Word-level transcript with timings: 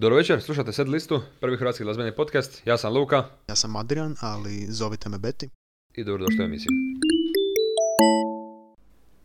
Dobro 0.00 0.16
večer, 0.16 0.42
slušate 0.42 0.72
Set 0.72 0.88
listu, 0.88 1.20
prvi 1.40 1.56
hrvatski 1.56 1.84
glazbeni 1.84 2.12
podcast. 2.12 2.66
Ja 2.66 2.78
sam 2.78 2.92
Luka. 2.92 3.28
Ja 3.48 3.56
sam 3.56 3.76
Adrian, 3.76 4.16
ali 4.20 4.66
zovite 4.68 5.08
me 5.08 5.18
Beti. 5.18 5.48
I 5.94 6.04
dobrodošli 6.04 6.40
u 6.40 6.44
emisiju. 6.44 6.68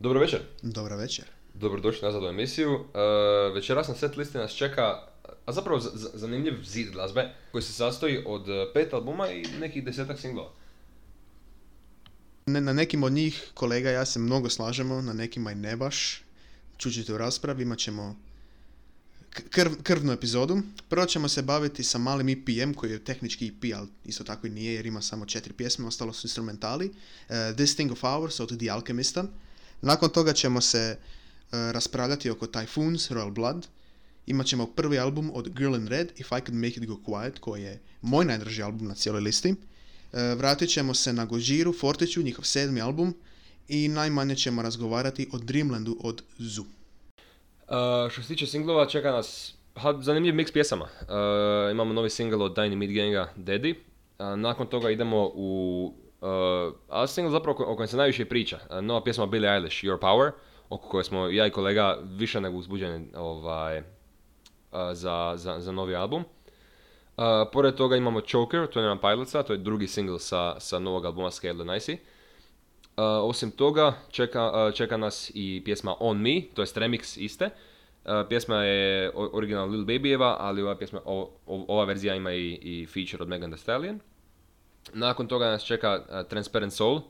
Dobro 0.00 0.20
večer. 0.20 0.40
Dobro 0.62 0.96
večer. 0.96 1.24
Dobrodošli 1.54 2.06
nazad 2.06 2.22
u 2.22 2.26
emisiju. 2.26 2.74
Uh, 2.74 3.54
večeras 3.54 3.88
na 3.88 3.94
set 3.94 4.16
listi 4.16 4.38
nas 4.38 4.52
čeka, 4.52 4.82
a 5.46 5.52
zapravo 5.52 5.80
zanimljiv 6.14 6.54
zid 6.64 6.90
glazbe 6.90 7.28
koji 7.52 7.62
se 7.62 7.72
sastoji 7.72 8.22
od 8.26 8.48
e, 8.48 8.66
pet 8.74 8.94
albuma 8.94 9.28
i 9.28 9.44
nekih 9.60 9.84
desetak 9.84 10.18
singlova. 10.18 10.50
Ne, 12.46 12.60
na 12.60 12.72
nekim 12.72 13.02
od 13.02 13.12
njih 13.12 13.50
kolega 13.54 13.90
ja 13.90 14.04
se 14.04 14.18
mnogo 14.18 14.48
slažemo, 14.48 15.02
na 15.02 15.12
nekima 15.12 15.52
i 15.52 15.54
ne 15.54 15.76
baš. 15.76 16.22
Čućete 16.76 17.14
u 17.14 17.18
raspravi, 17.18 17.62
imat 17.62 17.78
ćemo 17.78 18.16
krv, 19.50 19.72
krvnu 19.82 20.12
epizodu. 20.12 20.62
Prvo 20.88 21.06
ćemo 21.06 21.28
se 21.28 21.42
baviti 21.42 21.84
sa 21.84 21.98
malim 21.98 22.28
EPM 22.28 22.72
koji 22.72 22.90
je 22.90 23.04
tehnički 23.04 23.46
EP, 23.46 23.76
ali 23.76 23.88
isto 24.04 24.24
tako 24.24 24.46
i 24.46 24.50
nije 24.50 24.74
jer 24.74 24.86
ima 24.86 25.02
samo 25.02 25.26
četiri 25.26 25.52
pjesme, 25.52 25.86
ostalo 25.86 26.12
su 26.12 26.26
instrumentali. 26.26 26.86
Uh, 26.86 27.34
This 27.56 27.74
Thing 27.74 27.92
of 27.92 28.04
Ours 28.04 28.40
od 28.40 28.58
The 28.58 28.70
Alchemista. 28.70 29.24
Nakon 29.82 30.10
toga 30.10 30.32
ćemo 30.32 30.60
se 30.60 30.96
uh, 30.98 31.50
raspravljati 31.52 32.30
oko 32.30 32.46
Typhoons, 32.46 33.12
Royal 33.12 33.30
Blood. 33.30 33.66
Imat 34.26 34.46
ćemo 34.46 34.66
prvi 34.66 34.98
album 34.98 35.30
od 35.34 35.48
Girl 35.48 35.74
in 35.74 35.86
Red, 35.86 36.12
If 36.16 36.26
I 36.26 36.40
Could 36.46 36.54
Make 36.54 36.74
It 36.76 36.86
Go 36.86 36.96
Quiet, 37.06 37.38
koji 37.40 37.62
je 37.62 37.80
moj 38.02 38.24
najdraži 38.24 38.62
album 38.62 38.88
na 38.88 38.94
cijeloj 38.94 39.20
listi. 39.20 39.50
Uh, 39.50 39.58
vratit 40.36 40.70
ćemo 40.70 40.94
se 40.94 41.12
na 41.12 41.24
Gojiru, 41.24 41.72
Fortiću, 41.72 42.22
njihov 42.22 42.44
sedmi 42.44 42.80
album. 42.80 43.14
I 43.68 43.88
najmanje 43.88 44.36
ćemo 44.36 44.62
razgovarati 44.62 45.28
o 45.32 45.38
Dreamlandu 45.38 45.96
od 46.00 46.22
Zoo. 46.38 46.64
Uh, 47.68 48.10
što 48.10 48.22
se 48.22 48.28
tiče 48.28 48.46
singlova, 48.46 48.86
čeka 48.86 49.12
nas 49.12 49.54
zanimljiv 50.00 50.34
mix 50.34 50.52
pjesama. 50.52 50.84
Uh, 50.84 51.70
imamo 51.70 51.94
novi 51.94 52.10
single 52.10 52.44
od 52.44 52.56
Tiny 52.56 52.76
Mid 52.76 52.92
Ganga, 52.92 53.28
Daddy. 53.36 53.74
Uh, 54.18 54.38
nakon 54.38 54.66
toga 54.66 54.90
idemo 54.90 55.30
u... 55.34 55.92
A 56.88 57.06
single 57.06 57.30
zapravo 57.30 57.64
o 57.66 57.76
kojem 57.76 57.88
se 57.88 57.96
najviše 57.96 58.24
priča. 58.24 58.58
Nova 58.80 59.04
pjesma 59.04 59.26
Billie 59.26 59.50
Eilish, 59.50 59.84
Your 59.84 59.98
Power, 59.98 60.30
oko 60.68 60.88
koje 60.88 61.04
smo 61.04 61.26
ja 61.26 61.46
i 61.46 61.50
kolega 61.50 61.98
više 62.02 62.40
nego 62.40 62.56
uzbuđeni 62.56 63.06
ovaj, 63.16 63.82
za, 64.92 65.32
za, 65.36 65.60
za, 65.60 65.72
novi 65.72 65.96
album. 65.96 66.24
Pored 67.52 67.74
toga 67.74 67.96
imamo 67.96 68.20
Choker, 68.20 68.66
to 68.66 68.80
je 68.80 68.86
nam 68.86 68.98
Pilotsa, 68.98 69.42
to 69.42 69.52
je 69.52 69.58
drugi 69.58 69.86
single 69.86 70.18
sa, 70.18 70.60
sa 70.60 70.78
novog 70.78 71.04
albuma 71.04 71.30
Scale 71.30 71.54
the 71.54 71.64
Nicey. 71.64 71.96
Uh, 72.96 73.02
osim 73.28 73.50
toga, 73.50 73.92
čeka, 74.10 74.66
uh, 74.66 74.74
čeka 74.74 74.96
nas 74.96 75.30
i 75.34 75.62
pjesma 75.64 75.94
On 76.00 76.16
Me, 76.16 76.42
to 76.54 76.62
je 76.62 76.66
remix 76.66 77.18
iste. 77.20 77.50
Uh, 78.04 78.28
pjesma 78.28 78.62
je 78.64 79.10
original 79.14 79.68
Lil 79.68 79.84
Babyjeva, 79.84 80.36
ali 80.38 80.62
ova, 80.62 80.76
pjesma, 80.78 81.00
o, 81.04 81.30
ova 81.46 81.84
verzija 81.84 82.14
ima 82.14 82.32
i, 82.32 82.58
i 82.62 82.86
feature 82.86 83.22
od 83.22 83.28
Megan 83.28 83.50
Thee 83.50 83.58
Stallion. 83.58 84.00
Nakon 84.92 85.28
toga 85.28 85.46
nas 85.46 85.64
čeka 85.64 86.24
Transparent 86.28 86.72
Soul, 86.72 87.00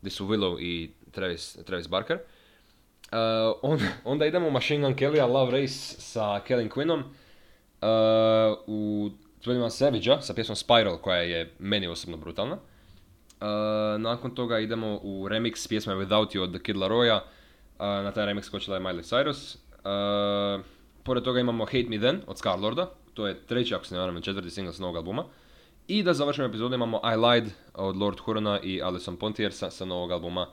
gdje 0.00 0.10
su 0.10 0.26
Willow 0.26 0.60
i 0.60 0.90
Travis, 1.10 1.58
Travis 1.64 1.88
Barker. 1.88 2.18
On, 3.62 3.78
onda 4.12 4.26
idemo 4.26 4.48
u 4.48 4.50
Machine 4.50 4.82
Gun 4.82 4.96
Kelly, 4.96 5.32
Love 5.32 5.60
Race 5.60 6.00
sa 6.00 6.40
Kellen 6.40 6.70
Quinnom. 6.70 7.02
u 8.66 9.10
Twenty 9.44 9.70
Savage 9.70 10.22
sa 10.22 10.34
pjesmom 10.34 10.56
Spiral, 10.56 10.98
koja 10.98 11.22
je 11.22 11.54
meni 11.58 11.86
osobno 11.88 12.16
brutalna. 12.16 12.58
Uh, 13.40 14.00
nakon 14.00 14.34
toga 14.34 14.58
idemo 14.58 15.00
u 15.02 15.28
remix 15.28 15.68
pjesme 15.68 15.94
Without 15.94 16.34
You 16.34 16.42
od 16.42 16.50
The 16.50 16.62
Kid 16.62 16.76
Laroya. 16.76 17.16
Uh, 17.16 17.80
na 17.80 18.12
taj 18.12 18.26
remix 18.26 18.42
skočila 18.42 18.76
je 18.76 18.82
Miley 18.82 19.02
Cyrus. 19.02 19.56
Uh, 19.56 20.64
pored 21.02 21.24
toga 21.24 21.40
imamo 21.40 21.64
Hate 21.64 21.86
Me 21.88 21.98
Then 21.98 22.20
od 22.26 22.38
Scarlorda. 22.38 22.90
To 23.14 23.26
je 23.26 23.46
treći, 23.46 23.74
ako 23.74 23.84
se 23.84 23.94
ne 23.94 24.00
varam, 24.00 24.22
četvrti 24.22 24.50
single 24.50 24.72
s 24.72 24.78
novog 24.78 24.96
albuma. 24.96 25.24
I 25.88 26.02
da 26.02 26.14
završimo 26.14 26.46
epizodu 26.46 26.74
imamo 26.74 27.00
I 27.04 27.16
Lied 27.16 27.50
od 27.74 27.96
Lord 27.96 28.20
Hurona 28.20 28.60
i 28.60 28.82
Alison 28.82 29.16
Pontier 29.16 29.52
sa, 29.52 29.84
novog 29.84 30.10
albuma 30.12 30.46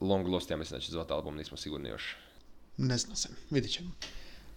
Long 0.00 0.28
Lost, 0.28 0.50
ja 0.50 0.56
mislim 0.56 0.78
da 0.78 0.84
će 0.84 0.92
zvati 0.92 1.12
album, 1.12 1.36
nismo 1.36 1.56
sigurni 1.56 1.88
još. 1.88 2.16
Ne 2.76 2.98
znam 2.98 3.16
se, 3.16 3.28
vidit 3.50 3.70
ćemo. 3.70 3.90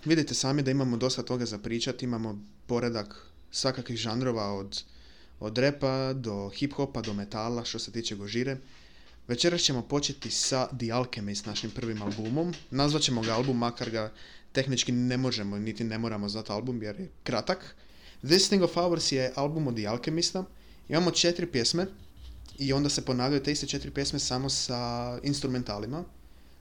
Vidite 0.06 0.34
sami 0.34 0.64
da 0.64 0.72
imamo 0.72 0.98
dosta 0.98 1.24
toga 1.24 1.46
za 1.46 1.58
pričati, 1.58 2.06
imamo 2.06 2.40
poredak 2.68 3.28
svakakvih 3.52 3.98
žanrova 3.98 4.54
od 4.54 4.84
od 5.40 5.58
repa 5.58 6.14
do 6.14 6.50
hip-hopa 6.50 7.02
do 7.02 7.14
metala 7.14 7.66
što 7.66 7.80
se 7.80 7.92
tiče 7.92 8.16
Gožire. 8.16 8.58
Večeras 9.28 9.62
ćemo 9.62 9.82
početi 9.82 10.32
sa 10.32 10.68
The 10.68 10.92
Alchemist, 10.92 11.46
našim 11.46 11.72
prvim 11.72 12.02
albumom. 12.02 12.54
Nazvat 12.72 13.02
ćemo 13.02 13.22
ga 13.22 13.34
album, 13.34 13.58
makar 13.58 13.90
ga 13.90 14.14
tehnički 14.52 14.92
ne 14.92 15.18
možemo, 15.18 15.58
niti 15.58 15.84
ne 15.84 15.98
moramo 15.98 16.30
zvati 16.30 16.52
album 16.52 16.84
jer 16.84 17.00
je 17.00 17.10
kratak. 17.24 17.76
This 18.22 18.48
Thing 18.48 18.64
of 18.64 18.78
Ours 18.78 19.12
je 19.12 19.32
album 19.36 19.68
od 19.68 19.76
The 19.76 19.88
Alchemista. 19.88 20.44
Imamo 20.90 21.12
četiri 21.12 21.46
pjesme 21.46 21.88
i 22.58 22.74
onda 22.74 22.90
se 22.90 23.06
ponavljaju 23.06 23.44
te 23.44 23.52
iste 23.52 23.68
četiri 23.68 23.92
pjesme 23.92 24.20
samo 24.20 24.50
sa 24.50 25.20
instrumentalima. 25.24 26.04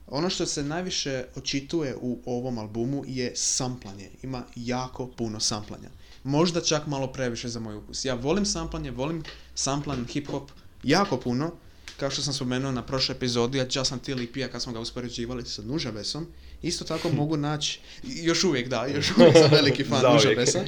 Ono 0.06 0.31
što 0.31 0.47
se 0.47 0.62
najviše 0.62 1.25
očituje 1.35 1.97
u 2.01 2.19
ovom 2.27 2.59
albumu 2.59 3.05
je 3.06 3.33
samplanje. 3.37 4.11
Ima 4.23 4.45
jako 4.56 5.06
puno 5.06 5.41
samplanja 5.41 5.89
možda 6.25 6.61
čak 6.61 6.87
malo 6.87 7.07
previše 7.07 7.49
za 7.49 7.61
moj 7.61 7.77
ukus. 7.77 8.05
Ja 8.05 8.15
volim 8.15 8.47
samplanje, 8.47 8.91
volim 8.91 9.23
samplan 9.55 10.07
hip-hop 10.07 10.49
jako 10.83 11.17
puno, 11.17 11.53
kao 11.97 12.11
što 12.11 12.23
sam 12.23 12.35
spomenuo 12.35 12.73
na 12.73 12.83
prošloj 12.83 13.17
epizodi, 13.17 13.59
ja 13.59 13.67
Just 13.73 13.93
Until 13.93 14.23
EP, 14.23 14.53
kad 14.53 14.62
smo 14.62 14.73
ga 14.73 14.81
uspoređivali 14.81 15.45
sa 15.47 15.62
Nužavesom, 15.62 16.27
isto 16.62 16.85
tako 16.85 17.09
mogu 17.21 17.37
naći, 17.37 17.81
još 18.03 18.45
uvijek 18.45 18.69
da, 18.69 18.87
još 18.87 19.12
uvijek 19.17 19.37
sam 19.37 19.51
veliki 19.51 19.85
fan 19.85 20.12
Nužavesa, 20.12 20.65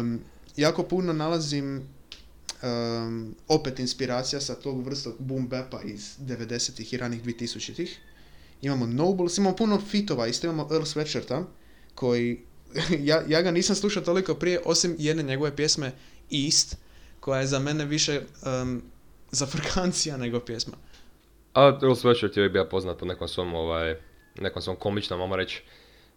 um, 0.00 0.20
jako 0.56 0.82
puno 0.82 1.12
nalazim 1.12 1.82
um, 2.62 3.34
opet 3.48 3.78
inspiracija 3.78 4.40
sa 4.40 4.54
tog 4.54 4.86
vrsta 4.86 5.10
boom 5.18 5.48
bapa 5.48 5.82
iz 5.82 6.16
90-ih 6.18 6.92
i 6.92 6.96
ranih 6.96 7.24
2000-ih. 7.24 7.98
Imamo 8.62 8.86
Nobles, 8.86 9.38
imamo 9.38 9.56
puno 9.56 9.80
fitova, 9.80 10.26
isto 10.26 10.46
imamo 10.46 10.68
Earl 10.72 10.84
Sweatshirta, 10.84 11.44
koji 11.94 12.40
ja, 13.08 13.22
ja 13.28 13.42
ga 13.42 13.50
nisam 13.50 13.76
slušao 13.76 14.02
toliko 14.02 14.34
prije, 14.34 14.60
osim 14.64 14.96
jedne 14.98 15.22
njegove 15.22 15.56
pjesme 15.56 15.92
East, 16.46 16.76
koja 17.20 17.40
je 17.40 17.46
za 17.46 17.58
mene 17.58 17.84
više 17.84 18.20
um, 18.62 18.82
za 19.30 19.46
frkancija 19.46 20.16
nego 20.16 20.40
pjesma. 20.40 20.76
A 21.54 21.66
Earl 21.66 21.92
Sweatshirt 21.92 22.38
je 22.38 22.48
bio 22.48 22.64
poznat 22.64 22.98
po 22.98 23.06
nekom 23.06 23.28
svom, 23.28 23.54
ovaj, 23.54 23.96
nekom 24.40 24.62
svom 24.62 24.76
komičnom, 24.76 25.18
mamo 25.18 25.36
reći, 25.36 25.62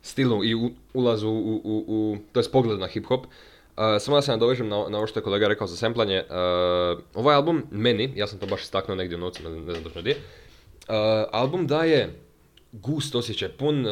stilu 0.01 0.43
i 0.43 0.55
u, 0.55 0.71
ulazu 0.93 1.29
u, 1.29 1.61
u, 1.63 1.85
u, 1.87 2.17
to 2.31 2.39
je 2.39 2.51
pogled 2.51 2.79
na 2.79 2.87
hip-hop. 2.87 3.19
Uh, 3.19 3.83
samo 3.99 4.17
da 4.17 4.21
se 4.21 4.31
nadovežem 4.31 4.67
na, 4.67 4.89
na 4.89 4.97
ovo 4.97 5.07
što 5.07 5.19
je 5.19 5.23
kolega 5.23 5.47
rekao 5.47 5.67
za 5.67 5.77
semplanje. 5.77 6.23
Uh, 6.29 7.03
ovaj 7.13 7.35
album, 7.35 7.63
meni, 7.71 8.13
ja 8.15 8.27
sam 8.27 8.39
to 8.39 8.45
baš 8.45 8.61
istaknuo 8.61 8.95
negdje 8.95 9.17
u 9.17 9.19
novcu, 9.19 9.43
ne, 9.43 9.49
ne 9.49 9.71
znam 9.71 9.83
točno 9.83 10.01
gdje, 10.01 10.11
uh, 10.15 10.95
album 11.31 11.67
daje 11.67 12.19
gust 12.71 13.15
osjećaj, 13.15 13.49
pun, 13.49 13.85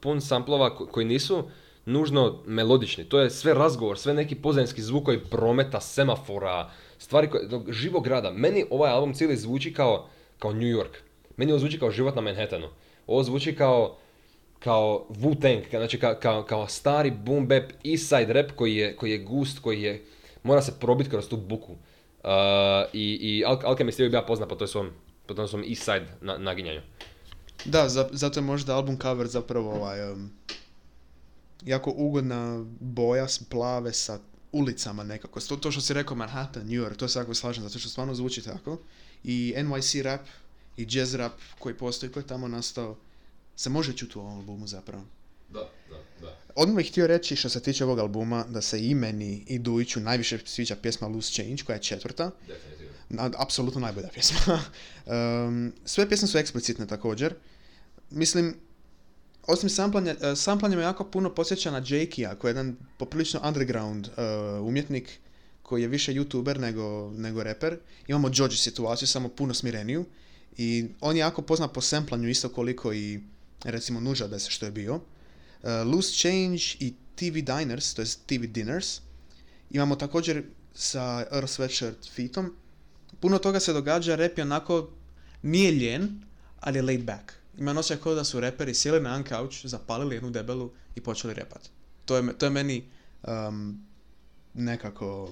pun 0.00 0.20
samplova 0.20 0.76
koji 0.76 1.06
nisu 1.06 1.44
nužno 1.86 2.42
melodični. 2.46 3.04
To 3.04 3.20
je 3.20 3.30
sve 3.30 3.54
razgovor, 3.54 3.98
sve 3.98 4.14
neki 4.14 4.34
pozadinski 4.34 4.82
zvukovi 4.82 5.24
prometa, 5.30 5.80
semafora, 5.80 6.70
stvari 6.98 7.30
koje, 7.30 7.48
živog 7.68 8.04
grada. 8.04 8.30
Meni 8.30 8.64
ovaj 8.70 8.90
album 8.90 9.14
cijeli 9.14 9.36
zvuči 9.36 9.74
kao, 9.74 10.08
kao 10.38 10.52
New 10.52 10.68
York. 10.68 10.96
Meni 11.36 11.52
ovo 11.52 11.58
zvuči 11.58 11.78
kao 11.78 11.90
život 11.90 12.14
na 12.14 12.20
Manhattanu. 12.20 12.68
Ovo 13.06 13.22
zvuči 13.22 13.56
kao, 13.56 13.96
kao 14.58 15.06
Wu-Tang, 15.10 15.62
znači 15.70 15.98
kao, 15.98 16.14
kao, 16.20 16.42
kao 16.42 16.68
stari 16.68 17.10
boom 17.10 17.48
bap 17.48 17.64
east 17.84 18.08
side 18.08 18.32
rap 18.32 18.50
koji 18.56 18.76
je, 18.76 18.96
koji 18.96 19.10
je 19.10 19.18
gust, 19.18 19.58
koji 19.58 19.82
je, 19.82 20.04
mora 20.42 20.62
se 20.62 20.72
probiti 20.80 21.10
kroz 21.10 21.28
tu 21.28 21.36
buku. 21.36 21.72
Uh, 21.72 22.30
I, 22.92 23.18
i 23.20 23.44
Al- 23.44 23.64
Alchemist 23.64 24.00
je 24.00 24.08
bio 24.08 24.22
poznat 24.26 24.48
po, 24.48 24.54
toj 24.54 24.68
svom, 24.68 24.90
po 25.26 25.34
tom 25.34 25.48
svom 25.48 25.64
east 25.68 25.82
side 25.82 26.06
na, 26.20 26.38
naginjanju. 26.38 26.80
Da, 27.64 27.88
za, 27.88 28.08
zato 28.12 28.40
je 28.40 28.44
možda 28.44 28.76
album 28.76 28.98
cover 28.98 29.26
zapravo 29.26 29.74
ovaj, 29.74 30.12
um, 30.12 30.30
jako 31.64 31.90
ugodna 31.96 32.64
boja 32.80 33.26
plave 33.48 33.92
sa 33.92 34.18
ulicama 34.52 35.04
nekako. 35.04 35.40
To, 35.40 35.56
to 35.56 35.70
što 35.70 35.80
si 35.80 35.94
rekao 35.94 36.16
Manhattan, 36.16 36.62
New 36.62 36.84
York, 36.84 36.96
to 36.96 37.08
se 37.08 37.18
jako 37.18 37.34
slažem, 37.34 37.64
zato 37.64 37.78
što 37.78 37.88
stvarno 37.88 38.14
zvuči 38.14 38.42
tako. 38.42 38.78
I 39.24 39.54
NYC 39.56 40.02
rap 40.02 40.20
i 40.76 40.86
jazz 40.90 41.14
rap 41.14 41.32
koji 41.58 41.74
postoji, 41.74 42.12
koji 42.12 42.22
je 42.22 42.26
tamo 42.26 42.48
nastao, 42.48 42.96
se 43.56 43.70
može 43.70 43.92
čuti 43.92 44.18
u 44.18 44.20
ovom 44.20 44.38
albumu 44.38 44.66
zapravo. 44.66 45.04
Da, 45.48 45.70
da, 45.90 45.96
da. 46.20 46.36
Odmah 46.54 46.76
bih 46.76 46.90
htio 46.90 47.06
reći 47.06 47.36
što 47.36 47.48
se 47.48 47.62
tiče 47.62 47.84
ovog 47.84 47.98
albuma, 47.98 48.44
da 48.48 48.60
se 48.60 48.86
i 48.86 48.94
meni 48.94 49.44
i 49.46 49.58
Dujiću 49.58 50.00
najviše 50.00 50.38
sviđa 50.44 50.76
pjesma 50.76 51.08
Loose 51.08 51.32
Change, 51.32 51.62
koja 51.66 51.76
je 51.76 51.82
četvrta. 51.82 52.30
Definitivno. 52.48 53.30
apsolutno 53.38 53.80
najbolja 53.80 54.08
pjesma. 54.08 54.38
um, 55.46 55.72
sve 55.84 56.08
pjesme 56.08 56.28
su 56.28 56.38
eksplicitne 56.38 56.86
također. 56.86 57.34
Mislim, 58.10 58.56
osim 59.46 59.70
samplanja, 59.70 60.14
uh, 60.14 60.38
samplanje 60.38 60.76
me 60.76 60.82
jako 60.82 61.04
puno 61.04 61.34
posjeća 61.34 61.70
na 61.70 61.80
Jakey-a, 61.80 62.34
koji 62.34 62.48
je 62.48 62.52
jedan 62.52 62.76
poprilično 62.96 63.40
underground 63.44 64.08
uh, 64.08 64.66
umjetnik, 64.66 65.18
koji 65.62 65.82
je 65.82 65.88
više 65.88 66.14
youtuber 66.14 66.58
nego, 66.58 67.12
nego 67.16 67.42
reper. 67.42 67.78
Imamo 68.06 68.30
Joji 68.34 68.56
situaciju, 68.56 69.08
samo 69.08 69.28
puno 69.28 69.54
smireniju. 69.54 70.04
I 70.56 70.88
on 71.00 71.16
je 71.16 71.20
jako 71.20 71.42
poznat 71.42 71.72
po 71.72 71.80
samplanju 71.80 72.28
isto 72.28 72.48
koliko 72.48 72.92
i 72.92 73.20
recimo 73.64 74.00
Nuža 74.00 74.38
se 74.38 74.50
što 74.50 74.66
je 74.66 74.72
bio. 74.72 74.94
Uh, 74.94 75.00
Loose 75.84 76.12
Change 76.12 76.62
i 76.80 76.94
TV 77.14 77.52
Diners, 77.56 77.94
to 77.94 78.02
je 78.02 78.08
TV 78.26 78.46
Dinners. 78.46 79.00
Imamo 79.70 79.96
također 79.96 80.42
sa 80.74 81.26
Earl 81.32 81.46
Sweatshirt 81.46 82.10
fitom. 82.14 82.54
Puno 83.20 83.38
toga 83.38 83.60
se 83.60 83.72
događa, 83.72 84.14
rap 84.14 84.38
je 84.38 84.44
onako, 84.44 84.90
nije 85.42 85.72
ljen, 85.72 86.22
ali 86.60 86.78
je 86.78 86.82
laid 86.82 87.04
back. 87.04 87.32
Ima 87.58 87.72
osjećaj 87.72 88.02
kao 88.02 88.14
da 88.14 88.24
su 88.24 88.40
reperi 88.40 88.74
sjeli 88.74 89.00
na 89.00 89.10
jedan 89.10 89.48
zapalili 89.64 90.16
jednu 90.16 90.30
debelu 90.30 90.70
i 90.94 91.00
počeli 91.00 91.34
repat. 91.34 91.70
To 92.04 92.16
je, 92.16 92.38
to 92.38 92.46
je 92.46 92.50
meni 92.50 92.84
um, 93.22 93.86
nekako 94.54 95.30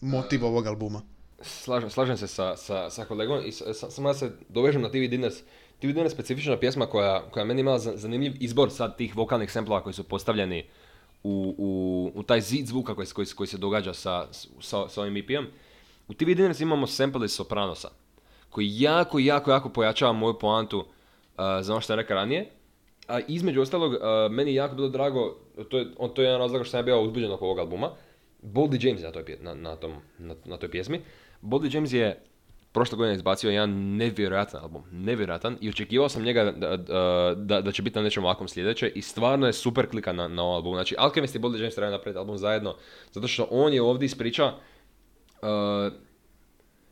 motiv 0.00 0.44
ovog 0.44 0.66
albuma. 0.66 1.02
Slažem, 1.40 1.90
slažem 1.90 2.16
se 2.16 2.26
sa, 2.26 2.56
sa, 2.56 2.90
sa 2.90 3.04
kolegom 3.04 3.40
i 3.44 3.52
samo 3.72 4.08
da 4.08 4.14
se 4.14 4.32
dovežem 4.48 4.82
na 4.82 4.88
TV 4.88 5.08
Dinners. 5.10 5.34
TV 5.80 5.86
Dinners 5.86 6.12
je 6.12 6.14
specifična 6.14 6.56
pjesma 6.56 6.86
koja, 6.86 7.30
koja 7.30 7.44
meni 7.44 7.60
imala 7.60 7.78
zanimljiv 7.78 8.32
izbor 8.40 8.70
sad 8.70 8.96
tih 8.96 9.16
vokalnih 9.16 9.52
semplova 9.52 9.82
koji 9.82 9.92
su 9.92 10.04
postavljeni 10.04 10.64
u, 11.22 11.54
u, 11.58 12.12
u 12.14 12.22
taj 12.22 12.40
zid 12.40 12.66
zvuka 12.66 12.94
koji, 12.94 13.06
koji, 13.06 13.26
koji 13.26 13.46
se 13.46 13.58
događa 13.58 13.94
sa, 13.94 14.28
sa, 14.60 14.88
sa 14.88 15.00
ovim 15.00 15.16
EP-om. 15.16 15.46
U 16.08 16.14
TV 16.14 16.24
Dinners 16.24 16.60
imamo 16.60 16.86
sample 16.86 17.24
iz 17.24 17.32
Sopranosa, 17.32 17.88
koji 18.50 18.80
jako, 18.80 19.18
jako, 19.18 19.50
jako 19.50 19.68
pojačava 19.68 20.12
moju 20.12 20.38
poantu 20.38 20.78
uh, 20.78 20.86
za 21.60 21.72
ono 21.72 21.80
što 21.80 21.92
je 21.92 21.96
rekao 21.96 22.14
ranije. 22.14 22.46
A 23.08 23.20
između 23.28 23.60
ostalog, 23.60 23.92
meni 24.30 24.50
je 24.50 24.54
jako 24.54 24.74
bilo 24.74 24.88
drago, 24.88 25.36
to 25.68 25.78
je, 25.78 25.86
on, 25.98 26.14
to 26.14 26.22
je 26.22 26.26
jedan 26.26 26.40
razlog 26.40 26.62
što 26.62 26.70
sam 26.70 26.78
ja 26.78 26.82
bio 26.82 27.02
uzbuđen 27.02 27.32
oko 27.32 27.44
ovog 27.44 27.58
albuma, 27.58 27.90
Boldy 28.42 28.86
James 28.86 29.02
na 29.02 29.12
toj, 29.12 29.24
na, 29.40 29.54
na, 29.54 29.76
tom, 29.76 29.92
na, 30.18 30.34
na 30.44 30.56
toj 30.56 30.70
pjesmi. 30.70 31.00
Boldy 31.42 31.74
James 31.74 31.92
je 31.92 32.22
prošle 32.72 32.96
godine 32.96 33.14
izbacio 33.14 33.50
jedan 33.50 33.70
nevjerojatan 33.96 34.62
album, 34.62 34.82
nevjerojatan 34.92 35.58
i 35.60 35.68
očekivao 35.68 36.08
sam 36.08 36.22
njega 36.22 36.52
da, 36.52 36.76
da, 37.36 37.60
da 37.60 37.72
će 37.72 37.82
biti 37.82 37.98
na 37.98 38.02
nečem 38.02 38.24
ovakvom 38.24 38.48
sljedeće 38.48 38.88
i 38.88 39.02
stvarno 39.02 39.46
je 39.46 39.52
super 39.52 39.90
klika 39.90 40.12
na, 40.12 40.28
na 40.28 40.42
ovom 40.42 40.54
albumu. 40.54 40.76
Znači 40.76 40.94
Alchemist 40.98 41.34
i 41.34 41.38
Boldy 41.38 41.58
James 41.58 41.74
trebaju 41.74 41.92
napraviti 41.92 42.18
album 42.18 42.38
zajedno, 42.38 42.74
zato 43.12 43.28
što 43.28 43.48
on 43.50 43.72
je 43.72 43.82
ovdje 43.82 44.06
ispriča 44.06 44.52
uh, 45.42 45.48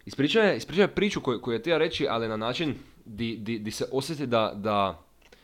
ispriča, 0.07 0.41
je, 0.41 0.57
ispriča 0.57 0.83
je 0.83 0.89
priču 0.89 1.21
koju, 1.21 1.41
koju 1.41 1.55
je 1.55 1.61
htio 1.61 1.79
reći, 1.79 2.07
ali 2.11 2.29
na 2.29 2.37
način 2.37 2.75
di, 3.11 3.37
di, 3.37 3.59
di 3.59 3.71
se 3.71 3.85
osjeti 3.93 4.27
da, 4.27 4.53
da 4.55 5.03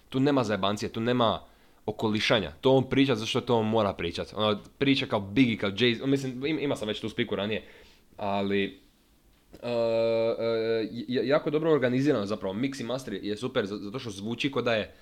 tu 0.09 0.21
nema 0.21 0.45
zajebancije, 0.45 0.93
tu 0.93 1.01
nema 1.01 1.41
okolišanja. 1.87 2.53
To 2.61 2.73
on 2.73 2.89
priča 2.91 3.15
zato 3.15 3.27
što 3.27 3.41
to 3.41 3.59
on 3.59 3.67
mora 3.67 3.93
pričati. 3.93 4.35
Ono, 4.37 4.59
priča 4.79 5.07
kao 5.07 5.21
Biggie, 5.21 5.59
kao 5.59 5.71
Jay, 5.71 6.07
mislim, 6.07 6.47
ima 6.47 6.77
sam 6.77 6.89
već 6.89 7.01
tu 7.01 7.09
spiku 7.09 7.37
ranije, 7.37 7.65
ali 8.17 8.87
Uh, 9.63 9.63
uh, 9.63 11.27
jako 11.27 11.51
dobro 11.51 11.73
organizirano 11.73 12.27
zapravo, 12.27 12.55
mix 12.55 12.81
i 12.81 12.85
master 12.85 13.15
je 13.15 13.37
super 13.37 13.67
zato 13.67 13.99
što 13.99 14.11
zvuči 14.11 14.51
kod 14.51 14.65
da 14.65 14.75
je 14.75 14.95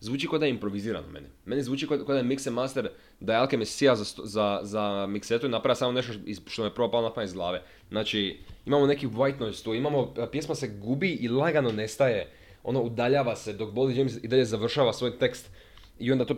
zvuči 0.00 0.26
kod 0.26 0.40
da 0.40 0.46
je 0.46 0.50
improvizirano 0.50 1.08
meni. 1.08 1.26
Meni 1.44 1.62
zvuči 1.62 1.86
kod, 1.86 2.06
da 2.06 2.16
je 2.16 2.24
mix 2.24 2.48
and 2.48 2.54
master, 2.54 2.88
da 3.20 3.32
je 3.32 3.38
Alchemist 3.38 3.78
sija 3.78 3.96
za, 3.96 4.04
za, 4.24 4.60
za 4.62 5.06
miksetu 5.06 5.46
i 5.46 5.48
napravio 5.48 5.74
samo 5.74 5.92
nešto 5.92 6.12
što 6.46 6.62
me 6.62 6.74
prvo 6.74 6.90
palo 6.90 7.12
na 7.16 7.22
iz 7.22 7.32
glave. 7.32 7.62
Znači, 7.88 8.38
imamo 8.66 8.86
neki 8.86 9.06
white 9.06 9.40
noise 9.40 9.64
tu, 9.64 9.74
imamo, 9.74 10.14
pjesma 10.32 10.54
se 10.54 10.68
gubi 10.68 11.12
i 11.12 11.28
lagano 11.28 11.72
nestaje, 11.72 12.30
ono 12.62 12.82
udaljava 12.82 13.36
se 13.36 13.52
dok 13.52 13.70
Boldy 13.70 13.98
James 13.98 14.16
i 14.22 14.28
dalje 14.28 14.44
završava 14.44 14.92
svoj 14.92 15.18
tekst 15.18 15.50
i 15.98 16.12
onda 16.12 16.24
to, 16.24 16.34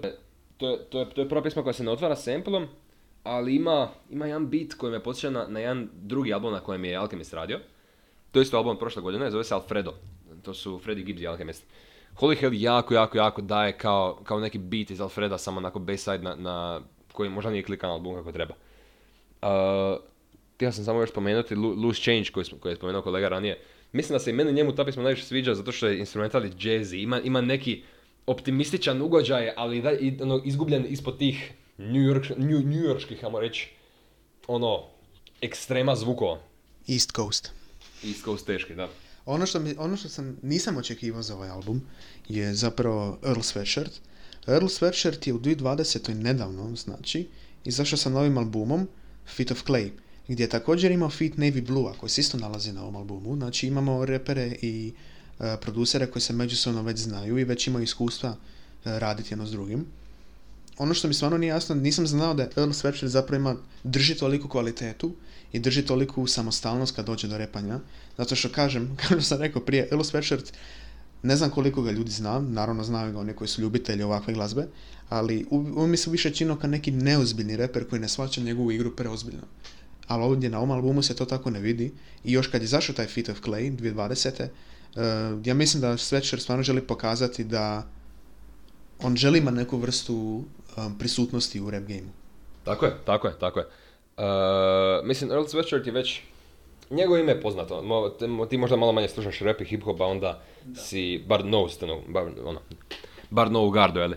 to, 0.57 0.71
je, 0.71 0.85
to, 0.91 1.01
je, 1.01 1.11
to 1.11 1.21
je 1.21 1.29
prva 1.29 1.43
pjesma 1.43 1.63
koja 1.63 1.73
se 1.73 1.85
ne 1.85 1.91
otvara 1.91 2.17
samplom, 2.17 2.67
ali 3.23 3.57
ima, 3.57 3.89
ima 4.11 4.27
jedan 4.27 4.47
beat 4.47 4.75
koji 4.75 4.93
me 4.93 5.03
podsjeća 5.03 5.31
na, 5.31 5.47
na 5.49 5.61
jedan 5.61 5.89
drugi 5.93 6.33
album 6.33 6.53
na 6.53 6.61
kojem 6.61 6.85
je 6.85 6.97
Alchemist 6.97 7.35
radio. 7.35 7.61
To 8.33 8.39
je 8.39 8.43
isto 8.43 8.57
album 8.57 8.79
prošle 8.79 9.03
godine, 9.03 9.31
zove 9.31 9.45
se 9.45 9.55
Alfredo. 9.55 9.95
To 10.43 10.55
su 10.55 10.81
Freddy 10.85 11.05
Gibbs 11.05 11.23
i 11.23 11.27
Alchemist. 11.27 11.65
Holy 12.17 12.41
Hell 12.41 12.55
jako, 12.55 12.95
jako, 12.95 13.19
jako 13.19 13.43
daje 13.43 13.79
kao, 13.79 14.21
kao 14.25 14.41
neki 14.41 14.59
beat 14.59 14.91
iz 14.91 15.01
Alfreda, 15.01 15.39
samo 15.39 15.59
onako 15.59 15.79
bass 15.79 16.07
na, 16.07 16.35
na 16.35 16.81
koji 17.13 17.31
možda 17.31 17.51
nije 17.51 17.63
klikan 17.63 17.91
album 17.91 18.15
kako 18.15 18.33
treba. 18.33 18.55
Uh, 19.43 19.49
htio 20.57 20.73
sam 20.73 20.85
samo 20.85 21.01
još 21.01 21.11
spomenuti 21.11 21.55
Loose 21.55 22.03
Change 22.03 22.31
koji, 22.33 22.47
koji 22.61 22.73
je 22.73 22.77
spomenuo 22.77 23.03
kolega 23.03 23.29
ranije. 23.29 23.59
Mislim 23.93 24.15
da 24.15 24.19
se 24.19 24.31
i 24.31 24.33
meni 24.33 24.53
njemu 24.53 24.75
ta 24.75 24.85
pisma 24.85 25.03
najviše 25.03 25.25
sviđa 25.25 25.55
zato 25.55 25.73
što 25.73 25.87
je 25.87 25.99
instrumentali 25.99 26.51
jazzy. 26.51 27.03
Ima, 27.03 27.21
ima 27.21 27.41
neki 27.41 27.83
optimističan 28.27 29.03
ugođaj, 29.03 29.53
ali 29.57 29.83
da, 29.83 29.93
i, 29.93 30.19
ono, 30.21 30.43
izgubljen 30.45 30.87
ispod 30.89 31.19
tih 31.19 31.53
New, 31.79 32.03
York, 32.03 32.37
New, 32.37 32.61
New 32.61 32.81
Yorkskih, 32.81 33.25
ajmo 33.25 33.41
reći, 33.41 33.69
ono, 34.47 34.83
ekstrema 35.41 35.97
zvukova. 35.97 36.41
East 36.89 37.13
Coast. 37.13 37.53
East 38.05 38.25
Coast 38.25 38.47
teški, 38.47 38.75
da. 38.75 38.89
Ono 39.27 39.47
što, 39.47 39.61
mi, 39.61 39.75
ono 39.79 39.97
što 39.97 40.09
sam 40.09 40.39
nisam 40.43 40.77
očekivao 40.77 41.23
za 41.23 41.35
ovaj 41.35 41.49
album 41.49 41.83
je 42.29 42.55
zapravo 42.55 43.19
Earl 43.27 43.41
Sweatshirt. 43.41 44.01
Earl 44.47 44.67
Sweatshirt 44.67 45.29
je 45.29 45.35
u 45.35 45.39
2020. 45.39 46.15
nedavno, 46.15 46.77
znači, 46.77 47.29
izašao 47.65 47.99
sa 47.99 48.11
novim 48.11 48.39
albumom 48.39 48.89
Feet 49.27 49.51
of 49.51 49.65
Clay, 49.65 49.91
gdje 50.29 50.45
je 50.45 50.49
također 50.49 50.93
imao 50.93 51.11
Feet 51.11 51.35
Navy 51.37 51.67
Blue, 51.67 51.93
koji 52.01 52.11
se 52.11 52.21
isto 52.21 52.39
nalazi 52.39 52.73
na 52.73 52.83
ovom 52.83 52.97
albumu. 52.97 53.37
Znači 53.37 53.67
imamo 53.67 54.05
repere 54.05 54.57
i 54.63 54.93
uh, 55.39 55.47
producere 55.61 56.07
koji 56.07 56.23
se 56.23 56.33
međusobno 56.33 56.83
već 56.83 56.99
znaju 56.99 57.39
i 57.39 57.45
već 57.45 57.67
imaju 57.67 57.85
iskustva 57.85 58.31
uh, 58.31 58.37
raditi 58.85 59.33
jedno 59.33 59.47
s 59.47 59.51
drugim 59.51 59.87
ono 60.79 60.95
što 60.95 61.09
mi 61.09 61.15
stvarno 61.15 61.39
nije 61.39 61.49
jasno, 61.49 61.75
nisam 61.75 62.07
znao 62.07 62.35
da 62.35 62.43
Earl 62.43 62.71
Sweatshirt 62.71 63.07
zapravo 63.07 63.41
ima, 63.41 63.57
drži 63.85 64.15
toliku 64.15 64.49
kvalitetu 64.49 65.13
i 65.53 65.59
drži 65.59 65.83
toliku 65.83 66.27
samostalnost 66.27 66.97
kad 66.97 67.07
dođe 67.07 67.29
do 67.29 67.39
repanja. 67.39 67.79
Zato 68.19 68.37
što 68.37 68.49
kažem, 68.49 68.97
kao 69.01 69.21
što 69.21 69.23
sam 69.23 69.41
rekao 69.41 69.63
prije, 69.63 69.89
Earl 69.91 70.03
Sweatshirt, 70.03 70.53
ne 71.23 71.37
znam 71.37 71.51
koliko 71.51 71.83
ga 71.83 71.91
ljudi 71.91 72.11
zna, 72.11 72.41
naravno 72.41 72.85
znaju 72.85 73.13
ga 73.13 73.19
oni 73.19 73.33
koji 73.33 73.49
su 73.49 73.63
ljubitelji 73.63 74.03
ovakve 74.03 74.35
glazbe, 74.35 74.67
ali 75.09 75.47
on 75.51 75.91
mi 75.91 75.97
se 75.97 76.11
više 76.11 76.31
činio 76.31 76.57
kao 76.57 76.71
neki 76.71 76.91
neozbiljni 76.91 77.57
reper 77.57 77.89
koji 77.89 78.01
ne 78.01 78.09
shvaća 78.09 78.41
njegovu 78.41 78.73
igru 78.73 78.97
preozbiljno. 78.97 79.43
Ali 80.07 80.25
ovdje 80.25 80.51
na 80.51 80.59
ovom 80.59 80.71
albumu 80.71 81.03
se 81.03 81.17
to 81.17 81.25
tako 81.25 81.51
ne 81.51 81.61
vidi 81.61 81.93
i 82.25 82.33
još 82.33 82.47
kad 82.47 82.63
je 82.63 82.69
zašao 82.69 82.95
taj 82.95 83.07
Feet 83.07 83.29
of 83.29 83.41
Clay 83.41 83.77
2020. 83.77 84.43
Uh, 84.43 85.47
ja 85.47 85.55
mislim 85.55 85.81
da 85.81 85.93
Sweatshirt 85.93 86.39
stvarno 86.39 86.63
želi 86.63 86.81
pokazati 86.81 87.45
da 87.45 87.87
on 89.03 89.17
želi 89.17 89.39
ima 89.39 89.51
neku 89.51 89.77
vrstu 89.77 90.15
um, 90.15 90.99
prisutnosti 90.99 91.61
u 91.61 91.71
rap 91.71 91.83
gameu. 91.83 92.13
Tako 92.65 92.87
je, 92.87 92.97
tako 93.05 93.29
je, 93.29 93.39
tako 93.39 93.61
je. 93.61 93.67
Uh, 93.67 95.07
mislim, 95.07 95.31
Earl 95.31 95.45
Sweatshirt 95.45 95.87
je 95.87 95.93
već, 95.93 96.21
njegovo 96.91 97.19
ime 97.19 97.33
je 97.33 97.41
poznato, 97.41 97.83
Mo, 97.83 98.09
ti 98.47 98.57
možda 98.57 98.77
malo 98.77 98.93
manje 98.93 99.09
slušaš 99.09 99.39
rap 99.39 99.61
i 99.61 99.65
hip-hop, 99.65 100.01
a 100.01 100.07
onda 100.07 100.43
da. 100.65 100.81
si, 100.81 101.25
bar 101.29 101.43
knows, 101.43 101.87
no, 101.87 102.03
bar, 102.09 102.27
ono, 102.45 102.61
bar 103.31 103.49
know 103.49 103.71
gardo, 103.71 104.01
jel? 104.01 104.11
Uh, 104.11 104.17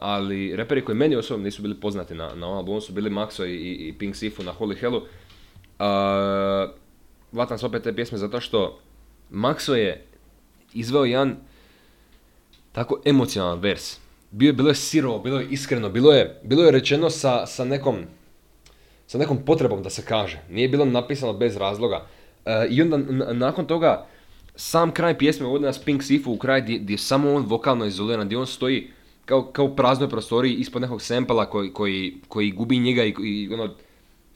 ali 0.00 0.56
reperi 0.56 0.84
koji 0.84 0.96
meni 0.96 1.16
osobno 1.16 1.44
nisu 1.44 1.62
bili 1.62 1.80
poznati 1.80 2.14
na, 2.14 2.34
na 2.34 2.46
ovom 2.46 2.58
albumu 2.58 2.80
su 2.80 2.92
bili 2.92 3.10
Maxo 3.10 3.44
i, 3.44 3.88
i 3.88 3.92
Pink 3.98 4.16
Sifu 4.16 4.42
na 4.42 4.52
Holy 4.58 4.78
Hellu. 4.80 5.02
Vatam 7.32 7.58
se 7.58 7.66
opet 7.66 7.82
te 7.82 7.94
pjesme 7.94 8.18
zato 8.18 8.40
što 8.40 8.78
Maxo 9.32 9.72
je 9.72 10.04
izveo 10.74 11.04
jedan 11.04 11.36
tako 12.72 13.00
emocionalan 13.04 13.60
vers 13.60 14.06
bio, 14.30 14.52
bilo 14.52 14.68
je 14.68 14.74
sirovo, 14.74 15.18
bilo 15.18 15.40
je 15.40 15.46
iskreno, 15.50 15.88
bilo 15.88 16.12
je, 16.12 16.40
bilo 16.42 16.64
je 16.64 16.70
rečeno 16.70 17.10
sa, 17.10 17.46
sa, 17.46 17.64
nekom, 17.64 17.96
sa 19.06 19.18
nekom 19.18 19.44
potrebom 19.44 19.82
da 19.82 19.90
se 19.90 20.04
kaže. 20.04 20.38
Nije 20.50 20.68
bilo 20.68 20.84
napisano 20.84 21.32
bez 21.32 21.56
razloga. 21.56 22.06
E, 22.44 22.66
I 22.70 22.82
onda 22.82 22.96
nakon 23.32 23.66
toga, 23.66 24.06
sam 24.56 24.92
kraj 24.92 25.18
pjesme 25.18 25.46
uvodi 25.46 25.64
nas 25.64 25.78
Pink 25.78 26.02
Sifu 26.02 26.32
u 26.32 26.38
kraj 26.38 26.60
gdje, 26.60 26.80
je 26.88 26.98
samo 26.98 27.34
on 27.34 27.46
vokalno 27.46 27.84
izoliran, 27.84 28.26
gdje 28.26 28.38
on 28.38 28.46
stoji 28.46 28.90
kao, 29.26 29.42
kao 29.52 29.74
praznoj 29.76 30.08
prostoriji 30.08 30.54
ispod 30.54 30.82
nekog 30.82 31.02
sempela 31.02 31.50
koji, 31.50 31.72
koji, 31.72 32.14
koji 32.28 32.50
gubi 32.50 32.78
njega 32.78 33.04
i, 33.04 33.14
i 33.18 33.48
ono, 33.54 33.74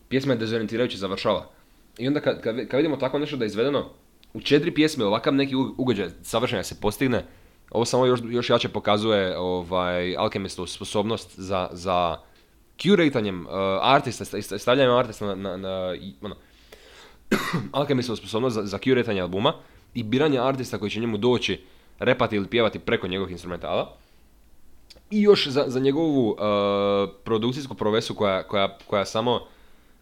pjesma 0.08 0.32
je 0.32 0.38
dezorientirajuće 0.38 0.98
završava. 0.98 1.46
I 1.98 2.08
onda 2.08 2.20
kad, 2.20 2.40
kad, 2.42 2.68
kad 2.68 2.78
vidimo 2.78 2.96
tako 2.96 3.18
nešto 3.18 3.36
da 3.36 3.44
je 3.44 3.46
izvedeno, 3.46 3.90
u 4.34 4.40
četiri 4.40 4.70
pjesme 4.74 5.04
ovakav 5.04 5.34
neki 5.34 5.54
ugođaj 5.54 6.08
savršenja 6.22 6.62
se 6.62 6.80
postigne, 6.80 7.24
ovo 7.70 7.84
samo 7.84 8.06
još, 8.06 8.20
još 8.30 8.50
jače 8.50 8.68
pokazuje 8.68 9.38
ovaj, 9.38 10.16
Alchemistovu 10.16 10.66
sposobnost 10.66 11.38
za, 11.38 11.68
za 11.72 12.16
curatanjem 12.78 13.46
uh, 13.46 13.52
artista, 13.82 14.24
stavljanjem 14.58 14.96
artista 14.96 15.26
na, 15.26 15.34
na, 15.34 15.56
na 15.56 15.94
ono, 16.22 16.36
Alchemistovu 17.72 18.16
sposobnost 18.16 18.54
za, 18.54 18.62
za 18.62 18.78
curatanje 18.78 19.20
albuma 19.20 19.54
i 19.94 20.02
biranje 20.02 20.38
artista 20.38 20.78
koji 20.78 20.90
će 20.90 21.00
njemu 21.00 21.16
doći 21.16 21.60
repati 21.98 22.36
ili 22.36 22.48
pjevati 22.48 22.78
preko 22.78 23.08
njegovih 23.08 23.32
instrumentala. 23.32 23.96
I 25.10 25.22
još 25.22 25.46
za, 25.46 25.64
za 25.66 25.80
njegovu 25.80 26.30
uh, 26.30 26.36
produkcijsku 27.24 27.74
provesu 27.74 28.14
koja, 28.14 28.42
koja, 28.42 28.78
koja 28.86 29.04
samo 29.04 29.40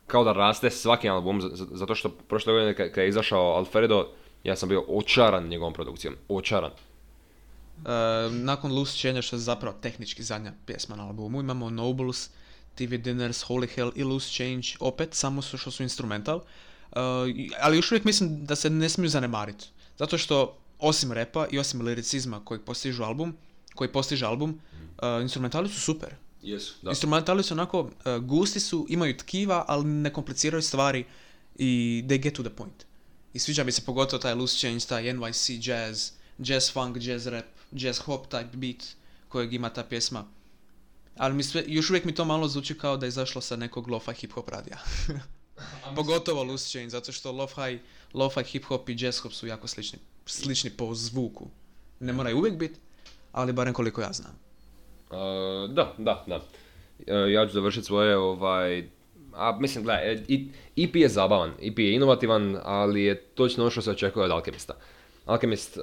kao 0.06 0.24
da 0.24 0.32
raste 0.32 0.70
svaki 0.70 1.08
album, 1.08 1.40
zato 1.52 1.94
što 1.94 2.08
prošle 2.08 2.52
godine 2.52 2.74
kad 2.74 3.02
je 3.02 3.08
izašao 3.08 3.54
Alfredo, 3.54 4.08
ja 4.44 4.56
sam 4.56 4.68
bio 4.68 4.84
očaran 4.88 5.48
njegovom 5.48 5.72
produkcijom, 5.72 6.14
očaran. 6.28 6.70
Uh, 6.70 7.84
nakon 8.32 8.72
Loose 8.72 8.98
Change, 8.98 9.22
što 9.22 9.36
je 9.36 9.40
zapravo 9.40 9.76
tehnički 9.80 10.22
zadnja 10.22 10.52
pjesma 10.66 10.96
na 10.96 11.06
albumu, 11.06 11.40
imamo 11.40 11.70
Nobles, 11.70 12.30
TV 12.74 12.94
Dinners, 12.94 13.44
Holy 13.44 13.68
Hell 13.74 13.92
i 13.94 14.04
Loose 14.04 14.32
Change, 14.32 14.68
opet 14.80 15.14
samo 15.14 15.42
su 15.42 15.58
što 15.58 15.70
su 15.70 15.82
instrumental, 15.82 16.36
uh, 16.36 16.98
ali 17.60 17.76
još 17.76 17.92
uvijek 17.92 18.04
mislim 18.04 18.44
da 18.44 18.56
se 18.56 18.70
ne 18.70 18.88
smiju 18.88 19.08
zanemariti. 19.08 19.66
Zato 19.98 20.18
što 20.18 20.56
osim 20.78 21.12
repa 21.12 21.46
i 21.50 21.58
osim 21.58 21.80
liricizma 21.80 22.44
koji 22.44 22.60
postižu 22.60 23.02
album, 23.02 23.36
koji 23.74 23.92
postiže 23.92 24.26
album, 24.26 24.60
uh, 25.02 25.22
instrumentali 25.22 25.68
su 25.68 25.80
super. 25.80 26.14
Jesu, 26.42 26.74
da. 26.82 26.90
Instrumentali 26.90 27.42
su 27.42 27.54
onako, 27.54 27.90
e, 28.04 28.18
gusti 28.18 28.60
su, 28.60 28.86
imaju 28.88 29.16
tkiva, 29.16 29.64
ali 29.68 29.84
ne 29.84 30.12
kompliciraju 30.12 30.62
stvari 30.62 31.04
i 31.54 32.04
they 32.06 32.18
get 32.22 32.34
to 32.34 32.42
the 32.42 32.50
point. 32.50 32.84
I 33.32 33.38
sviđa 33.38 33.64
mi 33.64 33.72
se 33.72 33.84
pogotovo 33.84 34.20
taj 34.20 34.34
loose 34.34 34.58
change, 34.58 34.84
taj 34.84 35.02
NYC 35.02 35.68
jazz, 35.68 36.10
jazz 36.38 36.72
funk, 36.72 36.96
jazz 37.00 37.26
rap, 37.26 37.44
jazz 37.72 37.98
hop 37.98 38.32
type 38.32 38.56
beat 38.56 38.84
kojeg 39.28 39.52
ima 39.52 39.70
ta 39.70 39.84
pjesma. 39.84 40.24
Ali 41.16 41.34
mi 41.34 41.42
sve, 41.42 41.64
još 41.66 41.90
uvijek 41.90 42.04
mi 42.04 42.14
to 42.14 42.24
malo 42.24 42.48
zvuči 42.48 42.78
kao 42.78 42.96
da 42.96 43.06
je 43.06 43.08
izašlo 43.08 43.40
sa 43.40 43.56
nekog 43.56 43.88
lo-fi 43.88 44.10
hip-hop 44.10 44.48
radija. 44.48 44.78
Pogotovo 45.96 46.42
loose 46.42 46.70
change, 46.70 46.88
zato 46.88 47.12
što 47.12 47.32
lo-fi, 47.32 47.78
lo-fi 48.14 48.40
hip-hop 48.40 48.90
i 48.90 49.04
jazz 49.04 49.18
hop 49.18 49.32
su 49.32 49.46
jako 49.46 49.68
slični, 49.68 49.98
slični 50.26 50.70
po 50.70 50.94
zvuku. 50.94 51.50
Ne 52.00 52.12
moraju 52.12 52.38
uvijek 52.38 52.56
biti, 52.56 52.80
ali 53.32 53.52
barem 53.52 53.74
koliko 53.74 54.00
ja 54.00 54.12
znam. 54.12 54.47
Uh, 55.10 55.16
da, 55.70 55.92
da, 55.98 56.24
da. 56.26 56.36
Uh, 56.36 56.42
ja 57.32 57.46
ću 57.46 57.52
završiti 57.52 57.86
svoje, 57.86 58.16
ovaj, 58.16 58.84
a 59.34 59.56
mislim, 59.60 59.84
gledaj, 59.84 60.12
e, 60.12 60.22
i- 60.28 60.48
EP 60.76 60.96
je 60.96 61.08
zabavan, 61.08 61.50
EP 61.62 61.78
je 61.78 61.94
inovativan, 61.94 62.56
ali 62.64 63.02
je 63.02 63.14
točno 63.16 63.64
ono 63.64 63.70
što 63.70 63.82
se 63.82 63.90
očekuje 63.90 64.24
od 64.24 64.30
Alkemista. 64.30 64.74
Alkemist, 65.26 65.76
uh, 65.76 65.82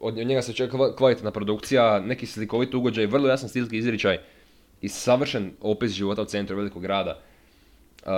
od 0.00 0.14
njega 0.16 0.42
se 0.42 0.50
očekuje 0.50 0.80
kva- 0.80 0.96
kvalitetna 0.96 1.30
produkcija, 1.30 2.00
neki 2.00 2.26
slikovit 2.26 2.74
ugođaj, 2.74 3.06
vrlo 3.06 3.28
jasan 3.28 3.48
stilski 3.48 3.76
izričaj 3.76 4.18
i 4.80 4.88
savršen 4.88 5.52
opis 5.60 5.92
života 5.92 6.22
u 6.22 6.26
centru 6.26 6.56
velikog 6.56 6.82
grada. 6.82 7.18
Uh, 8.02 8.08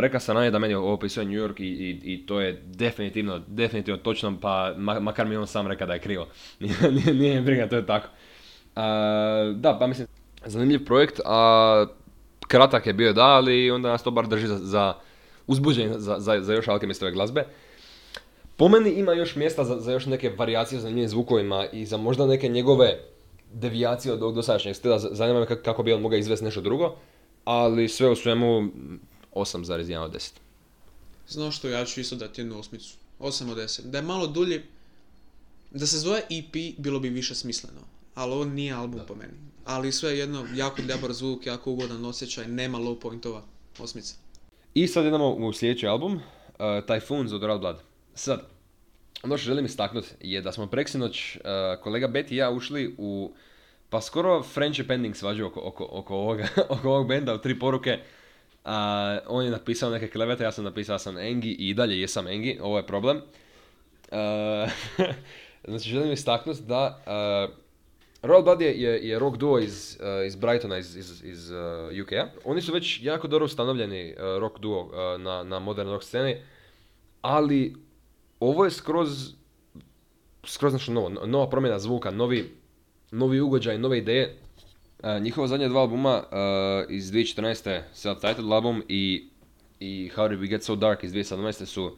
rekao 0.00 0.20
sam 0.20 0.34
ranije 0.34 0.50
da 0.50 0.58
meni 0.58 0.74
opisuje 0.74 1.26
New 1.26 1.34
York 1.38 1.60
i, 1.60 1.66
i, 1.66 2.14
i 2.14 2.26
to 2.26 2.40
je 2.40 2.62
definitivno, 2.64 3.40
definitivno 3.46 3.98
točno, 3.98 4.38
pa 4.40 4.74
ma- 4.76 5.00
makar 5.00 5.26
mi 5.26 5.36
on 5.36 5.46
sam 5.46 5.66
rekao 5.66 5.86
da 5.86 5.92
je 5.92 6.00
krivo. 6.00 6.26
nije, 6.60 6.76
nije, 6.92 7.14
nije 7.14 7.40
briga, 7.40 7.68
to 7.68 7.76
je 7.76 7.86
tako. 7.86 8.08
Da, 9.54 9.76
pa 9.78 9.86
mislim, 9.86 10.06
zanimljiv 10.44 10.84
projekt, 10.84 11.20
a 11.24 11.86
kratak 12.48 12.86
je 12.86 12.92
bio 12.92 13.12
da, 13.12 13.24
ali 13.24 13.70
onda 13.70 13.88
nas 13.88 14.02
to 14.02 14.10
bar 14.10 14.26
drži 14.26 14.46
za, 14.46 14.58
za 14.58 14.94
uzbuđenje 15.46 15.98
za, 15.98 16.20
za, 16.20 16.40
za 16.40 16.54
još 16.54 16.68
Alkemistove 16.68 17.12
glazbe. 17.12 17.44
Po 18.56 18.68
meni 18.68 18.90
ima 18.90 19.12
još 19.12 19.36
mjesta 19.36 19.64
za, 19.64 19.80
za 19.80 19.92
još 19.92 20.06
neke 20.06 20.30
varijacije 20.30 20.80
za 20.80 20.88
njenim 20.88 21.08
zvukovima 21.08 21.66
i 21.72 21.86
za 21.86 21.96
možda 21.96 22.26
neke 22.26 22.48
njegove 22.48 22.98
devijacije 23.52 24.12
od 24.12 24.22
ovog 24.22 24.34
dosadašnjeg 24.34 24.76
stila. 24.76 24.98
Zanima 24.98 25.40
me 25.40 25.46
kako, 25.46 25.62
kako 25.62 25.82
bi 25.82 25.92
on 25.92 26.00
mogao 26.00 26.16
izvesti 26.16 26.44
nešto 26.44 26.60
drugo, 26.60 26.96
ali 27.44 27.88
sve 27.88 28.10
u 28.10 28.16
svemu 28.16 28.62
mm, 28.62 29.00
8,1 29.34 29.98
od 29.98 30.14
10. 30.14 30.30
Znaš 31.28 31.56
što, 31.56 31.68
ja 31.68 31.84
ću 31.84 32.00
isto 32.00 32.16
dati 32.16 32.40
jednu 32.40 32.58
osmicu. 32.58 32.96
8 33.20 33.50
od 33.50 33.56
10. 33.56 33.82
Da 33.82 33.98
je 33.98 34.02
malo 34.02 34.26
dulji, 34.26 34.62
da 35.70 35.86
se 35.86 35.98
zove 35.98 36.18
EP, 36.30 36.78
bilo 36.78 37.00
bi 37.00 37.08
više 37.08 37.34
smisleno. 37.34 37.80
Ali 38.18 38.32
ovo 38.32 38.44
nije 38.44 38.72
album 38.72 39.00
po 39.08 39.14
meni. 39.14 39.32
Ali 39.64 39.92
sve 39.92 40.18
jedno, 40.18 40.46
jako 40.54 40.82
dobar 40.82 41.12
zvuk, 41.12 41.46
jako 41.46 41.70
ugodan 41.70 42.04
osjećaj, 42.04 42.48
nema 42.48 42.78
low 42.78 43.00
pointova. 43.00 43.42
Osmica. 43.78 44.14
I 44.74 44.86
sad 44.86 45.06
idemo 45.06 45.30
u 45.30 45.52
sljedeći 45.52 45.86
album, 45.86 46.14
uh, 46.14 46.20
Typhoons 46.60 47.34
od 47.34 47.42
Royal 47.42 47.58
Blood. 47.58 47.82
Sad, 48.14 48.40
ono 49.22 49.38
što 49.38 49.46
želim 49.46 49.64
istaknuti 49.64 50.08
je 50.20 50.40
da 50.40 50.52
smo 50.52 50.66
preksinoć 50.66 51.36
uh, 51.36 51.42
kolega 51.82 52.08
Betty 52.08 52.32
i 52.32 52.36
ja 52.36 52.50
ušli 52.50 52.94
u 52.98 53.32
pa 53.90 54.00
skoro 54.00 54.42
friendship 54.42 54.90
ending 54.90 55.16
svađu 55.16 55.46
oko, 55.46 55.60
oko, 55.60 55.88
oko, 55.90 56.14
ovoga, 56.14 56.48
oko 56.68 56.88
ovog 56.88 57.08
benda 57.08 57.34
u 57.34 57.38
tri 57.38 57.58
poruke. 57.58 57.98
A, 58.64 59.18
on 59.26 59.44
je 59.44 59.50
napisao 59.50 59.90
neke 59.90 60.08
klevete, 60.08 60.44
ja 60.44 60.52
sam 60.52 60.64
napisao 60.64 60.94
ja 60.94 60.98
sam 60.98 61.18
Engi 61.18 61.50
i 61.50 61.74
dalje 61.74 62.00
jesam 62.00 62.26
Engi, 62.26 62.58
ovo 62.62 62.76
je 62.76 62.86
problem. 62.86 63.16
Uh, 63.16 64.70
znači 65.68 65.88
želim 65.88 66.12
istaknuti 66.12 66.62
da 66.62 67.02
uh, 67.06 67.67
Royal 68.22 68.44
Blood 68.44 68.60
je, 68.60 68.80
je, 68.82 69.08
je 69.08 69.18
rock 69.18 69.36
duo 69.36 69.58
iz, 69.58 69.98
uh, 70.00 70.26
iz 70.26 70.36
Brightona, 70.36 70.78
iz, 70.78 70.96
iz, 70.96 71.24
iz 71.24 71.50
uh, 71.50 71.58
UK-a. 72.02 72.26
Oni 72.44 72.62
su 72.62 72.72
već 72.72 73.02
jako 73.02 73.28
dobro 73.28 73.44
ustanovljeni 73.44 74.12
uh, 74.12 74.40
rock 74.40 74.58
duo 74.58 74.90
na, 75.18 75.42
na 75.42 75.58
modern 75.58 75.90
rock 75.90 76.04
sceni, 76.04 76.36
ali 77.22 77.74
ovo 78.40 78.64
je 78.64 78.70
skroz, 78.70 79.32
skroz 80.44 80.72
nešto 80.72 80.92
novo, 80.92 81.08
no- 81.08 81.26
nova 81.26 81.50
promjena 81.50 81.78
zvuka, 81.78 82.10
novi, 82.10 82.50
novi 83.10 83.40
ugođaj, 83.40 83.78
nove 83.78 83.98
ideje. 83.98 84.36
Njihova 85.20 85.46
zadnja 85.46 85.68
dva 85.68 85.80
albuma 85.80 86.22
iz 86.88 87.12
2014. 87.12 87.80
Self-Titled 87.94 88.52
album 88.54 88.82
i, 88.88 89.28
i 89.80 90.10
How 90.16 90.28
Did 90.28 90.38
We 90.38 90.48
Get 90.48 90.62
So 90.62 90.76
Dark 90.76 91.04
iz 91.04 91.12
2017. 91.12 91.64
su 91.64 91.96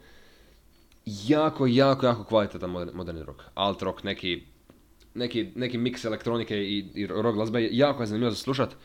jako, 1.05 1.67
jako, 1.67 2.05
jako 2.05 2.23
kvalitetan 2.23 2.69
moderni 2.69 3.23
rock. 3.23 3.41
Alt 3.53 3.81
rock, 3.81 4.03
neki, 4.03 4.43
neki, 5.13 5.51
neki 5.55 5.77
mix 5.77 6.05
elektronike 6.05 6.57
i, 6.57 6.85
i 6.93 7.07
rock 7.07 7.35
glazbe, 7.35 7.67
jako 7.71 8.03
je 8.03 8.07
zanimljivo 8.07 8.31
za 8.31 8.37
slušat. 8.37 8.75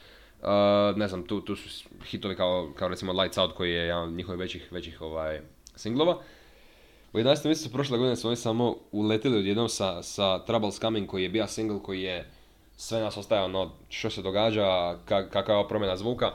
Uh, 0.40 0.48
ne 0.96 1.08
znam, 1.08 1.26
tu, 1.26 1.40
tu 1.40 1.56
su 1.56 1.88
hitovi 2.04 2.36
kao, 2.36 2.72
kao 2.76 2.88
recimo 2.88 3.12
Lights 3.12 3.38
Out 3.38 3.52
koji 3.52 3.70
je 3.70 3.82
jedan 3.82 4.02
od 4.02 4.12
njihovih 4.12 4.40
većih, 4.40 4.72
većih 4.72 5.02
ovaj, 5.02 5.40
singlova. 5.76 6.18
U 7.12 7.18
11. 7.18 7.46
mjesecu 7.46 7.72
prošle 7.72 7.98
godine 7.98 8.16
su 8.16 8.28
oni 8.28 8.36
samo 8.36 8.76
uletili 8.92 9.38
odjednom 9.38 9.68
sa, 9.68 10.02
sa 10.02 10.44
Troubles 10.44 10.80
Coming 10.80 11.08
koji 11.08 11.22
je 11.22 11.28
bio 11.28 11.46
single 11.46 11.82
koji 11.82 12.02
je 12.02 12.30
sve 12.76 13.00
nas 13.00 13.16
ostaje 13.16 13.42
ono 13.42 13.72
što 13.88 14.10
se 14.10 14.22
događa, 14.22 14.98
ka, 15.04 15.28
kakva 15.28 15.54
je 15.54 15.68
promjena 15.68 15.96
zvuka. 15.96 16.32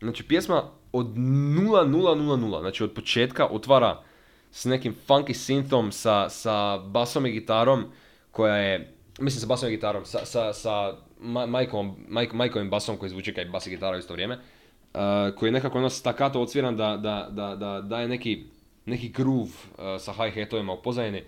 Znači 0.00 0.28
pjesma 0.28 0.62
od 0.92 1.06
0-0-0-0, 1.06 2.60
znači 2.60 2.84
od 2.84 2.92
početka 2.92 3.46
otvara 3.46 4.02
s 4.50 4.64
nekim 4.64 4.96
funky 5.08 5.34
synthom, 5.34 5.90
sa, 5.90 6.28
sa 6.28 6.78
basom 6.78 7.26
i 7.26 7.32
gitarom 7.32 7.84
koja 8.30 8.56
je, 8.56 8.94
mislim 9.20 9.40
sa 9.40 9.46
basom 9.46 9.68
i 9.68 9.72
gitarom, 9.72 10.04
sa, 10.04 10.24
sa, 10.24 10.52
sa 10.52 10.96
Ma- 11.20 11.46
Majkom, 11.46 11.96
Majk, 12.08 12.32
Majkovim 12.32 12.70
basom 12.70 12.96
koji 12.96 13.10
zvuči 13.10 13.34
kao 13.34 13.44
bas 13.44 13.66
i 13.66 13.70
gitara 13.70 13.96
u 13.96 13.98
isto 13.98 14.12
vrijeme, 14.12 14.34
uh, 14.34 15.00
koji 15.38 15.48
je 15.48 15.52
nekako 15.52 15.78
ono 15.78 15.90
stakato 15.90 16.40
odsviran 16.40 16.76
da, 16.76 16.96
da, 16.96 17.28
da, 17.30 17.56
da 17.56 17.80
daje 17.80 18.08
neki, 18.08 18.44
neki 18.86 19.08
groove 19.08 19.44
uh, 19.44 19.84
sa 19.98 20.12
hi-hatovima 20.12 20.72
u 20.72 20.82
pozadini. 20.82 21.22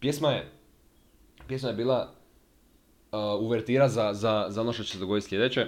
Pjesma 0.00 0.30
je, 0.30 0.50
pjesma 1.48 1.68
je 1.68 1.74
bila 1.74 2.12
uh, 3.12 3.18
uvertira 3.40 3.88
za, 3.88 4.14
za, 4.14 4.46
za 4.48 4.60
ono 4.60 4.72
što 4.72 4.84
će 4.84 4.92
se 4.92 4.98
dogoditi 4.98 5.28
sljedeće. 5.28 5.66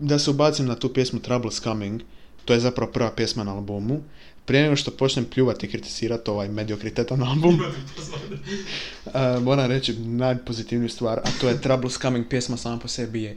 Da 0.00 0.18
se 0.18 0.30
ubacim 0.30 0.66
na 0.66 0.74
tu 0.74 0.92
pjesmu 0.92 1.20
Trouble's 1.20 1.62
Coming, 1.62 2.02
to 2.44 2.52
je 2.52 2.60
zapravo 2.60 2.92
prva 2.92 3.10
pjesma 3.10 3.44
na 3.44 3.54
albumu. 3.54 4.00
Prije 4.48 4.62
nego 4.62 4.76
što 4.76 4.90
počnem 4.90 5.24
pljuvati 5.24 5.66
i 5.66 5.70
kritisirati 5.70 6.30
ovaj 6.30 6.48
mediokritetan 6.48 7.22
album, 7.22 7.60
uh, 7.60 9.42
moram 9.46 9.70
reći 9.70 9.98
najpozitivniju 9.98 10.88
stvar, 10.88 11.18
a 11.18 11.28
to 11.40 11.48
je 11.48 11.60
Trouble's 11.60 12.00
Coming 12.02 12.26
pjesma 12.28 12.56
sama 12.56 12.78
po 12.78 12.88
sebi 12.88 13.22
je 13.22 13.36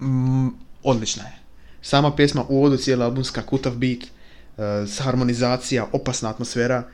mm, 0.00 0.48
odlična 0.82 1.22
je. 1.22 1.38
Sama 1.82 2.16
pjesma 2.16 2.44
u 2.48 2.56
uvodu 2.56 2.76
cijela 2.76 3.04
albumska 3.04 3.42
kutav 3.42 3.76
beat, 3.76 3.98
uh, 4.02 5.04
harmonizacija, 5.04 5.86
opasna 5.92 6.30
atmosfera, 6.30 6.88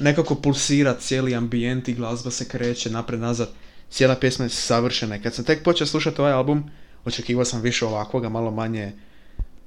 nekako 0.00 0.34
pulsira 0.34 0.94
cijeli 1.00 1.34
ambijent 1.34 1.88
i 1.88 1.94
glazba 1.94 2.30
se 2.30 2.48
kreće 2.48 2.90
napred 2.90 3.20
nazad. 3.20 3.48
Cijela 3.90 4.14
pjesma 4.14 4.44
je 4.44 4.48
savršena 4.48 5.16
i 5.16 5.22
kad 5.22 5.34
sam 5.34 5.44
tek 5.44 5.62
počeo 5.62 5.86
slušati 5.86 6.20
ovaj 6.20 6.32
album, 6.32 6.70
očekivao 7.04 7.44
sam 7.44 7.60
više 7.60 7.86
ovakvoga, 7.86 8.28
malo 8.28 8.50
manje 8.50 8.92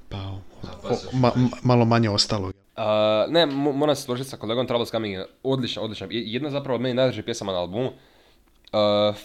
pa, 0.08 0.16
o- 0.18 0.40
o- 0.84 0.96
ma- 1.12 1.32
ma- 1.36 1.48
malo 1.62 1.84
manje 1.84 2.10
ostalog. 2.10 2.52
Uh, 2.76 2.84
ne, 3.32 3.46
mo- 3.46 3.72
moram 3.72 3.96
se 3.96 4.02
složiti 4.02 4.30
sa 4.30 4.36
kolegom 4.36 4.66
Troubles 4.66 4.90
Coming 4.90 5.14
je 5.14 5.26
odlična, 5.42 5.82
odlična. 5.82 6.06
Je- 6.10 6.32
Jedna 6.32 6.50
zapravo 6.50 6.74
od 6.74 6.80
meni 6.80 6.94
najdražih 6.94 7.24
pjesama 7.24 7.52
na 7.52 7.58
albumu. 7.58 7.88
Uh, 7.88 7.92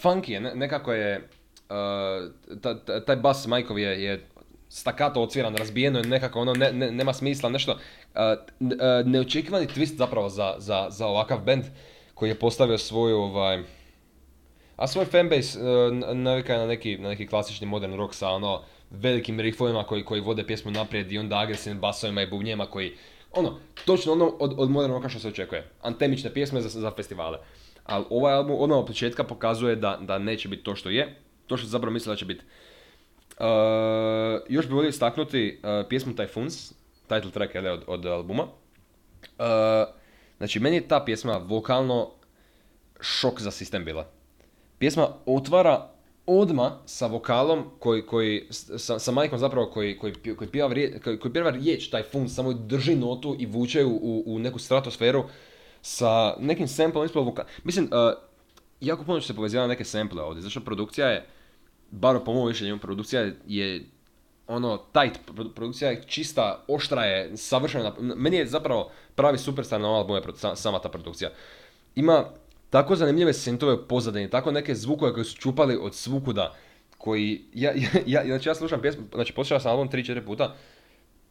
funky 0.04 0.30
je, 0.32 0.40
ne- 0.42 0.56
nekako 0.56 0.94
je, 0.94 1.30
uh, 1.70 2.32
ta- 2.62 2.80
ta- 2.80 3.06
taj 3.06 3.16
bas 3.16 3.48
Majkov 3.48 3.80
je, 3.80 4.04
je 4.04 4.28
stakato 4.70 5.22
odsviran, 5.22 5.56
razbijeno 5.56 6.00
je 6.00 6.06
nekako, 6.06 6.40
ono, 6.40 6.54
ne, 6.54 6.72
ne- 6.74 6.92
nema 6.92 7.14
smisla, 7.14 7.50
nešto. 7.50 7.72
Uh, 7.72 7.80
uh, 8.60 8.68
neočekivani 9.06 9.68
twist 9.68 9.96
zapravo 9.98 10.30
za, 10.30 10.56
za, 10.58 10.88
za 10.90 11.08
ovakav 11.08 11.40
band 11.40 11.64
koji 12.14 12.30
je 12.30 12.36
postavio 12.36 12.78
svoju, 12.78 13.18
ovaj, 13.18 13.64
a 14.76 14.88
svoj 14.88 15.06
fanbase 15.06 15.60
uh, 15.60 15.66
n- 15.92 16.24
navika 16.24 16.54
je 16.54 16.60
na 16.60 16.66
neki, 16.66 16.98
na 16.98 17.10
neki 17.10 17.28
klasični 17.28 17.68
modern 17.68 17.94
rock 17.94 18.14
sa 18.14 18.30
ono 18.30 18.62
velikim 18.94 19.40
riffovima 19.40 19.84
koji, 19.84 20.06
koji 20.06 20.22
vode 20.22 20.48
pjesmu 20.48 20.72
naprijed 20.72 21.12
i 21.12 21.18
onda 21.18 21.40
agresivnim 21.40 21.82
basovima 21.82 22.22
i 22.22 22.28
bubnjema 22.28 22.66
koji, 22.66 22.94
ono, 23.32 23.60
točno 23.86 24.12
ono 24.12 24.26
od, 24.40 24.54
od 24.58 24.70
modern 24.72 24.94
rocka 24.94 25.10
što 25.10 25.20
se 25.20 25.28
očekuje. 25.28 25.70
Antemične 25.82 26.34
pjesme 26.34 26.62
za, 26.62 26.70
za 26.70 26.92
festivale. 26.92 27.38
Ali 27.84 28.06
ovaj 28.10 28.34
album 28.34 28.56
odmah 28.60 28.78
od 28.78 28.86
početka 28.86 29.24
pokazuje 29.24 29.76
da, 29.76 29.98
da 30.02 30.20
neće 30.20 30.50
biti 30.50 30.64
to 30.64 30.76
što 30.76 30.90
je, 30.90 31.16
to 31.48 31.58
što 31.58 31.68
zapravo 31.68 31.94
misle 31.94 32.12
da 32.12 32.16
će 32.16 32.26
biti. 32.26 32.42
Uh, 33.40 33.46
još 34.50 34.66
bih 34.66 34.76
volio 34.76 34.90
istaknuti 34.90 35.60
uh, 35.64 35.88
pjesmu 35.90 36.14
Typhoons, 36.14 36.74
title 37.08 37.32
track 37.32 37.56
od, 37.56 37.84
od 37.88 38.06
albuma. 38.06 38.44
Uh, 38.44 38.50
znači, 40.38 40.60
meni 40.60 40.76
je 40.76 40.88
ta 40.88 41.06
pjesma 41.06 41.38
vokalno 41.38 42.12
šok 43.02 43.42
za 43.42 43.52
sistem 43.52 43.86
bila. 43.86 44.08
Pjesma 44.78 45.08
otvara 45.26 45.93
odma 46.26 46.80
sa 46.86 47.08
vokalom 47.08 47.64
koji, 47.80 48.06
koji 48.06 48.48
sa, 48.52 49.00
sa 49.00 49.12
majkom 49.12 49.40
zapravo 49.40 49.72
koji, 49.72 49.98
koji, 49.98 50.14
koji, 50.38 50.50
pjeva, 50.50 50.70
koji, 51.04 51.20
koji 51.20 51.34
pjeva 51.34 51.50
riječ, 51.50 51.90
taj 51.90 52.04
fun, 52.04 52.30
samo 52.30 52.54
drži 52.54 52.96
notu 52.96 53.36
i 53.40 53.46
vuče 53.46 53.86
u, 53.86 54.24
u 54.26 54.40
neku 54.40 54.60
stratosferu 54.60 55.24
sa 55.82 56.36
nekim 56.40 56.68
samplom 56.68 57.06
ispod 57.06 57.26
vokala. 57.26 57.48
Mislim, 57.64 57.86
uh, 57.86 58.14
jako 58.82 59.04
puno 59.04 59.22
se 59.22 59.36
povezivati 59.36 59.68
na 59.68 59.74
neke 59.74 59.84
sample 59.84 60.22
ovdje, 60.22 60.42
zašto 60.42 60.62
produkcija 60.62 61.08
je, 61.08 61.26
bar 61.92 62.20
po 62.26 62.34
mojom 62.34 62.48
mišljenju, 62.48 62.80
produkcija 62.80 63.32
je 63.48 63.86
ono, 64.48 64.78
tight 64.78 65.20
pro- 65.36 65.50
produkcija 65.56 65.92
je 65.92 66.04
čista, 66.08 66.64
oštra 66.68 67.04
je, 67.06 67.38
savršena. 67.38 67.94
Meni 68.00 68.38
je 68.38 68.48
zapravo 68.48 68.92
pravi 69.16 69.38
superstar 69.38 69.82
na 69.82 69.88
ovom 69.88 70.00
albumu 70.00 70.18
je 70.18 70.56
sama 70.56 70.80
ta 70.80 70.90
produkcija. 70.90 71.30
Ima 71.96 72.26
tako 72.74 72.96
zanimljive 72.96 73.34
sintove 73.34 73.74
u 73.74 73.88
pozadini, 73.88 74.30
tako 74.30 74.52
neke 74.52 74.76
zvukove 74.76 75.14
koji 75.14 75.26
su 75.26 75.38
čupali 75.38 75.78
od 75.82 75.96
svukuda, 75.96 76.54
koji, 76.98 77.42
ja, 77.54 77.72
ja, 77.76 77.90
ja, 78.06 78.26
znači 78.26 78.50
ja 78.50 78.56
slušam 78.56 78.82
pjesmu, 78.82 79.04
znači 79.14 79.34
poslušao 79.34 79.60
sam 79.60 79.72
album 79.72 79.90
3-4 79.90 80.26
puta, 80.26 80.56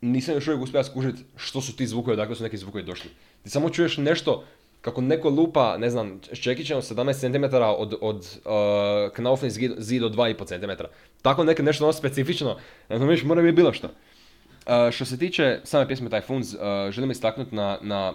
nisam 0.00 0.34
još 0.34 0.46
uvijek 0.48 0.62
uspio 0.62 0.84
skužiti 0.84 1.22
što 1.36 1.60
su 1.60 1.76
ti 1.76 1.86
zvukovi, 1.86 2.12
odakle 2.12 2.34
su 2.34 2.42
neki 2.42 2.56
zvukovi 2.56 2.84
došli. 2.84 3.10
Ti 3.42 3.50
samo 3.50 3.70
čuješ 3.70 3.96
nešto, 3.96 4.44
kako 4.80 5.00
neko 5.00 5.30
lupa, 5.30 5.76
ne 5.78 5.90
znam, 5.90 6.20
s 6.32 6.38
čekićem 6.38 6.78
od 6.78 6.84
17 6.84 7.20
cm 7.20 7.56
od, 7.78 7.94
od 8.00 8.16
uh, 8.16 9.14
knaufni 9.14 9.50
zid, 9.50 10.02
od 10.02 10.14
2,5 10.14 10.46
cm. 10.46 10.84
Tako 11.22 11.44
neke 11.44 11.62
nešto 11.62 11.84
ono 11.84 11.92
specifično, 11.92 12.56
viš, 12.88 13.22
mora 13.22 13.42
biti 13.42 13.56
bilo 13.56 13.72
što. 13.72 13.86
Uh, 13.86 14.90
što 14.90 15.04
se 15.04 15.18
tiče 15.18 15.60
same 15.64 15.86
pjesme 15.88 16.10
Typhoons, 16.10 16.54
uh, 16.54 16.92
želim 16.92 17.10
istaknuti 17.10 17.54
na, 17.54 17.78
na, 17.82 18.14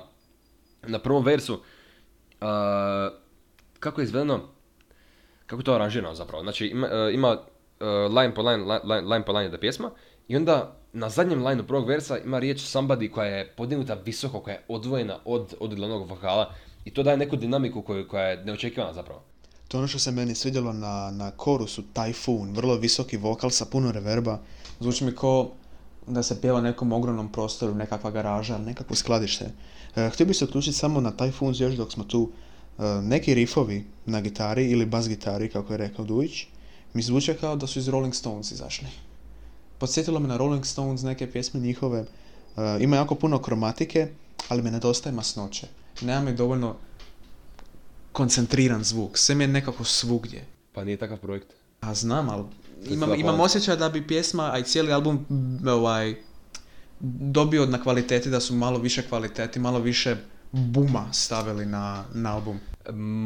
na 0.87 0.99
prvom 0.99 1.23
versu, 1.23 1.61
uh, 2.41 2.47
kako 3.79 4.01
je 4.01 4.05
izvedeno, 4.05 4.39
kako 5.45 5.59
je 5.59 5.63
to 5.65 5.73
aranžirano 5.73 6.15
zapravo. 6.15 6.43
Znači 6.43 6.65
ima, 6.65 6.87
uh, 6.87 7.13
ima 7.13 7.31
uh, 7.31 8.15
line 8.17 8.35
po 8.35 8.41
line, 8.41 8.63
li- 8.63 8.79
line, 8.83 9.01
line 9.01 9.25
po 9.25 9.31
line 9.31 9.49
da 9.49 9.59
pjesma 9.59 9.91
i 10.27 10.35
onda 10.35 10.75
na 10.93 11.09
zadnjem 11.09 11.45
lineu 11.47 11.67
prvog 11.67 11.87
versa 11.87 12.17
ima 12.17 12.39
riječ 12.39 12.59
somebody 12.59 13.11
koja 13.11 13.27
je 13.27 13.53
podignuta 13.57 13.93
visoko, 13.93 14.39
koja 14.39 14.53
je 14.53 14.63
odvojena 14.67 15.19
od, 15.25 15.53
od 15.59 15.75
glavnog 15.75 16.09
vokala 16.09 16.53
i 16.85 16.93
to 16.93 17.03
daje 17.03 17.17
neku 17.17 17.35
dinamiku 17.35 17.81
koju, 17.81 18.07
koja 18.07 18.23
je 18.23 18.45
neočekivana 18.45 18.93
zapravo. 18.93 19.21
To 19.67 19.77
ono 19.77 19.87
što 19.87 19.99
se 19.99 20.11
meni 20.11 20.35
svidjelo 20.35 20.73
na, 20.73 21.11
na 21.11 21.31
korusu 21.31 21.83
Typhoon, 21.93 22.55
vrlo 22.55 22.75
visoki 22.75 23.17
vokal 23.17 23.49
sa 23.49 23.65
puno 23.65 23.91
reverba. 23.91 24.39
Zvuči 24.79 25.05
mi 25.05 25.15
ko 25.15 25.51
da 26.07 26.23
se 26.23 26.41
pjeva 26.41 26.61
nekom 26.61 26.93
ogromnom 26.93 27.31
prostoru, 27.31 27.75
nekakva 27.75 28.11
garaža 28.11 28.57
nekakvo 28.57 28.95
skladište. 28.95 29.45
E, 29.97 30.09
htio 30.09 30.25
bih 30.25 30.37
se 30.37 30.45
uključiti 30.45 30.77
samo 30.77 31.01
na 31.01 31.11
Typhoons 31.11 31.61
još 31.61 31.73
dok 31.73 31.91
smo 31.91 32.03
tu. 32.03 32.29
E, 32.79 32.83
neki 33.01 33.33
rifovi 33.33 33.85
na 34.05 34.21
gitari 34.21 34.71
ili 34.71 34.85
bas 34.85 35.09
gitari, 35.09 35.49
kako 35.49 35.73
je 35.73 35.77
rekao 35.77 36.05
Dujić, 36.05 36.45
mi 36.93 37.01
zvuče 37.01 37.37
kao 37.37 37.55
da 37.55 37.67
su 37.67 37.79
iz 37.79 37.87
Rolling 37.87 38.15
Stones 38.15 38.51
izašli. 38.51 38.87
Podsjetilo 39.77 40.19
me 40.19 40.27
na 40.27 40.37
Rolling 40.37 40.65
Stones 40.65 41.01
neke 41.01 41.31
pjesme 41.31 41.59
njihove. 41.59 41.99
E, 42.57 42.77
ima 42.79 42.95
jako 42.95 43.15
puno 43.15 43.41
kromatike, 43.41 44.07
ali 44.49 44.61
mi 44.61 44.71
nedostaje 44.71 45.15
masnoće. 45.15 45.67
Nema 46.01 46.21
mi 46.21 46.35
dovoljno 46.35 46.75
koncentriran 48.11 48.83
zvuk. 48.83 49.17
Sve 49.17 49.35
mi 49.35 49.43
je 49.43 49.47
nekako 49.47 49.83
svugdje. 49.83 50.45
Pa 50.73 50.83
nije 50.83 50.97
takav 50.97 51.17
projekt. 51.17 51.47
A 51.79 51.93
znam, 51.93 52.29
ali 52.29 52.43
imam, 52.89 53.19
imam 53.19 53.39
osjećaj 53.39 53.75
da 53.75 53.89
bi 53.89 54.07
pjesma, 54.07 54.51
a 54.53 54.59
i 54.59 54.63
cijeli 54.63 54.93
album 54.93 55.25
ovaj, 55.67 56.15
dobio 56.99 57.65
na 57.65 57.83
kvaliteti, 57.83 58.29
da 58.29 58.39
su 58.39 58.55
malo 58.55 58.79
više 58.79 59.01
kvaliteti, 59.01 59.59
malo 59.59 59.79
više 59.79 60.15
buma 60.51 61.13
stavili 61.13 61.65
na, 61.65 62.03
na 62.13 62.33
album. 62.33 62.59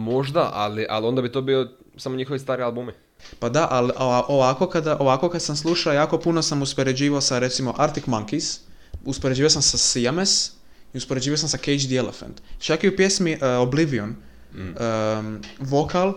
Možda, 0.03 0.51
ali, 0.53 0.85
ali 0.89 1.07
onda 1.07 1.21
bi 1.21 1.31
to 1.31 1.41
bio 1.41 1.69
samo 1.97 2.15
njihovi 2.15 2.39
stari 2.39 2.63
albumi. 2.63 2.91
Pa 3.39 3.49
da, 3.49 3.67
ali 3.71 3.91
ova- 3.97 4.25
ovako 4.27 4.67
kada, 4.67 4.97
ovako 4.99 5.29
kad 5.29 5.41
sam 5.41 5.55
slušao, 5.55 5.93
jako 5.93 6.19
puno 6.19 6.41
sam 6.41 6.61
uspoređivao 6.61 7.21
sa 7.21 7.39
recimo 7.39 7.73
Arctic 7.77 8.05
Monkeys, 8.05 8.59
uspoređivao 9.05 9.49
sam 9.49 9.61
sa 9.61 9.77
Siames 9.77 10.51
i 10.93 10.97
uspoređivao 10.97 11.37
sam 11.37 11.49
sa 11.49 11.57
Cage 11.57 11.77
the 11.87 11.95
Elephant. 11.95 12.41
Čak 12.59 12.83
i 12.83 12.89
u 12.89 12.95
pjesmi 12.95 13.33
uh, 13.33 13.39
Oblivion, 13.59 14.15
um, 14.55 15.41
vokal 15.59 16.13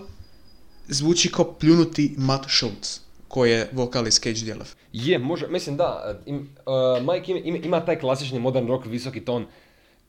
zvuči 0.88 1.32
kao 1.32 1.54
pljunuti 1.54 2.14
Matt 2.18 2.44
Schultz, 2.48 2.98
koji 3.34 3.50
je 3.50 3.68
vokal 3.72 4.06
iz 4.06 4.20
Cage 4.20 4.50
Elephant. 4.50 4.78
Je, 4.92 5.18
može, 5.18 5.48
mislim 5.48 5.76
da, 5.76 6.20
im, 6.26 6.36
uh, 6.66 7.14
Mike 7.14 7.32
ima, 7.32 7.40
ima, 7.44 7.58
ima 7.58 7.84
taj 7.84 7.98
klasični 7.98 8.38
modern 8.38 8.66
rock 8.66 8.86
visoki 8.86 9.20
ton 9.20 9.46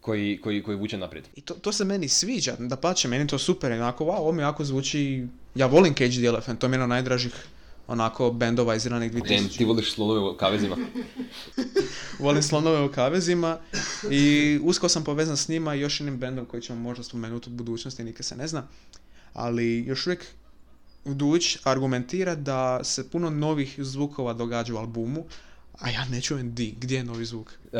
koji, 0.01 0.39
koji, 0.43 0.63
koji 0.63 0.77
vuče 0.77 0.97
naprijed. 0.97 1.25
I 1.35 1.41
to, 1.41 1.53
to 1.53 1.71
se 1.71 1.85
meni 1.85 2.07
sviđa, 2.07 2.55
da 2.59 2.75
pače, 2.75 3.07
meni 3.07 3.27
to 3.27 3.37
super, 3.37 3.71
onako, 3.71 4.05
wow, 4.05 4.17
ovo 4.17 4.31
mi 4.31 4.41
jako 4.41 4.63
zvuči, 4.63 5.25
ja 5.55 5.65
volim 5.65 5.93
Cage 5.93 6.11
the 6.11 6.25
Elephant, 6.25 6.59
to 6.59 6.67
mi 6.67 6.73
je 6.73 6.77
jedan 6.77 6.89
najdražih 6.89 7.33
onako 7.87 8.31
bendova 8.31 8.75
iz 8.75 8.85
ranih 8.85 9.11
Damn, 9.11 9.25
2000. 9.25 9.57
ti 9.57 9.65
voliš 9.65 9.93
slonove 9.93 10.19
u 10.19 10.37
kavezima. 10.37 10.77
Volim 12.25 12.43
slonove 12.43 12.85
u 12.85 12.91
kavezima 12.91 13.57
i 14.11 14.59
usko 14.63 14.89
sam 14.89 15.03
povezan 15.03 15.37
s 15.37 15.47
njima 15.49 15.75
i 15.75 15.79
još 15.79 15.99
jednim 15.99 16.17
bendom 16.17 16.45
koji 16.45 16.61
ćemo 16.61 16.79
možda 16.79 17.03
spomenuti 17.03 17.49
u 17.49 17.53
budućnosti, 17.53 18.03
nikad 18.03 18.25
se 18.25 18.35
ne 18.35 18.47
zna. 18.47 18.67
Ali 19.33 19.83
još 19.87 20.07
uvijek 20.07 20.25
Duć 21.05 21.57
argumentira 21.63 22.35
da 22.35 22.83
se 22.83 23.09
puno 23.09 23.29
novih 23.29 23.75
zvukova 23.77 24.33
događa 24.33 24.73
u 24.73 24.77
albumu, 24.77 25.23
a 25.79 25.89
ja 25.89 26.05
ne 26.05 26.21
čujem 26.21 26.53
di, 26.53 26.75
gdje 26.79 26.97
je 26.97 27.03
novi 27.03 27.25
zvuk. 27.25 27.51
Uh, 27.65 27.79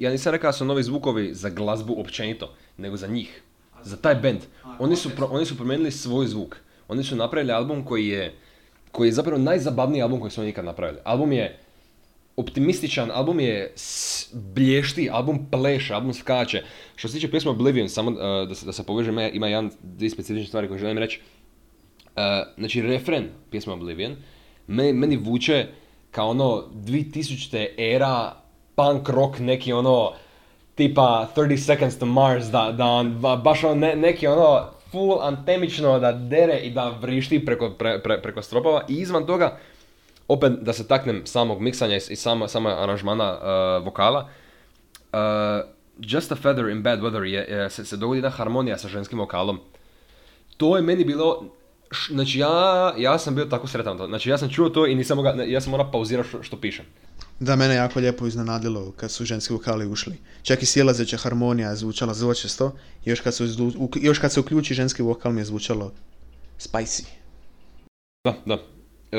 ja 0.00 0.10
nisam 0.10 0.32
rekao 0.32 0.48
da 0.48 0.52
su 0.52 0.64
novi 0.64 0.82
zvukovi 0.82 1.34
za 1.34 1.48
glazbu 1.48 2.00
općenito, 2.00 2.54
nego 2.76 2.96
za 2.96 3.06
njih. 3.06 3.42
Za 3.84 3.96
taj 3.96 4.14
band. 4.14 4.38
Oni 4.78 4.96
su, 4.96 5.10
pro- 5.10 5.28
oni 5.30 5.46
su 5.46 5.56
promijenili 5.56 5.90
svoj 5.90 6.26
zvuk. 6.26 6.56
Oni 6.88 7.04
su 7.04 7.16
napravili 7.16 7.52
album 7.52 7.84
koji 7.84 8.08
je, 8.08 8.34
koji 8.92 9.08
je 9.08 9.12
zapravo 9.12 9.38
najzabavniji 9.38 10.02
album 10.02 10.20
koji 10.20 10.30
su 10.30 10.40
oni 10.40 10.50
ikad 10.50 10.64
napravili. 10.64 10.98
Album 11.04 11.32
je 11.32 11.58
optimističan, 12.36 13.10
album 13.10 13.40
je 13.40 13.72
s- 13.76 14.28
blješti, 14.34 15.10
album 15.10 15.46
pleše, 15.50 15.94
album 15.94 16.14
skače. 16.14 16.62
Što 16.96 17.08
se 17.08 17.14
tiče 17.14 17.30
pjesme 17.30 17.50
Oblivion, 17.50 17.88
samo 17.88 18.10
uh, 18.10 18.16
da, 18.48 18.54
se, 18.54 18.66
da 18.66 18.72
se 18.72 18.82
povežem, 18.82 19.14
ima- 19.14 19.28
ima 19.28 19.48
jedan, 19.48 19.70
dvije 19.82 20.10
specifične 20.10 20.46
stvari 20.46 20.68
koje 20.68 20.78
želim 20.78 20.98
reći. 20.98 21.20
Uh, 22.18 22.24
znači, 22.58 22.82
refren 22.82 23.28
pjesme 23.50 23.72
Oblivion 23.72 24.16
meni, 24.66 24.92
meni 24.92 25.16
vuče 25.16 25.66
kao 26.10 26.28
ono 26.28 26.64
2000. 26.74 27.66
era 27.78 28.32
punk 28.74 29.08
rock 29.08 29.38
neki 29.38 29.72
ono 29.72 30.12
tipa 30.74 31.28
30 31.36 31.56
Seconds 31.56 31.98
to 31.98 32.06
Mars 32.06 32.46
da, 32.46 32.72
da 32.72 32.84
on 32.86 33.10
ba- 33.12 33.36
baš 33.36 33.64
ono 33.64 33.74
ne- 33.74 33.96
neki 33.96 34.26
ono 34.26 34.60
full 34.90 35.22
antemično 35.22 35.98
da 35.98 36.12
dere 36.12 36.56
i 36.56 36.70
da 36.70 36.88
vrišti 36.90 37.44
preko, 37.44 37.70
pre, 37.70 38.02
pre- 38.02 38.22
preko 38.22 38.42
stropova 38.42 38.82
i 38.88 38.94
izvan 38.94 39.26
toga 39.26 39.58
opet 40.28 40.52
da 40.52 40.72
se 40.72 40.88
taknem 40.88 41.22
samog 41.26 41.60
miksanja 41.60 41.96
i, 41.96 42.16
sama, 42.16 42.48
sama 42.48 42.70
aranžmana 42.72 43.32
uh, 43.32 43.84
vokala 43.84 44.28
uh, 45.12 45.18
Just 45.98 46.32
a 46.32 46.36
Feather 46.36 46.68
in 46.68 46.82
Bad 46.82 47.00
Weather 47.00 47.22
je, 47.22 47.46
je- 47.50 47.70
se, 47.70 47.84
se 47.84 47.96
dogodi 47.96 48.18
jedna 48.18 48.30
harmonija 48.30 48.78
sa 48.78 48.88
ženskim 48.88 49.18
vokalom 49.18 49.60
to 50.56 50.76
je 50.76 50.82
meni 50.82 51.04
bilo, 51.04 51.44
znači 52.10 52.38
ja, 52.38 52.94
ja 52.98 53.18
sam 53.18 53.34
bio 53.34 53.44
tako 53.44 53.66
sretan, 53.66 53.98
to. 53.98 54.06
znači 54.06 54.30
ja 54.30 54.38
sam 54.38 54.48
čuo 54.48 54.68
to 54.68 54.86
i 54.86 54.94
nisam 54.94 55.16
mogao, 55.16 55.34
ne, 55.34 55.50
ja 55.50 55.60
sam 55.60 55.70
morao 55.70 55.90
pauzirati 55.90 56.28
što, 56.28 56.42
što 56.42 56.60
pišem. 56.60 56.84
Da, 57.40 57.56
mene 57.56 57.74
jako 57.74 58.00
lijepo 58.00 58.26
iznenadilo 58.26 58.92
kad 58.96 59.10
su 59.10 59.24
ženski 59.24 59.52
vokali 59.52 59.86
ušli. 59.86 60.16
Čak 60.42 60.62
i 60.62 60.66
silazeća 60.66 61.16
harmonija 61.16 61.70
je 61.70 61.76
zvučala 61.76 62.14
zločesto, 62.14 62.72
još 63.04 63.20
kad, 63.20 63.34
su, 63.34 63.44
još 63.94 64.18
kad 64.18 64.32
se 64.32 64.40
uključi 64.40 64.74
ženski 64.74 65.02
vokal 65.02 65.32
mi 65.32 65.40
je 65.40 65.44
zvučalo 65.44 65.92
spicy. 66.58 67.04
Da, 68.24 68.34
da. 68.46 68.54
E, 69.12 69.18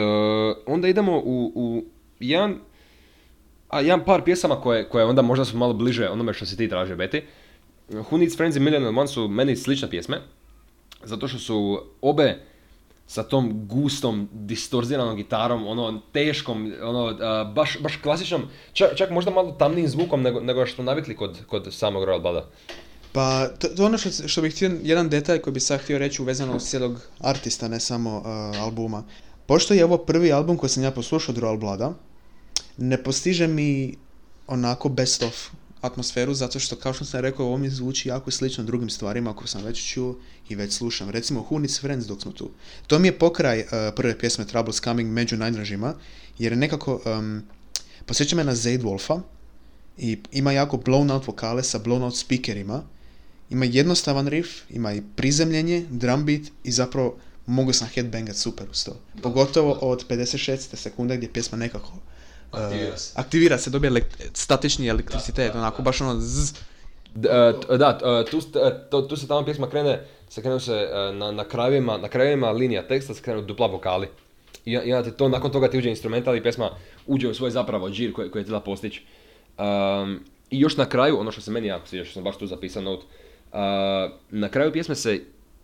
onda 0.66 0.88
idemo 0.88 1.18
u, 1.18 1.52
u 1.56 1.84
jedan, 2.20 2.60
a 3.70 3.82
jedan 3.82 4.06
par 4.06 4.24
pjesama 4.24 4.62
koje, 4.62 4.90
koje 4.90 5.06
onda 5.06 5.22
možda 5.22 5.46
su 5.46 5.58
malo 5.58 5.74
bliže 5.74 6.10
onome 6.10 6.34
što 6.34 6.46
si 6.46 6.58
ti 6.58 6.70
tražio, 6.70 6.96
Beti. 6.96 7.24
Who 7.90 8.18
Needs 8.18 8.38
Friends 8.38 8.58
i 8.58 8.60
Million 8.60 8.86
and 8.86 8.98
One 8.98 9.08
su 9.08 9.28
meni 9.28 9.56
slične 9.56 9.90
pjesme, 9.90 10.22
zato 11.04 11.28
što 11.28 11.40
su 11.40 11.82
obe 12.02 12.49
sa 13.10 13.24
tom 13.24 13.66
gustom, 13.68 14.30
distorziranom 14.32 15.16
gitarom, 15.16 15.68
ono, 15.68 16.02
teškom, 16.14 16.74
ono, 16.84 17.18
a, 17.20 17.44
baš, 17.56 17.78
baš 17.82 17.98
klasičnom, 18.04 18.44
čak, 18.74 18.96
čak 18.96 19.10
možda 19.10 19.32
malo 19.32 19.52
tamnijim 19.52 19.88
zvukom 19.88 20.22
nego, 20.22 20.40
nego 20.40 20.66
što 20.66 20.84
navikli 20.84 21.16
kod, 21.16 21.40
kod 21.48 21.68
samog 21.72 22.04
Royal 22.04 22.22
Blooda. 22.22 22.46
Pa, 23.12 23.48
to, 23.48 23.68
to 23.68 23.86
ono 23.86 23.98
što, 23.98 24.28
što 24.28 24.42
bih 24.42 24.54
htio, 24.56 24.72
jedan 24.84 25.10
detalj 25.10 25.42
koji 25.42 25.54
bih 25.54 25.64
sad 25.64 25.82
htio 25.82 25.98
reći 25.98 26.22
uvezano 26.22 26.56
uz 26.56 26.64
cijelog 26.64 27.02
artista, 27.20 27.68
ne 27.68 27.80
samo 27.80 28.18
uh, 28.18 28.62
albuma. 28.62 29.04
Pošto 29.46 29.74
je 29.74 29.86
ovo 29.86 29.98
prvi 29.98 30.32
album 30.32 30.58
koji 30.58 30.70
sam 30.70 30.84
ja 30.84 30.92
poslušao 30.92 31.34
od 31.36 31.42
Royal 31.42 31.60
Blooda, 31.60 31.94
ne 32.78 33.04
postiže 33.04 33.48
mi 33.48 33.98
onako 34.48 34.90
best 34.90 35.24
of 35.24 35.50
atmosferu, 35.82 36.34
zato 36.34 36.60
što, 36.60 36.76
kao 36.76 36.94
što 36.94 37.06
sam 37.06 37.20
rekao, 37.20 37.46
ovo 37.46 37.58
mi 37.58 37.70
zvuči 37.70 38.10
jako 38.10 38.32
slično 38.32 38.64
drugim 38.64 38.90
stvarima 38.90 39.36
koje 39.36 39.48
sam 39.48 39.64
već 39.64 39.94
čuo 39.94 40.16
i 40.50 40.56
već 40.56 40.74
slušam. 40.74 41.10
Recimo, 41.10 41.46
Who 41.50 41.58
Needs 41.58 41.80
Friends 41.80 42.08
dok 42.08 42.22
smo 42.22 42.32
tu. 42.32 42.50
To 42.88 43.00
mi 43.00 43.08
je 43.08 43.20
pokraj 43.20 43.60
uh, 43.60 43.68
prve 43.96 44.20
pjesme 44.20 44.46
Troubles 44.46 44.82
Coming 44.82 45.12
među 45.12 45.38
najdražima, 45.38 45.94
jer 46.40 46.52
je 46.52 46.58
nekako, 46.58 47.02
um, 47.06 47.44
posjeća 48.06 48.36
me 48.36 48.44
na 48.44 48.56
Zaid 48.56 48.82
Wolfa, 48.82 49.22
i 50.00 50.18
ima 50.32 50.52
jako 50.52 50.78
blown 50.78 51.12
out 51.12 51.28
vokale 51.28 51.64
sa 51.64 51.80
blown 51.80 52.04
out 52.04 52.16
speakerima. 52.18 52.84
Ima 53.50 53.66
jednostavan 53.66 54.28
riff, 54.28 54.50
ima 54.70 54.94
i 54.94 55.02
prizemljenje, 55.16 55.86
drum 55.90 56.26
beat 56.26 56.42
i 56.64 56.72
zapravo 56.72 57.18
mogu 57.46 57.74
sam 57.74 57.88
headbangat 57.88 58.36
super 58.36 58.70
uz 58.72 58.84
to. 58.84 59.00
Pogotovo 59.22 59.72
od 59.72 60.06
56. 60.10 60.76
sekunde 60.76 61.18
gdje 61.18 61.34
pjesma 61.34 61.58
nekako 61.58 61.94
Aktivira 62.52 62.98
se. 62.98 63.14
aktivira 63.16 63.58
se, 63.58 63.70
dobije 63.70 63.92
elek- 63.92 64.30
statični 64.34 64.88
elektricitet, 64.88 65.56
onako 65.56 65.82
baš 65.82 66.02
ono 66.02 66.16
zzz. 66.20 66.54
E, 67.16 67.54
t- 67.68 67.78
da, 67.78 67.98
tu, 68.32 68.38
e, 68.38 69.08
tu 69.10 69.16
se 69.16 69.28
tamo 69.28 69.46
pjesma 69.46 69.70
krene, 69.70 70.06
se 70.30 70.42
krenu 70.42 70.60
se 70.60 70.74
e, 70.74 71.14
na, 71.14 71.32
na 71.32 71.44
krajevima, 71.44 71.98
na 71.98 72.08
krajevima 72.08 72.52
linija 72.52 72.88
teksta 72.88 73.14
se 73.14 73.22
krenu 73.22 73.42
dupla 73.42 73.68
vokali. 73.68 74.08
I, 74.66 74.72
i 74.72 74.94
onda 74.94 75.10
te 75.10 75.18
to, 75.18 75.30
nakon 75.30 75.52
toga 75.52 75.68
ti 75.70 75.78
uđe 75.78 75.90
instrumental 75.90 76.36
i 76.36 76.44
pjesma 76.44 76.70
uđe 77.08 77.28
u 77.28 77.34
svoj 77.34 77.52
zapravo 77.52 77.90
džir 77.90 78.14
koji, 78.14 78.32
koji 78.32 78.40
je 78.40 78.44
htjela 78.44 78.60
postići. 78.60 79.04
Um, 79.58 80.20
I 80.50 80.60
još 80.60 80.78
na 80.78 80.86
kraju, 80.86 81.20
ono 81.20 81.32
što 81.32 81.42
se 81.42 81.52
meni 81.52 81.68
jako 81.68 81.88
sviđa, 81.88 82.06
što 82.06 82.14
sam 82.14 82.24
baš 82.24 82.38
tu 82.38 82.48
zapisao 82.48 82.82
note, 82.82 83.04
uh, 83.04 83.60
na 84.30 84.50
kraju 84.50 84.72
pjesme 84.72 84.96
se 84.96 85.22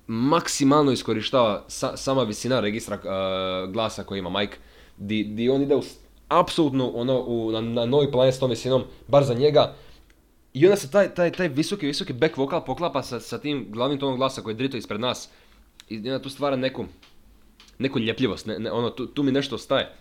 maksimalno 0.08 0.92
iskorištava 0.92 1.64
sa, 1.68 1.98
sama 1.98 2.24
visina 2.24 2.60
registra 2.60 2.96
uh, 2.96 3.72
glasa 3.74 4.04
koji 4.04 4.20
ima 4.20 4.40
Mike, 4.40 4.58
di, 4.98 5.24
di 5.24 5.50
on 5.50 5.62
ide 5.62 5.76
u, 5.76 5.82
apsolutno 6.28 6.90
ono, 6.90 7.24
u, 7.28 7.52
na, 7.52 7.62
na 7.62 7.86
novi 7.86 8.12
planet 8.12 8.34
s 8.34 8.40
tom 8.40 8.50
visinom, 8.50 8.84
bar 9.08 9.24
za 9.24 9.34
njega, 9.34 9.76
i 10.56 10.66
onda 10.66 10.76
se 10.76 10.92
taj, 10.92 11.14
taj, 11.14 11.32
taj 11.32 11.48
visoki, 11.48 11.86
visoki 11.86 12.14
back 12.14 12.38
vokal 12.38 12.66
poklapa 12.66 13.04
sa, 13.04 13.20
sa 13.20 13.38
tim 13.38 13.66
glavnim 13.70 14.00
tonom 14.00 14.18
glasa 14.18 14.42
koji 14.42 14.54
je 14.54 14.58
drito 14.58 14.78
ispred 14.78 15.00
nas. 15.00 15.30
I 15.90 15.98
onda 15.98 16.22
tu 16.22 16.30
stvara 16.30 16.56
neku, 16.56 16.86
neku 17.80 18.00
ljepljivost, 18.00 18.46
ne, 18.46 18.60
ne, 18.60 18.72
ono, 18.72 18.90
tu, 18.90 19.06
tu 19.08 19.24
mi 19.24 19.32
nešto 19.32 19.58
staje. 19.58 19.92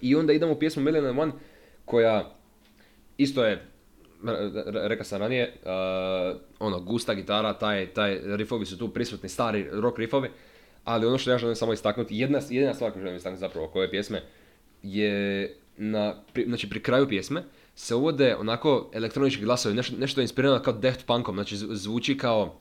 I 0.00 0.16
onda 0.16 0.32
idemo 0.32 0.52
u 0.52 0.58
pjesmu 0.58 0.82
Million 0.82 1.06
and 1.06 1.18
One, 1.18 1.32
koja 1.84 2.34
isto 3.16 3.44
je, 3.44 3.66
rekao 4.66 5.04
sam 5.04 5.20
ranije, 5.20 5.54
uh, 5.62 6.40
ono, 6.58 6.80
gusta 6.80 7.14
gitara, 7.14 7.52
taj, 7.52 7.86
taj 7.86 8.20
riffovi 8.24 8.66
su 8.66 8.78
tu 8.78 8.88
prisutni, 8.88 9.28
stari 9.28 9.68
rock 9.72 9.98
riffovi, 9.98 10.30
ali 10.84 11.06
ono 11.06 11.18
što 11.18 11.30
ja 11.30 11.38
želim 11.38 11.56
samo 11.56 11.72
istaknuti, 11.72 12.18
jedna, 12.18 12.38
jedina 12.50 12.74
stvar 12.74 12.92
koju 12.92 13.02
želim 13.02 13.16
istaknuti 13.16 13.40
zapravo 13.40 13.66
oko 13.66 13.78
ove 13.78 13.90
pjesme, 13.90 14.22
je 14.84 15.56
na, 15.76 16.14
pri, 16.32 16.44
znači 16.44 16.70
pri 16.70 16.82
kraju 16.82 17.08
pjesme 17.08 17.42
se 17.76 17.94
uvode 17.94 18.36
onako 18.36 18.90
elektronički 18.92 19.42
glasovi, 19.42 19.74
nešto, 19.74 19.96
nešto 19.98 20.20
je 20.20 20.24
inspirirano 20.24 20.62
kao 20.62 20.72
Daft 20.72 21.06
Punkom, 21.06 21.34
znači 21.34 21.56
zv- 21.56 21.74
zvuči 21.74 22.18
kao, 22.18 22.58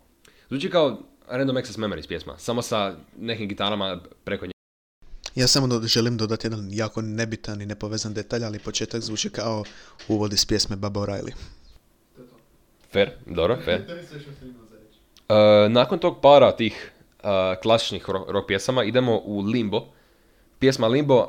zvuči 0.49 0.69
kao 0.69 0.99
Random 1.27 1.57
Access 1.57 1.77
Memories 1.77 2.07
pjesma, 2.07 2.37
samo 2.37 2.61
sa 2.61 2.95
nekim 3.19 3.47
gitarama 3.47 3.99
preko 4.23 4.45
nje. 4.45 4.51
Ja 5.35 5.47
samo 5.47 5.67
do- 5.67 5.81
želim 5.81 6.17
dodati 6.17 6.47
jedan 6.47 6.67
jako 6.71 7.01
nebitan 7.01 7.61
i 7.61 7.65
nepovezan 7.65 8.13
detalj, 8.13 8.43
ali 8.43 8.59
početak 8.59 9.01
zvuči 9.01 9.29
kao 9.29 9.63
uvod 10.07 10.33
iz 10.33 10.45
pjesme 10.45 10.75
Baba 10.75 10.99
O'Reilly. 10.99 11.31
Fair, 12.91 13.09
dobro, 13.25 13.57
fair. 13.65 13.81
Uh, 15.29 15.35
nakon 15.71 15.99
tog 15.99 16.21
para 16.21 16.51
tih 16.51 16.91
uh, 17.19 17.29
klasičnih 17.61 18.05
ro- 18.05 18.25
rock 18.27 18.47
pjesama 18.47 18.83
idemo 18.83 19.17
u 19.17 19.41
Limbo. 19.41 19.85
Pjesma 20.59 20.87
Limbo, 20.87 21.17
uh, 21.17 21.27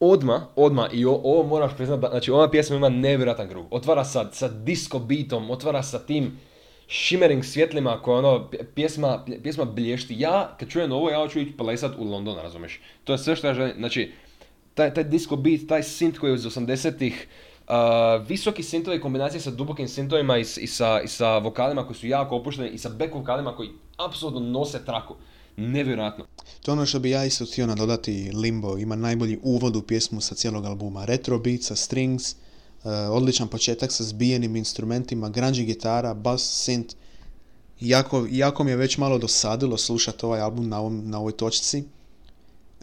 odma, 0.00 0.46
odma 0.56 0.88
i 0.92 1.04
o- 1.06 1.20
ovo 1.24 1.42
moraš 1.42 1.76
priznati, 1.76 2.06
znači 2.10 2.30
ova 2.30 2.50
pjesma 2.50 2.76
ima 2.76 2.88
nevjerojatan 2.88 3.48
groove. 3.48 3.68
Otvara 3.70 4.04
sa, 4.04 4.28
sa 4.32 4.48
disco 4.48 4.98
beatom, 4.98 5.50
otvara 5.50 5.82
sa 5.82 5.98
tim 5.98 6.38
shimmering 6.88 7.44
svjetlima 7.44 8.02
koje 8.02 8.18
ono, 8.18 8.48
pj- 8.52 8.64
pjesma, 8.74 9.24
pj- 9.26 9.42
pjesma 9.42 9.64
blješti. 9.64 10.14
Ja, 10.18 10.56
kad 10.60 10.68
čujem 10.68 10.92
ovo, 10.92 11.10
ja 11.10 11.18
hoću 11.18 11.40
ići 11.40 11.56
plesat 11.56 11.92
u 11.98 12.04
London, 12.04 12.36
razumiješ? 12.36 12.80
To 13.04 13.12
je 13.12 13.18
sve 13.18 13.36
što 13.36 13.46
ja 13.46 13.54
želim, 13.54 13.74
znači, 13.78 14.12
taj, 14.74 14.94
taj 14.94 15.04
disco 15.04 15.36
beat, 15.36 15.60
taj 15.68 15.82
synth 15.82 16.18
koji 16.18 16.30
je 16.30 16.34
iz 16.34 16.44
80-ih, 16.44 17.28
uh, 17.68 17.74
visoki 18.28 18.62
syntovi 18.62 19.00
kombinacije 19.00 19.40
sa 19.40 19.50
dubokim 19.50 19.86
syntovima 19.88 20.38
i, 20.38 20.40
i, 20.40 20.66
sa, 20.66 21.00
i 21.04 21.08
sa 21.08 21.38
vokalima 21.38 21.86
koji 21.86 21.96
su 21.96 22.06
jako 22.06 22.36
opušteni 22.36 22.68
i 22.68 22.78
sa 22.78 22.88
back 22.88 23.14
vokalima 23.14 23.56
koji 23.56 23.68
apsolutno 23.96 24.40
nose 24.40 24.84
traku. 24.84 25.14
Nevjerojatno. 25.60 26.24
To 26.62 26.70
je 26.70 26.72
ono 26.72 26.86
što 26.86 26.98
bi 26.98 27.10
ja 27.10 27.24
isto 27.24 27.44
htio 27.44 27.66
nadodati, 27.66 28.30
Limbo 28.34 28.78
ima 28.78 28.96
najbolji 28.96 29.38
uvod 29.42 29.76
u 29.76 29.82
pjesmu 29.82 30.20
sa 30.20 30.34
cijelog 30.34 30.64
albuma. 30.64 31.04
Retro 31.04 31.38
beat 31.38 31.62
sa 31.62 31.76
strings, 31.76 32.32
uh, 32.32 32.90
odličan 33.10 33.48
početak 33.48 33.92
sa 33.92 34.04
zbijenim 34.04 34.56
instrumentima, 34.56 35.28
grunge 35.28 35.62
gitara, 35.62 36.14
bass, 36.14 36.68
synth. 36.68 36.94
Jako, 37.80 38.26
jako 38.30 38.64
mi 38.64 38.70
je 38.70 38.76
već 38.76 38.98
malo 38.98 39.18
dosadilo 39.18 39.76
slušati 39.76 40.26
ovaj 40.26 40.40
album 40.40 40.68
na, 40.68 40.80
ovom, 40.80 41.10
na 41.10 41.18
ovoj 41.18 41.32
točci. 41.32 41.84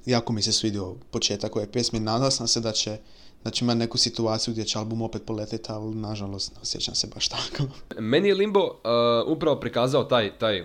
Jako 0.06 0.34
mi 0.34 0.42
se 0.42 0.52
svidio 0.52 0.96
početak 1.12 1.56
ove 1.56 1.72
pjesme. 1.72 2.00
Nadao 2.00 2.32
sam 2.32 2.48
se 2.48 2.60
da 2.60 2.72
će, 2.72 2.98
da 3.44 3.52
će 3.52 3.66
imati 3.66 3.80
neku 3.80 3.98
situaciju 3.98 4.52
gdje 4.52 4.66
će 4.66 4.80
album 4.80 5.02
opet 5.02 5.26
poletiti, 5.26 5.72
ali 5.72 5.96
nažalost 5.96 6.56
ne 6.56 6.62
osjećam 6.62 6.96
se 6.96 7.08
baš 7.08 7.28
tako. 7.28 7.64
Meni 8.00 8.28
je 8.28 8.36
Limbo 8.36 8.60
uh, 8.60 8.72
upravo 9.28 9.60
prikazao 9.60 10.04
taj, 10.04 10.38
taj 10.38 10.64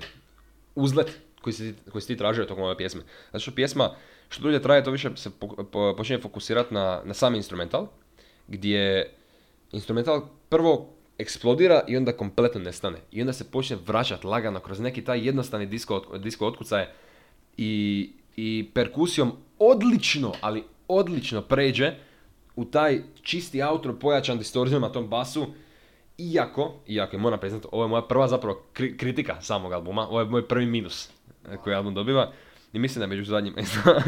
uzlet 0.75 1.07
koji 1.43 1.53
si, 1.53 1.75
koji 1.93 2.03
si 2.03 2.09
ti 2.09 2.17
tražio 2.17 2.45
tokom 2.45 2.65
ove 2.65 2.77
pjesme. 2.77 3.03
Zato 3.27 3.39
što 3.39 3.51
pjesma, 3.55 3.91
što 4.29 4.43
dulje 4.43 4.63
traje, 4.63 4.85
to 4.85 4.91
više 4.91 5.11
se 5.17 5.31
po, 5.31 5.49
po- 5.65 5.95
počinje 5.97 6.21
fokusirati 6.21 6.75
na, 6.75 7.03
na 7.05 7.15
sami 7.15 7.37
instrumental, 7.37 7.87
gdje 8.49 9.11
instrumental 9.73 10.29
prvo 10.49 10.89
eksplodira 11.19 11.83
i 11.89 11.97
onda 11.97 12.13
kompletno 12.13 12.61
nestane. 12.61 12.99
I 13.11 13.21
onda 13.21 13.33
se 13.33 13.51
počne 13.51 13.77
vraćati 13.87 14.27
lagano 14.27 14.61
kroz 14.61 14.81
neki 14.81 15.05
taj 15.05 15.27
jednostavni 15.27 15.67
disko, 15.67 16.19
disko 16.19 16.47
otkucaje 16.47 16.93
i, 17.57 18.11
i 18.37 18.71
perkusijom 18.75 19.33
odlično, 19.59 20.33
ali 20.41 20.65
odlično 20.89 21.43
pređe 21.43 21.93
u 22.57 22.65
taj 22.65 23.03
čisti 23.23 23.63
outro 23.63 23.95
pojačan 23.95 24.39
distorzijom 24.39 24.83
na 24.83 24.93
tom 24.93 25.09
basu, 25.09 25.47
iako, 26.19 26.75
iako, 26.89 27.19
moram 27.19 27.41
priznati, 27.41 27.67
ovo 27.73 27.85
je 27.85 27.89
moja 27.89 28.03
prva 28.03 28.29
zapravo 28.29 28.63
kri- 28.75 28.97
kritika 28.97 29.41
samog 29.41 29.73
albuma, 29.73 30.09
ovo 30.09 30.21
je 30.21 30.27
moj 30.27 30.49
prvi 30.49 30.67
minus 30.67 31.11
koji 31.63 31.77
album 31.77 31.95
dobiva 31.95 32.33
i 32.73 32.79
mislim 32.79 33.01
da 33.01 33.05
je 33.05 33.09
među 33.09 33.25
zadnjima 33.25 33.61
isto. 33.61 33.81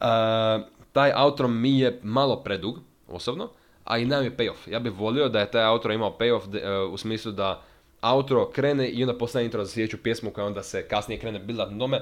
Eh, 0.00 0.64
taj 0.92 1.12
outro 1.16 1.48
mi 1.48 1.78
je 1.78 2.00
malo 2.02 2.42
predug, 2.42 2.80
osobno, 3.08 3.50
a 3.84 3.98
i 3.98 4.04
nam 4.04 4.24
je 4.24 4.36
payoff. 4.36 4.70
Ja 4.70 4.78
bih 4.78 4.92
volio 4.92 5.28
da 5.28 5.40
je 5.40 5.50
taj 5.50 5.66
outro 5.66 5.92
imao 5.92 6.16
payoff 6.18 6.54
eh, 6.54 6.92
u 6.92 6.96
smislu 6.96 7.32
da 7.32 7.62
outro 8.02 8.50
krene 8.50 8.88
i 8.88 9.02
onda 9.02 9.18
postane 9.18 9.44
intro 9.44 9.64
za 9.64 9.70
sljedeću 9.70 10.02
pjesmu 10.02 10.30
koja 10.30 10.46
onda 10.46 10.62
se 10.62 10.88
kasnije 10.88 11.20
krene 11.20 11.38
build 11.38 11.72
na 11.72 11.78
tome, 11.78 12.00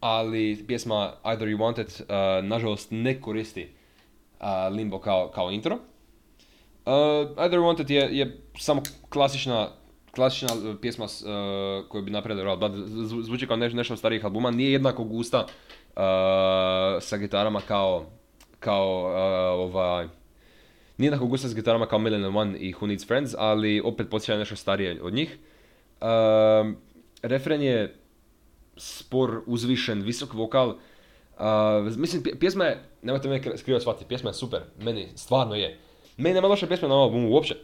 ali 0.00 0.64
pjesma 0.66 1.12
Either 1.24 1.48
You 1.48 1.58
Want 1.58 1.82
It 1.82 2.00
eh, 2.00 2.42
nažalost 2.42 2.88
ne 2.90 3.20
koristi 3.20 3.62
eh, 4.40 4.68
Limbo 4.70 4.98
kao, 4.98 5.30
kao 5.34 5.50
intro. 5.50 5.78
Uh, 6.86 6.92
Either 7.38 7.58
You 7.58 7.64
Want 7.64 7.80
It 7.80 7.90
je, 7.90 8.18
je 8.18 8.40
samo 8.58 8.82
klasična, 9.08 9.68
klasična 10.14 10.48
uh, 10.54 10.76
pjesma 10.80 11.04
uh, 11.04 11.10
koju 11.88 12.02
bi 12.02 12.10
napravili 12.10 12.46
Royal 12.46 12.58
Blood. 12.58 12.72
Zvu- 12.74 13.22
Zvuči 13.22 13.46
kao 13.46 13.56
neš, 13.56 13.72
nešto 13.72 13.96
starijih 13.96 14.24
albuma, 14.24 14.50
nije 14.50 14.72
jednako 14.72 15.04
gusta 15.04 15.38
uh, 15.38 16.02
sa 17.00 17.16
gitarama 17.16 17.60
kao, 17.60 18.06
kao 18.60 19.02
uh, 19.02 19.70
ovaj, 19.70 20.06
nije 20.98 21.06
jednako 21.06 21.26
gusta 21.26 21.48
s 21.48 21.54
gitarama 21.54 21.86
kao 21.86 21.98
Million 21.98 22.24
and 22.24 22.36
One 22.36 22.58
i 22.58 22.72
Who 22.74 22.86
Needs 22.86 23.06
Friends, 23.06 23.34
ali 23.38 23.80
opet 23.84 24.10
podsjeća 24.10 24.38
nešto 24.38 24.56
starije 24.56 25.02
od 25.02 25.14
njih. 25.14 25.38
Refren 27.22 27.62
je 27.62 27.96
spor, 28.76 29.42
uzvišen, 29.46 30.02
visok 30.02 30.34
vokal. 30.34 30.74
Mislim, 31.96 32.22
pje- 32.22 32.38
pjesma 32.38 32.64
je, 32.64 32.82
nemojte 33.02 33.28
me 33.28 33.42
kri- 33.42 33.64
krivo 33.64 33.80
shvatiti, 33.80 34.08
pjesma 34.08 34.30
je 34.30 34.34
super, 34.34 34.60
meni 34.78 35.08
stvarno 35.16 35.54
je. 35.54 35.78
Meni 36.16 36.34
nema 36.34 36.48
loše 36.48 36.66
pjesme 36.66 36.88
na 36.88 36.94
ovom 36.94 37.04
albumu 37.04 37.32
uopće. 37.32 37.54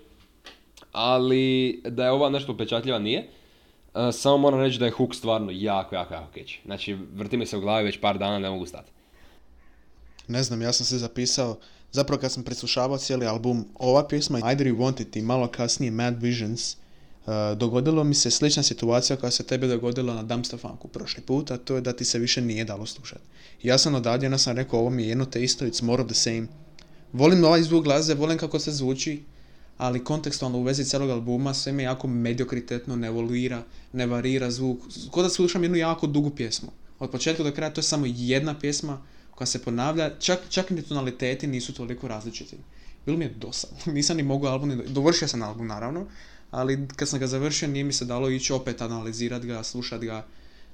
Ali 0.93 1.81
da 1.85 2.05
je 2.05 2.11
ova 2.11 2.29
nešto 2.29 2.53
upečatljiva 2.53 2.99
nije. 2.99 3.29
Uh, 3.95 4.01
samo 4.13 4.39
moram 4.39 4.61
reći 4.61 4.79
da 4.79 4.85
je 4.85 4.91
hook 4.91 5.15
stvarno 5.15 5.51
jako, 5.55 5.95
jako, 5.95 6.15
jako 6.15 6.33
catchy. 6.39 6.57
Znači, 6.65 6.95
vrti 7.15 7.37
mi 7.37 7.47
se 7.47 7.57
u 7.57 7.61
glavi 7.61 7.85
već 7.85 8.01
par 8.01 8.19
dana, 8.19 8.39
ne 8.39 8.51
mogu 8.51 8.67
stati. 8.67 8.91
Ne 10.29 10.43
znam, 10.43 10.63
ja 10.63 10.73
sam 10.73 10.87
se 10.87 10.99
zapisao, 10.99 11.57
zapravo 11.93 12.21
kad 12.21 12.33
sam 12.33 12.43
preslušavao 12.43 12.99
cijeli 12.99 13.27
album, 13.27 13.65
ova 13.75 14.09
pjesma 14.09 14.39
Either 14.39 14.67
You 14.67 14.77
Want 14.77 15.03
It 15.03 15.17
i 15.17 15.23
malo 15.23 15.47
kasnije 15.47 15.91
Mad 15.91 16.23
Visions, 16.23 16.77
uh, 17.27 17.33
dogodilo 17.57 18.05
mi 18.05 18.15
se 18.15 18.31
slična 18.31 18.63
situacija 18.63 19.17
koja 19.17 19.31
se 19.31 19.43
tebi 19.43 19.69
dogodila 19.69 20.15
na 20.15 20.23
Dumpster 20.23 20.59
Funku 20.59 20.89
prošli 20.89 21.23
put, 21.23 21.51
a 21.51 21.57
to 21.57 21.75
je 21.75 21.81
da 21.81 21.93
ti 21.93 22.05
se 22.05 22.19
više 22.19 22.41
nije 22.41 22.65
dalo 22.65 22.87
slušati. 22.87 23.25
Ja 23.63 23.79
sam 23.79 23.95
odavdje, 23.95 24.39
sam 24.39 24.57
rekao, 24.57 24.81
ovo 24.81 24.91
mi 24.91 25.03
je 25.03 25.09
jedno 25.09 25.25
te 25.25 25.43
isto, 25.43 25.65
it's 25.65 25.83
more 25.83 26.03
of 26.03 26.09
the 26.09 26.15
same. 26.15 26.47
Volim 27.13 27.45
ovaj 27.45 27.63
zvuk 27.63 27.85
glazbe, 27.85 28.15
volim 28.15 28.39
kako 28.39 28.59
se 28.59 28.73
zvuči, 28.73 29.23
ali 29.81 30.05
kontekstualno 30.05 30.59
u 30.59 30.63
vezi 30.63 30.85
cijelog 30.85 31.11
albuma 31.11 31.55
sve 31.55 31.73
mi 31.73 31.83
jako 31.83 32.09
mediokritetno 32.09 32.97
ne 32.97 33.09
evoluira, 33.09 33.63
ne 33.93 34.07
varira 34.07 34.51
zvuk. 34.51 34.79
Ko 35.11 35.23
da 35.23 35.29
slušam 35.29 35.63
jednu 35.63 35.79
jako 35.79 36.07
dugu 36.07 36.31
pjesmu. 36.31 36.69
Od 36.99 37.11
početka 37.11 37.43
do 37.43 37.53
kraja 37.53 37.73
to 37.73 37.79
je 37.79 37.85
samo 37.85 38.07
jedna 38.09 38.59
pjesma 38.59 38.99
koja 39.31 39.47
se 39.47 39.63
ponavlja, 39.63 40.11
čak, 40.19 40.41
čak 40.49 40.71
ni 40.71 40.83
tonaliteti 40.83 41.47
nisu 41.47 41.75
toliko 41.75 42.09
različiti. 42.09 42.57
Bilo 43.07 43.19
mi 43.19 43.25
je 43.25 43.35
dosadno, 43.37 43.79
nisam 43.97 44.17
ni 44.17 44.23
mogao 44.23 44.53
album, 44.53 44.83
dovršio 44.89 45.29
sam 45.29 45.43
album 45.43 45.67
naravno, 45.67 46.07
ali 46.51 46.89
kad 46.97 47.09
sam 47.09 47.21
ga 47.21 47.27
završio 47.27 47.69
nije 47.69 47.85
mi 47.85 47.93
se 47.93 48.05
dalo 48.05 48.31
ići 48.31 48.53
opet 48.53 48.83
analizirati 48.83 49.47
ga, 49.47 49.63
slušati 49.63 50.07
ga 50.07 50.27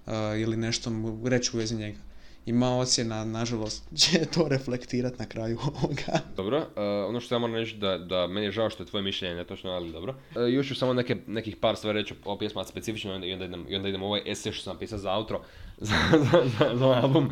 uh, 0.06 0.12
ili 0.40 0.56
nešto 0.56 0.90
reći 1.24 1.50
u 1.54 1.58
vezi 1.58 1.76
njega. 1.76 1.98
I 2.46 2.52
moja 2.52 2.72
ocjena, 2.72 3.24
nažalost, 3.24 3.88
će 4.02 4.24
to 4.34 4.48
reflektirati 4.48 5.16
na 5.18 5.26
kraju 5.26 5.58
ovoga. 5.62 6.20
Dobro, 6.36 6.58
uh, 6.58 6.64
ono 7.08 7.20
što 7.20 7.34
ja 7.34 7.38
moram 7.38 7.56
reći 7.56 7.76
da, 7.76 7.98
da 7.98 8.26
meni 8.26 8.46
je 8.46 8.52
žao 8.52 8.70
što 8.70 8.82
je 8.82 8.86
tvoje 8.86 9.02
mišljenje 9.02 9.34
netočno, 9.34 9.70
ali 9.70 9.92
dobro. 9.92 10.14
Uh, 10.36 10.52
još 10.52 10.68
ću 10.68 10.74
samo 10.74 10.92
neke, 10.92 11.16
nekih 11.26 11.56
par 11.56 11.76
stvari 11.76 11.98
reći 11.98 12.14
o 12.24 12.38
pjesma 12.38 12.64
specifično 12.64 13.26
i 13.26 13.32
onda, 13.32 13.44
idem, 13.44 13.66
i 13.68 13.76
onda 13.76 13.88
idem 13.88 14.02
ovaj 14.02 14.22
esej 14.26 14.52
što 14.52 14.64
sam 14.64 14.74
napisao 14.74 14.98
za 14.98 15.12
outro, 15.12 15.40
za, 15.78 15.94
za, 16.12 16.42
za, 16.58 16.76
za 16.76 16.86
album, 16.86 17.30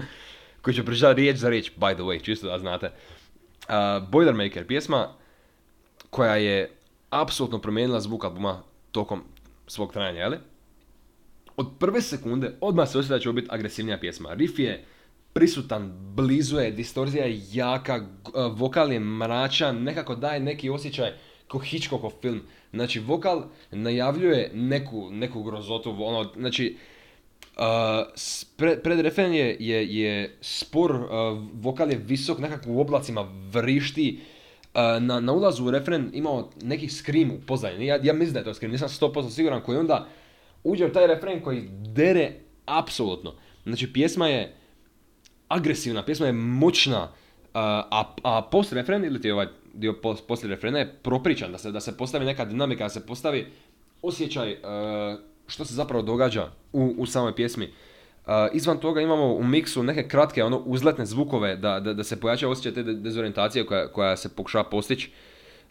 koji 0.62 0.74
ću 0.74 0.85
pričati 0.85 1.20
riječ 1.20 1.37
za 1.37 1.48
riječ, 1.48 1.72
by 1.77 1.94
the 1.94 2.03
way, 2.03 2.22
čisto 2.22 2.46
da 2.46 2.59
znate. 2.59 2.90
Uh, 3.68 4.09
Boilermaker, 4.09 4.66
pjesma 4.66 5.14
koja 6.11 6.37
je 6.37 6.70
apsolutno 7.11 7.59
promijenila 7.59 8.00
zvuk 8.00 8.24
albuma 8.24 8.62
tokom 8.92 9.22
svog 9.66 9.92
trajanja, 9.92 10.20
jeli? 10.20 10.38
Od 11.57 11.68
prve 11.79 12.00
sekunde 12.00 12.55
odmah 12.61 12.88
se 12.88 12.98
osjeća 12.98 13.14
da 13.14 13.20
će 13.20 13.33
biti 13.33 13.48
agresivnija 13.50 13.98
pjesma. 13.98 14.35
Riff 14.35 14.59
je 14.59 14.85
prisutan, 15.35 15.92
blizu 16.14 16.59
je, 16.59 16.70
distorzija 16.70 17.25
je 17.25 17.40
jaka, 17.53 17.97
uh, 17.97 18.59
vokal 18.59 18.92
je 18.92 19.01
mračan, 19.01 19.83
nekako 19.83 20.14
daje 20.14 20.40
neki 20.40 20.70
osjećaj 20.70 21.12
ko 21.49 21.59
Hitchcockov 21.59 22.11
film. 22.20 22.40
Znači, 22.73 23.01
vokal 23.01 23.44
najavljuje 23.70 24.51
neku, 24.55 25.11
neku 25.11 25.42
grozotu, 25.42 25.97
ono, 25.99 26.33
znači, 26.37 26.77
uh, 27.57 27.62
s- 28.14 28.47
pre- 28.59 28.83
pred 28.83 29.01
refren 29.01 29.35
je, 29.35 29.57
je, 29.61 29.97
je 29.97 30.38
spor, 30.40 30.92
uh, 30.94 31.09
vokal 31.53 31.90
je 31.90 31.97
visok, 31.99 32.38
nekako 32.38 32.70
u 32.70 32.81
oblacima 32.81 33.23
vrišti, 33.53 34.20
na, 35.01 35.20
na 35.20 35.33
ulazu 35.33 35.64
u 35.64 35.70
refren 35.70 36.11
imao 36.12 36.51
neki 36.62 36.88
scream 36.88 37.31
u 37.31 37.40
pozadini, 37.47 37.87
ja, 37.87 37.99
ja 38.03 38.12
mislim 38.12 38.33
da 38.33 38.38
je 38.38 38.44
to 38.44 38.55
scream, 38.55 38.73
nisam 38.73 38.88
100% 38.88 39.31
siguran, 39.31 39.62
koji 39.62 39.79
onda 39.79 40.07
uđe 40.64 40.87
u 40.87 40.92
taj 40.92 41.07
refren 41.07 41.40
koji 41.42 41.68
dere 41.70 42.33
apsolutno. 42.66 43.35
Znači 43.64 43.92
pjesma 43.92 44.29
je 44.29 44.55
agresivna, 45.55 46.03
pjesma 46.03 46.27
je 46.27 46.33
moćna, 46.33 47.09
a, 47.55 48.14
a 48.23 48.43
post 48.51 48.73
refren 48.73 49.05
ili 49.05 49.21
ti 49.21 49.31
ovaj 49.31 49.47
dio 49.75 49.93
pos, 49.93 50.21
poslije 50.21 50.55
refrena 50.55 50.79
je 50.79 50.95
propričan, 51.03 51.53
da 51.53 51.59
se, 51.59 51.73
da 51.73 51.81
se 51.81 51.97
postavi 51.97 52.25
neka 52.25 52.45
dinamika, 52.45 52.85
da 52.85 52.88
se 52.88 53.07
postavi 53.07 53.47
osjećaj 54.03 54.53
uh, 54.53 54.59
što 55.47 55.64
se 55.64 55.75
zapravo 55.75 56.03
događa 56.03 56.51
u, 56.73 56.95
u 56.99 57.07
samoj 57.07 57.35
pjesmi. 57.35 57.64
Uh, 58.27 58.33
izvan 58.53 58.79
toga 58.79 59.01
imamo 59.01 59.35
u 59.35 59.45
miksu 59.45 59.83
neke 59.83 60.09
kratke 60.09 60.45
ono 60.45 60.59
uzletne 60.59 61.07
zvukove 61.07 61.57
da, 61.57 61.81
da, 61.81 61.95
da 61.95 62.05
se 62.05 62.21
pojača 62.21 62.49
osjećaj 62.49 62.75
te 62.75 62.83
de- 62.83 62.95
dezorientacije 62.95 63.67
koja, 63.67 63.88
koja 63.88 64.17
se 64.17 64.37
pokušava 64.37 64.64
postići. 64.64 65.11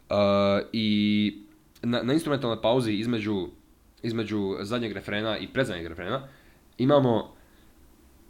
Uh, 0.09 0.15
I 0.73 1.37
na, 1.81 2.03
na 2.03 2.13
instrumentalnoj 2.13 2.61
pauzi 2.61 2.93
između, 2.93 3.47
između 4.03 4.55
zadnjeg 4.61 4.91
refrena 4.91 5.37
i 5.37 5.47
predzadnjeg 5.47 5.87
refrena 5.87 6.27
imamo 6.77 7.35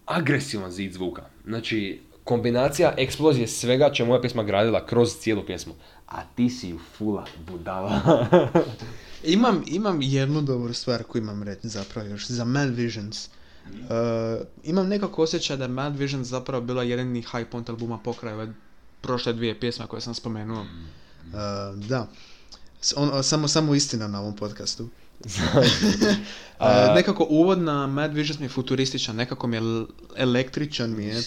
agresivan 0.06 0.72
zid 0.72 0.94
zvuka. 0.94 1.24
Znači, 1.46 2.02
kombinacija 2.24 2.94
eksplozije 2.98 3.48
svega 3.48 3.94
čemu 3.94 4.14
je 4.14 4.22
pjesma 4.22 4.44
gradila 4.44 4.86
kroz 4.86 5.16
cijelu 5.16 5.46
pjesmu. 5.46 5.74
A 6.08 6.22
ti 6.36 6.50
si 6.50 6.74
u 6.74 6.80
fula 6.98 7.26
budala. 7.48 8.02
Imam, 9.24 9.64
imam 9.68 10.02
jednu 10.02 10.42
dobru 10.42 10.74
stvar 10.74 11.04
koju 11.04 11.22
imam 11.22 11.44
reći 11.44 11.68
zapravo 11.68 12.08
još 12.08 12.28
za 12.28 12.46
Mad 12.46 12.70
Visions. 12.76 13.30
Uh, 13.66 14.46
imam 14.64 14.88
nekako 14.88 15.24
osjećaj 15.24 15.58
da 15.58 15.64
je 15.64 15.68
Mad 15.68 15.98
Visions 15.98 16.28
zapravo 16.28 16.64
bila 16.64 16.84
jedini 16.84 17.22
high 17.22 17.50
point 17.52 17.70
albuma 17.70 17.98
pokraj 17.98 18.34
ove 18.34 18.54
prošle 19.02 19.34
dvije 19.34 19.60
pjesme 19.60 19.88
koje 19.88 20.02
sam 20.02 20.14
spomenuo. 20.14 20.62
Uh, 20.62 21.86
da. 21.88 22.08
On- 22.96 23.24
samo, 23.24 23.48
samo 23.48 23.76
istina 23.76 24.08
na 24.08 24.20
ovom 24.20 24.36
podcastu. 24.36 24.90
Uh, 25.20 26.96
nekako 26.96 27.28
uvod 27.30 27.60
na 27.60 27.88
Mad 27.88 28.14
Visions 28.14 28.40
mi 28.40 28.46
je 28.46 28.50
futurističan, 28.50 29.16
nekako 29.16 29.48
mi 29.48 29.58
je 29.58 29.62
električan 30.16 30.96
mi 30.96 31.06
je. 31.06 31.22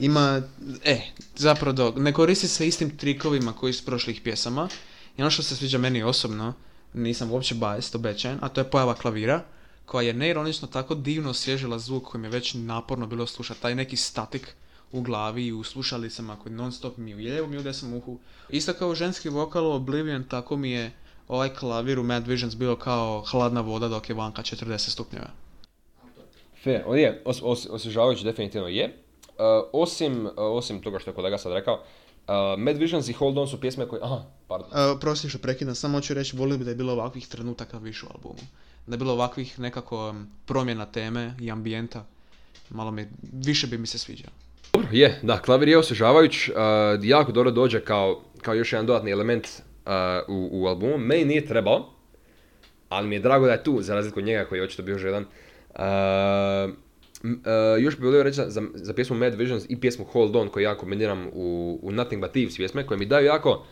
Ima, 0.00 0.42
e, 0.84 1.00
zapravo 1.36 1.72
dok, 1.72 1.96
ne 1.96 2.12
koristi 2.12 2.48
se 2.48 2.68
istim 2.68 2.96
trikovima 2.96 3.52
koji 3.52 3.70
iz 3.70 3.82
prošlih 3.84 4.20
pjesama. 4.20 4.68
I 5.16 5.22
ono 5.22 5.30
što 5.30 5.42
se 5.42 5.56
sviđa 5.56 5.78
meni 5.78 6.02
osobno, 6.02 6.54
nisam 6.94 7.30
uopće 7.30 7.54
biased, 7.54 7.94
obećajem, 7.94 8.38
a 8.40 8.48
to 8.48 8.60
je 8.60 8.70
pojava 8.70 8.94
klavira, 8.94 9.44
koja 9.86 10.06
je 10.06 10.12
neironično 10.12 10.68
tako 10.68 10.94
divno 10.94 11.30
osvježila 11.30 11.78
zvuk 11.78 12.04
koji 12.04 12.20
mi 12.20 12.26
je 12.26 12.30
već 12.30 12.54
naporno 12.54 13.06
bilo 13.06 13.26
slušati. 13.26 13.60
Taj 13.60 13.74
neki 13.74 13.96
statik 13.96 14.54
u 14.92 15.00
glavi 15.00 15.46
i 15.46 15.52
u 15.52 15.64
slušalicama 15.64 16.36
koji 16.36 16.54
non 16.54 16.72
stop 16.72 16.96
mi 16.96 17.14
u 17.14 17.18
lijevom 17.18 17.54
i 17.54 17.58
u 17.58 17.62
desnom 17.62 17.94
uhu. 17.94 18.18
Isto 18.48 18.72
kao 18.72 18.94
ženski 18.94 19.28
vokal 19.28 19.66
u 19.66 19.72
Oblivion, 19.72 20.24
tako 20.24 20.56
mi 20.56 20.70
je 20.70 20.92
ovaj 21.28 21.54
klavir 21.54 21.98
u 21.98 22.02
Mad 22.02 22.26
Visions 22.26 22.56
bio 22.56 22.76
kao 22.76 23.24
hladna 23.30 23.60
voda 23.60 23.88
dok 23.88 24.08
je 24.08 24.14
vanka 24.14 24.42
40 24.42 24.90
stupnjeva. 24.90 25.28
Fair, 26.64 26.82
on 26.86 26.98
je, 26.98 27.22
os, 27.24 27.40
os, 27.42 27.66
osvježavajući 27.70 28.24
definitivno 28.24 28.68
je. 28.68 28.84
Uh, 28.84 29.34
osim, 29.72 30.26
uh, 30.26 30.32
osim 30.36 30.82
toga 30.82 30.98
što 30.98 31.10
je 31.10 31.14
kolega 31.14 31.38
sad 31.38 31.52
rekao, 31.52 31.74
uh, 31.74 32.34
Mad 32.58 32.76
Visions 32.76 33.08
i 33.08 33.12
Hold 33.12 33.38
On 33.38 33.48
su 33.48 33.60
pjesme 33.60 33.88
koje... 33.88 34.00
Aha, 34.02 34.24
pardon. 34.48 34.68
Uh, 34.68 35.00
prosti 35.00 35.28
što 35.28 35.38
prekidam, 35.38 35.74
samo 35.74 35.98
hoću 35.98 36.14
reći, 36.14 36.36
volio 36.36 36.58
bi 36.58 36.64
da 36.64 36.70
je 36.70 36.76
bilo 36.76 36.92
ovakvih 36.92 37.28
trenutaka 37.28 37.78
više 37.78 38.06
u 38.06 38.08
albumu. 38.14 38.46
Da 38.86 38.94
je 38.94 38.98
bilo 38.98 39.12
ovakvih 39.12 39.58
nekako 39.58 40.08
um, 40.08 40.26
promjena 40.46 40.86
teme 40.86 41.34
i 41.40 41.50
ambijenta. 41.50 42.04
Malo 42.70 42.90
mi, 42.90 43.08
više 43.32 43.66
bi 43.66 43.78
mi 43.78 43.86
se 43.86 43.98
sviđao. 43.98 44.30
Dobro, 44.72 44.88
je, 44.92 45.20
da, 45.22 45.38
klavir 45.38 45.68
je 45.68 45.78
osvježavajuć, 45.78 46.48
uh, 46.48 46.54
jako 47.02 47.32
dobro 47.32 47.50
dođe 47.50 47.80
kao, 47.80 48.20
kao 48.42 48.54
još 48.54 48.72
jedan 48.72 48.86
dodatni 48.86 49.10
element 49.10 49.48
u, 50.28 50.48
u 50.52 50.66
albumu. 50.66 50.98
Meni 50.98 51.24
nije 51.24 51.46
trebao, 51.46 51.90
ali 52.88 53.08
mi 53.08 53.14
je 53.14 53.20
drago 53.20 53.46
da 53.46 53.52
je 53.52 53.64
tu, 53.64 53.82
za 53.82 53.94
razliku 53.94 54.18
od 54.18 54.24
njega 54.24 54.44
koji 54.44 54.58
je 54.58 54.64
očito 54.64 54.82
bio 54.82 54.98
žedan. 54.98 55.22
Uh, 55.22 55.80
m- 57.24 57.42
uh, 57.44 57.82
još 57.82 57.96
bih 57.96 58.04
volio 58.04 58.22
reći 58.22 58.36
za, 58.36 58.62
za, 58.74 58.94
pjesmu 58.94 59.16
Mad 59.16 59.34
Visions 59.34 59.64
i 59.68 59.80
pjesmu 59.80 60.04
Hold 60.04 60.36
On 60.36 60.48
koju 60.48 60.62
ja 60.62 60.74
kombiniram 60.74 61.28
u, 61.32 61.78
u 61.82 61.92
Nothing 61.92 62.22
But 62.22 62.30
Thieves 62.30 62.56
pjesme 62.56 62.86
koje 62.86 62.98
mi 62.98 63.06
daju 63.06 63.26
jako 63.26 63.64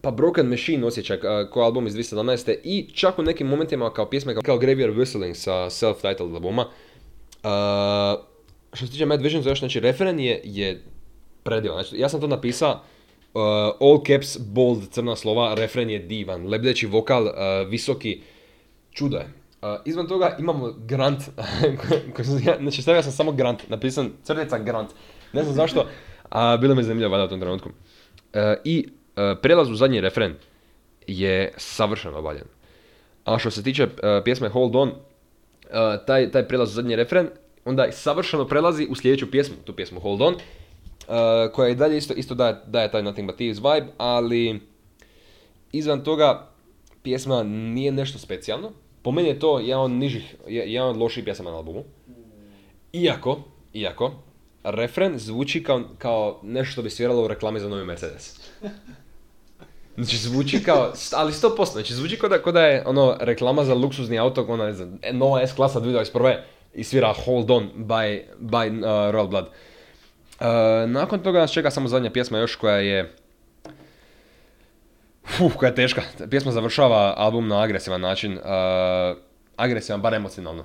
pa 0.00 0.10
Broken 0.10 0.46
Machine 0.46 0.86
osjećaj 0.86 1.16
uh, 1.16 1.22
kao 1.52 1.62
album 1.62 1.86
iz 1.86 1.94
2017. 1.94 2.56
i 2.64 2.90
čak 2.94 3.18
u 3.18 3.22
nekim 3.22 3.46
momentima 3.46 3.92
kao 3.92 4.10
pjesme 4.10 4.34
kao, 4.34 4.42
kao 4.42 4.58
Graveyard 4.58 4.96
Whistling 4.96 5.34
sa 5.34 5.52
self-titled 5.52 6.34
albuma. 6.34 6.62
Uh, 6.62 6.70
što 8.72 8.86
se 8.86 8.92
tiče 8.92 9.06
Mad 9.06 9.22
Visions, 9.22 9.58
znači 9.58 9.80
referen 9.80 10.20
je, 10.20 10.40
je 10.44 10.82
predivan. 11.42 11.82
Znači, 11.82 12.02
ja 12.02 12.08
sam 12.08 12.20
to 12.20 12.26
napisao, 12.26 12.82
uh, 13.34 13.42
all 13.80 14.02
caps, 14.06 14.38
bold, 14.38 14.88
crna 14.90 15.16
slova, 15.16 15.54
refren 15.54 15.90
je 15.90 15.98
divan, 15.98 16.46
lebdeći 16.46 16.86
vokal, 16.86 17.24
uh, 17.24 17.32
visoki, 17.68 18.20
čudo 18.90 19.16
je. 19.16 19.24
Uh, 19.62 19.68
izvan 19.84 20.06
toga 20.06 20.36
imamo 20.38 20.74
Grant, 20.78 21.22
znači 22.60 22.82
stavio 22.82 23.02
sam 23.02 23.12
samo 23.12 23.32
Grant, 23.32 23.68
napisan 23.68 24.10
crtica 24.22 24.58
Grant, 24.58 24.90
ne 25.32 25.42
znam 25.42 25.54
zašto, 25.54 25.86
a 26.28 26.56
bilo 26.56 26.74
mi 26.74 26.80
je 26.80 26.84
zanimljivo 26.84 27.10
valjda 27.10 27.24
u 27.24 27.28
tom 27.28 27.40
trenutku. 27.40 27.68
Uh, 27.68 28.40
I 28.64 28.86
uh, 28.86 29.38
prelaz 29.42 29.70
u 29.70 29.74
zadnji 29.74 30.00
refren 30.00 30.34
je 31.06 31.52
savršeno 31.56 32.18
obavljen. 32.18 32.44
A 33.24 33.38
što 33.38 33.50
se 33.50 33.62
tiče 33.62 33.84
uh, 33.84 33.90
pjesme 34.24 34.48
Hold 34.48 34.76
On, 34.76 34.92
taj, 36.06 36.30
taj 36.30 36.48
prelaz 36.48 36.70
u 36.70 36.72
zadnji 36.72 36.96
refren, 36.96 37.28
onda 37.64 37.92
savršeno 37.92 38.48
prelazi 38.48 38.86
u 38.90 38.94
sljedeću 38.94 39.30
pjesmu, 39.30 39.56
tu 39.64 39.72
pjesmu 39.76 40.00
Hold 40.00 40.22
On, 40.22 40.34
koja 41.52 41.68
i 41.68 41.74
dalje 41.74 41.96
isto, 41.98 42.14
isto 42.14 42.34
daje, 42.34 42.56
daje 42.66 42.90
taj 42.90 43.02
Nothing 43.02 43.26
But 43.26 43.36
Thieves 43.36 43.58
vibe, 43.58 43.92
ali 43.98 44.60
izvan 45.72 46.04
toga 46.04 46.48
pjesma 47.02 47.42
nije 47.42 47.92
nešto 47.92 48.18
specijalno. 48.18 48.72
Po 49.02 49.10
meni 49.10 49.28
je 49.28 49.38
to 49.38 49.58
jedan 49.58 49.82
od 49.82 49.90
nižih, 49.90 50.34
je- 50.48 50.72
jedan 50.72 50.88
od 50.88 50.96
loših 50.96 51.24
pjesama 51.24 51.50
na 51.50 51.56
albumu. 51.56 51.84
Iako, 52.92 53.38
iako, 53.74 54.12
refren 54.64 55.18
zvuči 55.18 55.62
kao, 55.62 55.82
kao 55.98 56.40
nešto 56.42 56.72
što 56.72 56.82
bi 56.82 56.90
sviralo 56.90 57.24
u 57.24 57.28
reklami 57.28 57.60
za 57.60 57.68
novi 57.68 57.84
Mercedes. 57.84 58.40
Znači 59.96 60.16
zvuči 60.16 60.62
kao, 60.62 60.92
ali 61.12 61.32
100%, 61.32 61.72
znači 61.72 61.94
zvuči 61.94 62.18
kao 62.18 62.28
da, 62.28 62.42
kao 62.42 62.52
da 62.52 62.62
je 62.62 62.82
ono 62.86 63.16
reklama 63.20 63.64
za 63.64 63.74
luksuzni 63.74 64.18
auto, 64.18 64.46
ona 64.48 64.64
ne 64.64 64.72
znam, 64.72 64.98
e, 65.02 65.12
nova 65.12 65.46
S-klasa 65.46 65.80
2021. 65.80 66.36
i 66.74 66.84
svira 66.84 67.14
Hold 67.24 67.50
On 67.50 67.70
by, 67.76 68.20
by 68.40 68.70
uh, 68.70 68.84
Royal 69.14 69.28
Blood. 69.28 69.46
Uh, 70.40 70.46
nakon 70.90 71.20
toga 71.20 71.38
nas 71.40 71.52
čeka 71.52 71.70
samo 71.70 71.88
zadnja 71.88 72.10
pjesma 72.10 72.38
još 72.38 72.56
koja 72.56 72.76
je 72.76 73.14
Uf, 75.40 75.56
koja 75.56 75.68
je 75.68 75.74
teška. 75.74 76.02
Pjesma 76.30 76.52
završava 76.52 77.14
album 77.16 77.48
na 77.48 77.62
agresivan 77.62 78.00
način. 78.00 78.32
Uh, 78.32 78.40
agresivan, 79.56 80.00
bar 80.00 80.14
emocionalno. 80.14 80.64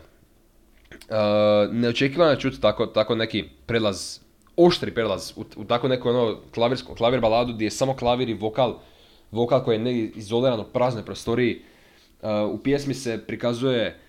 Uh, 1.09 1.73
neočekivano 1.73 2.31
je 2.31 2.39
čuti 2.39 2.61
tako, 2.61 2.85
tako 2.85 3.15
neki 3.15 3.43
prelaz, 3.65 4.19
oštri 4.57 4.93
prelaz 4.93 5.33
u, 5.35 5.45
u 5.55 5.65
tako 5.65 5.87
neku 5.87 6.09
ono 6.09 6.37
klavir 6.97 7.21
baladu 7.21 7.53
gdje 7.53 7.65
je 7.65 7.71
samo 7.71 7.95
klavir 7.95 8.29
i 8.29 8.33
vokal, 8.33 8.79
vokal 9.31 9.63
koji 9.63 9.75
je 9.75 9.79
negdje 9.79 10.11
izoliran 10.15 10.59
u 10.59 10.63
praznoj 10.63 11.05
prostoriji. 11.05 11.61
U 12.51 12.57
pjesmi 12.57 12.93
se 12.93 13.23
prikazuje 13.27 13.99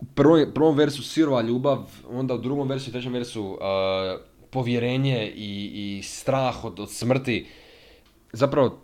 u 0.00 0.04
prvom, 0.14 0.46
prvom 0.54 0.76
versu 0.76 1.02
sirova 1.02 1.42
ljubav, 1.42 1.78
onda 2.10 2.34
u 2.34 2.38
drugom 2.38 2.68
versu 2.68 2.90
i 2.90 2.92
trećem 2.92 3.12
versu 3.12 3.58
povjerenje 4.52 5.32
i, 5.36 5.70
i 5.74 6.02
strah 6.02 6.64
od, 6.64 6.80
od 6.80 6.90
smrti. 6.90 7.46
Zapravo 8.32 8.78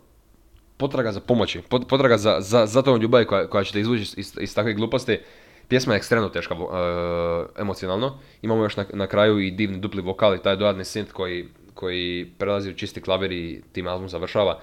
potraga 0.77 1.11
za 1.11 1.19
pomoći, 1.19 1.61
pot- 1.69 1.87
potraga 1.87 2.17
za, 2.17 2.37
za, 2.39 2.65
za 2.65 2.81
tom 2.81 3.01
ljubavi 3.01 3.25
koja, 3.25 3.47
koja 3.47 3.63
će 3.63 3.73
te 3.73 3.79
izvući 3.79 4.01
iz, 4.17 4.37
iz 4.41 4.55
takve 4.55 4.73
gluposti. 4.73 5.19
Pjesma 5.67 5.93
je 5.93 5.97
ekstremno 5.97 6.29
teška 6.29 6.55
e, 6.55 7.61
emocionalno. 7.61 8.19
Imamo 8.41 8.63
još 8.63 8.77
na, 8.77 8.85
na 8.93 9.07
kraju 9.07 9.39
i 9.39 9.51
divni 9.51 9.77
dupli 9.77 10.01
vokal 10.01 10.35
i 10.35 10.41
taj 10.41 10.55
dodatni 10.55 10.83
synth 10.83 11.11
koji, 11.11 11.47
koji 11.73 12.31
prelazi 12.37 12.71
u 12.71 12.75
čisti 12.75 13.01
klavir 13.01 13.31
i 13.31 13.61
tim 13.71 13.87
album 13.87 14.09
završava. 14.09 14.59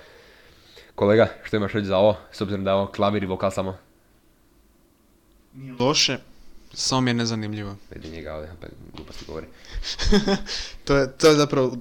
Kolega, 0.94 1.28
što 1.44 1.56
imaš 1.56 1.72
reći 1.72 1.86
za 1.86 1.98
ovo, 1.98 2.16
s 2.32 2.40
obzirom 2.40 2.64
da 2.64 2.70
je 2.70 2.74
ovo 2.74 2.86
klavir 2.86 3.22
i 3.22 3.26
vokal 3.26 3.50
samo? 3.50 3.76
Loše, 5.78 6.18
samo 6.76 7.00
mi 7.00 7.10
je 7.10 7.14
nezanimljivo. 7.14 7.76
Vidi 7.94 8.10
njega 8.10 8.34
ovdje, 8.34 8.50
pa 8.60 8.66
gluposti 8.96 9.24
govori. 9.26 9.46
To 10.84 10.96
je, 10.96 11.12
to 11.12 11.28
je 11.28 11.34
zapravo, 11.34 11.76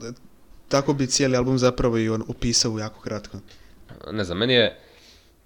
tako 0.68 0.94
bi 0.94 1.08
cijeli 1.08 1.38
album 1.38 1.58
zapravo 1.58 1.98
i 1.98 2.10
on 2.10 2.24
opisao 2.28 2.72
u 2.72 2.80
jako 2.80 3.02
kratko. 3.02 3.38
ne 4.12 4.24
znam, 4.24 4.38
meni 4.38 4.54
je, 4.54 4.80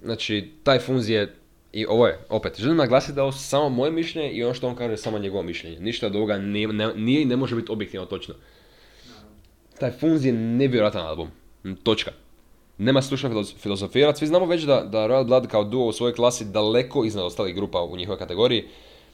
znači, 0.03 0.53
taj 0.63 0.79
funz 0.79 1.09
je 1.09 1.35
I 1.73 1.85
ovo 1.85 2.07
je, 2.07 2.19
opet, 2.29 2.59
želim 2.59 2.77
naglasiti 2.77 3.13
da 3.13 3.21
je 3.21 3.23
ovo 3.23 3.31
samo 3.31 3.69
moje 3.69 3.91
mišljenje 3.91 4.31
i 4.31 4.43
ono 4.43 4.53
što 4.53 4.67
on 4.67 4.75
kaže 4.75 4.93
je 4.93 4.97
samo 4.97 5.19
njegovo 5.19 5.43
mišljenje. 5.43 5.79
Ništa 5.79 6.07
od 6.07 6.15
ovoga 6.15 6.37
nije, 6.37 6.67
ne, 6.67 6.93
nije 6.95 7.21
i 7.21 7.25
ne 7.25 7.35
može 7.35 7.55
biti 7.55 7.71
objektivno 7.71 8.05
točno. 8.05 8.35
Taj 9.79 9.91
Funz 9.91 10.25
je 10.25 10.33
nevjerojatan 10.33 11.05
album. 11.05 11.29
Točka. 11.83 12.11
Nema 12.77 13.01
slušna 13.01 13.29
filozofirat. 13.57 14.17
Svi 14.17 14.27
znamo 14.27 14.45
već 14.45 14.63
da, 14.63 14.81
da 14.81 15.07
Royal 15.07 15.25
Blood 15.25 15.47
kao 15.47 15.63
duo 15.63 15.87
u 15.87 15.91
svojoj 15.91 16.15
klasi 16.15 16.45
daleko 16.45 17.05
iznad 17.05 17.25
ostalih 17.25 17.55
grupa 17.55 17.81
u 17.81 17.97
njihovoj 17.97 18.19
kategoriji. 18.19 18.67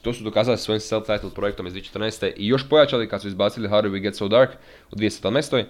To 0.06 0.12
su 0.12 0.24
dokazali 0.24 0.58
svojim 0.58 0.80
self-titled 0.80 1.34
projektom 1.34 1.66
iz 1.66 1.72
2014. 1.72 2.32
i 2.36 2.46
još 2.46 2.68
pojačali 2.68 3.08
kad 3.08 3.22
su 3.22 3.28
izbacili 3.28 3.68
How 3.68 3.90
We 3.90 3.98
Get 3.98 4.16
So 4.16 4.28
Dark 4.28 4.50
u 4.92 4.96
2017. 4.96 5.64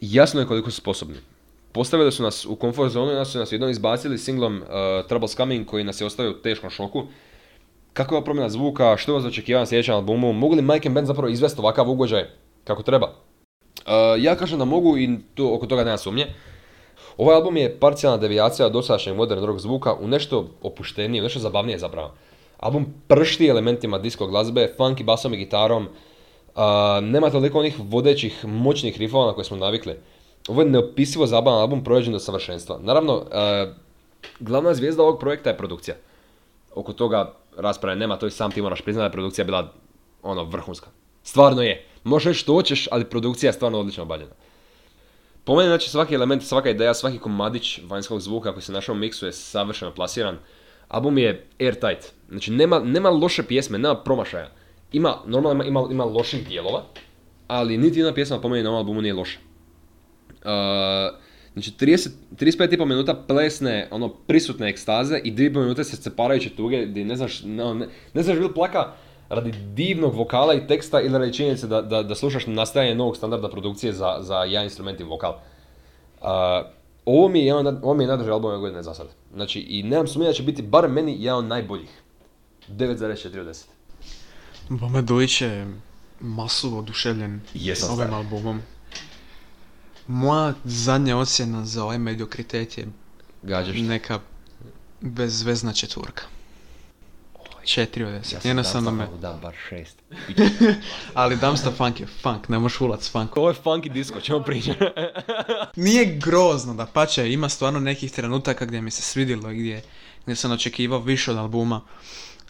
Jasno 0.00 0.40
je 0.40 0.46
koliko 0.46 0.70
su 0.70 0.76
sposobni. 0.76 1.16
Postavili 1.72 2.12
su 2.12 2.22
nas 2.22 2.44
u 2.44 2.56
comfort 2.60 2.92
zonu 2.92 3.12
i 3.12 3.14
nas 3.14 3.28
su 3.28 3.38
nas 3.38 3.52
jednom 3.52 3.70
izbacili 3.70 4.18
singlom 4.18 4.56
uh, 4.56 4.68
Trouble's 5.08 5.36
Coming 5.36 5.66
koji 5.66 5.84
nas 5.84 6.00
je 6.00 6.06
ostavio 6.06 6.30
u 6.30 6.34
teškom 6.34 6.70
šoku. 6.70 7.04
Kakva 7.92 8.16
je 8.16 8.24
promjena 8.24 8.48
zvuka, 8.48 8.96
što 8.96 9.14
vas 9.14 9.24
očekivao 9.24 9.60
na 9.60 9.66
sljedećem 9.66 9.94
albumu, 9.94 10.32
mogu 10.32 10.54
li 10.54 10.62
Mike 10.62 10.88
and 10.88 10.94
Ben 10.94 11.06
zapravo 11.06 11.28
izvesti 11.28 11.60
ovakav 11.60 11.90
ugođaj 11.90 12.24
kako 12.64 12.82
treba? 12.82 13.06
Uh, 13.06 13.92
ja 14.18 14.36
kažem 14.36 14.58
da 14.58 14.64
mogu 14.64 14.98
i 14.98 15.18
to, 15.34 15.54
oko 15.54 15.66
toga 15.66 15.84
nema 15.84 15.98
sumnje. 15.98 16.26
Ovaj 17.16 17.36
album 17.36 17.56
je 17.56 17.78
parcijalna 17.80 18.18
devijacija 18.18 18.68
dosadašnjeg 18.68 19.16
modern 19.16 19.44
rock 19.44 19.60
zvuka 19.60 19.94
u 19.94 20.08
nešto 20.08 20.48
opuštenije, 20.62 21.22
u 21.22 21.24
nešto 21.24 21.38
zabavnije 21.38 21.78
zapravo. 21.78 22.14
Album 22.60 22.86
pršti 23.08 23.48
elementima 23.48 23.98
disco 23.98 24.26
glazbe, 24.26 24.74
funky 24.78 25.04
basom 25.04 25.34
i 25.34 25.36
gitarom, 25.36 25.86
uh, 25.86 26.62
nema 27.02 27.30
toliko 27.30 27.58
onih 27.58 27.76
vodećih 27.78 28.44
moćnih 28.44 28.98
riffova 28.98 29.26
na 29.26 29.32
koje 29.32 29.44
smo 29.44 29.56
navikli. 29.56 29.96
Ovo 30.48 30.62
je 30.62 30.68
neopisivo 30.68 31.26
zabavan 31.26 31.60
album 31.60 31.84
prođen 31.84 32.12
do 32.12 32.18
savršenstva. 32.18 32.78
Naravno, 32.82 33.16
uh, 33.16 33.24
glavna 34.40 34.74
zvijezda 34.74 35.02
ovog 35.02 35.20
projekta 35.20 35.50
je 35.50 35.56
produkcija. 35.56 35.96
Oko 36.74 36.92
toga 36.92 37.32
rasprave 37.56 37.96
nema, 37.96 38.16
to 38.16 38.26
i 38.26 38.30
sam 38.30 38.50
ti 38.50 38.62
moraš 38.62 38.80
priznati 38.80 39.02
da 39.02 39.06
je 39.06 39.12
produkcija 39.12 39.44
bila 39.44 39.72
ono 40.22 40.44
vrhunska. 40.44 40.88
Stvarno 41.22 41.62
je. 41.62 41.86
Možeš 42.04 42.42
što 42.42 42.52
hoćeš, 42.52 42.88
ali 42.90 43.04
produkcija 43.04 43.48
je 43.48 43.52
stvarno 43.52 43.80
odlično 43.80 44.02
obavljena. 44.02 44.32
Po 45.44 45.56
meni, 45.56 45.68
znači, 45.68 45.90
svaki 45.90 46.14
element, 46.14 46.42
svaka 46.42 46.70
ideja, 46.70 46.94
svaki 46.94 47.18
komadić 47.18 47.80
vanjskog 47.88 48.20
zvuka 48.20 48.52
koji 48.52 48.62
se 48.62 48.72
našao 48.72 48.92
u 48.92 48.98
miksu 48.98 49.26
je 49.26 49.32
savršeno 49.32 49.94
plasiran. 49.94 50.38
Album 50.90 51.18
je 51.18 51.46
airtight. 51.60 52.12
Znači, 52.28 52.50
nema, 52.50 52.78
nema 52.78 53.10
loše 53.10 53.42
pjesme, 53.42 53.78
nema 53.78 53.94
promašaja. 53.94 54.50
Ima, 54.92 55.16
normalno 55.26 55.64
ima, 55.64 55.86
ima, 55.90 56.04
loših 56.04 56.48
dijelova, 56.48 56.82
ali 57.46 57.78
niti 57.78 57.98
jedna 57.98 58.14
pjesma 58.14 58.40
po 58.40 58.48
meni 58.48 58.62
na 58.62 58.70
ovom 58.70 58.78
albumu 58.78 59.02
nije 59.02 59.14
loša. 59.14 59.38
Uh, 60.28 61.18
znači 61.52 61.70
30, 61.70 62.08
35,5 62.32 62.84
minuta 62.84 63.14
plesne, 63.28 63.88
ono, 63.90 64.08
prisutne 64.08 64.68
ekstaze 64.68 65.20
i 65.24 65.32
2,5 65.32 65.62
minute 65.62 65.84
se 65.84 65.96
separajuće 65.96 66.50
tuge 66.50 66.86
gdje 66.86 67.04
ne 67.04 67.16
znaš, 67.16 67.42
no, 67.44 67.74
ne, 67.74 67.86
ne 68.14 68.22
znaš 68.22 68.38
bil 68.38 68.52
plaka 68.52 68.92
radi 69.28 69.52
divnog 69.74 70.14
vokala 70.14 70.54
i 70.54 70.66
teksta 70.66 71.00
ili 71.00 71.18
radi 71.18 71.32
činjenice 71.32 71.66
da, 71.66 71.82
da, 71.82 72.02
da 72.02 72.14
slušaš 72.14 72.46
nastajanje 72.46 72.94
novog 72.94 73.16
standarda 73.16 73.48
produkcije 73.48 73.92
za, 73.92 74.16
za 74.20 74.36
jedan 74.36 74.64
instrument 74.64 75.00
i 75.00 75.04
vokal. 75.04 75.32
Uh, 76.20 76.26
ovo 77.04 77.28
mi 77.28 77.38
je 77.38 77.46
jedan, 77.46 77.78
ovo 77.82 77.94
mi 77.94 78.04
je 78.04 78.08
najdrži 78.08 78.30
album 78.30 78.50
ove 78.50 78.58
godine 78.58 78.82
za 78.82 78.94
sad. 78.94 79.08
Znači, 79.34 79.60
i 79.60 79.82
nemam 79.82 80.06
sumnje 80.06 80.26
da 80.28 80.32
će 80.32 80.42
biti 80.42 80.62
bar 80.62 80.88
meni 80.88 81.16
jedan 81.18 81.38
od 81.38 81.44
najboljih. 81.44 81.90
9,4 82.68 83.40
od 83.40 83.46
10. 83.46 83.64
Bome 84.68 85.02
Dujić 85.02 85.40
je 85.40 85.74
masu 86.20 86.78
oduševljen 86.78 87.40
Jesam, 87.54 87.90
ovim 87.90 88.06
stari. 88.06 88.14
albumom. 88.14 88.60
Moja 90.06 90.54
zadnja 90.64 91.16
ocjena 91.16 91.64
za 91.64 91.84
ovaj 91.84 91.98
mediokritet 91.98 92.78
je 92.78 92.86
Gađaš. 93.42 93.76
neka 93.76 94.20
bezvezna 95.00 95.72
četvorka. 95.72 96.22
Četiri 97.70 98.04
od 98.04 98.12
deset. 98.12 98.32
Ja 98.32 98.40
sam 98.40 98.48
Jednostavno 98.48 98.90
me... 98.90 99.08
da 99.20 99.38
bar 99.42 99.54
šest. 99.68 100.02
Ali 101.14 101.36
Dumpster 101.36 101.72
Funk 101.76 102.00
je 102.00 102.06
funk, 102.06 102.48
ne 102.48 102.58
možeš 102.58 102.80
ulat 102.80 103.02
s 103.02 103.12
funk. 103.12 103.36
Ovo 103.36 103.48
je 103.48 103.54
funky 103.64 103.92
disco, 103.92 104.20
ćemo 104.20 104.42
pričati. 104.42 104.84
Nije 105.76 106.04
grozno, 106.04 106.74
da 106.74 106.86
pače, 106.86 107.32
ima 107.32 107.48
stvarno 107.48 107.80
nekih 107.80 108.12
trenutaka 108.12 108.64
gdje 108.64 108.82
mi 108.82 108.90
se 108.90 109.02
svidjelo 109.02 109.50
i 109.50 109.58
gdje, 109.58 109.82
gdje 110.22 110.36
sam 110.36 110.52
očekivao 110.52 110.98
više 110.98 111.30
od 111.30 111.36
albuma. 111.36 111.80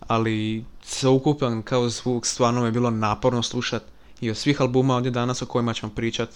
Ali 0.06 0.64
sveukupan 0.83 1.62
kao 1.62 1.88
zvuk 1.88 2.26
stvarno 2.26 2.61
mi 2.61 2.66
je 2.66 2.72
bilo 2.72 2.90
naporno 2.90 3.42
slušat. 3.42 3.83
I 4.20 4.30
od 4.30 4.37
svih 4.37 4.61
albuma 4.61 4.96
ovdje 4.96 5.11
danas 5.11 5.42
o 5.42 5.46
kojima 5.46 5.74
ćemo 5.74 5.92
pričat, 5.94 6.28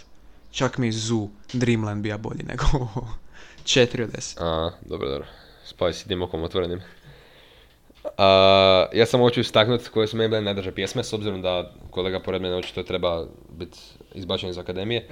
čak 0.50 0.78
mi 0.78 0.92
Zoo, 0.92 1.28
Dreamland 1.52 2.02
bija 2.02 2.18
bolji 2.18 2.42
nego 2.42 2.64
ovo. 2.72 3.08
Četiri 3.64 4.02
od 4.02 4.10
deset. 4.10 4.40
A, 4.40 4.70
dobro, 4.86 5.08
dobro. 5.08 5.26
Spaj 5.64 5.92
si 5.92 6.08
tim 6.08 6.22
okom 6.22 6.42
otvorenim. 6.42 6.80
A, 8.18 8.86
ja 8.92 9.06
sam 9.06 9.20
hoću 9.20 9.40
istaknuti 9.40 9.88
koje 9.88 10.06
su 10.06 10.16
meni 10.16 10.28
bile 10.28 10.40
najdrže 10.40 10.72
pjesme, 10.72 11.04
s 11.04 11.12
obzirom 11.12 11.42
da 11.42 11.72
kolega 11.90 12.20
pored 12.20 12.42
mene 12.42 12.56
očito 12.56 12.82
treba 12.82 13.26
biti 13.58 13.78
izbačen 14.14 14.50
iz 14.50 14.58
akademije. 14.58 15.08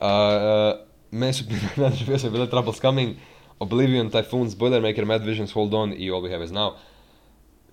A, 0.00 0.08
a, 0.08 0.74
meni 1.10 1.32
su 1.32 1.44
najdrže 1.76 2.06
pjesme 2.06 2.30
bile 2.30 2.46
Trouble's 2.46 2.80
Coming, 2.80 3.16
Oblivion, 3.58 4.10
Typhoons, 4.10 4.56
Boilermaker, 4.56 5.04
Mad 5.04 5.24
Visions, 5.24 5.52
Hold 5.52 5.74
On 5.74 5.94
i 5.96 6.10
All 6.10 6.22
We 6.22 6.32
Have 6.32 6.44
Is 6.44 6.50
Now. 6.50 6.72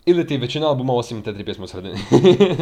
Ili 0.05 0.27
ti 0.27 0.38
većina 0.38 0.67
albuma 0.67 0.93
osim 0.93 1.21
te 1.21 1.34
tri 1.34 1.45
pjesme 1.45 1.63
u 1.63 1.67
sredini. 1.67 1.99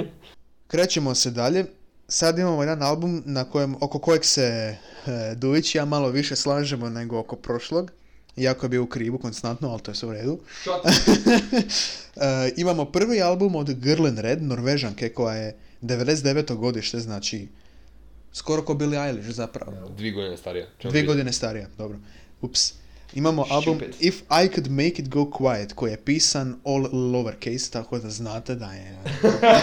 Krećemo 0.68 1.16
se 1.16 1.32
dalje. 1.32 1.66
Sad 2.08 2.40
imamo 2.40 2.64
jedan 2.64 2.84
album 2.84 3.24
na 3.26 3.44
kojem, 3.44 3.76
oko 3.82 4.00
kojeg 4.00 4.26
se 4.26 4.42
e, 4.42 4.78
Dujić 5.36 5.76
i 5.76 5.78
ja 5.78 5.86
malo 5.86 6.10
više 6.10 6.36
slažemo 6.36 6.90
nego 6.90 7.20
oko 7.20 7.36
prošlog. 7.36 7.92
Iako 8.38 8.66
je 8.66 8.70
bio 8.70 8.84
u 8.84 8.88
krivu 8.88 9.18
konstantno, 9.18 9.70
ali 9.70 9.82
to 9.82 9.92
je 9.92 9.96
sve 9.96 10.10
u 10.10 10.14
redu. 10.14 10.40
E, 12.20 12.52
imamo 12.58 12.86
prvi 12.86 13.22
album 13.22 13.56
od 13.56 13.74
Girl 13.74 14.08
in 14.08 14.18
Red, 14.18 14.44
Norvežanke, 14.44 15.10
koja 15.10 15.36
je 15.36 15.56
99. 15.82 16.56
godište, 16.56 17.00
znači 17.00 17.48
skoro 18.34 18.62
ko 18.62 18.74
Billie 18.74 19.08
Eilish 19.08 19.30
zapravo. 19.30 19.90
Dvi 19.98 20.12
godine 20.12 20.38
starija. 20.38 20.66
Dvije 20.66 20.92
pričati. 20.92 21.08
godine 21.08 21.34
starija, 21.34 21.68
dobro. 21.78 21.98
Ups. 22.42 22.74
Imamo 23.14 23.46
album. 23.50 23.80
If 24.00 24.16
I 24.22 24.48
Could 24.56 24.72
Make 24.72 25.02
It 25.02 25.10
Go 25.10 25.20
Quiet, 25.20 25.74
koji 25.74 25.92
je 25.92 25.98
pisan 25.98 26.56
all 26.66 26.88
lowercase, 26.92 27.72
tako 27.72 28.00
da 28.00 28.10
znate 28.10 28.56
da 28.56 28.72
je... 28.74 28.98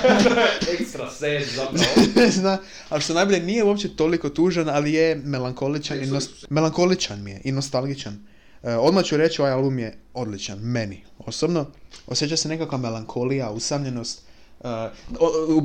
Ekstra 0.81 1.11
sad 1.11 1.29
zapravo. 1.57 2.31
Zna, 2.41 2.59
ali 2.89 3.03
što 3.03 3.15
najbolje 3.15 3.41
nije 3.41 3.65
uopće 3.65 3.97
toliko 3.97 4.29
tužan, 4.29 4.69
ali 4.69 4.93
je 4.93 5.15
melankoličan, 5.15 6.05
i 6.05 6.09
melankoličan 6.51 7.23
mi 7.23 7.31
je 7.31 7.41
i 7.45 7.53
nostalgičan. 7.53 8.34
E, 8.65 8.75
odmah 8.77 9.05
ću 9.05 9.17
reći, 9.17 9.43
ovaj 9.43 9.53
album 9.53 9.79
je 9.79 9.99
odličan, 10.15 10.59
meni 10.59 11.05
osobno. 11.19 11.67
Osjeća 12.07 12.37
se 12.37 12.49
nekakva 12.49 12.79
melankolija, 12.79 13.51
usamljenost. 13.51 14.23
E, 14.65 14.69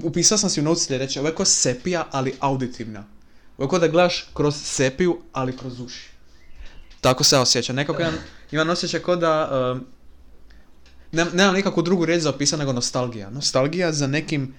upisao 0.03 0.37
sam 0.37 0.49
si 0.49 0.59
u 0.59 0.63
notes 0.63 0.85
sljedeće, 0.85 1.19
ovo 1.19 1.29
je 1.29 1.35
ko 1.35 1.45
sepija, 1.45 2.07
ali 2.11 2.35
auditivna. 2.39 3.05
Ovo 3.57 3.65
je 3.65 3.69
ko 3.69 3.79
da 3.79 3.87
gledaš 3.87 4.29
kroz 4.33 4.55
sepiju, 4.55 5.17
ali 5.33 5.57
kroz 5.57 5.79
uši. 5.79 6.09
Tako 7.01 7.23
se 7.23 7.35
ja 7.35 7.41
osjećam. 7.41 7.75
Nekako 7.75 8.01
imam, 8.01 8.15
imam 8.51 8.69
osjećaj 8.69 8.99
kao 8.99 9.15
da... 9.15 9.49
e, 9.51 9.79
nem- 11.11 11.33
nemam 11.33 11.55
nikakvu 11.55 11.83
drugu 11.83 12.05
riječ 12.05 12.21
za 12.21 12.29
opisati 12.29 12.59
nego 12.59 12.73
nostalgija. 12.73 13.29
Nostalgija 13.29 13.91
za 13.91 14.07
nekim 14.07 14.53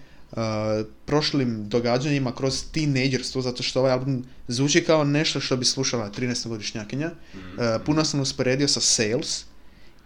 prošlim 1.07 1.69
događanjima 1.69 2.35
kroz 2.35 2.65
teenagerstvo, 2.73 3.43
zato 3.43 3.63
što 3.63 3.81
ovaj 3.81 3.93
album 3.93 4.25
zvuči 4.49 4.85
kao 4.85 5.05
nešto 5.05 5.41
što 5.41 5.57
bi 5.57 5.65
slušala 5.65 6.11
13-godišnjakinja. 6.11 7.11
Uh, 7.11 7.85
puno 7.87 8.05
sam 8.05 8.21
usporedio 8.21 8.69
sa 8.69 8.81
Sales 8.81 9.45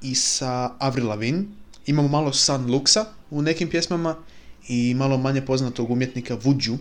i 0.03 0.15
sa 0.15 0.71
Avril 0.79 1.09
Lavigne. 1.09 1.45
Imamo 1.87 2.09
malo 2.09 2.33
Sun 2.33 2.67
Luxa 2.67 3.05
u 3.31 3.43
nekim 3.43 3.71
pjesmama 3.71 4.17
i 4.69 4.95
malo 4.95 5.19
manje 5.19 5.43
poznatog 5.43 5.91
umjetnika 5.91 6.39
Vuđu. 6.43 6.77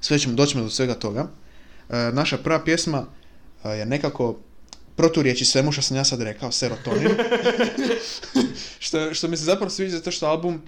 Sve 0.00 0.18
ćemo, 0.18 0.34
doćemo 0.34 0.64
do 0.64 0.70
svega 0.70 0.94
toga. 0.94 1.22
Uh, 1.22 1.94
naša 2.12 2.38
prva 2.38 2.64
pjesma 2.64 3.00
uh, 3.00 3.70
je 3.70 3.86
nekako 3.86 4.36
proturječi 4.96 5.44
svemu 5.44 5.72
što 5.72 5.82
sam 5.82 5.96
ja 5.96 6.04
sad 6.04 6.22
rekao, 6.22 6.52
serotonin. 6.52 7.08
što, 8.84 9.14
što 9.14 9.28
mi 9.28 9.36
se 9.36 9.44
zapravo 9.44 9.70
sviđa 9.70 9.96
zato 9.96 10.10
što 10.10 10.26
album, 10.26 10.62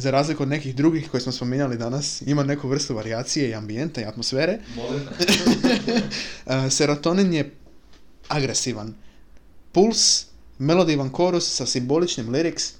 za 0.00 0.10
razliku 0.10 0.42
od 0.42 0.48
nekih 0.48 0.74
drugih 0.74 1.10
koje 1.10 1.20
smo 1.20 1.32
spominjali 1.32 1.76
danas, 1.76 2.22
ima 2.26 2.42
neku 2.42 2.68
vrstu 2.68 2.94
varijacije 2.94 3.48
i 3.48 3.54
ambijenta 3.54 4.00
i 4.00 4.04
atmosfere. 4.04 4.58
Uh, 4.76 6.54
serotonin 6.76 7.32
je 7.32 7.50
agresivan. 8.28 8.94
Puls, 9.72 10.24
melodivan 10.58 11.10
korus 11.10 11.56
sa 11.56 11.66
simboličnim 11.66 12.28
lyrics. 12.28 12.72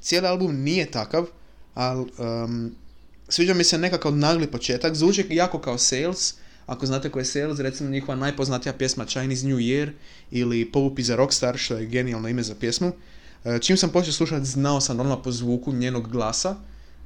Cijeli 0.00 0.26
album 0.26 0.62
nije 0.62 0.90
takav, 0.90 1.26
ali 1.74 2.06
um, 2.18 2.74
sviđa 3.28 3.54
mi 3.54 3.64
se 3.64 3.78
nekakav 3.78 4.16
nagli 4.16 4.46
početak. 4.46 4.94
Zvuči 4.94 5.26
jako 5.30 5.58
kao 5.60 5.78
Sales. 5.78 6.34
Ako 6.66 6.86
znate 6.86 7.10
ko 7.10 7.18
je 7.18 7.24
Sales, 7.24 7.58
recimo 7.58 7.90
njihova 7.90 8.16
najpoznatija 8.16 8.72
pjesma 8.72 9.04
Chinese 9.04 9.46
New 9.46 9.56
Year 9.56 9.90
ili 10.30 10.72
Povup 10.72 10.98
iza 10.98 11.16
Rockstar, 11.16 11.56
što 11.58 11.76
je 11.76 11.86
genijalno 11.86 12.28
ime 12.28 12.42
za 12.42 12.54
pjesmu. 12.54 12.92
E, 13.44 13.58
Čim 13.58 13.76
sam 13.76 13.90
počeo 13.90 14.12
slušati, 14.12 14.44
znao 14.44 14.80
sam 14.80 15.00
odmah 15.00 15.18
po 15.24 15.30
zvuku 15.30 15.72
njenog 15.72 16.08
glasa 16.08 16.56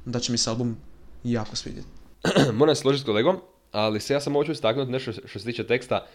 da 0.05 0.19
će 0.19 0.31
mi 0.31 0.37
se 0.37 0.49
album 0.49 0.77
jako 1.23 1.55
svidjeti. 1.55 1.87
Moram 2.53 2.75
se 2.75 2.81
složiti 2.81 3.03
s 3.03 3.05
kolegom, 3.05 3.37
ali 3.71 3.99
se 3.99 4.13
ja 4.13 4.19
sam 4.21 4.33
hoću 4.33 4.51
istaknuti 4.51 4.91
nešto 4.91 5.11
što 5.25 5.39
se 5.39 5.45
tiče 5.45 5.67
teksta. 5.67 6.05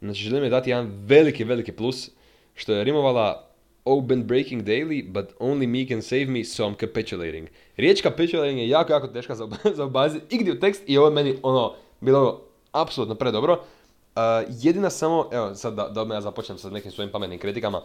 Znači, 0.00 0.20
želim 0.20 0.44
je 0.44 0.50
dati 0.50 0.70
jedan 0.70 0.90
veliki, 1.04 1.44
veliki 1.44 1.72
plus, 1.72 2.10
što 2.54 2.72
je 2.72 2.84
rimovala 2.84 3.44
Oh, 3.84 4.04
been 4.04 4.26
breaking 4.26 4.64
daily, 4.64 5.12
but 5.12 5.24
only 5.38 5.66
me 5.66 5.88
can 5.88 6.02
save 6.02 6.26
me, 6.26 6.44
so 6.44 6.62
I'm 6.62 6.80
capitulating. 6.80 7.48
Riječ 7.76 8.02
capitulating 8.02 8.58
je 8.58 8.68
jako, 8.68 8.92
jako 8.92 9.06
teška 9.06 9.34
za, 9.34 9.48
za 9.76 9.84
obaziti 9.84 10.36
igdje 10.36 10.52
u 10.52 10.60
tekst 10.60 10.82
i 10.86 10.98
ovo 10.98 11.06
je 11.06 11.14
meni, 11.14 11.36
ono, 11.42 11.74
bilo 12.00 12.42
apsolutno 12.72 13.14
predobro. 13.14 13.52
Uh, 13.52 14.22
jedina 14.48 14.90
samo, 14.90 15.28
evo, 15.32 15.54
sad 15.54 15.74
da, 15.74 15.88
da 15.88 16.14
ja 16.14 16.20
započnem 16.20 16.58
sa 16.58 16.70
nekim 16.70 16.90
svojim 16.90 17.12
pametnim 17.12 17.40
kritikama. 17.40 17.82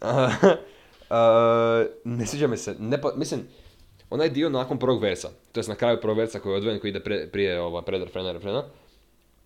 Ne 2.04 2.26
sviđa 2.26 2.46
mi 2.46 2.56
se, 2.56 2.76
ne, 2.78 2.98
mislim, 3.16 3.40
onaj 4.10 4.28
dio 4.28 4.48
nakon 4.48 4.78
prvog 4.78 5.02
versa, 5.02 5.28
to 5.52 5.60
jest 5.60 5.68
na 5.68 5.74
kraju 5.74 6.00
prvog 6.00 6.18
versa 6.18 6.40
koji 6.40 6.52
je 6.52 6.56
odvojen, 6.56 6.80
koji 6.80 6.88
ide 6.88 7.00
pre, 7.00 7.26
prije 7.32 7.60
ova, 7.60 7.82
pred 7.82 8.02
refrena, 8.02 8.32
refrena, 8.32 8.64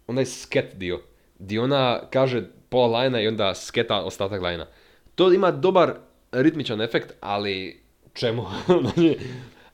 onaj 0.06 0.26
sket 0.26 0.74
dio, 0.74 1.00
gdje 1.38 1.60
ona 1.60 2.00
kaže 2.10 2.42
pola 2.68 2.86
lajna 2.86 3.20
i 3.20 3.28
onda 3.28 3.54
sketa 3.54 4.04
ostatak 4.04 4.42
lajna. 4.42 4.66
To 5.14 5.32
ima 5.32 5.50
dobar 5.50 5.94
ritmičan 6.32 6.80
efekt, 6.80 7.12
ali 7.20 7.82
čemu? 8.14 8.46
Znači, 8.80 9.18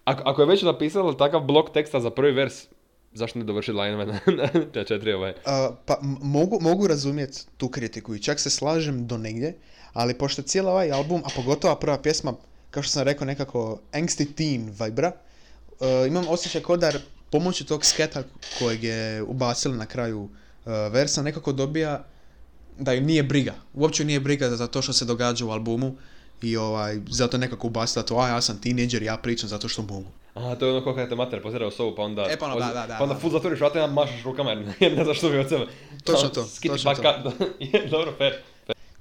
ako, 0.04 0.22
ako 0.26 0.42
je 0.42 0.46
već 0.46 0.62
napisala 0.62 1.16
takav 1.16 1.40
blok 1.40 1.72
teksta 1.72 2.00
za 2.00 2.10
prvi 2.10 2.32
vers, 2.32 2.66
zašto 3.12 3.38
ne 3.38 3.44
dovršiti 3.44 3.76
lajnove 3.76 4.06
na, 4.06 4.18
na 4.74 4.84
četiri 4.84 5.12
ovaj? 5.12 5.32
A, 5.46 5.70
pa 5.86 5.98
mogu, 6.22 6.58
mogu 6.60 6.86
razumjeti 6.86 7.38
tu 7.56 7.68
kritiku 7.68 8.14
i 8.14 8.22
čak 8.22 8.40
se 8.40 8.50
slažem 8.50 9.06
do 9.06 9.18
negdje, 9.18 9.58
ali 9.92 10.14
pošto 10.14 10.42
cijeli 10.42 10.68
ovaj 10.68 10.92
album, 10.92 11.22
a 11.24 11.28
pogotovo 11.36 11.74
prva 11.74 11.98
pjesma, 11.98 12.32
kao 12.70 12.82
što 12.82 12.92
sam 12.92 13.02
rekao, 13.02 13.26
nekako 13.26 13.78
angsty 13.92 14.34
teen 14.34 14.74
vibra, 14.80 15.12
e, 15.80 16.06
imam 16.06 16.28
osjećaj 16.28 16.62
kao 16.62 16.76
da 16.76 16.92
pomoću 17.30 17.66
tog 17.66 17.84
sketa 17.84 18.22
kojeg 18.58 18.84
je 18.84 19.22
ubacili 19.22 19.76
na 19.76 19.86
kraju 19.86 20.28
e, 20.66 20.70
versa 20.70 21.22
nekako 21.22 21.52
dobija 21.52 22.04
da 22.78 22.92
ju 22.92 23.00
nije 23.00 23.22
briga. 23.22 23.54
Uopće 23.74 24.04
nije 24.04 24.20
briga 24.20 24.50
za 24.50 24.66
to 24.66 24.82
što 24.82 24.92
se 24.92 25.04
događa 25.04 25.44
u 25.44 25.50
albumu 25.50 25.94
i 26.42 26.56
ovaj, 26.56 26.98
zato 27.10 27.38
nekako 27.38 27.66
ubacila 27.66 28.02
to, 28.02 28.18
a 28.18 28.28
ja 28.28 28.40
sam 28.40 28.60
teenager, 28.60 29.02
ja 29.02 29.16
pričam 29.16 29.48
zato 29.48 29.68
što 29.68 29.82
mogu. 29.82 30.10
A, 30.34 30.54
to 30.54 30.66
je 30.66 30.72
ono 30.72 30.84
kao 30.84 30.94
kada 30.94 31.08
te 31.08 31.14
mater 31.14 31.42
pozira 31.42 31.66
u 31.66 31.70
sobu, 31.70 31.96
pa 31.96 32.02
onda... 32.02 32.26
E, 32.30 32.36
pa 32.38 32.46
ono, 32.46 32.54
da, 32.54 32.66
da, 32.66 32.86
da, 32.86 32.96
Pa 32.98 33.02
onda 33.02 33.14
da. 33.14 33.20
ful 33.20 33.30
zatvoriš 33.30 33.60
vrata 33.60 33.84
i 33.84 33.90
mašaš 33.90 34.22
rukama 34.24 34.50
jer 34.50 34.58
ne- 34.96 35.04
znaš 35.04 35.18
što 35.18 35.28
bi 35.28 35.38
od 35.38 35.48
sebe. 35.48 35.66
Točno 36.04 36.20
Ono, 36.20 36.28
to, 36.28 36.46
točno 36.68 36.92
Je, 37.72 37.86
Dobro, 37.90 38.12
fair. 38.18 38.32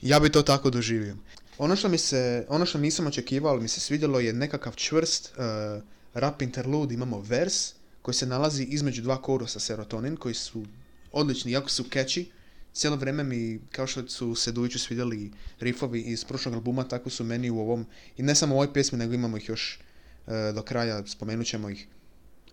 Ja 0.02 0.20
bi 0.20 0.30
to 0.30 0.42
tako 0.42 0.70
doživio. 0.70 1.16
Ono 1.58 1.76
što 1.76 1.90
mi 1.90 1.98
se, 1.98 2.46
ono 2.50 2.66
što 2.66 2.78
nisam 2.78 3.08
očekivao, 3.08 3.52
ali 3.52 3.62
mi 3.62 3.68
se 3.68 3.80
svidjelo 3.80 4.20
je 4.20 4.34
nekakav 4.34 4.74
čvrst 4.76 5.34
uh, 5.38 5.84
rap 6.14 6.42
interlude, 6.42 6.94
imamo 6.94 7.22
vers 7.22 7.74
koji 8.02 8.16
se 8.16 8.26
nalazi 8.26 8.64
između 8.64 9.02
dva 9.02 9.22
korusa 9.22 9.60
serotonin 9.60 10.16
koji 10.16 10.34
su 10.34 10.64
odlični, 11.12 11.52
jako 11.52 11.70
su 11.70 11.84
catchy. 11.84 12.26
Cijelo 12.74 12.96
vrijeme 12.96 13.24
mi, 13.24 13.60
kao 13.72 13.88
što 13.88 14.08
su 14.08 14.36
se 14.36 14.52
Dujiću 14.52 14.80
svidjeli 14.80 15.32
riffovi 15.60 16.02
iz 16.02 16.26
prošlog 16.26 16.54
albuma, 16.56 16.84
tako 16.84 17.10
su 17.10 17.24
meni 17.24 17.50
u 17.50 17.60
ovom, 17.60 17.86
i 18.18 18.24
ne 18.24 18.36
samo 18.36 18.56
u 18.56 18.58
ovoj 18.58 18.74
pjesmi, 18.74 18.98
nego 18.98 19.14
imamo 19.14 19.38
ih 19.38 19.50
još 19.50 19.80
uh, 20.28 20.34
do 20.56 20.62
kraja, 20.62 21.08
spomenut 21.08 21.48
ćemo 21.48 21.70
ih. 21.70 21.88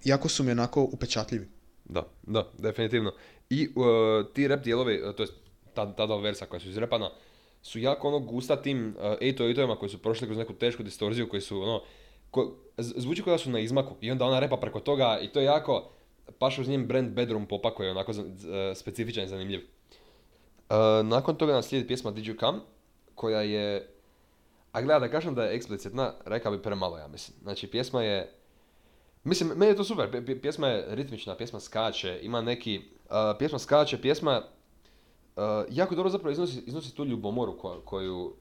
Jako 0.05 0.28
su 0.28 0.44
mi 0.44 0.53
onako 0.53 0.82
upečatljivi. 0.82 1.49
Da, 1.84 2.09
da, 2.26 2.51
definitivno. 2.59 3.12
I 3.51 3.68
uh, 3.68 4.32
ti 4.34 4.49
rap 4.49 4.64
dijelovi, 4.64 5.01
to 5.16 5.22
jest 5.22 5.32
ta, 5.74 5.94
ta 5.94 6.07
dva 6.07 6.20
versa 6.20 6.46
koja 6.46 6.61
su 6.61 6.68
izrepana, 6.68 7.11
su 7.69 7.79
jako 7.79 8.09
ono 8.09 8.19
gusta 8.19 8.57
tim 8.62 8.95
uh, 8.99 9.05
808-ovima 9.05 9.77
koji 9.77 9.89
su 9.89 9.99
prošli 9.99 10.27
kroz 10.27 10.39
neku 10.39 10.53
tešku 10.53 10.83
distorziju, 10.83 11.29
koji 11.29 11.41
su 11.41 11.62
ono, 11.62 11.83
ko, 12.31 12.55
zvuči 12.79 13.23
kao 13.23 13.33
da 13.33 13.39
su 13.39 13.51
na 13.51 13.59
izmaku 13.59 13.95
i 14.01 14.11
onda 14.11 14.25
ona 14.25 14.39
repa 14.39 14.57
preko 14.57 14.81
toga 14.81 15.19
i 15.23 15.29
to 15.29 15.41
je 15.41 15.45
jako, 15.45 15.91
paša 16.39 16.61
uz 16.61 16.69
njim 16.69 16.87
brand 16.87 17.12
Bedroom 17.12 17.47
popa 17.47 17.75
koji 17.75 17.87
je 17.87 17.91
onako 17.91 18.12
uh, 18.12 18.19
specifičan 18.75 19.25
i 19.25 19.29
zanimljiv. 19.29 19.61
Uh, 19.61 20.77
nakon 21.05 21.37
toga 21.37 21.53
nam 21.53 21.62
slijedi 21.62 21.87
pjesma 21.89 22.11
Did 22.11 22.25
You 22.25 22.41
Come, 22.41 22.59
koja 23.14 23.43
je, 23.43 23.89
a 24.73 24.83
gleda 24.83 25.01
da 25.01 25.11
kažem 25.11 25.35
da 25.35 25.45
je 25.45 25.57
eksplicitna, 25.57 26.14
rekao 26.25 26.53
bi 26.53 26.62
premalo 26.62 26.99
ja 26.99 27.09
mislim. 27.09 27.39
Znači 27.43 27.66
pjesma 27.66 28.03
je, 28.03 28.35
Mislim, 29.25 29.49
meni 29.49 29.73
je 29.73 29.77
to 29.77 29.85
super, 29.85 30.11
pje- 30.11 30.27
pje- 30.27 30.41
pjesma 30.41 30.69
je 30.69 30.87
ritmična, 30.89 31.37
pjesma 31.37 31.61
skače, 31.61 32.19
ima 32.23 32.43
neki, 32.43 32.81
pjesma 33.39 33.59
skače, 33.59 34.01
pjesma 34.01 34.43
jako 35.70 35.95
dobro 35.95 36.11
zapravo 36.11 36.32
iznosi, 36.32 36.62
iznosi 36.66 36.95
tu 36.97 37.05
ljubomoru 37.05 37.59
ko- 37.59 37.80
koju, 37.84 38.34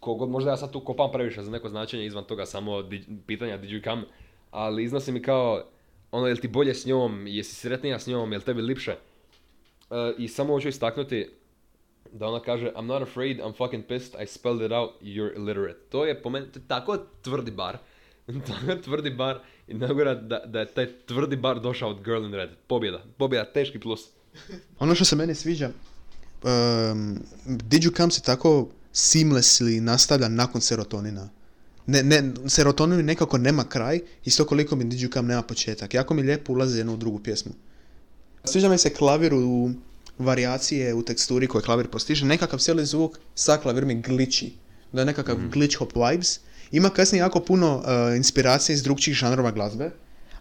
kogod 0.00 0.30
možda 0.30 0.50
ja 0.50 0.56
sad 0.56 0.72
tu 0.72 0.80
kopam 0.80 1.12
previše 1.12 1.42
za 1.42 1.50
neko 1.50 1.68
značenje 1.68 2.06
izvan 2.06 2.24
toga 2.24 2.46
samo 2.46 2.82
di, 2.82 3.04
pitanja 3.26 3.56
did 3.56 3.70
you 3.70 3.84
come, 3.84 4.02
ali 4.50 4.84
iznosi 4.84 5.12
mi 5.12 5.22
kao, 5.22 5.62
ono, 6.10 6.26
jel 6.26 6.36
ti 6.36 6.48
bolje 6.48 6.74
s 6.74 6.86
njom, 6.86 7.26
jesi 7.26 7.54
sretnija 7.54 7.98
s 7.98 8.06
njom, 8.06 8.32
jel 8.32 8.40
tebi 8.40 8.62
lipše? 8.62 8.96
Uh, 9.90 9.96
I 10.18 10.28
samo 10.28 10.52
hoću 10.54 10.68
istaknuti 10.68 11.28
da 12.12 12.26
ona 12.26 12.40
kaže 12.40 12.70
I'm 12.76 12.86
not 12.86 13.02
afraid, 13.02 13.38
I'm 13.38 13.56
fucking 13.56 13.84
pissed, 13.88 14.22
I 14.22 14.26
spelled 14.26 14.62
it 14.62 14.72
out, 14.72 14.90
you're 15.02 15.36
illiterate. 15.36 15.78
To 15.90 16.04
je 16.04 16.22
po 16.22 16.30
meni 16.30 16.46
to 16.52 16.58
je 16.58 16.62
tako 16.68 16.98
tvrdi 17.22 17.50
bar, 17.50 17.78
tako 18.46 18.82
tvrdi 18.84 19.10
bar 19.10 19.38
i 19.68 19.74
najgore 19.74 20.14
da, 20.14 20.38
da 20.46 20.60
je 20.60 20.66
taj 20.66 20.86
tvrdi 21.06 21.36
bar 21.36 21.60
došao 21.60 21.90
od 21.90 22.04
Girl 22.04 22.24
in 22.24 22.34
Red. 22.34 22.50
Pobjeda, 22.66 23.02
pobjeda, 23.18 23.44
teški 23.52 23.80
plus. 23.80 24.08
Ono 24.78 24.94
što 24.94 25.04
se 25.04 25.16
meni 25.16 25.34
sviđa, 25.34 25.70
um, 26.44 27.20
Did 27.46 27.82
You 27.82 27.96
Come 27.96 28.10
se 28.10 28.20
tako 28.20 28.68
seamlessly 28.92 29.80
nastavlja 29.80 30.28
nakon 30.28 30.60
serotonina. 30.60 31.28
Ne, 31.86 32.02
ne, 32.02 32.32
serotonin 32.46 33.04
nekako 33.04 33.38
nema 33.38 33.64
kraj, 33.64 34.00
isto 34.24 34.46
koliko 34.46 34.76
mi 34.76 34.84
Did 34.84 35.00
You 35.00 35.12
Come 35.14 35.28
nema 35.28 35.42
početak. 35.42 35.94
Jako 35.94 36.14
mi 36.14 36.22
lijepo 36.22 36.52
ulazi 36.52 36.78
jedno 36.78 36.94
u 36.94 36.96
drugu 36.96 37.18
pjesmu. 37.18 37.52
Sviđa 38.44 38.68
mi 38.68 38.78
se 38.78 38.90
klavir 38.90 39.34
u 39.34 39.70
varijacije 40.18 40.94
u 40.94 41.02
teksturi 41.02 41.46
koje 41.46 41.62
klavir 41.62 41.88
postiže. 41.88 42.26
Nekakav 42.26 42.58
cijeli 42.58 42.86
zvuk 42.86 43.18
sa 43.34 43.56
klavir 43.56 43.84
mi 43.84 44.02
gliči. 44.02 44.52
Da 44.92 45.00
je 45.00 45.06
nekakav 45.06 45.36
glitch 45.52 45.78
hop 45.78 45.92
vibes. 45.96 46.40
Ima 46.72 46.90
kasnije 46.90 47.20
jako 47.20 47.40
puno 47.40 47.76
uh, 47.76 48.16
inspiracije 48.16 48.74
iz 48.74 48.82
drugčijih 48.82 49.16
žanrova 49.16 49.50
glazbe, 49.50 49.90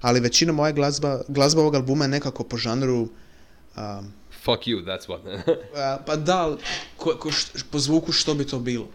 ali 0.01 0.19
većina 0.19 0.51
moja 0.51 0.71
glazba, 0.71 1.21
glazba 1.27 1.61
ovog 1.61 1.75
albuma 1.75 2.05
je 2.05 2.09
nekako 2.09 2.43
po 2.43 2.57
žanru 2.57 3.01
um, 3.01 4.13
Fuck 4.45 4.67
you, 4.67 4.85
that's 4.85 5.07
what. 5.07 5.19
pa 6.05 6.15
da, 6.15 6.37
ali 6.37 6.57
ko, 6.97 7.15
ko 7.19 7.29
št- 7.29 7.63
po 7.71 7.79
zvuku 7.79 8.11
što 8.11 8.33
bi 8.33 8.47
to 8.47 8.59
bilo? 8.59 8.85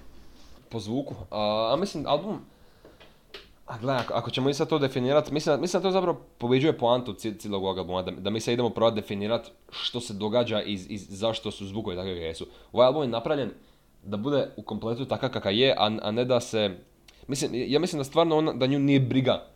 po 0.68 0.80
zvuku. 0.80 1.14
A, 1.30 1.70
a 1.72 1.76
mislim, 1.76 2.05
album... 2.07 2.40
A 3.66 3.78
gledaj, 3.78 4.01
ako, 4.01 4.14
ako 4.14 4.30
ćemo 4.30 4.51
i 4.51 4.55
sad 4.55 4.68
to 4.68 4.78
definirati, 4.78 5.32
mislim, 5.32 5.61
mislim 5.61 5.82
da 5.82 5.88
to 5.88 5.92
zapravo 5.92 6.20
pobeđuje 6.38 6.78
poantu 6.78 7.12
ci- 7.14 7.38
cijelog 7.38 7.64
ovog 7.64 7.78
albuma, 7.78 8.03
da, 8.03 8.11
da 8.11 8.30
mi 8.30 8.40
se 8.40 8.53
idemo 8.53 8.70
probati 8.70 9.01
definirati 9.01 9.51
što 9.70 10.01
se 10.01 10.14
događa 10.14 10.62
i, 10.62 10.72
i 10.72 10.99
zašto 10.99 11.51
su 11.51 11.66
zvukovi 11.66 11.96
takvi 11.96 12.11
kakvi 12.11 12.24
jesu. 12.24 12.46
Ovaj 12.72 12.86
album 12.86 13.03
je 13.03 13.09
napravljen 13.09 13.51
da 14.03 14.16
bude 14.16 14.51
u 14.57 14.62
kompletu 14.62 15.05
takav 15.05 15.30
kakav 15.30 15.55
je, 15.55 15.74
a, 15.78 15.90
a 16.03 16.11
ne 16.11 16.24
da 16.24 16.40
se... 16.40 16.78
Mislim, 17.26 17.51
ja 17.55 17.78
mislim 17.78 18.01
da 18.01 18.05
stvarno 18.05 18.36
ona, 18.36 18.53
da 18.53 18.66
nju 18.66 18.78
nije 18.78 19.01
briga 19.01 19.46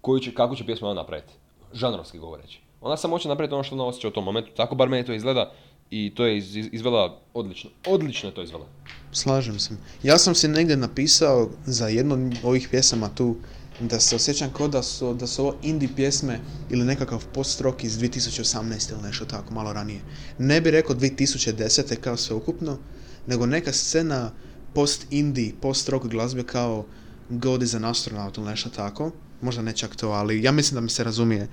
koju 0.00 0.20
će, 0.20 0.34
kako 0.34 0.54
će 0.56 0.66
pjesmu 0.66 0.88
ona 0.88 1.00
napraviti. 1.00 1.32
Žanrovski 1.72 2.18
govoreći. 2.18 2.65
Ona 2.86 2.96
samo 2.96 3.14
hoće 3.16 3.28
napraviti 3.28 3.54
ono 3.54 3.62
što 3.62 3.74
ona 3.74 3.84
osjeća 3.84 4.08
u 4.08 4.10
tom 4.10 4.24
momentu. 4.24 4.50
Tako 4.56 4.74
bar 4.74 4.88
meni 4.88 5.06
to 5.06 5.12
izgleda 5.12 5.52
i 5.90 6.12
to 6.14 6.26
je 6.26 6.38
iz, 6.38 6.56
iz- 6.56 6.68
izvela 6.72 7.20
odlično. 7.34 7.70
Odlično 7.86 8.28
je 8.28 8.34
to 8.34 8.42
izvela. 8.42 8.66
Slažem 9.12 9.58
se. 9.58 9.70
Ja 10.02 10.18
sam 10.18 10.34
si 10.34 10.48
negdje 10.48 10.76
napisao 10.76 11.48
za 11.66 11.88
jednu 11.88 12.14
od 12.14 12.34
ovih 12.42 12.68
pjesama 12.70 13.08
tu 13.08 13.36
da 13.80 14.00
se 14.00 14.16
osjećam 14.16 14.52
kao 14.52 14.68
da 14.68 14.82
su, 14.82 15.14
da 15.14 15.26
su 15.26 15.42
ovo 15.42 15.54
indie 15.62 15.88
pjesme 15.96 16.40
ili 16.70 16.84
nekakav 16.84 17.24
post-rock 17.34 17.84
iz 17.84 17.98
2018 17.98 18.92
ili 18.92 19.02
nešto 19.02 19.24
tako, 19.24 19.54
malo 19.54 19.72
ranije. 19.72 20.00
Ne 20.38 20.60
bi 20.60 20.70
rekao 20.70 20.96
2010. 20.96 21.96
kao 21.96 22.16
sveukupno, 22.16 22.78
nego 23.26 23.46
neka 23.46 23.72
scena 23.72 24.30
post-indie, 24.74 25.52
post-rock 25.60 26.06
glazbe 26.06 26.42
kao 26.42 26.84
God 27.28 27.62
is 27.62 27.74
an 27.74 27.84
astronaut 27.84 28.36
ili 28.38 28.46
nešto 28.46 28.70
tako. 28.70 29.10
Možda 29.40 29.62
ne 29.62 29.72
čak 29.72 29.96
to, 29.96 30.10
ali 30.10 30.42
ja 30.42 30.52
mislim 30.52 30.74
da 30.74 30.80
mi 30.80 30.88
se 30.88 31.04
razumije. 31.04 31.48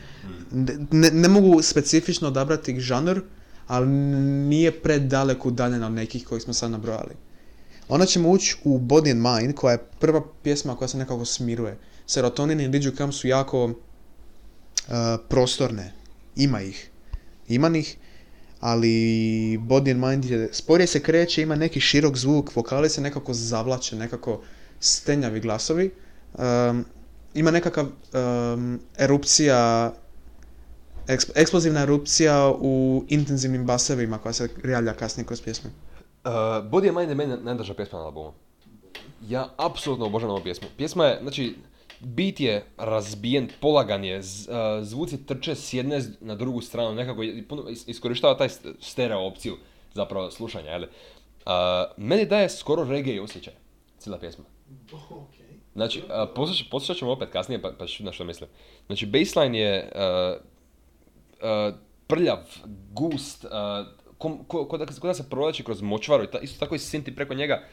Ne, 0.91 1.11
ne 1.11 1.27
mogu 1.27 1.61
specifično 1.61 2.27
odabrati 2.27 2.79
žanr, 2.79 3.21
ali 3.67 3.88
nije 3.88 4.71
predaleko 4.81 5.47
udaljena 5.47 5.88
od 5.88 5.93
nekih 5.93 6.25
kojih 6.25 6.43
smo 6.43 6.53
sad 6.53 6.71
nabrojali. 6.71 7.15
Onda 7.88 8.05
ćemo 8.05 8.29
ući 8.29 8.55
u 8.63 8.79
Body 8.79 9.11
and 9.11 9.21
Mind, 9.21 9.55
koja 9.55 9.71
je 9.71 9.86
prva 9.99 10.21
pjesma 10.43 10.75
koja 10.75 10.88
se 10.88 10.97
nekako 10.97 11.25
smiruje. 11.25 11.77
Serotonin 12.05 12.59
i 12.59 12.67
Did 12.67 12.84
You 12.84 13.11
su 13.11 13.27
jako 13.27 13.65
uh, 13.65 13.73
prostorne. 15.29 15.93
Ima 16.36 16.61
ih. 16.61 16.89
Ima 17.47 17.77
ih, 17.77 17.97
ali 18.59 18.88
Body 19.57 19.91
and 19.91 20.03
Mind 20.05 20.25
je, 20.25 20.49
sporije 20.51 20.88
se 20.88 20.99
kreće, 20.99 21.41
ima 21.41 21.55
neki 21.55 21.79
širok 21.79 22.17
zvuk, 22.17 22.55
vokali 22.55 22.89
se 22.89 23.01
nekako 23.01 23.34
zavlače, 23.34 23.95
nekako 23.95 24.41
stenjavi 24.79 25.39
glasovi. 25.39 25.91
Um, 26.34 26.86
ima 27.34 27.51
nekakav 27.51 27.86
um, 27.86 28.79
erupcija, 28.97 29.93
eks- 31.07 31.31
eksplozivna 31.36 31.81
erupcija 31.81 32.51
u 32.51 33.05
intenzivnim 33.09 33.65
basevima 33.65 34.17
koja 34.17 34.34
se 34.34 34.49
javlja 34.65 34.93
kasnije 34.93 35.27
kroz 35.27 35.41
pjesme. 35.41 35.69
Uh, 35.69 36.31
Body 36.71 36.88
and 36.88 36.97
Mind 36.97 37.09
je 37.09 37.15
meni 37.15 37.43
najdraža 37.43 37.73
pjesma 37.73 37.99
na 37.99 38.05
albumu. 38.05 38.34
Ja 39.27 39.49
apsolutno 39.57 40.05
obožavam 40.05 40.36
ovu 40.36 40.43
pjesmu. 40.43 40.67
Pjesma 40.77 41.05
je, 41.05 41.19
znači, 41.21 41.55
beat 41.99 42.39
je 42.39 42.65
razbijen, 42.77 43.49
polagan 43.61 44.03
je, 44.03 44.21
z- 44.23 44.47
uh, 44.47 44.55
zvuci 44.84 45.17
trče 45.17 45.55
s 45.55 45.73
jedne 45.73 46.01
na 46.21 46.36
drugu 46.36 46.61
stranu, 46.61 46.95
nekako 46.95 47.23
je- 47.23 47.47
puno 47.47 47.63
is- 47.63 47.88
iskorištava 47.88 48.38
taj 48.38 48.49
st- 48.49 48.73
stereo 48.81 49.19
opciju 49.19 49.57
zapravo 49.93 50.31
slušanja, 50.31 50.69
jel? 50.71 50.84
Uh, 50.84 51.51
meni 51.97 52.25
daje 52.25 52.49
skoro 52.49 52.84
reggae 52.84 53.21
osjećaj. 53.21 53.53
cijela 53.99 54.19
pjesma. 54.19 54.43
Znači, 55.76 56.03
poslušat 56.71 56.97
ćemo 56.97 57.11
opet 57.11 57.30
kasnije 57.30 57.61
pa, 57.61 57.71
pa 57.80 57.88
ću 57.88 58.03
na 58.03 58.11
što 58.11 58.24
mislim. 58.24 58.49
Znači, 58.86 59.05
baseline 59.05 59.59
je 59.59 59.91
uh, 59.95 60.41
uh, 61.41 61.76
prljav, 62.07 62.38
gust, 62.91 63.45
uh, 63.45 63.51
ko, 64.17 64.38
ko, 64.47 64.65
ko, 64.65 64.78
da, 64.78 64.86
ko 64.86 65.13
se 65.13 65.30
provlači 65.30 65.63
kroz 65.63 65.82
močvaru 65.82 66.28
ta, 66.28 66.39
isto 66.39 66.59
tako 66.59 66.76
i 66.76 66.80
sinti 66.80 67.15
preko 67.15 67.34
njega. 67.34 67.63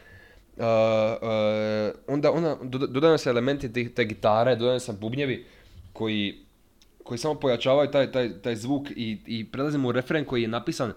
Onda, 2.07 2.31
doda- 2.63 2.87
dodaju 2.87 3.17
se 3.17 3.29
elementi 3.29 3.73
te, 3.73 3.89
te 3.89 4.05
gitare, 4.05 4.55
dodaju 4.55 4.79
se 4.79 4.93
bubnjevi 4.93 5.45
koji, 5.93 6.45
koji 7.03 7.17
samo 7.17 7.35
pojačavaju 7.39 7.91
taj, 7.91 8.11
taj, 8.11 8.41
taj 8.41 8.55
zvuk 8.55 8.87
i, 8.95 9.17
i 9.27 9.51
prelazimo 9.51 9.89
u 9.89 9.91
refren 9.91 10.25
koji 10.25 10.41
je 10.41 10.47
napisan 10.47 10.93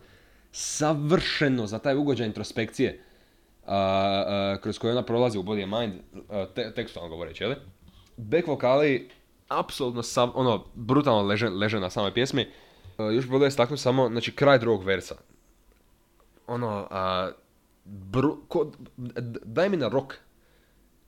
savršeno 0.53 1.67
za 1.67 1.79
taj 1.79 1.97
ugođaj 1.97 2.27
introspekcije 2.27 3.01
a, 3.67 4.57
kroz 4.63 4.79
koje 4.79 4.93
ona 4.93 5.03
prolazi 5.03 5.39
u 5.39 5.43
Body 5.43 5.63
and 5.63 5.81
Mind, 5.81 6.03
te, 6.55 6.75
tekstualno 6.75 7.09
govoreći, 7.11 7.45
jel? 7.45 7.55
Back 8.17 8.47
vokali, 8.47 9.09
apsolutno 9.49 10.03
sav, 10.03 10.31
ono, 10.35 10.65
brutalno 10.75 11.23
leže, 11.23 11.49
leže 11.49 11.81
na 11.81 11.91
samoj 11.91 12.15
pjesmi. 12.15 12.47
A, 12.99 13.03
još 13.03 13.27
volio 13.27 13.47
istaknuti 13.47 13.83
samo, 13.83 14.09
znači, 14.09 14.33
kraj 14.33 14.59
drugog 14.59 14.85
versa. 14.85 15.15
Ono, 16.47 16.87
a, 16.91 17.31
bru, 17.85 18.37
ko, 18.49 18.71
daj 19.45 19.69
mi 19.69 19.77
na 19.77 19.89
rok. 19.89 20.15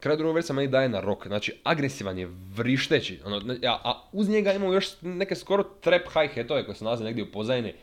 Kraj 0.00 0.16
drugog 0.16 0.34
versa 0.34 0.52
meni 0.52 0.68
daje 0.68 0.88
na 0.88 1.00
rok, 1.00 1.26
znači 1.26 1.60
agresivan 1.64 2.18
je, 2.18 2.28
vrišteći, 2.56 3.20
ono, 3.24 3.36
a, 3.66 3.78
a 3.84 4.02
uz 4.12 4.28
njega 4.28 4.52
imamo 4.52 4.72
još 4.72 5.02
neke 5.02 5.34
skoro 5.34 5.62
trap 5.62 6.02
hi-hatove 6.14 6.64
koje 6.64 6.74
se 6.74 6.84
nalaze 6.84 7.04
negdje 7.04 7.24
u 7.24 7.32
pozadini, 7.32 7.68
što 7.68 7.76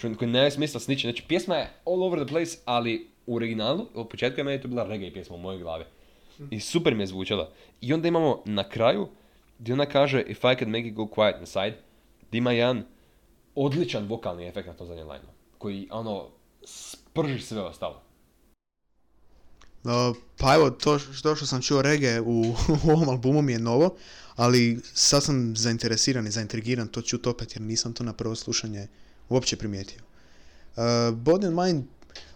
koji 0.00 0.30
nema 0.30 0.50
smisla 0.50 0.80
snići, 0.80 1.06
znači 1.06 1.22
pjesma 1.28 1.56
je 1.56 1.70
all 1.86 2.02
over 2.02 2.20
the 2.20 2.28
place, 2.28 2.58
ali 2.64 3.10
u 3.26 3.36
originalu, 3.36 3.86
od 3.94 4.08
početka 4.08 4.40
je 4.40 4.44
meni 4.44 4.60
to 4.60 4.68
bila 4.68 4.84
reggae 4.84 5.12
pjesma 5.12 5.36
u 5.36 5.38
mojoj 5.38 5.62
glavi. 5.62 5.84
I 6.50 6.60
super 6.60 6.94
mi 6.94 7.02
je 7.02 7.06
zvučala. 7.06 7.50
I 7.80 7.92
onda 7.94 8.08
imamo 8.08 8.42
na 8.44 8.68
kraju, 8.68 9.08
gdje 9.58 9.72
ona 9.72 9.86
kaže 9.86 10.24
if 10.28 10.38
I 10.38 10.56
could 10.58 10.68
make 10.68 10.88
it 10.88 10.94
go 10.94 11.02
quiet 11.02 11.40
inside, 11.40 11.76
gdje 12.28 12.38
ima 12.38 12.52
jedan 12.52 12.84
odličan 13.54 14.06
vokalni 14.06 14.46
efekt 14.46 14.68
na 14.68 14.74
tom 14.74 14.86
zadnjem 14.86 15.08
lineu, 15.08 15.30
koji 15.58 15.88
ono 15.90 16.28
sprži 16.64 17.40
sve 17.40 17.60
ostalo. 17.60 18.02
Uh, 19.84 20.16
pa 20.38 20.54
evo, 20.54 20.70
to 20.70 20.98
što, 20.98 21.36
što 21.36 21.46
sam 21.46 21.62
čuo 21.62 21.82
reggae 21.82 22.20
u, 22.20 22.42
u 22.86 22.90
ovom 22.90 23.08
albumu 23.08 23.42
mi 23.42 23.52
je 23.52 23.58
novo, 23.58 23.96
ali 24.36 24.80
sad 24.94 25.22
sam 25.22 25.56
zainteresiran 25.56 26.26
i 26.26 26.30
zaintrigiran 26.30 26.88
to 26.88 27.02
čut 27.02 27.26
opet 27.26 27.56
jer 27.56 27.62
nisam 27.62 27.92
to 27.92 28.04
na 28.04 28.12
prvo 28.12 28.34
slušanje 28.34 28.86
uopće 29.32 29.56
primijetio. 29.56 29.98
Uh, 30.76 30.82
Body 31.14 31.46
and 31.46 31.66
Mind, 31.66 31.84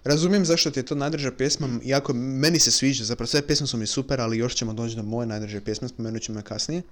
razumijem 0.04 0.44
zašto 0.44 0.70
ti 0.70 0.78
je 0.78 0.86
to 0.86 0.94
najdraža 0.94 1.32
pjesma, 1.32 1.68
iako 1.84 2.12
meni 2.14 2.58
se 2.58 2.70
sviđa, 2.70 3.04
zapravo 3.04 3.26
sve 3.26 3.46
pjesme 3.46 3.66
su 3.66 3.76
mi 3.76 3.86
super, 3.86 4.20
ali 4.20 4.38
još 4.38 4.54
ćemo 4.54 4.72
doći 4.72 4.96
do 4.96 5.02
moje 5.02 5.26
najdraže 5.26 5.60
pjesme, 5.60 5.88
spomenut 5.88 6.22
ćemo 6.22 6.38
je 6.38 6.42
kasnije. 6.42 6.82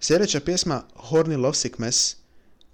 Sljedeća 0.00 0.40
pjesma, 0.40 0.82
Horny 1.10 1.36
Lovesick 1.36 1.78
Mess, 1.78 2.16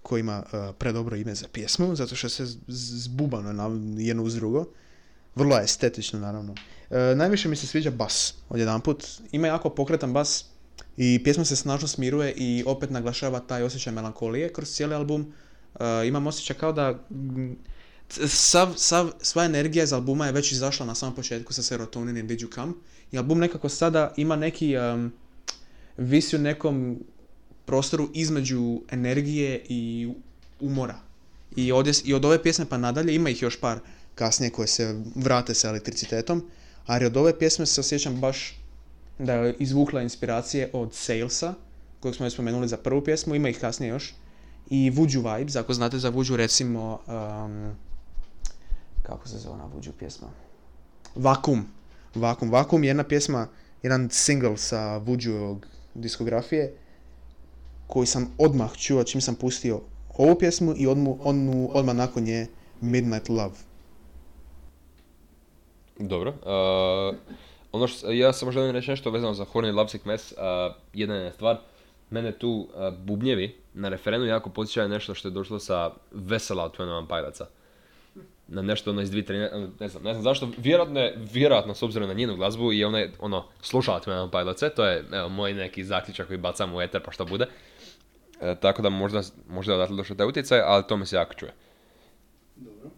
koji 0.02 0.20
ima 0.20 0.42
uh, 0.52 0.74
predobro 0.78 1.16
ime 1.16 1.34
za 1.34 1.46
pjesmu, 1.52 1.96
zato 1.96 2.16
što 2.16 2.28
se 2.28 2.46
zbubano 2.68 3.52
na 3.52 3.70
jedno 3.98 4.22
uz 4.22 4.34
drugo. 4.34 4.66
Vrlo 5.34 5.56
je 5.56 5.64
estetično, 5.64 6.18
naravno. 6.20 6.54
E, 6.90 7.14
najviše 7.14 7.48
mi 7.48 7.56
se 7.56 7.66
sviđa 7.66 7.90
bas, 7.90 8.34
odjedanput. 8.48 9.06
Ima 9.32 9.46
jako 9.46 9.70
pokretan 9.70 10.12
bas 10.12 10.44
i 10.96 11.20
pjesma 11.24 11.44
se 11.44 11.56
snažno 11.56 11.88
smiruje 11.88 12.32
i 12.36 12.64
opet 12.66 12.90
naglašava 12.90 13.40
taj 13.40 13.62
osjećaj 13.62 13.92
melankolije 13.92 14.52
kroz 14.52 14.68
cijeli 14.68 14.94
album. 14.94 15.32
E, 15.80 16.06
imam 16.06 16.26
osjećaj 16.26 16.56
kao 16.56 16.72
da 16.72 16.92
mm, 17.10 17.56
sav, 18.26 18.74
sav, 18.76 19.10
sva 19.22 19.44
energija 19.44 19.84
iz 19.84 19.92
albuma 19.92 20.26
je 20.26 20.32
već 20.32 20.52
izašla 20.52 20.86
na 20.86 20.94
samom 20.94 21.14
početku 21.14 21.52
sa 21.52 21.62
Serotonin 21.62 22.16
i 22.16 22.22
Did 22.22 22.40
You 22.40 22.54
Come. 22.54 22.72
I 23.12 23.18
album 23.18 23.38
nekako 23.38 23.68
sada 23.68 24.14
ima 24.16 24.36
neki, 24.36 24.76
um, 24.76 25.12
visi 25.96 26.36
u 26.36 26.38
nekom 26.38 27.04
prostoru 27.64 28.10
između 28.14 28.80
energije 28.90 29.64
i 29.68 30.12
umora. 30.60 30.98
I, 31.56 31.72
ovdje, 31.72 31.92
I 32.04 32.14
od 32.14 32.24
ove 32.24 32.42
pjesme 32.42 32.64
pa 32.68 32.78
nadalje, 32.78 33.14
ima 33.14 33.30
ih 33.30 33.42
još 33.42 33.60
par 33.60 33.78
kasnije 34.14 34.50
koje 34.50 34.66
se 34.66 35.02
vrate 35.14 35.54
sa 35.54 35.68
elektricitetom, 35.68 36.44
ali 36.86 37.06
od 37.06 37.16
ove 37.16 37.38
pjesme 37.38 37.66
se 37.66 37.80
osjećam 37.80 38.20
baš 38.20 38.60
da 39.18 39.32
je 39.32 39.54
izvukla 39.58 40.02
inspiracije 40.02 40.70
od 40.72 40.94
Salesa, 40.94 41.54
kojeg 42.00 42.16
smo 42.16 42.24
već 42.24 42.32
spomenuli 42.32 42.68
za 42.68 42.76
prvu 42.76 43.04
pjesmu, 43.04 43.34
ima 43.34 43.48
ih 43.48 43.58
kasnije 43.58 43.90
još, 43.90 44.14
i 44.70 44.90
Vuđu 44.90 45.20
Vibes, 45.20 45.56
ako 45.56 45.74
znate 45.74 45.98
za 45.98 46.08
Vuđu 46.08 46.36
recimo, 46.36 47.00
um, 47.06 47.76
kako 49.02 49.28
se 49.28 49.38
zove 49.38 49.54
ona 49.54 49.64
Vuđu 49.74 49.92
pjesma? 49.98 50.28
Vakum. 51.14 51.66
Vakum. 52.14 52.50
Vakum 52.50 52.84
je 52.84 52.88
jedna 52.88 53.04
pjesma, 53.04 53.48
jedan 53.82 54.08
single 54.10 54.56
sa 54.56 54.96
Vuđujog 54.96 55.66
diskografije, 55.94 56.76
koji 57.86 58.06
sam 58.06 58.34
odmah 58.38 58.76
čuo 58.76 59.04
čim 59.04 59.20
sam 59.20 59.34
pustio 59.34 59.80
ovu 60.16 60.38
pjesmu 60.38 60.74
i 60.76 60.86
odmu, 60.86 61.18
onu, 61.24 61.70
odmah 61.72 61.96
nakon 61.96 62.22
nje 62.22 62.46
Midnight 62.80 63.28
Love. 63.28 63.54
Dobro. 65.98 66.30
Uh, 66.30 67.16
ono 67.72 67.88
što, 67.88 68.10
ja 68.10 68.32
samo 68.32 68.52
želim 68.52 68.70
reći 68.70 68.90
nešto 68.90 69.10
vezano 69.10 69.34
za 69.34 69.44
Horny 69.44 69.74
Lovesick 69.74 70.04
Mess. 70.04 70.32
Uh, 70.32 70.38
jedna 70.92 71.14
je 71.14 71.32
stvar. 71.32 71.58
Mene 72.14 72.32
tu 72.32 72.50
uh, 72.50 72.94
bubnjevi 72.98 73.54
na 73.74 73.88
referenu 73.88 74.24
jako 74.24 74.50
podsjećaju 74.50 74.88
nešto 74.88 75.14
što 75.14 75.28
je 75.28 75.32
došlo 75.32 75.58
sa 75.58 75.90
Vesela 76.12 76.64
od 76.64 76.76
Twenty 76.76 76.92
One 76.92 77.08
Pilotsa. 77.08 77.46
Na 78.48 78.62
nešto 78.62 78.90
ono 78.90 79.02
iz 79.02 79.10
2013, 79.10 79.48
ne 79.80 79.88
znam, 79.88 80.02
ne 80.02 80.12
znam 80.12 80.22
zašto, 80.22 80.48
vjerojatno, 80.58 81.00
je- 81.00 81.18
vjerojatno 81.32 81.74
s 81.74 81.82
obzirom 81.82 82.08
na 82.08 82.14
njenu 82.14 82.36
glazbu 82.36 82.72
i 82.72 82.84
ona 82.84 82.98
je, 82.98 83.12
ono, 83.20 83.44
slušala 83.60 84.00
Twenty 84.00 84.22
One 84.22 84.30
Pilotse, 84.30 84.70
to 84.70 84.84
je 84.84 85.04
evo, 85.12 85.28
moj 85.28 85.54
neki 85.54 85.84
zaključak 85.84 86.26
koji 86.26 86.38
bacam 86.38 86.74
u 86.74 86.80
eter 86.80 87.02
pa 87.02 87.12
što 87.12 87.24
bude. 87.24 87.46
E, 88.40 88.54
tako 88.54 88.82
da 88.82 88.90
možda, 88.90 89.22
možda 89.48 89.72
je 89.72 89.76
odatle 89.76 89.96
došao 89.96 90.16
taj 90.16 90.26
utjecaj, 90.26 90.60
ali 90.60 90.84
to 90.88 90.96
mi 90.96 91.06
se 91.06 91.16
jako 91.16 91.34
čuje. 91.34 91.52
Dobro. 92.56 92.90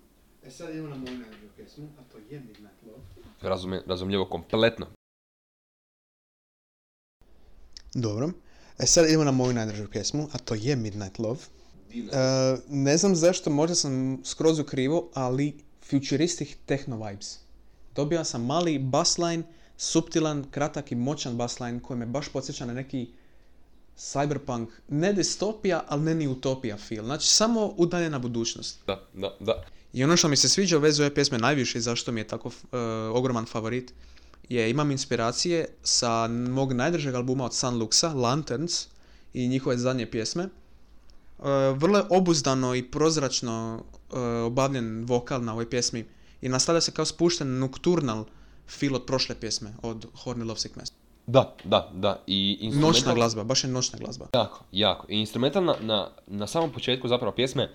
E 0.44 0.50
sad 0.50 0.70
idemo 0.70 0.88
na 0.88 0.96
moju 0.96 1.18
najbolju 1.18 1.50
pjesmu, 1.56 1.88
a 1.98 2.12
to 2.12 2.18
je 2.30 2.40
Midnight 2.40 2.82
Love. 3.42 3.82
Razumljivo 3.86 4.24
kompletno. 4.24 4.86
Dobro. 7.94 8.30
E 8.78 8.86
sad 8.86 9.06
idemo 9.06 9.24
na 9.24 9.30
moju 9.30 9.52
najdražu 9.52 9.88
pjesmu, 9.90 10.28
a 10.32 10.38
to 10.38 10.54
je 10.54 10.76
Midnight 10.76 11.18
Love. 11.18 11.40
E, 11.94 12.00
ne 12.68 12.96
znam 12.96 13.16
zašto, 13.16 13.50
možda 13.50 13.74
sam 13.74 14.20
skroz 14.24 14.58
u 14.58 14.64
krivo, 14.64 15.10
ali 15.14 15.58
futuristic 15.90 16.48
techno 16.66 17.06
vibes. 17.06 17.38
Dobio 17.94 18.24
sam 18.24 18.44
mali 18.44 18.78
bassline, 18.78 19.42
suptilan, 19.76 20.44
kratak 20.50 20.92
i 20.92 20.94
moćan 20.94 21.36
bassline 21.36 21.80
koji 21.82 21.98
me 21.98 22.06
baš 22.06 22.28
podsjeća 22.28 22.66
na 22.66 22.72
neki 22.72 23.08
cyberpunk, 23.98 24.66
ne 24.88 25.12
distopija, 25.12 25.84
ali 25.88 26.02
ne 26.02 26.14
ni 26.14 26.28
utopija 26.28 26.76
feel. 26.76 27.04
Znači, 27.04 27.28
samo 27.28 27.66
udaljena 27.76 28.18
budućnost. 28.18 28.78
Da, 28.86 29.06
da, 29.14 29.36
da. 29.40 29.64
I 29.92 30.04
ono 30.04 30.16
što 30.16 30.28
mi 30.28 30.36
se 30.36 30.48
sviđa 30.48 30.76
u 30.76 30.80
vezi 30.80 31.02
ove 31.02 31.14
pjesme 31.14 31.38
najviše 31.38 31.78
i 31.78 31.80
zašto 31.80 32.12
mi 32.12 32.20
je 32.20 32.26
tako 32.28 32.48
e, 32.48 32.76
ogroman 33.12 33.46
favorit 33.46 33.92
je 34.48 34.70
imam 34.70 34.90
inspiracije 34.90 35.68
sa 35.82 36.28
mog 36.28 36.72
najdržeg 36.72 37.14
albuma 37.14 37.44
od 37.44 37.54
Sun 37.54 37.74
Luxa, 37.74 38.14
Lanterns 38.14 38.86
i 39.34 39.48
njihove 39.48 39.78
zadnje 39.78 40.06
pjesme. 40.06 40.42
E, 40.42 40.50
vrlo 41.72 41.98
je 41.98 42.04
obuzdano 42.10 42.74
i 42.74 42.82
prozračno 42.82 43.82
e, 44.12 44.18
obavljen 44.20 45.04
vokal 45.04 45.42
na 45.42 45.52
ovoj 45.52 45.70
pjesmi 45.70 46.04
i 46.42 46.48
nastavlja 46.48 46.80
se 46.80 46.92
kao 46.92 47.04
spušten 47.04 47.58
nocturnal 47.58 48.24
feel 48.68 48.94
od 48.94 49.04
prošle 49.06 49.34
pjesme, 49.34 49.74
od 49.82 50.06
Horny 50.14 50.46
Lovesick 50.46 50.76
Mess. 50.76 50.92
Da, 51.26 51.56
da, 51.64 51.90
da. 51.94 52.22
I 52.26 52.58
instrumental- 52.62 52.80
Noćna 52.80 53.14
glazba, 53.14 53.44
baš 53.44 53.64
je 53.64 53.70
noćna 53.70 53.98
glazba. 53.98 54.26
Jako, 54.34 54.64
jako. 54.72 55.06
I 55.08 55.16
instrumental 55.16 55.64
na, 55.64 55.74
na, 55.80 56.08
na 56.26 56.46
samom 56.46 56.72
početku 56.72 57.08
zapravo 57.08 57.32
pjesme 57.34 57.70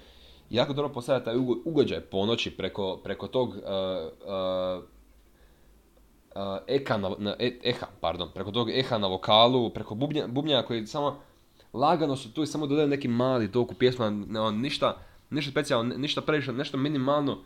jako 0.49 0.73
dobro 0.73 0.93
postavlja 0.93 1.23
taj 1.23 1.35
ugo- 1.35 1.61
ugođaj 1.65 2.01
ponoći 2.01 2.51
preko, 2.51 2.99
preko 3.03 3.27
tog 3.27 3.49
uh, 3.49 3.55
uh, 3.55 4.83
eka 6.67 6.97
na, 6.97 7.09
na- 7.17 7.35
e- 7.39 7.59
eha, 7.63 7.87
pardon, 8.01 8.29
preko 8.33 8.51
tog 8.51 8.69
eha 8.69 8.97
na 8.97 9.07
vokalu, 9.07 9.69
preko 9.69 9.95
bubnja, 9.95 10.27
bubnjaka 10.27 10.67
koji 10.67 10.87
samo 10.87 11.19
lagano 11.73 12.15
su 12.15 12.33
tu 12.33 12.43
i 12.43 12.47
samo 12.47 12.67
dodaju 12.67 12.87
neki 12.87 13.07
mali 13.07 13.51
tok 13.51 13.71
u 13.71 13.75
pjesmu, 13.75 14.11
ne, 14.11 14.39
ono, 14.39 14.57
ništa, 14.57 14.97
ništa 15.29 15.51
specijalno, 15.51 15.97
ništa 15.97 16.21
previše, 16.21 16.53
nešto 16.53 16.77
minimalno, 16.77 17.37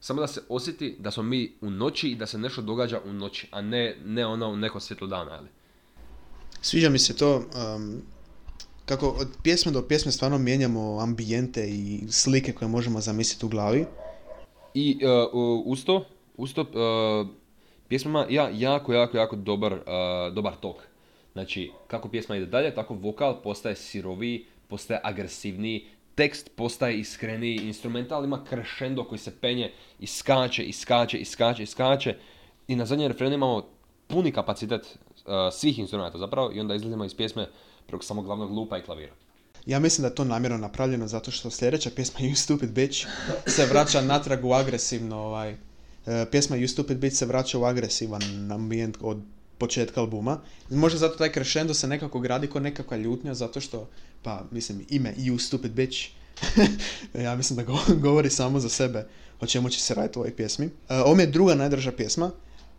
samo 0.00 0.20
da 0.20 0.26
se 0.26 0.42
osjeti 0.48 0.96
da 0.98 1.10
smo 1.10 1.22
mi 1.22 1.52
u 1.60 1.70
noći 1.70 2.08
i 2.08 2.14
da 2.14 2.26
se 2.26 2.38
nešto 2.38 2.62
događa 2.62 3.00
u 3.04 3.12
noći, 3.12 3.48
a 3.50 3.60
ne, 3.60 3.96
ne 4.04 4.26
ono 4.26 4.48
u 4.48 4.56
neko 4.56 4.80
svjetlo 4.80 5.06
dana, 5.06 5.32
ali. 5.32 5.48
Sviđa 6.60 6.90
mi 6.90 6.98
se 6.98 7.16
to 7.16 7.36
um, 7.36 8.02
kako 8.84 9.08
od 9.08 9.28
pjesme 9.42 9.72
do 9.72 9.82
pjesme 9.82 10.12
stvarno 10.12 10.38
mijenjamo 10.38 10.98
ambijente 11.00 11.68
i 11.68 12.02
slike 12.10 12.52
koje 12.52 12.68
možemo 12.68 13.00
zamisliti 13.00 13.46
u 13.46 13.48
glavi. 13.48 13.86
I 14.74 14.98
uh, 15.32 15.62
uz 15.64 15.84
to, 15.84 16.04
uz 16.36 16.54
to 16.54 16.62
uh, 16.62 17.28
pjesma 17.94 18.10
ima 18.10 18.26
ja, 18.28 18.50
jako, 18.52 18.92
jako, 18.92 19.16
jako 19.16 19.36
dobar, 19.36 19.72
uh, 19.72 20.34
dobar 20.34 20.54
tok. 20.60 20.76
Znači, 21.32 21.70
kako 21.86 22.08
pjesma 22.08 22.36
ide 22.36 22.46
dalje, 22.46 22.74
tako 22.74 22.94
vokal 22.94 23.42
postaje 23.42 23.76
siroviji, 23.76 24.46
postaje 24.68 25.00
agresivniji, 25.02 25.86
tekst 26.14 26.50
postaje 26.56 26.98
iskreniji, 26.98 27.56
instrumental 27.56 28.24
ima 28.24 28.44
crescendo 28.48 29.04
koji 29.04 29.18
se 29.18 29.40
penje 29.40 29.72
i 30.00 30.06
skače, 30.06 30.64
i 30.64 30.72
skače, 30.72 31.18
i 31.18 31.24
skače, 31.24 31.62
i 31.62 31.66
skače. 31.66 32.16
I 32.68 32.76
na 32.76 32.86
zadnjem 32.86 33.12
refrenu 33.12 33.34
imamo 33.34 33.66
puni 34.06 34.32
kapacitet 34.32 34.82
uh, 34.82 35.32
svih 35.52 35.78
instrumenta 35.78 36.18
zapravo 36.18 36.52
i 36.52 36.60
onda 36.60 36.74
izlazimo 36.74 37.04
iz 37.04 37.14
pjesme 37.14 37.46
preko 37.86 38.04
samog 38.04 38.24
glavnog 38.24 38.50
lupa 38.50 38.78
i 38.78 38.82
klavira. 38.82 39.12
Ja 39.66 39.78
mislim 39.80 40.02
da 40.02 40.08
je 40.08 40.14
to 40.14 40.24
namjerno 40.24 40.58
napravljeno 40.58 41.06
zato 41.06 41.30
što 41.30 41.50
sljedeća 41.50 41.90
pjesma 41.96 42.20
You 42.26 42.34
Stupid 42.34 42.70
Bitch 42.70 43.06
se 43.46 43.66
vraća 43.66 44.00
natrag 44.00 44.44
u 44.44 44.52
agresivno 44.52 45.16
ovaj, 45.16 45.56
pjesma 46.30 46.56
You 46.56 46.66
Stupid 46.66 46.98
Bitch 46.98 47.16
se 47.16 47.26
vraća 47.26 47.58
u 47.58 47.64
agresivan 47.64 48.22
ambijent 48.52 48.96
od 49.00 49.18
početka 49.58 50.00
albuma. 50.00 50.40
Možda 50.70 50.98
zato 50.98 51.16
taj 51.16 51.32
crescendo 51.32 51.74
se 51.74 51.88
nekako 51.88 52.20
gradi 52.20 52.46
kao 52.46 52.60
nekakva 52.60 52.96
ljutnja 52.96 53.34
zato 53.34 53.60
što, 53.60 53.88
pa 54.22 54.44
mislim, 54.50 54.86
ime 54.88 55.14
You 55.16 55.38
Stupid 55.38 55.72
Bitch 55.72 55.98
ja 57.24 57.36
mislim 57.36 57.56
da 57.56 57.62
go- 57.62 57.94
govori 58.06 58.30
samo 58.30 58.60
za 58.60 58.68
sebe 58.68 59.06
o 59.40 59.46
čemu 59.46 59.70
će 59.70 59.80
se 59.80 59.94
raditi 59.94 60.18
u 60.18 60.22
ovoj 60.22 60.36
pjesmi. 60.36 60.70
E, 60.88 60.96
ovo 60.96 61.14
mi 61.14 61.22
je 61.22 61.26
druga 61.26 61.54
najdraža 61.54 61.92
pjesma. 61.92 62.30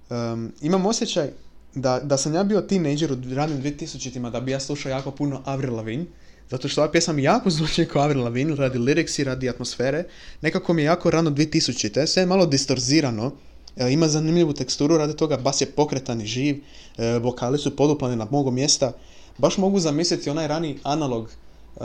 Um, 0.09 0.53
imam 0.61 0.85
osjećaj 0.85 1.29
da, 1.75 1.99
da 1.99 2.17
sam 2.17 2.33
ja 2.33 2.43
bio 2.43 2.61
teenager 2.61 3.11
u 3.11 3.17
ranim 3.33 3.63
2000-tima 3.63 4.29
da 4.29 4.39
bi 4.39 4.51
ja 4.51 4.59
slušao 4.59 4.89
jako 4.89 5.11
puno 5.11 5.41
Avril 5.45 5.75
Lavigne, 5.75 6.05
zato 6.49 6.67
što 6.67 6.81
ova 6.81 6.91
pjesma 6.91 7.13
mi 7.13 7.23
jako 7.23 7.49
zvuči 7.49 7.85
kao 7.85 8.01
Avril 8.01 8.23
Lavigne, 8.23 8.55
radi 8.55 8.77
liriksi, 8.77 9.23
radi 9.23 9.49
atmosfere. 9.49 10.03
Nekako 10.41 10.73
mi 10.73 10.81
je 10.81 10.85
jako 10.85 11.11
rano 11.11 11.29
2000-te, 11.29 12.07
sve 12.07 12.21
je 12.21 12.27
malo 12.27 12.45
distorzirano, 12.45 13.31
e, 13.77 13.91
ima 13.91 14.07
zanimljivu 14.07 14.53
teksturu, 14.53 14.97
radi 14.97 15.15
toga 15.15 15.37
bas 15.37 15.61
je 15.61 15.65
pokretan 15.65 16.21
i 16.21 16.25
živ, 16.25 16.61
e, 16.97 17.19
vokali 17.19 17.57
su 17.57 17.75
poduplani 17.75 18.15
na 18.15 18.27
mnogo 18.31 18.51
mjesta. 18.51 18.91
Baš 19.37 19.57
mogu 19.57 19.79
zamisliti 19.79 20.29
onaj 20.29 20.47
rani 20.47 20.77
analog, 20.83 21.29
e, 21.29 21.81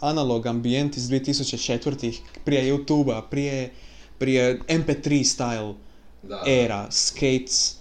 analog 0.00 0.46
ambijent 0.46 0.96
iz 0.96 1.08
2004-ih, 1.08 2.20
prije 2.44 2.74
YouTube-a, 2.74 3.22
prije, 3.22 3.72
prije 4.18 4.60
MP3 4.68 5.24
style 5.24 5.74
Da. 6.22 6.42
era, 6.46 6.86
skates, 6.90 7.76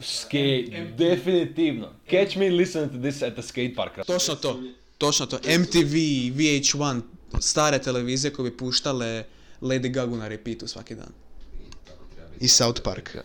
Skate, 0.00 0.92
definitivno. 0.98 1.88
Catch 2.10 2.36
me 2.36 2.50
listening 2.50 2.92
to 2.92 2.98
this 2.98 3.22
at 3.22 3.32
the 3.34 3.42
skate 3.42 3.74
park. 3.76 4.06
Točno 4.06 4.34
to. 4.34 4.60
Točno 5.06 5.26
to. 5.26 5.36
MTV, 5.36 5.94
VH1, 6.38 7.00
stare 7.40 7.78
televizije 7.78 8.32
koje 8.32 8.50
bi 8.50 8.56
puštale 8.56 9.24
Lady 9.60 9.92
Gaga 9.92 10.16
na 10.16 10.28
repeatu 10.28 10.66
svaki 10.66 10.94
dan. 10.94 11.12
I 12.40 12.48
South 12.48 12.80
Park. 12.82 13.16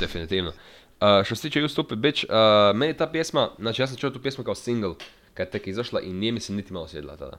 Definitivno. 0.00 0.48
Uh, 0.50 1.24
što 1.24 1.34
se 1.36 1.42
tiče 1.42 1.60
You 1.60 1.68
Stupid 1.68 1.98
Bitch, 1.98 2.24
uh, 2.24 2.76
meni 2.76 2.96
ta 2.96 3.06
pjesma, 3.06 3.50
znači 3.58 3.82
ja 3.82 3.86
sam 3.86 3.96
čuo 3.96 4.10
tu 4.10 4.22
pjesmu 4.22 4.44
kao 4.44 4.54
single 4.54 4.94
kad 5.34 5.46
je 5.46 5.50
tek 5.50 5.66
izašla 5.66 6.00
i 6.00 6.12
nije 6.12 6.32
mi 6.32 6.40
se 6.40 6.52
niti 6.52 6.72
malo 6.72 6.88
sjedila 6.88 7.16
tada. 7.16 7.38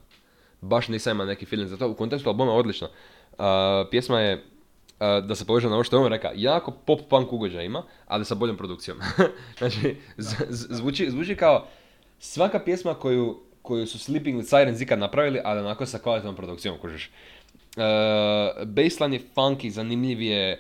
Baš 0.62 0.88
nisam 0.88 1.12
imao 1.12 1.26
neki 1.26 1.46
feeling 1.46 1.70
za 1.70 1.78
to. 1.78 1.90
U 1.90 1.96
kontekstu 1.96 2.30
albuma 2.30 2.52
je 2.52 2.58
odlična. 2.58 2.88
Uh, 3.32 3.46
pjesma 3.92 4.20
je, 4.20 4.36
uh, 4.36 5.26
da 5.28 5.36
se 5.36 5.46
poveže 5.46 5.68
na 5.68 5.74
ovo 5.74 5.84
što 5.84 5.96
je 5.98 6.04
on 6.04 6.12
rekao, 6.12 6.32
jako 6.36 6.72
pop 6.72 7.00
punk 7.10 7.34
ugođaj 7.34 7.66
ima, 7.66 7.84
ali 8.08 8.26
sa 8.26 8.36
boljom 8.36 8.58
produkcijom. 8.58 8.98
znači, 9.60 9.96
z- 10.18 10.46
z- 10.50 10.68
zvuči, 10.70 11.12
zvuči 11.12 11.36
kao 11.36 11.68
svaka 12.20 12.60
pjesma 12.60 12.94
koju, 12.94 13.40
koju 13.68 13.88
su 13.88 14.00
Sleeping 14.00 14.40
with 14.40 14.50
Sirens 14.50 14.82
ikad 14.82 15.00
napravili, 15.00 15.42
ali 15.44 15.60
onako 15.60 15.86
sa 15.86 16.00
kvalitetnom 16.00 16.36
produkcijom, 16.36 16.78
kužiš. 16.82 17.10
Uh, 17.78 17.84
baseline 18.66 19.16
je 19.16 19.22
funky, 19.36 19.70
zanimljiv 19.70 20.22
je, 20.22 20.60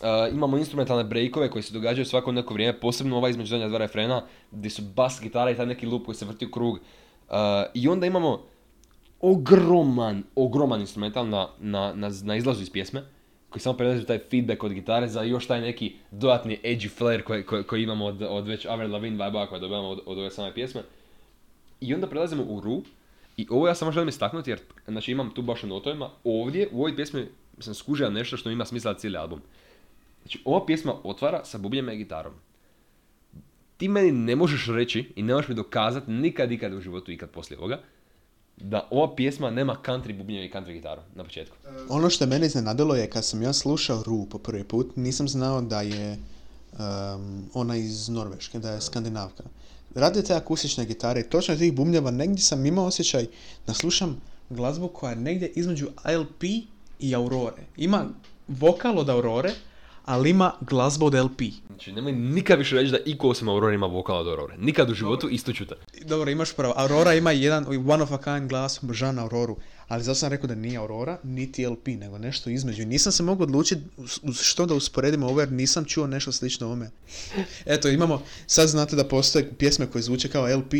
uh, 0.00 0.34
imamo 0.34 0.58
instrumentalne 0.58 1.04
breakove 1.04 1.50
koji 1.50 1.62
se 1.62 1.74
događaju 1.74 2.04
svako 2.06 2.32
neko 2.32 2.54
vrijeme, 2.54 2.80
posebno 2.80 3.16
ova 3.16 3.28
između 3.28 3.50
zadnja 3.50 3.68
dva 3.68 3.78
refrena, 3.78 4.22
gdje 4.50 4.70
su 4.70 4.82
bas 4.82 5.20
gitara 5.22 5.50
i 5.50 5.56
taj 5.56 5.66
neki 5.66 5.86
loop 5.86 6.04
koji 6.04 6.14
se 6.14 6.24
vrti 6.24 6.46
u 6.46 6.50
krug. 6.50 6.74
Uh, 6.74 7.34
I 7.74 7.88
onda 7.88 8.06
imamo 8.06 8.42
ogroman, 9.20 10.22
ogroman 10.34 10.80
instrumental 10.80 11.28
na, 11.28 11.48
na, 11.58 11.92
na, 11.94 12.10
na 12.22 12.36
izlazu 12.36 12.62
iz 12.62 12.70
pjesme, 12.70 13.02
koji 13.50 13.62
samo 13.62 13.76
prelazi 13.76 14.06
taj 14.06 14.18
feedback 14.18 14.64
od 14.64 14.72
gitare 14.72 15.08
za 15.08 15.22
još 15.22 15.46
taj 15.46 15.60
neki 15.60 15.92
dodatni 16.10 16.58
edgy 16.64 16.90
flair 16.90 17.22
koji, 17.22 17.42
koji, 17.66 17.82
imamo 17.82 18.04
od, 18.04 18.22
od 18.22 18.48
već 18.48 18.66
Avril 18.66 18.92
Lavigne 18.92 19.24
vibe 19.24 19.46
koje 19.48 19.60
dobivamo 19.60 19.88
od, 19.88 20.00
od 20.06 20.18
ove 20.18 20.30
same 20.30 20.54
pjesme. 20.54 20.82
I 21.84 21.94
onda 21.94 22.06
prelazimo 22.06 22.42
u 22.42 22.60
Ru. 22.60 22.82
I 23.36 23.46
ovo 23.50 23.68
ja 23.68 23.74
samo 23.74 23.92
želim 23.92 24.08
istaknuti 24.08 24.50
jer 24.50 24.60
znači, 24.88 25.12
imam 25.12 25.30
tu 25.34 25.42
baš 25.42 25.64
u 25.64 25.66
notovima. 25.66 26.10
Ovdje 26.24 26.68
u 26.72 26.78
ovoj 26.78 26.96
pjesmi 26.96 27.28
sam 27.58 27.74
skužio 27.74 28.10
nešto 28.10 28.36
što 28.36 28.50
ima 28.50 28.64
smisla 28.64 28.94
cijeli 28.94 29.16
album. 29.16 29.40
Znači 30.22 30.42
ova 30.44 30.66
pjesma 30.66 30.94
otvara 31.04 31.44
sa 31.44 31.58
bubljem 31.58 31.88
i 31.88 31.96
gitarom. 31.96 32.32
Ti 33.76 33.88
meni 33.88 34.12
ne 34.12 34.36
možeš 34.36 34.66
reći 34.66 35.12
i 35.16 35.22
ne 35.22 35.34
možeš 35.34 35.48
mi 35.48 35.54
dokazati 35.54 36.10
nikad 36.10 36.52
ikad 36.52 36.72
u 36.72 36.80
životu 36.80 37.12
ikad 37.12 37.30
poslije 37.30 37.58
ovoga 37.58 37.80
da 38.56 38.88
ova 38.90 39.14
pjesma 39.14 39.50
nema 39.50 39.76
country 39.86 40.18
bubnjeva 40.18 40.44
i 40.44 40.50
country 40.50 40.72
gitaru 40.72 41.02
na 41.14 41.24
početku. 41.24 41.56
Ono 41.88 42.10
što 42.10 42.26
mene 42.26 42.46
iznenadilo 42.46 42.94
je 42.94 43.10
kad 43.10 43.24
sam 43.24 43.42
ja 43.42 43.52
slušao 43.52 44.02
Ru 44.02 44.26
po 44.30 44.38
prvi 44.38 44.64
put, 44.64 44.96
nisam 44.96 45.28
znao 45.28 45.60
da 45.60 45.80
je 45.80 46.18
um, 46.72 47.44
ona 47.54 47.76
iz 47.76 48.08
Norveške, 48.08 48.58
da 48.58 48.70
je 48.70 48.80
skandinavka. 48.80 49.44
Radi 49.94 50.24
te 50.24 50.34
akustične 50.34 50.84
gitare 50.84 51.20
i 51.20 51.30
točno 51.30 51.56
tih 51.56 51.72
bumljeva, 51.72 52.10
negdje 52.10 52.42
sam 52.42 52.66
imao 52.66 52.86
osjećaj 52.86 53.26
da 53.66 53.74
slušam 53.74 54.20
glazbu 54.50 54.88
koja 54.88 55.10
je 55.10 55.16
negdje 55.16 55.52
između 55.54 55.86
LP 56.04 56.42
i 56.98 57.14
Aurore. 57.14 57.62
Ima 57.76 58.06
vokal 58.48 58.98
od 58.98 59.08
Aurore, 59.08 59.52
ali 60.04 60.30
ima 60.30 60.52
glazbu 60.60 61.06
od 61.06 61.14
LP. 61.14 61.40
Znači 61.66 61.92
nemoj 61.92 62.12
nikad 62.12 62.58
više 62.58 62.76
reći 62.76 62.90
da 62.90 62.98
iko 63.04 63.28
osim 63.28 63.48
Aurora 63.48 63.74
ima 63.74 63.86
vokal 63.86 64.16
od 64.16 64.28
Aurore. 64.28 64.56
Nikad 64.58 64.90
u 64.90 64.94
životu 64.94 65.28
isto 65.28 65.52
čuta. 65.52 65.74
Dobro, 66.04 66.30
imaš 66.30 66.52
pravo. 66.52 66.74
Aurora 66.76 67.14
ima 67.14 67.32
jedan 67.32 67.66
one 67.88 68.02
of 68.02 68.12
a 68.12 68.18
kind 68.18 68.48
glas, 68.48 68.82
obožavam 68.82 69.18
Auroru. 69.18 69.56
Ali 69.88 70.04
zato 70.04 70.14
sam 70.14 70.30
rekao 70.30 70.46
da 70.46 70.54
nije 70.54 70.78
Aurora, 70.78 71.18
niti 71.22 71.66
LP, 71.66 71.86
nego 71.86 72.18
nešto 72.18 72.50
između. 72.50 72.86
Nisam 72.86 73.12
se 73.12 73.22
mogao 73.22 73.44
odlučiti 73.44 73.82
što 74.42 74.66
da 74.66 74.74
usporedimo 74.74 75.26
ovo, 75.26 75.40
jer 75.40 75.52
nisam 75.52 75.84
čuo 75.84 76.06
nešto 76.06 76.32
slično 76.32 76.66
ovome. 76.66 76.90
Eto, 77.66 77.88
imamo, 77.88 78.22
sad 78.46 78.68
znate 78.68 78.96
da 78.96 79.08
postoje 79.08 79.52
pjesme 79.58 79.86
koje 79.86 80.02
zvuče 80.02 80.28
kao 80.28 80.56
LP, 80.56 80.74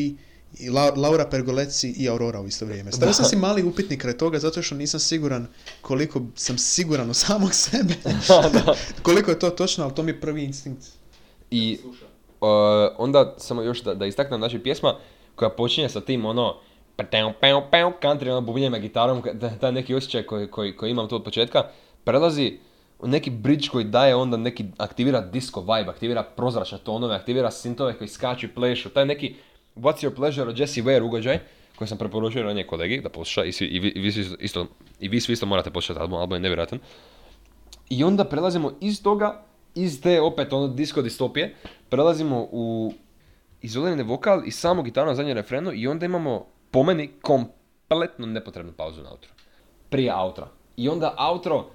i 0.59 0.71
La- 0.71 0.93
Laura 0.97 1.27
Pergoleci 1.27 1.95
i 1.97 2.09
Aurora 2.09 2.41
u 2.41 2.47
isto 2.47 2.67
vrijeme. 2.67 2.93
Stavio 2.93 3.13
sam 3.13 3.25
si 3.25 3.37
mali 3.37 3.63
upitnik 3.63 4.01
kraj 4.01 4.19
toga 4.19 4.39
zato 4.39 4.63
što 4.63 4.75
nisam 4.75 5.01
siguran 5.01 5.47
koliko 5.81 6.23
sam 6.35 6.59
siguran 6.59 7.11
u 7.11 7.15
samog 7.15 7.55
sebe. 7.55 7.95
koliko 9.03 9.31
je 9.31 9.39
to 9.39 9.51
točno, 9.51 9.85
ali 9.85 9.95
to 9.95 10.03
mi 10.03 10.11
je 10.11 10.21
prvi 10.21 10.45
instinkt. 10.45 10.87
I 11.51 11.79
uh, 12.41 12.49
onda 12.99 13.35
samo 13.39 13.63
još 13.63 13.83
da, 13.83 13.95
da 13.95 14.07
istaknem, 14.07 14.41
znači 14.41 14.59
pjesma 14.59 14.97
koja 15.35 15.51
počinje 15.51 15.89
sa 15.89 16.01
tim 16.01 16.25
ono 16.25 16.55
country, 16.97 18.31
ono 18.31 18.41
bubnjima 18.41 18.79
gitarom, 18.79 19.23
taj 19.61 19.73
neki 19.73 19.95
osjećaj 19.95 20.23
koji, 20.23 20.51
koji, 20.51 20.77
koji 20.77 20.91
imam 20.91 21.09
tu 21.09 21.17
od 21.17 21.25
početka, 21.25 21.63
prelazi 22.05 22.59
u 22.99 23.09
neki 23.09 23.31
bridge 23.31 23.69
koji 23.69 23.85
daje 23.85 24.15
onda 24.15 24.37
neki, 24.37 24.65
aktivira 24.79 25.21
disco 25.21 25.61
vibe, 25.61 25.91
aktivira 25.91 26.23
prozračne 26.23 26.79
tonove, 26.79 27.15
aktivira 27.15 27.51
sintove 27.51 27.99
koji 27.99 28.09
skaču 28.09 28.47
i 28.47 28.49
plešu, 28.49 28.91
taj 28.91 29.07
neki 29.07 29.35
What's 29.77 30.07
Your 30.07 30.15
Pleasure 30.15 30.49
od 30.49 30.59
Jesse 30.59 30.83
Ware 30.83 31.03
ugođaj, 31.03 31.39
koji 31.77 31.89
sam 31.89 31.99
preporučio 31.99 32.43
ranije 32.43 32.67
kolegi 32.67 33.01
da 33.01 33.09
posluša 33.09 33.45
i, 33.45 33.53
svi, 33.53 33.67
i, 33.67 33.81
vi, 33.81 33.89
i 33.89 34.01
vi 34.01 34.13
svi 34.13 34.27
isto, 34.41 34.67
i 35.01 35.09
vi 35.09 35.21
svi 35.21 35.33
isto 35.33 35.47
morate 35.47 35.71
poslušati 35.71 36.01
album, 36.01 36.19
album 36.19 36.37
je 36.37 36.41
nevjerojatan. 36.41 36.79
I 37.89 38.05
onda 38.05 38.25
prelazimo 38.25 38.73
iz 38.81 39.03
toga, 39.03 39.43
iz 39.75 40.03
te 40.03 40.21
opet 40.21 40.53
ono 40.53 40.69
disco 40.69 41.03
distopije, 41.03 41.55
prelazimo 41.89 42.49
u 42.53 42.93
izolirani 43.63 44.03
vokal 44.03 44.43
i 44.47 44.51
samo 44.51 44.83
gitaru 44.83 45.09
na 45.09 45.15
zadnjem 45.15 45.37
refrenu 45.37 45.73
i 45.73 45.89
onda 45.89 46.07
imamo 46.07 46.47
po 46.75 46.83
meni 46.83 47.11
kompletno 47.23 48.27
nepotrebnu 48.27 48.73
pauzu 48.73 49.03
na 49.03 49.11
outro. 49.11 49.31
Prije 49.91 50.15
outra. 50.15 50.49
I 50.77 50.89
onda 50.89 51.15
outro, 51.19 51.67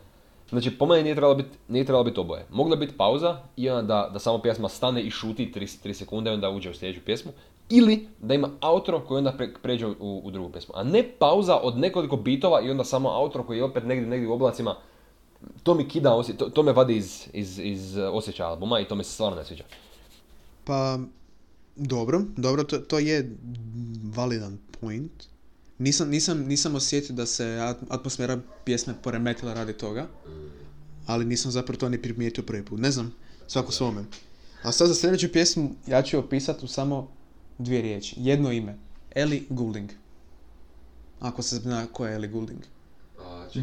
znači 0.50 0.78
po 0.78 0.86
meni 0.86 1.04
nije 1.04 1.16
trebalo 1.16 1.36
biti, 1.36 1.58
nije 1.68 1.86
trebalo 1.86 2.04
biti 2.04 2.20
oboje. 2.20 2.46
Mogla 2.50 2.76
biti 2.76 2.98
pauza 2.98 3.38
i 3.56 3.70
onda 3.70 3.82
da, 3.82 4.10
da 4.14 4.20
samo 4.20 4.42
pjesma 4.42 4.70
stane 4.70 5.02
i 5.02 5.12
šuti 5.12 5.52
3, 5.56 5.88
3 5.88 5.94
sekunde 5.94 6.32
i 6.32 6.34
onda 6.34 6.50
uđe 6.50 6.70
u 6.70 6.74
sljedeću 6.74 7.06
pjesmu. 7.06 7.32
Ili 7.70 8.08
da 8.22 8.34
ima 8.34 8.50
outro 8.62 9.00
koji 9.00 9.18
onda 9.18 9.32
pre, 9.32 9.54
pređe 9.62 9.88
u, 10.00 10.32
drugu 10.32 10.52
pjesmu. 10.52 10.74
A 10.78 10.84
ne 10.84 11.04
pauza 11.20 11.56
od 11.56 11.78
nekoliko 11.78 12.18
bitova 12.18 12.62
i 12.62 12.70
onda 12.70 12.84
samo 12.84 13.10
outro 13.10 13.44
koji 13.44 13.58
je 13.58 13.64
opet 13.64 13.84
negdje, 13.84 14.08
negdje 14.08 14.30
u 14.30 14.34
oblacima. 14.34 14.76
To 15.64 15.74
mi 15.74 15.88
kida, 15.88 16.24
to, 16.38 16.50
to 16.50 16.64
me 16.64 16.72
vadi 16.72 16.98
iz, 16.98 17.28
iz, 17.34 17.60
iz 17.60 17.98
osjećaja 17.98 18.50
albuma 18.50 18.80
i 18.80 18.88
to 18.88 18.96
me 18.96 19.04
se 19.04 19.14
stvarno 19.14 19.38
ne 19.38 19.46
sviđa. 19.46 19.64
Pa, 20.64 21.00
dobro, 21.76 22.22
dobro, 22.38 22.64
to, 22.64 22.78
to 22.78 23.00
je 23.00 23.36
validan 24.16 24.69
point. 24.82 25.12
Nisam, 25.78 26.10
nisam, 26.10 26.40
nisam 26.40 26.76
osjetio 26.76 27.16
da 27.16 27.26
se 27.26 27.46
at- 27.46 27.84
atmosfera 27.90 28.40
pjesme 28.66 28.94
poremetila 29.04 29.54
radi 29.54 29.74
toga, 29.74 30.08
ali 31.06 31.26
nisam 31.26 31.52
zapravo 31.52 31.78
to 31.80 31.90
ni 31.90 32.02
primijetio 32.02 32.44
prvi 32.44 32.66
put. 32.66 32.80
Ne 32.80 32.92
znam, 32.92 33.14
svako 33.48 33.72
svome. 33.72 34.04
A 34.62 34.72
sad 34.72 34.88
za 34.88 34.96
sljedeću 34.96 35.32
pjesmu 35.32 35.72
ja 35.88 36.02
ću 36.02 36.16
je 36.16 36.20
opisati 36.20 36.66
u 36.66 36.68
samo 36.68 37.12
dvije 37.58 37.82
riječi. 37.82 38.16
Jedno 38.18 38.52
ime. 38.52 38.76
Ellie 39.12 39.42
Goulding. 39.50 39.90
Ako 41.20 41.42
se 41.42 41.56
zna 41.56 41.86
ko 41.88 42.06
je 42.08 42.16
Ellie 42.16 42.30
Goulding. 42.30 42.60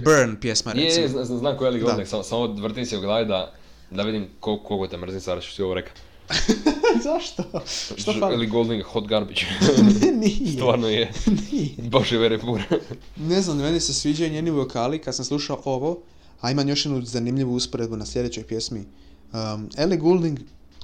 Burn 0.04 0.36
pjesma, 0.40 0.72
Je, 0.72 0.84
recimo. 0.84 1.02
je, 1.02 1.08
znam, 1.08 1.24
znam, 1.24 1.38
znam 1.38 1.56
ko 1.56 1.64
je 1.64 1.68
Ellie. 1.68 1.82
Goulding, 1.82 2.08
samo, 2.08 2.22
samo 2.22 2.46
vrtim 2.46 2.86
se 2.86 2.98
u 2.98 3.00
glavi 3.00 3.26
da, 3.26 3.54
da 3.90 4.02
vidim 4.02 4.28
ko, 4.40 4.58
kogo 4.58 4.86
te 4.86 4.96
mrzim 4.96 5.20
sada 5.20 5.40
što 5.40 5.54
si 5.54 5.62
ovo 5.62 5.74
rekao. 5.74 5.94
Zašto? 7.08 7.42
Što 7.96 8.12
fali? 8.12 8.34
Ellie 8.34 8.48
Goulding, 8.48 8.82
hot 8.82 9.06
garbage. 9.06 9.42
Nije. 10.20 10.52
Stvarno 10.52 10.88
je. 10.88 11.12
Nije. 11.52 11.68
Je 12.10 12.18
very 12.18 12.40
poor. 12.40 12.62
Ne 13.16 13.42
znam, 13.42 13.58
meni 13.58 13.80
se 13.80 13.94
sviđaju 13.94 14.32
njeni 14.32 14.50
vokali 14.50 14.98
kad 14.98 15.14
sam 15.14 15.24
slušao 15.24 15.62
ovo, 15.64 16.02
a 16.40 16.50
imam 16.50 16.68
još 16.68 16.84
jednu 16.84 17.02
zanimljivu 17.02 17.54
usporedbu 17.54 17.96
na 17.96 18.06
sljedećoj 18.06 18.44
pjesmi. 18.44 18.80
Um, 19.32 19.68
Ellie 19.76 19.98
Goulding 19.98 20.38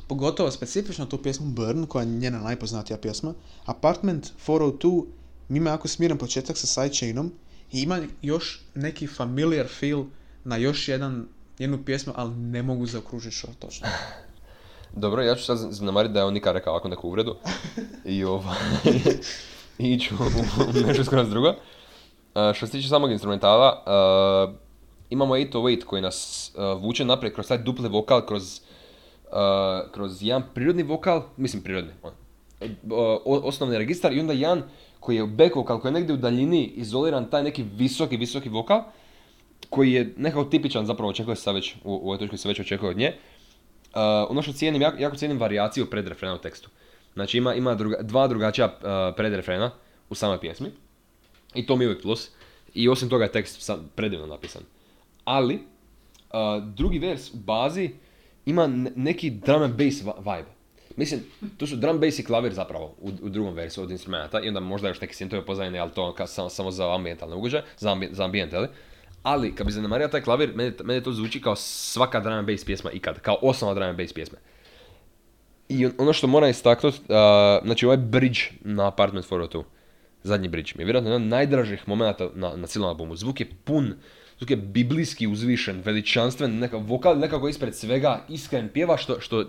pogotovo 0.09 0.51
specifično 0.51 1.07
tu 1.07 1.23
pjesmu 1.23 1.47
Burn, 1.47 1.87
koja 1.87 2.03
je 2.03 2.09
njena 2.09 2.41
najpoznatija 2.41 2.99
pjesma. 2.99 3.35
Apartment 3.65 4.33
402 4.47 5.05
ima 5.49 5.71
jako 5.71 5.89
smiren 5.89 6.19
početak 6.19 6.57
sa 6.57 6.67
sidechainom 6.67 7.33
i 7.73 7.83
ima 7.83 8.01
još 8.23 8.65
neki 8.75 9.07
familiar 9.07 9.67
feel 9.69 10.05
na 10.45 10.57
još 10.57 10.89
jedan, 10.89 11.27
jednu 11.59 11.85
pjesmu, 11.85 12.13
ali 12.17 12.35
ne 12.35 12.63
mogu 12.63 12.87
zaokružiti 12.87 13.37
što 13.37 13.49
točno. 13.59 13.89
Dobro, 14.97 15.23
ja 15.23 15.35
ću 15.35 15.45
sad 15.45 15.59
zanemariti 15.59 16.15
da 16.15 16.21
je 16.21 16.27
on 16.27 16.35
nikad 16.35 16.55
rekao 16.55 16.73
ovako 16.73 16.89
neku 16.89 17.09
uvredu. 17.09 17.37
I 18.05 18.25
ovaj... 18.35 18.57
I 19.79 19.93
iću 19.93 20.15
u, 20.15 20.87
nešto 20.87 21.05
skoro 21.05 21.25
drugo. 21.25 21.49
Uh, 21.49 22.55
što 22.55 22.67
se 22.67 22.73
tiče 22.73 22.89
samog 22.89 23.11
instrumentala, 23.11 23.83
uh, 24.49 24.55
imamo 25.11 25.35
808 25.35 25.85
koji 25.85 26.03
nas 26.03 26.51
uh, 26.55 26.83
vuče 26.83 27.05
naprijed 27.05 27.35
kroz 27.35 27.49
taj 27.49 27.59
dupli 27.59 27.89
vokal, 27.89 28.27
kroz, 28.27 28.61
kroz 29.93 30.23
jedan 30.23 30.43
prirodni 30.55 30.83
vokal, 30.83 31.23
mislim 31.37 31.63
prirodni, 31.63 31.91
on, 32.03 32.13
uh, 32.91 33.45
osnovni 33.45 33.79
registar 33.79 34.13
i 34.13 34.21
onda 34.21 34.33
jedan 34.33 34.63
koji 35.01 35.17
je 35.17 35.27
back 35.27 35.57
vokal, 35.57 35.81
koji 35.81 35.91
je 35.91 35.95
negdje 35.95 36.15
u 36.15 36.17
daljini 36.17 36.65
izoliran, 36.67 37.31
taj 37.31 37.43
neki 37.43 37.63
visoki, 37.63 38.17
visoki 38.17 38.49
vokal, 38.49 38.83
koji 39.71 39.93
je 39.93 40.15
nekako 40.17 40.45
tipičan 40.45 40.87
zapravo 40.87 41.11
očekuje 41.11 41.37
se 41.37 41.53
već, 41.53 41.75
u, 41.75 41.79
u 41.85 42.07
ovoj 42.07 42.19
točki 42.19 42.37
se 42.37 42.49
već 42.49 42.61
očekuje 42.61 42.91
od 42.91 42.97
nje. 42.97 43.13
Uh, 43.95 44.01
ono 44.31 44.43
što 44.43 44.53
cijenim, 44.53 44.83
jako, 44.83 44.97
jako 44.99 45.17
cijenim 45.17 45.39
variaciju 45.39 45.91
predrefrena 45.91 46.35
u 46.35 46.39
tekstu. 46.39 46.69
Znači 47.15 47.39
ima, 47.39 47.55
ima 47.55 47.75
druga, 47.75 48.03
dva 48.03 48.29
drugačija 48.29 48.67
uh, 48.67 49.17
predrefrena 49.17 49.71
u 50.11 50.15
samoj 50.15 50.41
pjesmi. 50.41 50.69
I 51.55 51.67
to 51.67 51.77
mi 51.77 51.85
je 51.85 51.89
uvijek 51.89 52.03
plus. 52.03 52.31
I 52.75 52.89
osim 52.89 53.09
toga 53.09 53.25
je 53.25 53.33
tekst 53.33 53.63
sam 53.63 53.91
predivno 53.95 54.27
napisan. 54.27 54.63
Ali, 55.25 55.55
uh, 55.55 56.65
drugi 56.75 56.99
vers 56.99 57.35
u 57.35 57.37
bazi 57.37 57.91
ima 58.47 58.67
neki 58.97 59.31
drum 59.31 59.63
and 59.63 59.75
bass 59.75 60.03
vibe. 60.19 60.51
Mislim, 60.97 61.21
tu 61.59 61.67
su 61.67 61.77
drum 61.77 62.01
bass 62.01 62.19
i 62.19 62.25
klavir 62.25 62.53
zapravo 62.53 62.95
u, 63.01 63.11
u 63.23 63.29
drugom 63.29 63.55
versu 63.55 63.83
od 63.83 63.91
instrumenta 63.91 64.41
i 64.41 64.49
onda 64.49 64.61
možda 64.61 64.89
još 64.89 65.01
neki 65.01 65.15
sintovi 65.15 65.47
pozadine, 65.47 65.79
ali 65.79 65.91
to 65.91 66.15
ka, 66.15 66.27
samo, 66.27 66.49
samo 66.49 66.71
za 66.71 66.95
ambientalne 66.95 67.37
ugođaje, 67.37 67.65
za, 67.79 67.93
ambi, 67.93 68.09
za 68.13 68.25
ambijent, 68.25 68.55
ali? 68.55 68.69
Ali, 69.23 69.55
kad 69.55 69.67
bi 69.67 69.73
zanemario 69.73 70.09
taj 70.09 70.21
klavir, 70.21 70.53
meni, 70.85 71.03
to 71.03 71.13
zvuči 71.13 71.41
kao 71.41 71.57
svaka 71.57 72.21
drum 72.21 72.35
and 72.35 72.49
bass 72.49 72.65
pjesma 72.65 72.91
ikad, 72.91 73.21
kao 73.21 73.39
osnova 73.43 73.75
drum 73.75 73.89
and 73.89 73.99
bass 73.99 74.13
pjesme. 74.13 74.39
I 75.69 75.87
ono 75.99 76.13
što 76.13 76.27
moram 76.27 76.51
istaknuti, 76.51 76.99
znači 77.65 77.87
ovaj 77.87 77.97
bridge 77.97 78.41
na 78.61 78.89
Apartment 78.89 79.27
402, 79.31 79.63
zadnji 80.23 80.49
bridge, 80.49 80.73
mi 80.77 80.83
je 80.83 80.85
vjerojatno 80.85 81.11
jedan 81.11 81.23
od 81.23 81.29
najdražih 81.29 81.89
momenta 81.89 82.29
na, 82.35 82.57
na 82.57 82.67
cijelom 82.67 82.89
albumu. 82.89 83.17
Zvuk 83.17 83.41
je 83.41 83.51
pun, 83.65 83.95
zvuk 84.39 84.51
je 84.51 84.57
biblijski 84.57 85.27
uzvišen, 85.27 85.83
veličanstven, 85.85 86.59
neka, 86.59 86.77
vokal 86.77 87.19
nekako 87.19 87.49
ispred 87.49 87.75
svega, 87.75 88.25
iskren, 88.29 88.69
pjeva 88.69 88.97
što, 88.97 89.21
što, 89.21 89.45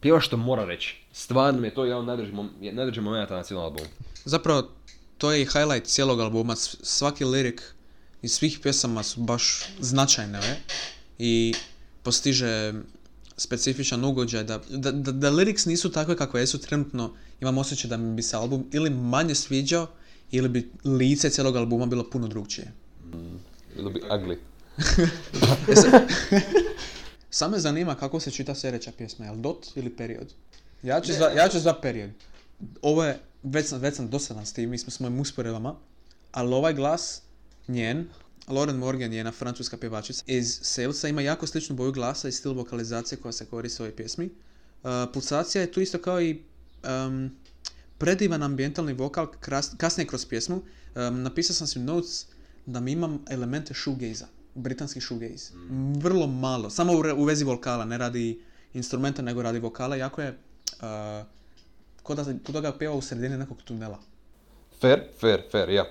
pjeva 0.00 0.20
što 0.20 0.36
mora 0.36 0.64
reći. 0.64 0.96
Stvarno 1.12 1.60
mi 1.60 1.66
je 1.66 1.74
to 1.74 1.84
jedan 1.84 1.98
od 1.98 2.06
najdražih, 2.06 2.34
najdražih 2.60 3.02
momenta 3.02 3.36
na 3.36 3.42
cijelom 3.42 3.64
albumu. 3.64 3.88
Zapravo, 4.24 4.62
to 5.18 5.32
je 5.32 5.42
i 5.42 5.44
highlight 5.44 5.86
cijelog 5.86 6.20
albuma, 6.20 6.56
svaki 6.56 7.24
lirik 7.24 7.75
iz 8.22 8.32
svih 8.32 8.58
pjesama 8.62 9.02
su 9.02 9.20
baš 9.20 9.62
značajne, 9.80 10.40
ne? 10.40 10.60
i 11.18 11.54
postiže 12.02 12.74
specifičan 13.36 14.04
ugođaj, 14.04 14.44
da, 14.44 14.60
da, 14.70 14.92
da, 14.92 15.12
da 15.12 15.30
lyrics 15.30 15.66
nisu 15.66 15.92
takve 15.92 16.16
kakve 16.16 16.40
jesu 16.40 16.58
trenutno, 16.58 17.14
imam 17.40 17.58
osjećaj 17.58 17.90
da 17.90 17.96
mi 17.96 18.14
bi 18.14 18.22
se 18.22 18.36
album 18.36 18.66
ili 18.72 18.90
manje 18.90 19.34
sviđao, 19.34 19.86
ili 20.30 20.48
bi 20.48 20.70
lice 20.84 21.30
cijelog 21.30 21.56
albuma 21.56 21.86
bilo 21.86 22.10
puno 22.10 22.28
drugčije. 22.28 22.72
Mm, 23.04 23.36
bilo 23.76 23.90
bi 23.90 24.00
ugly. 24.00 24.36
Samo 27.30 27.52
me 27.52 27.58
zanima 27.58 27.94
kako 27.94 28.20
se 28.20 28.30
čita 28.30 28.54
sljedeća 28.54 28.92
pjesma, 28.98 29.24
je 29.24 29.30
li 29.30 29.40
dot 29.40 29.66
ili 29.74 29.96
period? 29.96 30.32
Ja 30.82 31.00
ću, 31.00 31.12
za, 31.12 31.24
ja 31.24 31.48
ću 31.48 31.60
za 31.60 31.74
period. 31.74 32.10
Ovo 32.82 33.04
je, 33.04 33.18
već 33.42 33.66
sam, 33.66 33.80
već 33.80 33.96
sam 33.96 34.10
dosadan 34.10 34.46
s 34.46 34.52
tim, 34.52 34.70
mi 34.70 34.78
smo 34.78 34.90
s 34.90 35.00
mojim 35.00 35.20
usporedbama, 35.20 35.74
ali 36.32 36.54
ovaj 36.54 36.74
glas, 36.74 37.22
njen, 37.68 38.08
Lauren 38.48 38.76
Morgan 38.76 39.12
je 39.12 39.16
jedna 39.16 39.32
francuska 39.32 39.76
pjevačica 39.76 40.24
iz 40.26 40.58
Salesa, 40.62 41.08
ima 41.08 41.20
jako 41.20 41.46
sličnu 41.46 41.76
boju 41.76 41.92
glasa 41.92 42.28
i 42.28 42.32
stil 42.32 42.52
vokalizacije 42.52 43.18
koja 43.18 43.32
se 43.32 43.46
koristi 43.46 43.82
u 43.82 43.84
ovoj 43.84 43.96
pjesmi. 43.96 44.30
Uh, 44.82 44.90
pulsacija 45.12 45.62
je 45.62 45.72
tu 45.72 45.80
isto 45.80 45.98
kao 45.98 46.20
i 46.22 46.42
um, 47.06 47.30
predivan 47.98 48.42
ambientalni 48.42 48.92
vokal 48.92 49.26
kasnije 49.76 50.06
kroz 50.06 50.26
pjesmu. 50.26 50.62
Um, 50.94 51.22
napisao 51.22 51.54
sam 51.54 51.66
si 51.66 51.78
notes 51.78 52.26
da 52.66 52.80
mi 52.80 52.92
imam 52.92 53.24
elemente 53.30 53.74
shoegaze 53.74 54.24
britanski 54.56 55.00
shoegaze. 55.00 55.54
Mm. 55.54 55.92
Vrlo 56.00 56.26
malo, 56.26 56.70
samo 56.70 56.92
u, 56.92 57.02
u 57.16 57.24
vezi 57.24 57.44
vokala, 57.44 57.84
ne 57.84 57.98
radi 57.98 58.40
instrumenta 58.74 59.22
nego 59.22 59.42
radi 59.42 59.58
vokala, 59.58 59.96
jako 59.96 60.22
je 60.22 60.30
uh, 60.30 61.26
kod 62.02 62.16
da, 62.16 62.24
kod 62.24 62.54
da 62.54 62.60
ga 62.60 62.72
pjeva 62.78 62.94
u 62.94 63.02
sredini 63.02 63.36
nekog 63.36 63.62
tunela. 63.62 63.98
Fair, 64.80 65.00
fair, 65.20 65.42
fair, 65.52 65.70
ja. 65.70 65.84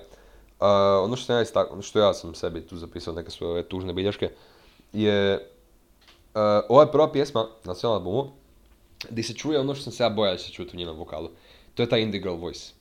Uh, 0.60 0.66
ono 1.04 1.16
što 1.16 1.32
ja, 1.32 1.42
istak, 1.42 1.72
ono 1.72 1.82
što 1.82 1.98
ja 1.98 2.14
sam 2.14 2.34
sebi 2.34 2.66
tu 2.66 2.76
zapisao 2.76 3.14
neke 3.14 3.30
svoje 3.30 3.68
tužne 3.68 3.92
bilješke 3.92 4.30
je 4.92 5.34
uh, 6.34 6.40
ova 6.68 6.82
je 6.82 6.92
prva 6.92 7.12
pjesma 7.12 7.46
na 7.64 7.74
cijelom 7.74 7.96
albumu 7.96 8.30
gdje 9.10 9.24
se 9.24 9.34
čuje 9.34 9.60
ono 9.60 9.74
što 9.74 9.84
sam 9.84 9.92
se 9.92 10.02
ja 10.02 10.10
bojao 10.10 10.32
da 10.32 10.38
se 10.38 10.52
čuti 10.52 10.76
u 10.76 10.78
njenom 10.78 10.96
vokalu. 10.96 11.28
To 11.74 11.82
je 11.82 11.88
taj 11.88 12.00
indie 12.00 12.20
girl 12.20 12.34
voice. 12.34 12.72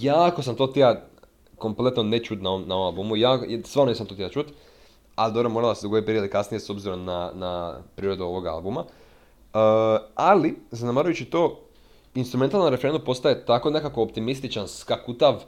Jako 0.00 0.42
sam 0.42 0.56
to 0.56 0.66
tija 0.66 1.06
kompletno 1.58 2.02
ne 2.02 2.24
čut 2.24 2.40
na, 2.40 2.50
na 2.66 2.74
ovom 2.74 2.86
albumu, 2.86 3.16
ja, 3.16 3.38
stvarno 3.64 3.90
nisam 3.90 4.06
to 4.06 4.14
tija 4.14 4.28
čut, 4.28 4.46
ali 5.14 5.32
dobro 5.32 5.50
morala 5.50 5.74
se 5.74 5.86
dogodi 5.86 6.06
perioda 6.06 6.28
kasnije 6.28 6.60
s 6.60 6.70
obzirom 6.70 7.04
na, 7.04 7.30
na 7.34 7.80
prirodu 7.96 8.24
ovog 8.24 8.46
albuma. 8.46 8.80
Uh, 8.80 8.88
ali, 10.14 10.54
zanemarujući 10.70 11.24
to, 11.24 11.60
instrumentalna 12.14 12.70
referendum 12.70 13.04
postaje 13.04 13.44
tako 13.46 13.70
nekako 13.70 14.02
optimističan, 14.02 14.68
skakutav, 14.68 15.44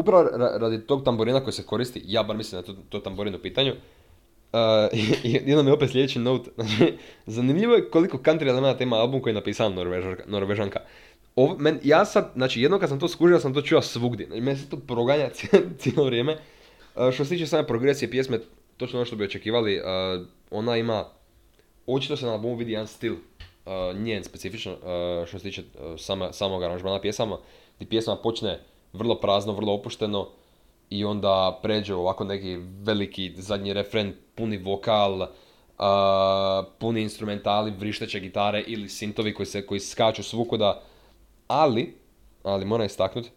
upravo 0.00 0.22
radi 0.58 0.86
tog 0.86 1.04
tamborina 1.04 1.40
koji 1.40 1.52
se 1.52 1.62
koristi, 1.62 2.02
ja 2.04 2.22
bar 2.22 2.36
mislim 2.36 2.60
je 2.60 2.64
to, 2.64 2.72
to 2.88 3.00
tamborin 3.00 3.34
u 3.34 3.38
pitanju, 3.38 3.72
Uh, 4.52 4.98
jedan 5.22 5.64
mi 5.64 5.70
je 5.70 5.74
opet 5.74 5.90
sljedeći 5.90 6.18
note. 6.18 6.50
Znači, 6.56 6.94
zanimljivo 7.26 7.74
je 7.74 7.90
koliko 7.90 8.18
country 8.18 8.48
elementa 8.48 8.84
ima 8.84 8.96
album 8.96 9.22
koji 9.22 9.30
je 9.30 9.34
napisan 9.34 9.74
norvežanka. 9.74 10.22
norvežanka. 10.26 10.80
Ov, 11.36 11.58
men, 11.58 11.78
ja 11.82 12.04
sad, 12.04 12.32
znači 12.34 12.62
jednom 12.62 12.80
kad 12.80 12.88
sam 12.88 13.00
to 13.00 13.08
skužio, 13.08 13.40
sam 13.40 13.54
to 13.54 13.62
čuo 13.62 13.82
svugdje. 13.82 14.26
Znači, 14.26 14.40
meni 14.40 14.58
se 14.58 14.70
to 14.70 14.76
proganja 14.76 15.30
cijelo 15.78 16.04
vrijeme. 16.04 16.36
Uh, 16.96 17.12
što 17.12 17.24
se 17.24 17.30
tiče 17.30 17.46
same 17.46 17.66
progresije 17.66 18.10
pjesme, 18.10 18.38
točno 18.76 18.98
ono 18.98 19.06
što 19.06 19.16
bi 19.16 19.24
očekivali, 19.24 19.80
uh, 19.80 20.26
ona 20.50 20.76
ima, 20.76 21.04
očito 21.86 22.16
se 22.16 22.26
na 22.26 22.32
albumu 22.32 22.56
vidi 22.56 22.72
jedan 22.72 22.86
stil, 22.86 23.12
uh, 23.12 23.96
njen 23.96 24.24
specifično, 24.24 24.76
što 25.26 25.38
se 25.38 25.42
tiče 25.42 25.62
sama, 25.98 26.32
samog 26.32 26.62
aranžmana 26.62 27.00
pjesama, 27.00 27.38
gdje 27.76 27.88
pjesma 27.88 28.16
počne 28.16 28.60
vrlo 28.92 29.14
prazno, 29.14 29.52
vrlo 29.52 29.74
opušteno 29.74 30.28
i 30.90 31.04
onda 31.04 31.58
pređe 31.62 31.94
ovako 31.94 32.24
neki 32.24 32.56
veliki 32.56 33.32
zadnji 33.36 33.72
refren, 33.72 34.14
puni 34.34 34.58
vokal, 34.58 35.20
uh, 35.20 35.26
puni 36.78 37.02
instrumentali, 37.02 37.70
vrišteće 37.70 38.20
gitare 38.20 38.64
ili 38.66 38.88
sintovi 38.88 39.34
koji, 39.34 39.46
se, 39.46 39.66
koji 39.66 39.80
skaču 39.80 40.22
svukuda, 40.22 40.82
ali, 41.46 41.98
ali 42.42 42.64
moram 42.64 42.86
istaknuti, 42.86 43.30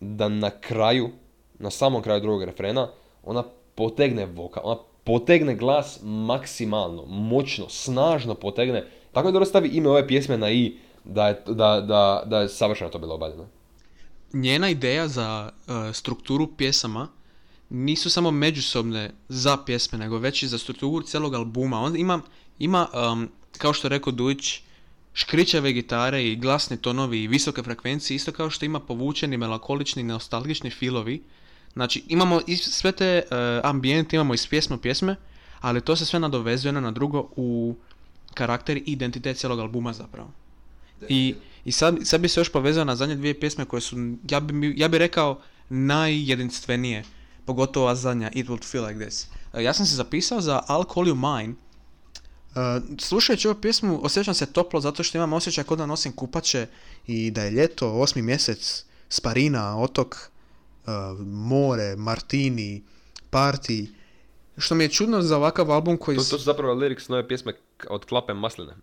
da 0.00 0.28
na 0.28 0.50
kraju, 0.50 1.08
na 1.58 1.70
samom 1.70 2.02
kraju 2.02 2.20
drugog 2.20 2.44
refrena, 2.44 2.88
ona 3.24 3.44
potegne 3.74 4.26
vokal, 4.26 4.62
ona 4.66 4.80
potegne 5.04 5.54
glas 5.54 5.98
maksimalno, 6.02 7.04
moćno, 7.06 7.68
snažno 7.68 8.34
potegne. 8.34 8.84
Tako 9.12 9.28
je 9.28 9.32
dobro 9.32 9.46
stavi 9.46 9.68
ime 9.68 9.88
ove 9.88 10.06
pjesme 10.06 10.38
na 10.38 10.50
i, 10.50 10.76
da 11.04 11.28
je, 11.28 11.42
da, 11.46 11.80
da, 11.80 12.22
da 12.26 12.40
je 12.40 12.48
savršeno 12.48 12.90
to 12.90 12.98
bilo 12.98 13.14
obavljeno 13.14 13.59
njena 14.32 14.68
ideja 14.70 15.08
za 15.08 15.50
uh, 15.52 15.94
strukturu 15.94 16.46
pjesama 16.56 17.08
nisu 17.70 18.10
samo 18.10 18.30
međusobne 18.30 19.10
za 19.28 19.56
pjesme, 19.56 19.98
nego 19.98 20.18
već 20.18 20.42
i 20.42 20.48
za 20.48 20.58
strukturu 20.58 21.02
cijelog 21.02 21.34
albuma. 21.34 21.80
On 21.80 21.96
ima, 21.96 22.20
ima 22.58 22.88
um, 23.12 23.28
kao 23.58 23.72
što 23.72 23.86
je 23.86 23.90
rekao 23.90 24.12
Dujić, 24.12 24.60
škrićave 25.14 25.72
gitare 25.72 26.24
i 26.24 26.36
glasni 26.36 26.76
tonovi 26.76 27.22
i 27.22 27.28
visoke 27.28 27.62
frekvencije, 27.62 28.16
isto 28.16 28.32
kao 28.32 28.50
što 28.50 28.64
ima 28.64 28.80
povučeni, 28.80 29.36
melankolični, 29.36 30.02
nostalgični 30.02 30.70
filovi. 30.70 31.22
Znači, 31.72 32.04
imamo 32.08 32.40
sve 32.56 32.92
te 32.92 33.22
uh, 33.24 33.36
ambijente, 33.70 34.16
imamo 34.16 34.34
iz 34.34 34.46
pjesme 34.46 34.76
u 34.76 34.78
pjesme, 34.78 35.16
ali 35.60 35.80
to 35.80 35.96
se 35.96 36.06
sve 36.06 36.20
nadovezuje 36.20 36.72
na 36.72 36.90
drugo 36.90 37.28
u 37.36 37.76
karakter 38.34 38.76
i 38.76 38.82
identitet 38.86 39.36
cijelog 39.36 39.60
albuma 39.60 39.92
zapravo. 39.92 40.30
I 41.08 41.34
i 41.64 41.72
sad, 41.72 41.96
sad 42.04 42.20
bi 42.20 42.28
se 42.28 42.40
još 42.40 42.52
povezao 42.52 42.84
na 42.84 42.96
zadnje 42.96 43.16
dvije 43.16 43.40
pjesme 43.40 43.64
koje 43.64 43.80
su, 43.80 43.96
ja 44.30 44.40
bi, 44.40 44.74
ja 44.76 44.88
bi 44.88 44.98
rekao, 44.98 45.40
najjedinstvenije. 45.68 47.04
Pogotovo 47.44 47.86
ova 47.86 47.94
zadnja, 47.94 48.30
It 48.34 48.46
Would 48.46 48.64
Feel 48.64 48.86
Like 48.86 49.06
This. 49.06 49.26
Uh, 49.52 49.62
ja 49.62 49.72
sam 49.72 49.86
se 49.86 49.96
zapisao 49.96 50.40
za 50.40 50.62
I'll 50.68 50.94
Call 50.94 51.06
You 51.06 51.38
Mine. 51.38 51.54
Uh, 51.54 52.98
slušajući 52.98 53.48
ovu 53.48 53.60
pjesmu 53.60 54.00
osjećam 54.02 54.34
se 54.34 54.46
toplo 54.46 54.80
zato 54.80 55.02
što 55.02 55.18
imam 55.18 55.32
osjećaj 55.32 55.64
kod 55.64 55.78
da 55.78 55.86
nosim 55.86 56.12
kupače 56.12 56.66
i 57.06 57.30
da 57.30 57.42
je 57.42 57.50
ljeto, 57.50 57.92
osmi 57.92 58.22
mjesec, 58.22 58.84
sparina, 59.08 59.78
otok, 59.78 60.30
uh, 60.86 60.92
more, 61.26 61.96
martini, 61.96 62.82
party 63.30 63.86
Što 64.58 64.74
mi 64.74 64.84
je 64.84 64.88
čudno 64.88 65.22
za 65.22 65.36
ovakav 65.36 65.70
album 65.70 65.96
koji... 65.96 66.16
To, 66.16 66.22
to 66.22 66.38
su 66.38 66.44
zapravo 66.44 66.74
lyrics 66.74 67.10
nove 67.10 67.28
pjesme 67.28 67.52
od 67.88 68.04
Klape 68.04 68.34
Masline. 68.34 68.72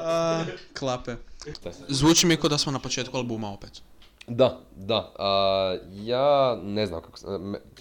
A, 0.00 0.44
klape. 0.78 1.14
Zvuči 1.88 2.26
mi 2.26 2.36
kao 2.36 2.48
da 2.48 2.58
smo 2.58 2.72
na 2.72 2.78
početku 2.78 3.16
albuma 3.16 3.52
opet. 3.52 3.82
Da, 4.26 4.60
da. 4.76 5.12
A, 5.18 5.76
ja 5.92 6.58
ne 6.62 6.86
znam 6.86 7.02
kako, 7.02 7.18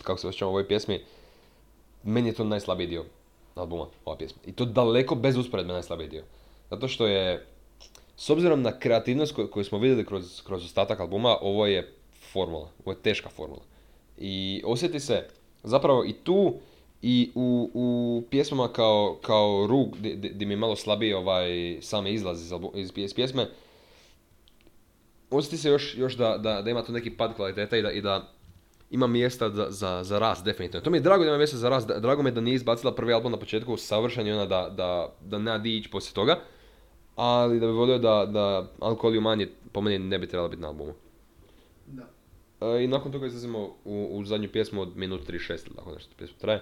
kako 0.02 0.20
se 0.20 0.28
osjećam 0.28 0.47
u 0.47 0.52
ovoj 0.52 0.68
pjesmi. 0.68 1.06
Meni 2.04 2.30
je 2.30 2.34
to 2.34 2.43
najslabiji 2.43 2.88
dio 2.88 3.06
albuma, 3.56 3.86
ova 4.06 4.18
pjesma. 4.18 4.41
I 4.45 4.52
to 4.52 4.66
daleko 4.66 5.16
bez 5.16 5.38
usporedbe 5.38 5.74
najslabiji 5.74 6.10
dio. 6.10 6.24
Zato 6.70 6.88
što 6.88 7.08
je, 7.08 7.45
s 8.18 8.30
obzirom 8.30 8.62
na 8.62 8.80
kreativnost 8.80 9.36
koju, 9.36 9.52
koju 9.52 9.64
smo 9.64 9.78
vidjeli 9.78 10.06
kroz, 10.06 10.41
kroz 10.45 10.66
ostatak 10.66 10.99
albuma, 10.99 11.38
ovo 11.41 11.66
je 11.66 11.93
formula. 12.32 12.70
Ovo 12.86 12.91
je 12.91 13.02
teška 13.02 13.30
formula. 13.30 13.62
I 14.18 14.62
osjeti 14.66 14.99
se 14.99 15.28
zapravo 15.64 16.05
i 16.05 16.14
tu 16.14 16.53
i 17.01 17.32
u, 17.36 17.72
u 17.74 18.24
pjesmama 18.30 18.68
kao, 18.68 19.18
kao 19.22 19.68
Rug, 19.68 19.97
di 20.34 20.45
mi 20.45 20.53
je 20.53 20.57
malo 20.57 20.76
slabiji 20.76 21.14
ovaj 21.14 21.78
sami 21.82 22.12
izlaz 22.12 22.41
iz, 22.41 22.51
iz, 22.76 22.91
iz 22.95 23.14
pjesme, 23.14 23.47
osjeti 25.30 25.57
se 25.57 25.70
još, 25.70 25.97
još 25.97 26.18
da, 26.18 26.38
da, 26.38 26.62
da 26.62 26.70
ima 26.70 26.84
tu 26.84 26.91
neki 26.91 27.09
pad 27.09 27.36
kvaliteta 27.36 27.78
i 27.78 27.82
da, 27.82 27.91
i 27.91 28.01
da 28.01 28.32
ima 28.91 29.07
mjesta 29.07 29.49
za, 29.49 29.68
za, 29.70 30.03
za 30.03 30.20
rast, 30.20 30.45
definitivno. 30.45 30.84
To 30.84 30.89
mi 30.89 30.97
je 30.97 31.01
drago 31.01 31.24
da 31.24 31.30
ima 31.30 31.38
mjesta 31.38 31.57
za 31.57 31.70
rast, 31.70 31.88
drago 31.88 32.24
mi 32.24 32.30
je 32.30 32.34
da 32.34 32.41
nije 32.41 32.55
izbacila 32.55 32.95
prvi 32.95 33.14
album 33.14 33.32
na 33.32 33.39
početku 33.39 33.78
savršen 33.78 34.28
i 34.28 34.32
ona 34.32 34.45
da, 34.45 34.70
da, 34.70 35.14
da 35.22 35.38
nema 35.38 35.57
di 35.57 35.78
ići 35.78 35.89
poslije 35.89 36.14
toga, 36.14 36.39
ali 37.16 37.59
da 37.59 37.66
bi 37.66 37.72
volio 37.72 37.97
da, 37.97 38.26
da 38.26 38.68
Alkohol 38.80 39.16
i 39.16 39.20
manje 39.20 39.47
po 39.72 39.82
meni 39.82 39.99
ne 39.99 40.20
bi 40.20 40.28
trebala 40.28 40.49
biti 40.49 40.62
na 40.62 40.68
albumu. 40.68 40.93
E, 42.62 42.84
I 42.84 42.88
nakon 42.88 43.12
toga 43.12 43.28
izlazimo 43.28 43.59
u, 43.86 44.07
u 44.12 44.26
zadnju 44.26 44.49
pjesmu 44.51 44.82
od 44.82 44.97
minut 44.97 45.22
36 45.30 45.49
ili 45.68 45.76
tako 45.76 45.91
nešto 45.91 46.14
pjesma 46.18 46.38
traje. 46.38 46.62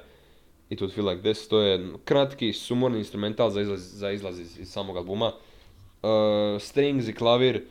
It 0.70 0.82
would 0.82 0.94
feel 0.94 1.08
like 1.08 1.22
this, 1.24 1.48
to 1.48 1.62
je 1.62 1.88
kratki, 2.06 2.54
sumorni 2.54 2.98
instrumental 2.98 3.50
za 3.50 3.62
izlaz, 3.62 3.82
za 3.82 4.12
izlaz 4.12 4.40
iz, 4.40 4.60
iz 4.60 4.70
samog 4.72 4.98
albuma. 4.98 5.32
E, 6.04 6.08
strings 6.60 7.08
i 7.08 7.14
klavir, 7.14 7.62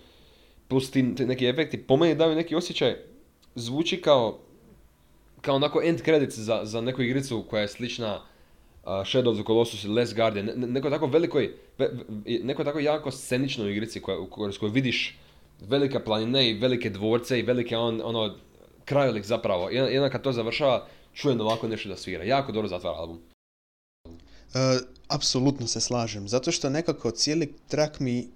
plus 0.69 0.91
ti, 0.91 1.03
neki 1.03 1.47
efekti, 1.47 1.79
po 1.79 1.97
meni 1.97 2.15
daju 2.15 2.35
neki 2.35 2.55
osjećaj, 2.55 2.97
zvuči 3.55 4.01
kao, 4.01 4.39
kao 5.41 5.57
onako 5.57 5.83
end 5.85 6.01
credits 6.03 6.39
za, 6.39 6.61
za 6.65 6.81
neku 6.81 7.03
igricu 7.03 7.45
koja 7.51 7.63
je 7.63 7.69
slična 7.69 8.15
uh, 8.17 8.91
Shadow 8.91 9.29
of 9.31 9.37
the 9.37 9.45
Colossus 9.47 9.85
ili 9.85 9.95
Last 9.95 10.15
Guardian, 10.17 10.47
ne, 10.47 10.57
ne- 10.57 10.67
neko 10.67 10.91
tako 10.91 11.07
velikoj, 11.07 11.55
ve- 11.79 11.91
ve- 12.09 12.39
neko 12.45 12.65
tako 12.65 12.79
jako 12.79 13.11
sceničnoj 13.11 13.73
igrici 13.73 14.01
koja, 14.03 14.19
u 14.19 14.27
kojoj 14.27 14.53
vidiš 14.73 15.19
velike 15.61 16.05
planine 16.05 16.51
i 16.51 16.59
velike 16.59 16.91
dvorce 16.91 17.39
i 17.39 17.43
velike 17.43 17.77
on, 17.77 18.01
ono, 18.05 18.37
krajolik 18.85 19.25
zapravo. 19.25 19.71
I 19.71 19.99
onda 19.99 20.11
kad 20.11 20.23
to 20.23 20.33
završava, 20.33 20.87
čujem 21.15 21.41
ovako 21.41 21.69
nešto 21.69 21.89
da 21.89 21.97
svira. 21.97 22.25
Jako 22.25 22.53
dobro 22.53 22.69
zatvara 22.69 22.97
album. 22.97 23.21
E, 24.55 24.79
apsolutno 25.09 25.67
se 25.67 25.81
slažem, 25.81 26.29
zato 26.29 26.53
što 26.53 26.71
nekako 26.71 27.11
cijeli 27.11 27.55
track 27.69 28.01
mi, 28.01 28.19
e, 28.19 28.27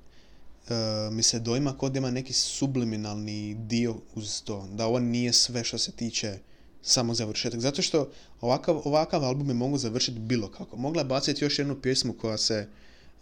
mi 1.10 1.22
se 1.22 1.38
dojma 1.38 1.78
kod 1.78 1.96
ima 1.96 2.10
neki 2.10 2.32
subliminalni 2.32 3.54
dio 3.54 3.94
uz 4.14 4.42
to, 4.42 4.68
da 4.72 4.86
ovo 4.86 4.98
nije 4.98 5.32
sve 5.32 5.64
što 5.64 5.78
se 5.78 5.92
tiče 5.92 6.38
samo 6.82 7.14
završetak, 7.14 7.60
zato 7.60 7.82
što 7.82 8.10
ovakav, 8.40 8.80
ovakav 8.84 9.24
album 9.24 9.48
je 9.48 9.54
mogu 9.54 9.78
završiti 9.78 10.18
bilo 10.18 10.48
kako. 10.48 10.76
Mogla 10.76 11.00
je 11.00 11.08
baciti 11.08 11.44
još 11.44 11.58
jednu 11.58 11.80
pjesmu 11.80 12.12
koja 12.12 12.38
se 12.38 12.68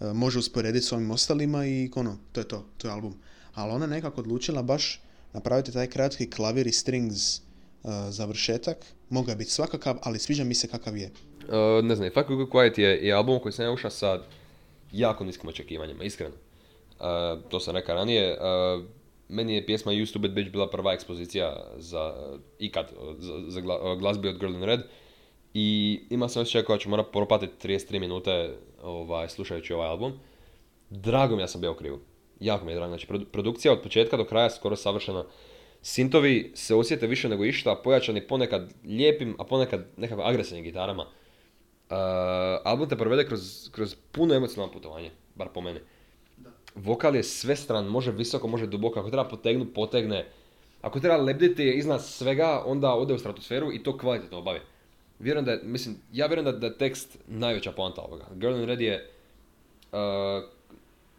e, 0.01 0.13
može 0.13 0.39
usporediti 0.39 0.87
s 0.87 0.93
ovim 0.93 1.11
ostalima 1.11 1.67
i 1.67 1.91
ono, 1.95 2.19
to 2.33 2.41
je 2.41 2.49
to, 2.49 2.65
to 2.79 2.89
je 2.89 2.93
album. 2.93 3.15
Ali 3.55 3.73
ona 3.73 3.87
nekako 3.87 4.21
odlučila 4.21 4.63
baš 4.63 5.01
napraviti 5.33 5.73
taj 5.73 5.87
kratki 5.87 6.31
klavir 6.31 6.67
i 6.67 6.73
strings 6.73 7.39
e, 7.39 7.41
završetak. 8.09 8.77
Mogao 9.09 9.33
je 9.33 9.37
biti 9.37 9.51
svakakav, 9.51 9.97
ali 10.03 10.19
sviđa 10.19 10.45
mi 10.45 10.55
se 10.55 10.69
kakav 10.69 10.97
je. 10.97 11.11
Uh, 11.41 11.85
ne 11.85 11.97
znam, 11.97 12.11
Fuck 12.15 12.29
Good 12.29 12.49
Quiet 12.49 12.79
je, 12.79 13.13
album 13.13 13.41
koji 13.41 13.53
sam 13.53 13.65
ja 13.65 13.73
ušao 13.73 13.91
sa 13.91 14.21
jako 14.93 15.25
niskim 15.25 15.49
očekivanjima, 15.49 16.05
iskreno. 16.05 16.35
Uh, 16.35 17.07
to 17.49 17.61
sam 17.61 17.75
rekao 17.75 17.95
ranije. 17.95 18.37
Meni 19.29 19.55
je 19.55 19.67
pjesma 19.67 19.93
You 19.93 20.07
Stupid 20.07 20.33
Bitch 20.33 20.53
bila 20.53 20.71
prva 20.71 20.93
ekspozicija 20.93 21.67
za 21.79 22.15
ikad, 22.59 22.87
za, 23.19 23.33
za 23.49 23.61
gla- 23.61 23.99
glazbi 23.99 24.29
od 24.29 24.39
Girl 24.39 24.55
in 24.55 24.63
Red. 24.63 24.81
I 25.55 26.01
imao 26.11 26.29
sam 26.29 26.43
osjećaj 26.43 26.63
kao 26.63 26.79
ću 26.79 26.89
morat 26.89 27.07
propatiti 27.13 27.69
33 27.69 28.01
minute 28.01 28.57
ovaj, 28.83 29.29
slušajući 29.29 29.73
ovaj 29.73 29.89
album. 29.89 30.13
Drago 30.91 31.37
mi 31.37 31.43
je 31.43 31.45
da 31.45 31.49
sam 31.49 31.61
bio 31.61 31.75
krivu. 31.75 31.99
Jako 32.41 32.65
mi 32.65 32.73
je 32.73 32.77
drago. 32.77 32.91
Znači, 32.91 33.07
produ- 33.07 33.25
produkcija 33.25 33.73
od 33.73 33.83
početka 33.83 34.17
do 34.17 34.25
kraja 34.25 34.51
skoro 34.51 34.77
savršena. 34.77 35.25
Sintovi 35.83 36.53
se 36.55 36.75
osjete 36.75 37.07
više 37.07 37.29
nego 37.29 37.45
išta, 37.45 37.81
pojačani 37.85 38.27
ponekad 38.27 38.75
lijepim, 38.85 39.37
a 39.39 39.45
ponekad 39.45 39.87
nekakvim 39.97 40.27
agresivnim 40.27 40.65
gitarama. 40.65 41.03
Uh, 41.03 41.97
album 42.65 42.89
te 42.89 42.97
provede 42.97 43.27
kroz, 43.27 43.69
kroz 43.73 43.97
puno 44.13 44.35
emocionalno 44.35 44.73
putovanje, 44.73 45.11
bar 45.35 45.49
po 45.55 45.61
meni. 45.61 45.81
Vokal 46.75 47.17
je 47.17 47.23
svestran, 47.23 47.87
može 47.87 48.13
visoko, 48.13 48.49
može 48.49 48.67
duboko, 48.67 49.01
ako 49.01 49.11
treba 49.11 49.29
potegnu, 49.29 49.67
potegne. 49.75 50.27
Ako 50.83 51.01
treba 51.01 51.17
lebditi 51.17 51.71
iznad 51.71 52.05
svega, 52.05 52.63
onda 52.67 52.95
ode 52.95 53.15
u 53.15 53.19
stratosferu 53.19 53.73
i 53.73 53.83
to 53.83 53.99
kvalitetno 53.99 54.39
obavi. 54.39 54.61
Vjerujem 55.19 55.45
da 55.45 55.53
je, 55.53 55.61
mislim, 55.63 55.97
ja 56.13 56.27
vjerujem 56.27 56.45
da, 56.45 56.53
da 56.53 56.67
je 56.67 56.79
tekst 56.79 57.19
najveća 57.27 57.73
poanta 57.73 58.03
ovoga. 58.03 58.27
Girl 58.35 58.55
in 58.55 58.65
Red 58.65 58.81
je... 58.81 59.11
uh, 59.93 60.60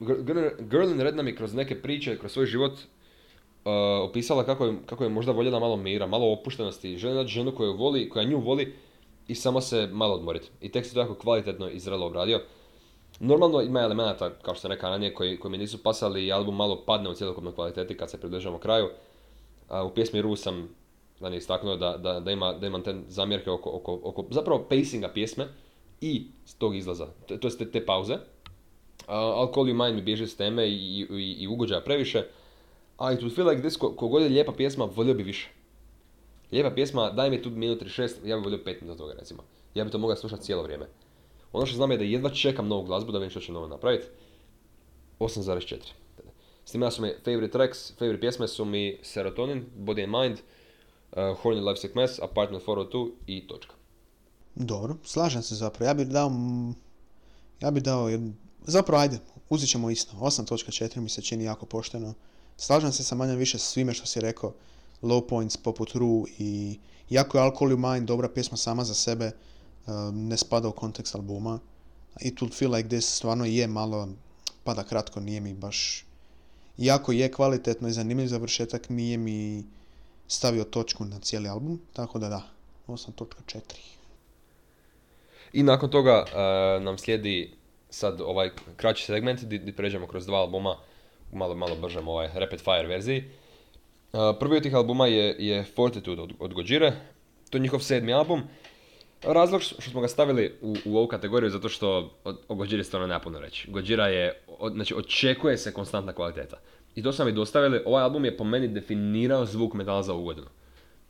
Gr- 0.02 0.24
Girl- 0.26 0.70
Girl 0.70 0.92
in 0.92 1.02
Red 1.02 1.16
nam 1.16 1.28
je 1.28 1.36
kroz 1.36 1.54
neke 1.54 1.82
priče, 1.82 2.18
kroz 2.18 2.32
svoj 2.32 2.46
život 2.46 2.72
uh, 2.74 3.72
opisala 4.10 4.44
kako 4.44 4.66
je, 4.66 4.74
kako 4.86 5.04
je 5.04 5.10
možda 5.10 5.32
voljela 5.32 5.60
malo 5.60 5.78
mira, 5.78 6.08
malo 6.08 6.32
opuštenosti, 6.32 6.98
želi 6.98 7.16
naći 7.16 7.34
ženu 7.34 7.56
koju 7.56 7.78
voli, 7.78 8.10
koja 8.10 8.26
nju 8.26 8.40
voli 8.40 8.74
i 9.28 9.36
samo 9.36 9.62
se 9.62 9.88
malo 9.92 10.16
odmoriti. 10.16 10.50
I 10.62 10.72
tekst 10.72 10.92
je 10.92 10.94
to 10.94 11.00
jako 11.00 11.16
kvalitetno 11.16 11.70
i 11.70 11.80
zrelo 11.80 12.08
obradio. 12.08 12.42
Normalno 13.20 13.62
ima 13.62 13.80
elemenata, 13.80 14.30
kao 14.30 14.54
što 14.54 14.62
sam 14.62 14.72
rekao 14.72 14.90
ranije, 14.90 15.14
koji, 15.14 15.40
koji 15.40 15.52
mi 15.52 15.58
nisu 15.58 15.84
pasali 15.84 16.26
i 16.26 16.32
album 16.32 16.56
malo 16.56 16.84
padne 16.86 17.10
u 17.10 17.14
cjelokupnoj 17.14 17.54
kvaliteti 17.54 17.98
kad 17.98 18.10
se 18.10 18.20
približamo 18.20 18.58
kraju. 18.58 18.90
A, 19.70 19.84
u 19.84 19.94
pjesmi 19.94 20.22
Ru 20.22 20.36
sam 20.36 20.70
ranije 21.20 21.38
istaknuo 21.38 21.76
da, 21.76 21.98
da, 21.98 22.20
da, 22.20 22.32
ima, 22.32 22.54
da 22.54 22.68
imam 22.68 22.84
te 22.84 22.96
zamjerke 23.08 23.52
oko, 23.52 23.70
oko, 23.70 24.00
oko 24.04 24.26
zapravo 24.30 24.66
pacinga 24.70 25.10
pjesme 25.14 25.48
i 26.02 26.28
tog 26.58 26.76
izlaza, 26.76 27.08
to, 27.28 27.38
to 27.38 27.50
te, 27.50 27.72
te 27.72 27.86
pauze. 27.86 28.18
Alcohol 29.12 29.66
You 29.66 29.74
Mind 29.76 29.96
mi 29.96 30.02
bježi 30.02 30.28
s 30.28 30.36
teme 30.36 30.68
i, 30.68 30.74
i, 31.02 31.36
i 31.40 31.48
ugođaja 31.48 31.82
previše. 31.82 32.20
It 33.14 33.20
Would 33.20 33.36
Feel 33.36 33.50
Like 33.50 33.62
This, 33.62 33.78
ko, 33.78 33.96
kogod 33.96 34.22
je 34.22 34.30
lijepa 34.30 34.52
pjesma, 34.52 34.86
volio 34.86 35.14
bi 35.14 35.24
više. 35.24 35.50
Lijepa 36.52 36.70
pjesma, 36.72 37.10
daj 37.10 37.30
mi 37.30 37.42
tu 37.42 37.50
minut 37.50 37.82
36, 37.82 38.10
ja 38.26 38.36
bih 38.36 38.44
volio 38.46 38.60
5 38.60 38.82
minuta 38.82 38.98
toga 38.98 39.14
recimo. 39.14 39.44
Ja 39.74 39.84
bi 39.86 39.92
to 39.92 39.98
mogao 39.98 40.16
slušati 40.16 40.44
cijelo 40.44 40.64
vrijeme. 40.64 40.86
Ono 41.54 41.66
što 41.66 41.76
znam 41.76 41.92
je 41.92 41.98
da 41.98 42.04
jedva 42.04 42.30
čekam 42.30 42.68
novu 42.68 42.84
glazbu 42.84 43.12
da 43.12 43.18
vidim 43.18 43.30
što 43.30 43.40
će 43.40 43.52
novo 43.52 43.68
napraviti. 43.68 44.06
8,4. 45.20 45.78
S 46.66 46.72
tim 46.72 46.82
ja 46.82 46.92
su 46.92 47.02
mi 47.02 47.12
favorite 47.26 47.52
tracks, 47.52 47.94
favorite 47.94 48.22
pjesme 48.22 48.48
su 48.48 48.66
mi 48.66 48.98
Serotonin, 49.04 49.66
Body 49.78 50.04
and 50.04 50.14
Mind, 50.14 50.38
uh, 51.12 51.18
Horny 51.18 51.68
Life 51.68 51.82
Sick 51.82 51.96
Mess, 51.96 52.20
Apartment 52.20 52.64
402 52.66 53.12
i 53.28 53.48
točka. 53.48 53.74
Dobro, 54.56 54.96
slažem 55.04 55.42
se 55.42 55.56
zapravo. 55.56 55.88
Ja 55.88 55.94
bih 55.94 56.08
dao, 56.08 56.32
ja 57.62 57.72
bih 57.72 57.84
dao, 57.84 58.10
jednu- 58.10 58.34
zapravo 58.62 59.02
ajde, 59.02 59.20
uzet 59.50 59.70
ćemo 59.70 59.90
isto. 59.90 60.18
8.4 60.18 61.00
mi 61.00 61.10
se 61.10 61.22
čini 61.22 61.44
jako 61.44 61.66
pošteno. 61.66 62.14
Slažem 62.58 62.92
se 62.92 63.04
sa 63.04 63.16
manje 63.16 63.36
više 63.36 63.58
svime 63.58 63.94
što 63.94 64.06
si 64.06 64.22
rekao. 64.22 64.54
Low 65.02 65.28
points 65.28 65.58
poput 65.58 65.92
Ru 65.92 66.26
i 66.40 66.80
jako 67.10 67.38
je 67.38 67.44
Alcohol 67.44 67.78
Mind 67.78 68.08
dobra 68.08 68.30
pjesma 68.30 68.58
sama 68.58 68.84
za 68.84 68.94
sebe, 68.94 69.32
um, 69.88 70.28
ne 70.28 70.38
spada 70.38 70.68
u 70.68 70.72
kontekst 70.72 71.16
albuma. 71.16 71.60
It 72.22 72.40
Would 72.40 72.54
Feel 72.54 72.72
Like 72.72 72.90
This 72.90 73.16
stvarno 73.16 73.46
je 73.46 73.68
malo, 73.68 74.10
pada 74.64 74.84
kratko, 74.84 75.20
nije 75.20 75.40
mi 75.40 75.54
baš... 75.54 76.06
Iako 76.78 77.12
je 77.12 77.32
kvalitetno 77.32 77.88
i 77.88 77.94
zanimljiv 77.94 78.28
završetak, 78.28 78.90
nije 78.90 79.18
mi 79.18 79.66
stavio 80.28 80.64
točku 80.64 81.06
na 81.06 81.20
cijeli 81.20 81.50
album, 81.50 81.82
tako 81.94 82.20
da 82.20 82.30
da, 82.30 82.42
8.4. 82.88 83.60
I 85.54 85.64
nakon 85.64 85.90
toga 85.90 86.26
uh, 86.26 86.84
nam 86.84 86.98
slijedi 86.98 87.61
sad 87.92 88.22
ovaj 88.22 88.50
kraći 88.76 89.06
segment 89.06 89.44
di 89.44 89.72
pređemo 89.72 90.08
kroz 90.08 90.26
dva 90.26 90.40
albuma 90.40 90.76
u 91.32 91.38
malo, 91.38 91.56
malo 91.56 91.76
bržem 91.76 92.08
ovaj 92.08 92.30
rapid 92.34 92.60
fire 92.60 92.88
verziji. 92.88 93.24
Uh, 94.14 94.20
prvi 94.40 94.58
od 94.58 94.64
tih 94.64 94.76
albuma 94.76 95.08
je, 95.08 95.36
je 95.40 95.64
Fortitude 95.64 96.22
od, 96.22 96.34
od 96.40 96.54
Gojire. 96.54 96.92
To 97.50 97.58
je 97.58 97.62
njihov 97.62 97.80
sedmi 97.80 98.14
album. 98.14 98.42
Razlog 99.24 99.62
što 99.62 99.82
smo 99.82 100.02
ga 100.02 100.08
stavili 100.08 100.58
u, 100.62 100.76
u 100.86 100.98
ovu 100.98 101.08
kategoriju 101.08 101.50
zato 101.50 101.70
što 101.70 102.12
o, 102.24 102.34
o 102.48 102.56
Gojiri 102.56 102.84
stvarno 102.84 103.08
nema 103.08 103.20
puno 103.20 103.40
reći. 103.40 103.72
Gojira 103.72 104.08
je, 104.08 104.44
od, 104.48 104.74
znači 104.74 104.96
očekuje 104.96 105.58
se 105.58 105.74
konstantna 105.74 106.14
kvaliteta. 106.14 106.58
I 106.96 107.04
to 107.04 107.14
smo 107.14 107.26
mi 107.26 107.32
dostavili, 107.32 107.82
ovaj 107.86 108.04
album 108.04 108.26
je 108.26 108.38
po 108.38 108.44
meni 108.44 108.68
definirao 108.68 109.46
zvuk 109.46 109.74
metala 109.74 110.04
za 110.04 110.14
ovu. 110.14 110.34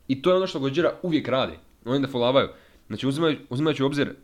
I 0.08 0.22
to 0.22 0.30
je 0.30 0.36
ono 0.36 0.48
što 0.48 0.60
Gojira 0.60 0.94
uvijek 1.02 1.28
radi. 1.28 1.54
Oni 1.86 2.00
ne 2.00 2.08
folavaju. 2.08 2.50
Znači 2.88 3.08
uzimaju, 3.08 3.38
uzimajući 3.50 3.84
u 3.84 3.86
obzir 3.86 4.16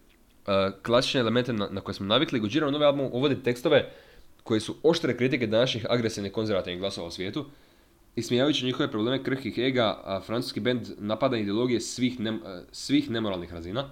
klasične 0.83 1.19
elemente 1.19 1.53
na, 1.53 1.67
na 1.71 1.81
koje 1.81 1.95
smo 1.95 2.05
navikli, 2.05 2.39
Gojira 2.39 2.67
u 2.67 2.71
novi 2.71 2.85
album 2.85 3.09
uvodi 3.11 3.43
tekstove 3.43 3.91
koji 4.43 4.59
su 4.59 4.75
oštre 4.83 5.17
kritike 5.17 5.47
današnjih 5.47 5.85
agresivnih 5.89 6.31
konzervativnih 6.31 6.79
glasova 6.79 7.07
u 7.07 7.11
svijetu 7.11 7.45
ismijavajući 8.17 8.65
njihove 8.65 8.91
probleme 8.91 9.23
krhkih 9.23 9.57
ega, 9.57 10.01
a 10.03 10.21
francuski 10.21 10.59
band 10.59 10.87
napada 10.97 11.37
ideologije 11.37 11.81
svih, 11.81 12.19
nem- 12.19 12.45
e, 12.45 12.63
svih 12.71 13.09
nemoralnih 13.09 13.53
razina. 13.53 13.89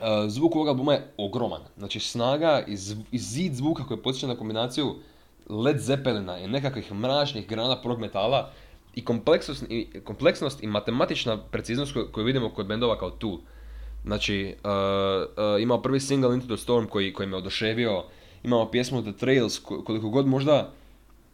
E, 0.00 0.28
Zvuk 0.28 0.56
ovog 0.56 0.68
albuma 0.68 0.92
je 0.92 1.12
ogroman. 1.16 1.60
Znači 1.76 2.00
snaga 2.00 2.64
i, 2.66 2.76
zv- 2.76 3.02
i 3.12 3.18
zid 3.18 3.54
zvuka 3.54 3.84
koji 3.86 4.02
podsjeća 4.02 4.26
na 4.26 4.36
kombinaciju 4.36 4.94
Led 5.48 5.78
Zeppelina 5.78 6.38
i 6.38 6.48
nekakvih 6.48 6.92
mračnih 6.92 7.48
grana 7.48 7.82
prog 7.82 8.00
metala 8.00 8.50
i 8.94 9.04
kompleksnost 9.04 9.64
i, 9.68 10.00
kompleksnost 10.04 10.62
i 10.62 10.66
matematična 10.66 11.42
preciznost 11.50 11.92
koju, 11.92 12.08
koju 12.12 12.24
vidimo 12.24 12.50
kod 12.50 12.66
bendova 12.66 12.98
kao 12.98 13.10
Tool. 13.10 13.38
Znači, 14.06 14.54
uh, 14.64 14.70
uh, 15.54 15.62
imao 15.62 15.82
prvi 15.82 16.00
single 16.00 16.34
Into 16.34 16.46
the 16.46 16.62
Storm 16.62 16.86
koji, 16.86 17.12
koji 17.12 17.28
me 17.28 17.36
oduševio, 17.36 18.04
imamo 18.42 18.70
pjesmu 18.70 19.02
The 19.02 19.12
Trails, 19.12 19.58
ko- 19.58 19.84
koliko 19.84 20.08
god 20.08 20.26
možda 20.26 20.72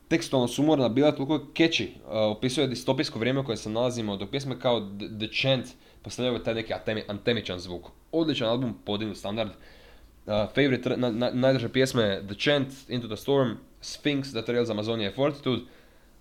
tekstualno 0.09 0.49
sumorna 0.49 0.89
bila 0.89 1.13
toliko 1.13 1.39
catchy, 1.55 1.89
uh, 1.89 2.37
opisuje 2.37 2.67
distopijsko 2.67 3.19
vrijeme 3.19 3.41
u 3.41 3.45
kojem 3.45 3.57
se 3.57 3.71
nalazimo, 3.71 4.17
dok 4.17 4.31
pjesme 4.31 4.61
kao 4.61 4.81
The, 4.81 5.07
The 5.19 5.29
Chant 5.41 5.67
postavljaju 6.03 6.39
taj 6.39 6.55
neki 6.55 6.75
atemi, 6.75 7.03
antemičan 7.09 7.59
zvuk. 7.59 7.87
Odličan 8.13 8.49
album, 8.49 8.75
podignut 8.85 9.17
standard. 9.17 9.51
Uh, 9.51 10.33
favorite, 10.55 10.97
na, 10.97 11.11
na, 11.11 11.69
pjesme 11.73 12.23
The 12.27 12.35
Chant, 12.39 12.69
Into 12.89 13.07
the 13.07 13.17
Storm, 13.17 13.51
Sphinx, 13.83 14.31
The 14.31 14.43
Trails, 14.43 14.71
Amazonia 14.71 15.11
i 15.11 15.15
Fortitude, 15.15 15.63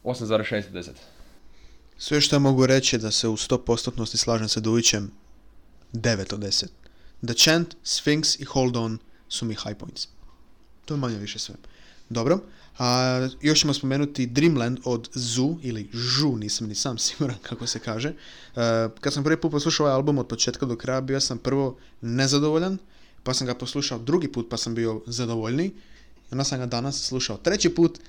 8,6 0.03 0.67
od 0.67 0.73
10. 0.73 0.89
Sve 1.97 2.21
što 2.21 2.39
mogu 2.39 2.65
reći 2.65 2.97
da 2.97 3.11
se 3.11 3.27
u 3.27 3.37
100% 3.37 4.17
slažem 4.17 4.47
sa 4.47 4.59
Dujićem 4.59 5.20
9 5.93 6.33
od 6.33 6.39
10. 6.39 6.65
The 7.25 7.33
Chant, 7.33 7.75
Sphinx 7.83 8.41
i 8.41 8.45
Hold 8.45 8.77
On 8.77 8.97
su 9.29 9.45
mi 9.45 9.55
high 9.55 9.77
points. 9.79 10.07
To 10.85 10.93
je 10.93 10.97
manje 10.97 11.17
više 11.17 11.39
sve. 11.39 11.55
Dobro. 12.09 12.39
A, 12.79 13.29
još 13.41 13.59
ćemo 13.59 13.73
spomenuti 13.73 14.25
Dreamland 14.25 14.79
od 14.83 15.09
Zu 15.13 15.57
ili 15.61 15.89
Žu, 15.93 16.37
nisam 16.37 16.67
ni 16.67 16.75
sam 16.75 16.97
siguran 17.05 17.37
kako 17.41 17.67
se 17.67 17.79
kaže. 17.79 18.09
E, 18.09 18.13
kad 18.99 19.13
sam 19.13 19.23
prvi 19.23 19.41
put 19.41 19.51
poslušao 19.51 19.85
ovaj 19.85 19.95
album 19.95 20.17
od 20.17 20.27
početka 20.27 20.65
do 20.65 20.75
kraja, 20.75 21.01
bio 21.01 21.19
sam 21.19 21.37
prvo 21.37 21.77
nezadovoljan, 22.01 22.77
pa 23.23 23.33
sam 23.33 23.47
ga 23.47 23.55
poslušao 23.55 23.99
drugi 23.99 24.31
put 24.31 24.49
pa 24.49 24.57
sam 24.57 24.75
bio 24.75 25.01
zadovoljniji. 25.05 25.67
I 25.67 26.31
onda 26.31 26.43
sam 26.43 26.59
ga 26.59 26.65
danas 26.65 27.03
slušao 27.03 27.37
treći 27.37 27.69
put 27.69 27.99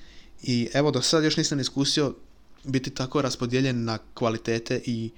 i 0.42 0.68
evo 0.72 0.90
do 0.90 1.02
sad 1.02 1.24
još 1.24 1.36
nisam 1.36 1.60
iskusio 1.60 2.14
biti 2.64 2.90
tako 2.90 3.22
raspodijeljen 3.22 3.84
na 3.84 3.98
kvalitete 4.14 4.80
i 4.86 5.10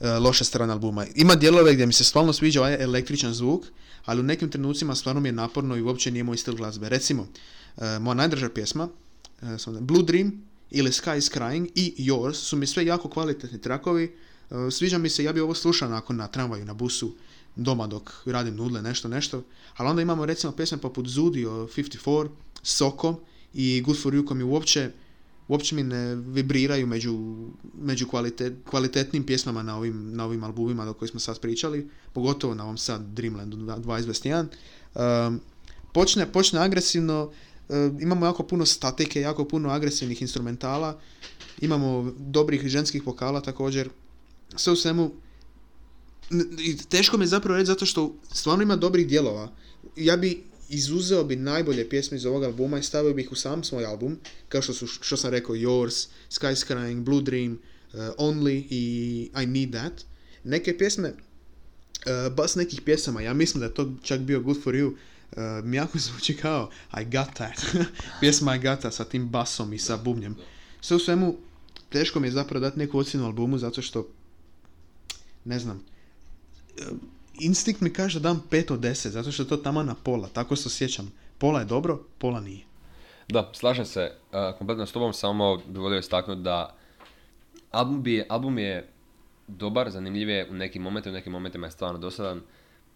e, 0.00 0.10
loše 0.10 0.44
strane 0.44 0.72
albuma. 0.72 1.06
Ima 1.14 1.34
dijelove 1.34 1.74
gdje 1.74 1.86
mi 1.86 1.92
se 1.92 2.04
stvarno 2.04 2.32
sviđa 2.32 2.60
ovaj 2.60 2.82
električan 2.82 3.34
zvuk, 3.34 3.64
ali 4.04 4.20
u 4.20 4.24
nekim 4.24 4.50
trenucima 4.50 4.94
stvarno 4.94 5.20
mi 5.20 5.28
je 5.28 5.32
naporno 5.32 5.76
i 5.76 5.82
uopće 5.82 6.10
nije 6.10 6.24
moj 6.24 6.36
stil 6.36 6.54
glazbe. 6.54 6.88
Recimo, 6.88 7.26
e, 7.76 7.98
moja 7.98 8.14
najdrža 8.14 8.48
pjesma, 8.48 8.88
e, 9.42 9.46
Blue 9.80 10.02
Dream 10.02 10.32
ili 10.70 10.90
Sky 10.90 11.18
is 11.18 11.30
Crying 11.30 11.68
i 11.74 11.94
Yours 11.98 12.34
su 12.34 12.56
mi 12.56 12.66
sve 12.66 12.86
jako 12.86 13.08
kvalitetni 13.08 13.60
trakovi. 13.60 14.16
Sviđa 14.70 14.98
mi 14.98 15.10
se, 15.10 15.24
ja 15.24 15.32
bi 15.32 15.40
ovo 15.40 15.54
slušao 15.54 15.88
nakon 15.88 16.16
na 16.16 16.28
tramvaju, 16.28 16.64
na 16.64 16.74
busu, 16.74 17.14
doma 17.56 17.86
dok 17.86 18.10
radim 18.26 18.56
nudle, 18.56 18.82
nešto, 18.82 19.08
nešto. 19.08 19.42
Ali 19.76 19.88
onda 19.88 20.02
imamo 20.02 20.26
recimo 20.26 20.52
pjesme 20.52 20.78
poput 20.78 21.08
Zudio 21.08 21.50
54, 21.50 22.28
Soko 22.62 23.20
i 23.54 23.82
Good 23.84 24.02
for 24.02 24.14
You 24.14 24.34
mi 24.34 24.42
uopće 24.42 24.90
uopće 25.48 25.74
mi 25.74 25.82
ne 25.82 26.14
vibriraju 26.14 26.86
među, 26.86 27.36
među 27.80 28.08
kvalitet, 28.08 28.52
kvalitetnim 28.70 29.26
pjesmama 29.26 29.62
na 29.62 29.76
ovim, 29.76 30.16
na 30.16 30.24
ovim 30.24 30.44
albumima 30.44 30.84
do 30.84 30.92
kojih 30.92 31.10
smo 31.10 31.20
sad 31.20 31.40
pričali, 31.40 31.88
pogotovo 32.12 32.54
na 32.54 32.64
ovom 32.64 32.78
sad 32.78 33.02
Dreamlandu 33.02 33.56
2021. 33.56 34.46
Um, 34.94 35.40
počne, 35.92 36.32
počne 36.32 36.60
agresivno, 36.60 37.30
e, 37.68 37.90
imamo 38.00 38.26
jako 38.26 38.42
puno 38.42 38.66
statike, 38.66 39.20
jako 39.20 39.44
puno 39.44 39.70
agresivnih 39.70 40.22
instrumentala, 40.22 41.00
imamo 41.60 42.12
dobrih 42.18 42.66
ženskih 42.66 43.06
vokala 43.06 43.40
također, 43.40 43.88
sve 44.56 44.72
u 44.72 44.76
svemu 44.76 45.10
teško 46.88 47.16
mi 47.16 47.24
je 47.24 47.28
zapravo 47.28 47.56
reći 47.56 47.66
zato 47.66 47.86
što 47.86 48.14
stvarno 48.32 48.62
ima 48.62 48.76
dobrih 48.76 49.08
dijelova. 49.08 49.52
Ja 49.96 50.16
bi 50.16 50.44
izuzeo 50.68 51.24
bi 51.24 51.36
najbolje 51.36 51.88
pjesme 51.88 52.16
iz 52.16 52.26
ovog 52.26 52.44
albuma 52.44 52.78
i 52.78 52.82
stavio 52.82 53.14
bih 53.14 53.24
ih 53.24 53.32
u 53.32 53.34
sam 53.34 53.64
svoj 53.64 53.84
album, 53.84 54.18
kao 54.48 54.62
što 54.62 54.74
su, 54.74 54.86
što 54.86 55.16
sam 55.16 55.30
rekao, 55.30 55.54
Yours, 55.54 56.08
Sky 56.30 57.02
Blue 57.02 57.22
Dream, 57.22 57.52
uh, 57.52 58.00
Only 58.18 58.64
i 58.70 59.30
I 59.42 59.46
Need 59.46 59.70
That. 59.70 59.92
Neke 60.44 60.78
pjesme, 60.78 61.08
uh, 61.08 62.34
bas 62.34 62.54
nekih 62.54 62.80
pjesama, 62.80 63.20
ja 63.20 63.34
mislim 63.34 63.60
da 63.60 63.66
je 63.66 63.74
to 63.74 63.92
čak 64.02 64.20
bio 64.20 64.40
Good 64.40 64.62
For 64.62 64.74
You, 64.74 64.86
uh, 64.86 65.74
jako 65.74 65.98
zvuči 65.98 66.36
kao 66.36 66.70
I 67.00 67.04
Got 67.04 67.34
That. 67.34 67.64
Pjesma 68.20 68.56
I 68.56 68.58
Got 68.58 68.80
That 68.80 68.94
sa 68.94 69.04
tim 69.04 69.28
basom 69.28 69.72
i 69.72 69.78
sa 69.78 69.96
bubnjem. 69.96 70.36
Sve 70.80 70.96
u 70.96 71.00
svemu, 71.00 71.36
teško 71.88 72.20
mi 72.20 72.26
je 72.26 72.32
zapravo 72.32 72.60
dati 72.60 72.78
neku 72.78 72.98
ocjenu 72.98 73.26
albumu 73.26 73.58
zato 73.58 73.82
što, 73.82 74.08
ne 75.44 75.58
znam, 75.58 75.82
instinkt 77.40 77.80
mi 77.80 77.92
kaže 77.92 78.20
da 78.20 78.28
dam 78.28 78.42
5 78.50 78.72
od 78.72 78.80
10, 78.80 79.08
zato 79.08 79.32
što 79.32 79.42
je 79.42 79.48
to 79.48 79.56
tamo 79.56 79.82
na 79.82 79.94
pola, 79.94 80.28
tako 80.28 80.56
se 80.56 80.66
osjećam. 80.66 81.12
Pola 81.38 81.60
je 81.60 81.64
dobro, 81.64 82.00
pola 82.18 82.40
nije. 82.40 82.64
Da, 83.28 83.50
slažem 83.54 83.84
se 83.84 84.12
uh, 84.32 84.58
kompletno 84.58 84.86
s 84.86 84.92
tobom, 84.92 85.12
samo 85.12 85.56
bih 85.56 85.78
volio 85.78 85.98
istaknuti 85.98 86.42
da 86.42 86.76
album, 87.70 88.02
bi, 88.02 88.24
album 88.28 88.58
je 88.58 88.88
dobar, 89.46 89.90
zanimljiv 89.90 90.28
je 90.28 90.46
u 90.50 90.54
nekim 90.54 90.82
momentima, 90.82 91.12
u 91.12 91.16
nekim 91.16 91.32
momentima 91.32 91.66
je 91.66 91.70
stvarno 91.70 91.98
dosadan. 91.98 92.40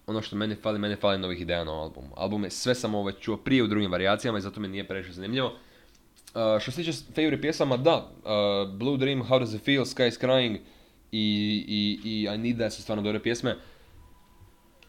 Ono 0.07 0.23
što 0.23 0.37
meni 0.37 0.55
fali, 0.55 0.79
meni 0.79 0.97
fali 0.97 1.19
novih 1.19 1.41
ideja 1.41 1.65
na 1.65 1.73
albumu. 1.73 2.11
Album 2.17 2.45
je 2.45 2.51
sve 2.51 2.75
sam 2.75 2.95
ovo 2.95 3.05
već 3.05 3.17
čuo 3.21 3.37
prije 3.37 3.63
u 3.63 3.67
drugim 3.67 3.93
varijacijama 3.93 4.39
i 4.39 4.41
zato 4.41 4.61
mi 4.61 4.69
nije 4.69 4.89
previše 4.89 5.13
zanimljivo. 5.13 5.47
Uh, 5.49 6.61
što 6.61 6.71
se 6.71 6.77
tiče 6.77 6.93
favorite 7.15 7.41
pjesama, 7.41 7.77
da, 7.77 7.97
uh, 7.97 8.75
Blue 8.75 8.97
Dream, 8.97 9.23
How 9.23 9.39
Does 9.39 9.55
It 9.55 9.65
Feel, 9.65 9.85
Sky 9.85 10.09
is 10.09 10.21
Crying 10.21 10.59
i, 11.13 11.65
i, 11.69 12.01
i 12.05 12.29
I 12.35 12.39
Need 12.39 12.57
That 12.57 12.73
su 12.73 12.83
stvarno 12.83 13.03
dobre 13.03 13.23
pjesme. 13.23 13.57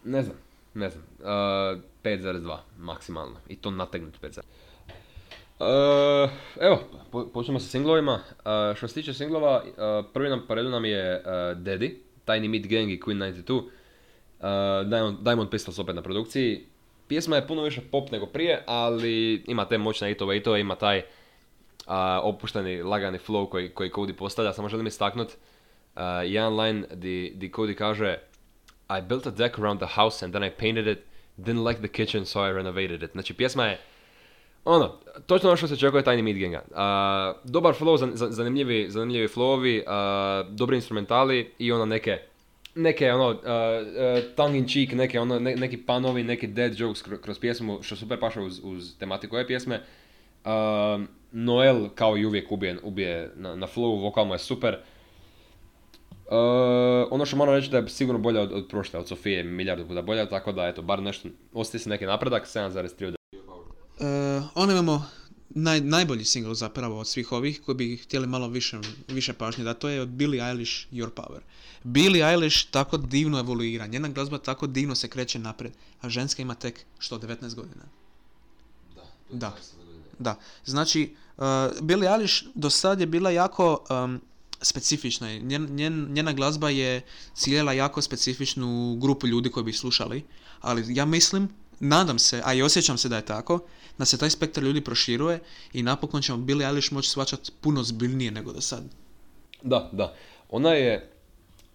Ne 0.03 0.23
znam, 0.23 0.37
ne 0.73 0.89
znam. 0.89 1.03
Uh, 1.19 1.25
5,2 2.03 2.57
maksimalno. 2.77 3.35
I 3.47 3.55
to 3.55 3.71
nategnut 3.71 4.13
5,2. 4.21 4.39
Uh, 5.59 6.29
evo, 6.59 6.79
po, 7.11 7.27
počnemo 7.33 7.59
sa 7.59 7.67
singlovima. 7.69 8.13
Uh, 8.13 8.75
što 8.77 8.87
se 8.87 8.93
tiče 8.93 9.13
singlova, 9.13 9.63
prvi 10.13 10.29
nam 10.29 10.45
po 10.47 10.55
redu 10.55 10.69
nam 10.69 10.85
je 10.85 11.23
Daddy, 11.55 11.95
Tiny 12.25 12.49
Meat 12.49 12.67
Gang 12.67 12.91
i 12.91 12.99
Queen 12.99 13.17
92. 13.17 13.61
Uh, 14.39 14.89
Diamond, 14.89 15.17
Diamond 15.19 15.49
Pistols 15.49 15.79
opet 15.79 15.95
na 15.95 16.01
produkciji. 16.01 16.65
Pjesma 17.07 17.35
je 17.35 17.47
puno 17.47 17.63
više 17.63 17.81
pop 17.91 18.11
nego 18.11 18.25
prije, 18.25 18.63
ali 18.67 19.43
ima 19.47 19.65
te 19.65 19.77
moćne 19.77 20.07
hitove 20.07 20.37
i 20.37 20.41
ima 20.59 20.75
taj 20.75 20.97
uh, 20.97 21.03
opušteni, 22.23 22.83
lagani 22.83 23.17
flow 23.17 23.49
koji, 23.49 23.69
koji 23.69 23.89
Cody 23.89 24.13
postavlja. 24.13 24.53
Samo 24.53 24.69
želim 24.69 24.87
uh, 24.87 26.01
jedan 26.23 26.59
line 26.59 26.87
di, 26.93 27.31
di 27.35 27.49
Cody 27.49 27.75
kaže 27.75 28.17
I 28.97 29.01
built 29.01 29.27
a 29.27 29.31
deck 29.31 29.59
around 29.59 29.77
the 29.79 29.87
house 29.95 30.25
and 30.25 30.33
then 30.33 30.43
I 30.43 30.49
painted 30.49 30.87
it. 30.87 30.99
Didn't 31.37 31.67
like 31.67 31.79
the 31.79 31.87
kitchen 31.87 32.25
so 32.25 32.39
I 32.49 32.51
renovated 32.53 33.03
it. 33.03 33.11
Znači 33.11 33.33
pjesma 33.33 33.65
je 33.65 33.79
ono, 34.65 34.95
točno 35.25 35.49
ono 35.49 35.57
što 35.57 35.67
se 35.67 35.73
očekuje 35.73 36.03
Tiny 36.03 36.21
Meat 36.23 36.37
Ganga. 36.37 36.61
Dobar 37.43 37.73
flow, 37.73 37.97
zan- 37.97 38.13
zan- 38.13 38.31
zanimljivi, 38.31 38.85
zanimljivi 38.89 39.27
flowovi, 39.27 39.81
uh, 39.81 40.55
dobri 40.55 40.75
instrumentali 40.75 41.51
i 41.59 41.71
ono 41.71 41.85
neke, 41.85 42.17
neke 42.75 43.11
ono, 43.13 43.33
tongue 44.35 44.57
in 44.57 44.67
cheek, 44.67 44.91
neke 44.91 45.19
ono, 45.19 45.39
ne- 45.39 45.55
neki 45.55 45.77
panovi, 45.77 46.23
neki 46.23 46.47
dead 46.47 46.79
jokes 46.79 47.01
kroz, 47.21 47.39
pjesmu, 47.39 47.79
što 47.83 47.95
super 47.95 48.19
paše 48.19 48.39
uz, 48.41 48.59
uz 48.63 48.97
tematiku 48.99 49.35
ove 49.35 49.47
pjesme. 49.47 49.81
Noel 51.31 51.89
kao 51.95 52.17
i 52.17 52.25
uvijek 52.25 52.51
ubije, 52.51 52.77
ubije 52.83 53.31
na, 53.35 53.55
na 53.55 53.67
flowu, 53.67 53.95
vokal 54.01 54.25
mu 54.25 54.33
je 54.33 54.39
super. 54.39 54.77
Uh, 56.31 56.35
ono 57.11 57.25
što 57.25 57.37
moram 57.37 57.55
reći 57.55 57.69
da 57.69 57.77
je 57.77 57.89
sigurno 57.89 58.19
bolja 58.19 58.41
od, 58.41 58.51
od 58.51 58.67
prošle, 58.67 58.99
od 58.99 59.07
Sofije, 59.07 59.43
milijardu 59.43 59.87
puta 59.87 60.01
bolja, 60.01 60.29
tako 60.29 60.51
da 60.51 60.67
eto, 60.67 60.81
bar 60.81 61.03
nešto, 61.03 61.29
ostaje 61.53 61.79
se 61.79 61.89
neki 61.89 62.05
napredak, 62.05 62.47
7,3 62.47 63.07
od 63.07 63.15
Uh, 63.99 64.05
onda 64.55 64.73
imamo 64.73 65.05
naj, 65.49 65.81
najbolji 65.81 66.25
single 66.25 66.55
zapravo 66.55 66.99
od 66.99 67.07
svih 67.07 67.31
ovih 67.31 67.61
koji 67.65 67.75
bi 67.75 67.97
htjeli 67.97 68.27
malo 68.27 68.47
više, 68.47 68.77
više 69.07 69.33
pažnje 69.33 69.63
da 69.63 69.73
to 69.73 69.89
je 69.89 70.01
od 70.01 70.07
Billie 70.07 70.43
Eilish 70.49 70.73
Your 70.91 71.09
Power. 71.15 71.39
Billie 71.83 72.29
Eilish 72.29 72.71
tako 72.71 72.97
divno 72.97 73.39
evoluira, 73.39 73.87
njena 73.87 74.07
glazba 74.07 74.37
tako 74.37 74.67
divno 74.67 74.95
se 74.95 75.07
kreće 75.07 75.39
napred, 75.39 75.71
a 76.01 76.09
ženska 76.09 76.41
ima 76.41 76.55
tek 76.55 76.85
što 76.99 77.19
19 77.19 77.55
godina. 77.55 77.83
Da. 79.31 79.55
Da, 80.19 80.35
znači 80.65 81.15
uh, 81.37 81.43
Billie 81.81 82.11
Eilish 82.11 82.43
do 82.55 82.69
sad 82.69 82.99
je 82.99 83.05
bila 83.05 83.31
jako 83.31 83.85
um, 83.89 84.21
specifična. 84.61 85.31
Njen, 85.37 85.75
njen, 85.75 86.07
njena 86.13 86.33
glazba 86.33 86.69
je 86.69 87.01
ciljela 87.33 87.73
jako 87.73 88.01
specifičnu 88.01 88.97
grupu 89.01 89.27
ljudi 89.27 89.49
koji 89.49 89.63
bi 89.63 89.73
slušali, 89.73 90.23
ali 90.61 90.95
ja 90.95 91.05
mislim, 91.05 91.49
nadam 91.79 92.19
se, 92.19 92.41
a 92.45 92.53
i 92.53 92.61
osjećam 92.61 92.97
se 92.97 93.09
da 93.09 93.15
je 93.15 93.25
tako, 93.25 93.59
da 93.97 94.05
se 94.05 94.17
taj 94.17 94.29
spektar 94.29 94.63
ljudi 94.63 94.81
proširuje 94.81 95.39
i 95.73 95.83
napokon 95.83 96.21
ćemo 96.21 96.37
Billie 96.37 96.67
Eilish 96.67 96.93
moći 96.93 97.09
shvaćati 97.09 97.51
puno 97.61 97.83
zbiljnije 97.83 98.31
nego 98.31 98.53
do 98.53 98.61
sad. 98.61 98.83
Da, 99.61 99.89
da. 99.91 100.13
Ona 100.49 100.73
je 100.73 101.11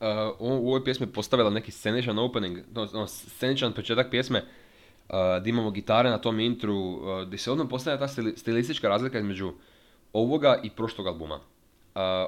uh, 0.00 0.06
u 0.38 0.68
ovoj 0.68 0.84
pjesmi 0.84 1.06
postavila 1.06 1.50
neki 1.50 1.72
sceničan 1.72 2.18
opening, 2.18 2.58
no, 2.72 2.88
no, 2.92 3.06
sceničan 3.06 3.72
početak 3.72 4.10
pjesme, 4.10 4.44
uh, 5.08 5.14
imamo 5.46 5.70
gitare 5.70 6.10
na 6.10 6.18
tom 6.18 6.40
intru, 6.40 6.76
uh, 6.76 7.22
gdje 7.26 7.38
se 7.38 7.52
odmah 7.52 7.66
postavlja 7.70 7.98
ta 7.98 8.08
stili- 8.08 8.36
stilistička 8.36 8.88
razlika 8.88 9.18
između 9.18 9.52
ovoga 10.12 10.60
i 10.62 10.70
prošlog 10.70 11.06
albuma. 11.06 11.40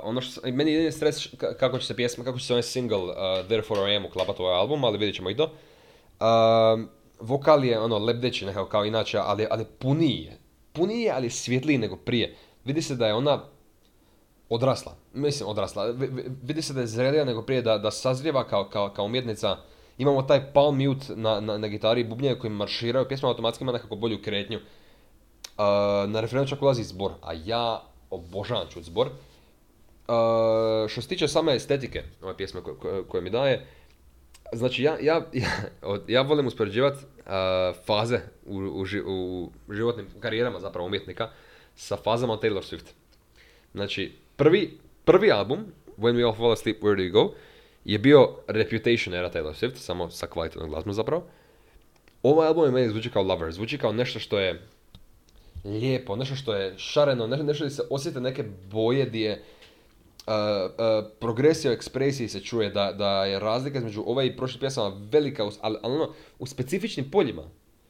Ono 0.03 0.21
što, 0.21 0.41
meni 0.53 0.73
je 0.73 0.93
stres 0.93 1.27
kako 1.59 1.79
će 1.79 1.87
se 1.87 1.97
pjesma, 1.97 2.25
kako 2.25 2.39
će 2.39 2.47
se 2.47 2.53
onaj 2.53 2.63
single 2.63 2.99
uh, 2.99 3.13
Therefore 3.47 3.93
I 3.93 3.97
Am 3.97 4.05
uklapati 4.05 4.43
u 4.43 4.45
ovaj 4.45 4.59
album, 4.59 4.85
ali 4.85 4.99
vidjet 4.99 5.17
ćemo 5.17 5.31
i 5.31 5.37
to. 5.37 5.45
Uh, 5.45 6.85
vokal 7.21 7.65
je 7.65 7.81
ono 7.81 7.99
lebdeći 7.99 8.47
nekako 8.47 8.69
kao 8.69 8.85
inače, 8.85 9.19
ali, 9.19 9.47
ali 9.51 9.65
puniji 9.79 10.23
je. 10.23 10.39
Puniji 10.73 11.03
je, 11.03 11.13
ali 11.13 11.31
svjetliji 11.31 11.79
nego 11.79 11.97
prije. 11.97 12.37
Vidi 12.65 12.83
se 12.83 12.97
da 12.97 13.07
je 13.07 13.15
ona 13.15 13.43
odrasla. 14.49 14.93
Mislim, 15.13 15.49
odrasla. 15.49 15.95
vidi 16.43 16.63
se 16.63 16.75
da 16.75 16.81
je 16.81 16.87
zrelija 16.87 17.25
nego 17.25 17.43
prije, 17.43 17.63
da, 17.63 17.79
da 17.79 17.91
sazrijeva 17.91 18.45
kao, 18.45 18.69
kao, 18.69 18.91
kao 18.91 19.05
umjetnica. 19.05 19.57
Imamo 19.99 20.23
taj 20.23 20.53
palm 20.53 20.77
mute 20.77 21.17
na, 21.17 21.41
na, 21.41 21.59
na 21.59 21.69
gitari 21.69 22.01
i 22.01 22.05
bubnje 22.05 22.35
koji 22.35 22.51
marširaju. 22.51 23.09
Pjesma 23.09 23.29
automatski 23.29 23.65
ima 23.65 23.73
nekako 23.73 23.97
bolju 23.97 24.23
kretnju. 24.23 24.59
Uh, 24.59 25.65
na 26.11 26.21
referendu 26.21 26.51
čak 26.51 26.63
ulazi 26.63 26.85
zbor, 26.85 27.13
a 27.23 27.33
ja 27.45 27.83
obožavam 28.11 28.67
čut 28.71 28.83
zbor. 28.85 29.09
Uh, 30.09 30.89
što 30.89 31.03
se 31.03 31.09
tiče 31.09 31.29
same 31.29 31.55
estetike 31.57 32.03
ove 32.23 32.37
pjesme 32.37 32.61
koje, 32.63 33.05
koje 33.09 33.23
mi 33.23 33.31
daje, 33.31 33.67
znači 34.53 34.83
ja, 34.83 34.97
ja, 35.01 35.15
ja, 35.33 35.49
ja 36.09 36.23
volim 36.23 36.47
uspoređivati 36.47 37.05
uh, 37.05 37.33
faze 37.85 38.21
u, 38.47 38.59
u, 38.59 38.85
u, 39.07 39.51
životnim 39.71 40.07
karijerama 40.21 40.61
zapravo 40.61 40.87
umjetnika 40.87 41.31
sa 41.77 41.97
fazama 41.97 42.39
Taylor 42.43 42.75
Swift. 42.75 42.87
Znači, 43.75 44.13
prvi, 44.37 44.79
prvi 45.05 45.33
album, 45.33 45.65
When 45.99 46.17
We 46.17 46.27
All 46.27 46.35
Fall 46.35 46.53
Asleep, 46.53 46.83
Where 46.83 46.97
Do 46.97 47.03
You 47.03 47.13
Go, 47.13 47.35
je 47.85 47.99
bio 47.99 48.37
Reputation 48.49 49.15
era 49.15 49.31
Taylor 49.31 49.55
Swift, 49.55 49.77
samo 49.77 50.11
sa 50.11 50.27
kvalitetnom 50.27 50.71
glazbom 50.71 50.95
zapravo. 50.95 51.25
Ovaj 52.23 52.49
album 52.49 52.65
je 52.65 52.71
meni 52.71 52.89
zvuči 52.89 53.11
kao 53.11 53.23
Lover, 53.23 53.53
zvuči 53.53 53.79
kao 53.79 53.93
nešto 53.93 54.19
što 54.19 54.39
je 54.39 54.63
lijepo, 55.65 56.17
nešto 56.17 56.37
što 56.37 56.55
je 56.55 56.75
šareno, 56.79 57.27
nešto, 57.27 57.45
nešto 57.45 57.71
se 57.71 57.83
osjete 57.91 58.21
neke 58.21 58.45
boje 58.71 59.07
gdje 59.07 59.21
je 59.21 59.43
uh, 60.27 60.33
uh, 60.33 61.11
progresija 61.21 61.73
ekspresiji 61.73 62.29
se 62.29 62.41
čuje 62.41 62.71
da, 62.71 62.93
da 62.93 63.25
je 63.25 63.41
razlika 63.41 63.79
između 63.79 64.03
ove 64.07 64.27
i 64.27 64.37
prošle 64.37 64.61
pjesama 64.61 64.97
velika, 65.11 65.43
ali, 65.43 65.79
ali 65.83 65.95
ono, 65.95 66.13
u 66.39 66.47
specifičnim 66.47 67.11
poljima. 67.11 67.43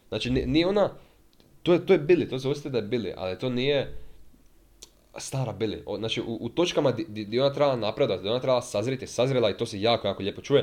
Znači, 0.08 0.30
nije 0.30 0.66
ona, 0.66 0.90
to 1.62 1.72
je, 1.72 1.86
to 1.86 1.92
je 1.92 2.00
Billy, 2.00 2.30
to 2.30 2.38
se 2.38 2.48
osjeti 2.48 2.70
da 2.70 2.78
je 2.78 2.84
Billy, 2.84 3.12
ali 3.16 3.38
to 3.38 3.48
nije 3.48 3.96
stara 5.18 5.54
Billy. 5.58 5.98
Znači, 5.98 6.20
u, 6.20 6.38
u 6.40 6.48
točkama 6.48 6.92
gdje 7.08 7.42
ona 7.42 7.54
trebala 7.54 7.76
napredati, 7.76 8.18
gdje 8.18 8.30
ona 8.30 8.40
trebala 8.40 8.62
sazriti, 8.62 9.06
sazrela 9.06 9.50
i 9.50 9.56
to 9.56 9.66
se 9.66 9.80
jako, 9.80 10.08
jako 10.08 10.22
lijepo 10.22 10.42
čuje. 10.42 10.62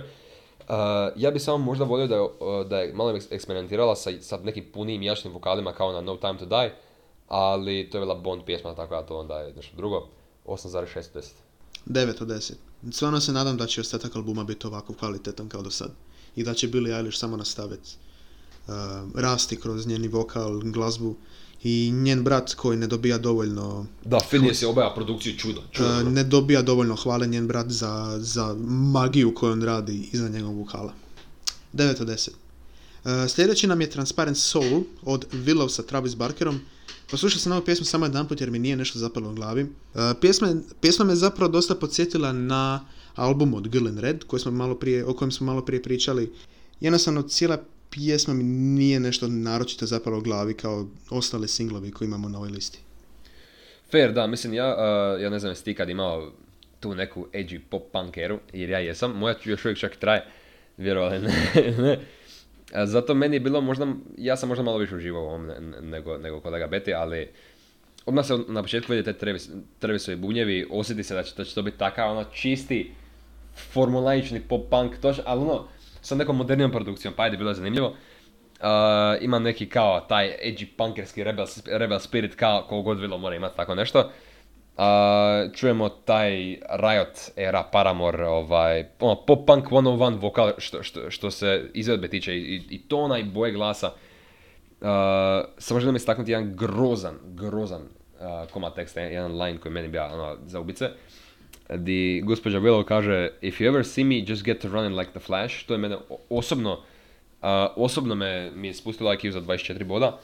Uh, 0.60 0.76
ja 1.16 1.32
bih 1.32 1.42
samo 1.42 1.58
možda 1.58 1.86
volio 1.86 2.08
da 2.08 2.16
je, 2.16 2.28
da 2.70 2.80
je 2.80 2.94
malo 2.94 3.20
eksperimentirala 3.32 3.96
sa, 3.96 4.12
sa 4.22 4.38
nekim 4.38 4.66
punim 4.74 5.02
jačnim 5.02 5.34
vokalima 5.34 5.74
kao 5.74 5.92
na 5.92 6.02
No 6.02 6.18
Time 6.18 6.38
to 6.38 6.46
Die, 6.46 6.76
ali 7.28 7.90
to 7.90 7.98
je 7.98 8.02
bila 8.02 8.16
Bond 8.16 8.44
pjesma, 8.46 8.76
tako 8.76 8.96
da 8.96 9.02
to 9.02 9.20
onda 9.20 9.40
je 9.40 9.54
nešto 9.54 9.78
drugo. 9.78 10.08
8,6 10.46 11.34
9 11.86 12.22
od 12.22 12.28
10. 12.28 12.54
Stvarno 12.92 13.22
se 13.22 13.32
nadam 13.32 13.58
da 13.58 13.68
će 13.68 13.82
ostatak 13.82 14.16
albuma 14.16 14.44
biti 14.44 14.68
ovako 14.68 14.94
kvalitetan 14.94 15.50
kao 15.50 15.62
do 15.62 15.72
sad. 15.72 15.92
I 16.36 16.44
da 16.44 16.54
će 16.54 16.68
Billie 16.68 16.96
Eilish 16.96 17.20
samo 17.20 17.38
nastaviti 17.38 17.90
uh, 18.68 18.74
rasti 19.16 19.60
kroz 19.60 19.88
njeni 19.88 20.08
vokal, 20.08 20.60
glazbu 20.60 21.16
i 21.64 21.92
njen 21.92 22.24
brat 22.24 22.54
koji 22.54 22.78
ne 22.78 22.88
dobija 22.88 23.18
dovoljno... 23.18 23.86
Da, 24.06 24.20
Phineas 24.30 24.62
je 24.62 24.68
obaja 24.68 24.94
produkciju 24.96 25.38
čudo. 25.38 25.62
čudo 25.72 25.90
uh, 25.90 26.12
ne 26.12 26.24
dobija 26.24 26.62
dovoljno 26.62 26.96
hvale 26.96 27.28
njen 27.28 27.48
brat 27.48 27.70
za, 27.70 28.18
za 28.20 28.56
magiju 28.68 29.36
koju 29.36 29.52
on 29.52 29.64
radi 29.64 30.10
iza 30.12 30.30
njegovog 30.30 30.58
vokala. 30.58 30.94
9 31.74 32.02
od 32.02 32.08
10. 32.08 32.30
Uh, 33.04 33.12
sljedeći 33.30 33.68
nam 33.68 33.82
je 33.82 33.90
Transparent 33.90 34.38
Soul 34.38 34.84
od 35.04 35.26
Willow 35.32 35.70
sa 35.70 35.84
Travis 35.84 36.16
Barkerom. 36.16 36.60
Poslušao 37.12 37.40
sam 37.40 37.52
ovu 37.52 37.66
pjesmu 37.66 37.86
samo 37.86 38.06
jedan 38.06 38.28
put 38.28 38.42
jer 38.42 38.52
mi 38.52 38.60
nije 38.60 38.76
nešto 38.76 39.00
zapalo 39.00 39.32
u 39.32 39.34
glavi. 39.34 39.64
Uh, 39.64 40.02
pjesma, 40.22 40.56
pjesma 40.82 41.06
me 41.06 41.16
zapravo 41.16 41.52
dosta 41.52 41.76
podsjetila 41.76 42.32
na 42.32 42.86
album 43.16 43.54
od 43.54 43.68
Girl 43.68 43.88
in 43.88 43.98
Red 43.98 44.24
koji 44.24 44.40
smo 44.40 44.52
malo 44.52 44.76
prije, 44.76 45.06
o 45.06 45.14
kojem 45.14 45.32
smo 45.32 45.46
malo 45.46 45.66
prije 45.66 45.84
pričali. 45.84 46.34
Jednostavno 46.80 47.22
cijela 47.22 47.58
pjesma 47.90 48.34
mi 48.34 48.44
nije 48.44 49.00
nešto 49.00 49.28
naročito 49.28 49.86
zapalo 49.86 50.18
u 50.18 50.22
glavi 50.22 50.54
kao 50.54 50.88
ostale 51.10 51.48
singlovi 51.48 51.92
koji 51.92 52.08
imamo 52.08 52.30
na 52.30 52.38
ovoj 52.38 52.50
listi. 52.50 52.80
Fair, 53.92 54.14
da, 54.14 54.28
mislim 54.28 54.54
ja, 54.54 54.76
uh, 54.76 55.22
ja 55.22 55.30
ne 55.30 55.40
znam 55.40 55.52
jesi 55.52 55.64
ti 55.64 55.76
kad 55.76 55.90
imao 55.90 56.32
tu 56.80 56.96
neku 56.96 57.28
edgy 57.34 57.60
pop 57.70 57.84
punk 57.92 58.18
eru, 58.18 58.40
jer 58.54 58.70
ja 58.70 58.80
jesam, 58.80 59.12
moja 59.12 59.36
još 59.44 59.66
uvijek 59.66 59.80
čak 59.80 59.96
traje, 59.96 60.26
vjerovali 60.78 61.20
ne, 61.20 61.74
ne. 61.78 62.00
Zato 62.74 63.14
meni 63.14 63.36
je 63.36 63.40
bilo 63.40 63.62
možda, 63.62 63.88
ja 64.18 64.38
sam 64.38 64.50
možda 64.50 64.64
malo 64.64 64.78
više 64.78 64.96
uživao 64.96 65.24
u 65.24 65.28
ovom 65.28 65.52
nego, 65.82 66.18
nego 66.18 66.40
kolega 66.40 66.68
Beti, 66.68 66.94
ali 66.94 67.30
odmah 68.06 68.26
se 68.26 68.38
na 68.48 68.62
početku 68.62 68.92
vidite 68.92 69.14
Travis, 69.14 69.50
Travisovi 69.80 70.18
bunjevi, 70.18 70.68
osjeti 70.72 71.04
se 71.04 71.16
da 71.16 71.24
će, 71.24 71.34
da 71.38 71.44
će 71.44 71.56
to 71.56 71.62
biti 71.62 71.78
takav 71.78 72.12
ono 72.12 72.24
čisti 72.24 72.92
formulaični 73.72 74.42
pop 74.42 74.70
punk, 74.70 74.98
toč, 75.02 75.18
ali 75.26 75.42
ono, 75.42 75.68
sa 76.02 76.16
nekom 76.16 76.38
modernijom 76.38 76.72
produkcijom, 76.72 77.14
pa 77.14 77.24
ajde, 77.24 77.38
bilo 77.38 77.54
zanimljivo. 77.54 77.88
Uh, 77.88 78.68
ima 79.22 79.40
neki 79.40 79.70
kao 79.70 80.00
taj 80.00 80.38
edgy 80.44 80.68
punkerski 80.78 81.24
rebel, 81.24 81.46
rebel 81.66 82.00
spirit 82.00 82.36
kao 82.36 82.66
kogo 82.70 82.82
god 82.82 83.00
bilo 83.00 83.18
mora 83.18 83.36
imati 83.36 83.58
tako 83.58 83.76
nešto. 83.76 84.10
Uh, 84.78 85.54
čujemo 85.54 85.90
taj 85.90 86.58
Riot 86.70 87.32
era 87.36 87.64
Paramore, 87.72 88.28
ovaj, 88.28 88.86
ono, 89.00 89.16
pop 89.16 89.48
punk 89.48 89.66
101 89.66 90.20
vokal 90.22 90.52
što, 90.58 90.84
što, 90.84 91.12
što 91.12 91.32
se 91.32 91.70
izvedbe 91.74 92.08
tiče 92.08 92.36
i, 92.36 92.62
i 92.70 92.82
tona 92.88 93.18
i 93.18 93.24
boje 93.24 93.52
glasa. 93.52 93.88
Uh, 93.88 94.88
samo 95.58 95.80
želim 95.80 95.96
istaknuti 95.96 96.32
jedan 96.32 96.56
grozan, 96.56 97.16
grozan 97.24 97.82
uh, 97.82 98.52
komad 98.52 98.76
teksta, 98.76 99.02
jedan 99.02 99.42
line 99.42 99.58
koji 99.58 99.74
meni 99.74 99.88
bio 99.88 100.06
ono, 100.06 100.38
za 100.46 100.60
ubice. 100.60 100.90
Di 101.70 102.22
gospođa 102.26 102.60
Willow 102.60 102.84
kaže 102.84 103.30
If 103.42 103.60
you 103.60 103.68
ever 103.68 103.86
see 103.86 104.04
me, 104.04 104.24
just 104.28 104.44
get 104.44 104.62
to 104.62 104.68
running 104.68 105.00
like 105.00 105.12
the 105.12 105.20
Flash. 105.20 105.66
To 105.66 105.74
je 105.74 105.78
mene 105.78 105.98
osobno, 106.30 106.72
uh, 106.72 107.48
osobno 107.76 108.16
me, 108.16 108.52
mi 108.56 108.68
je 108.68 108.74
spustilo 108.74 109.14
IQ 109.14 109.32
za 109.32 109.42
24 109.42 109.84
boda. 109.84 110.20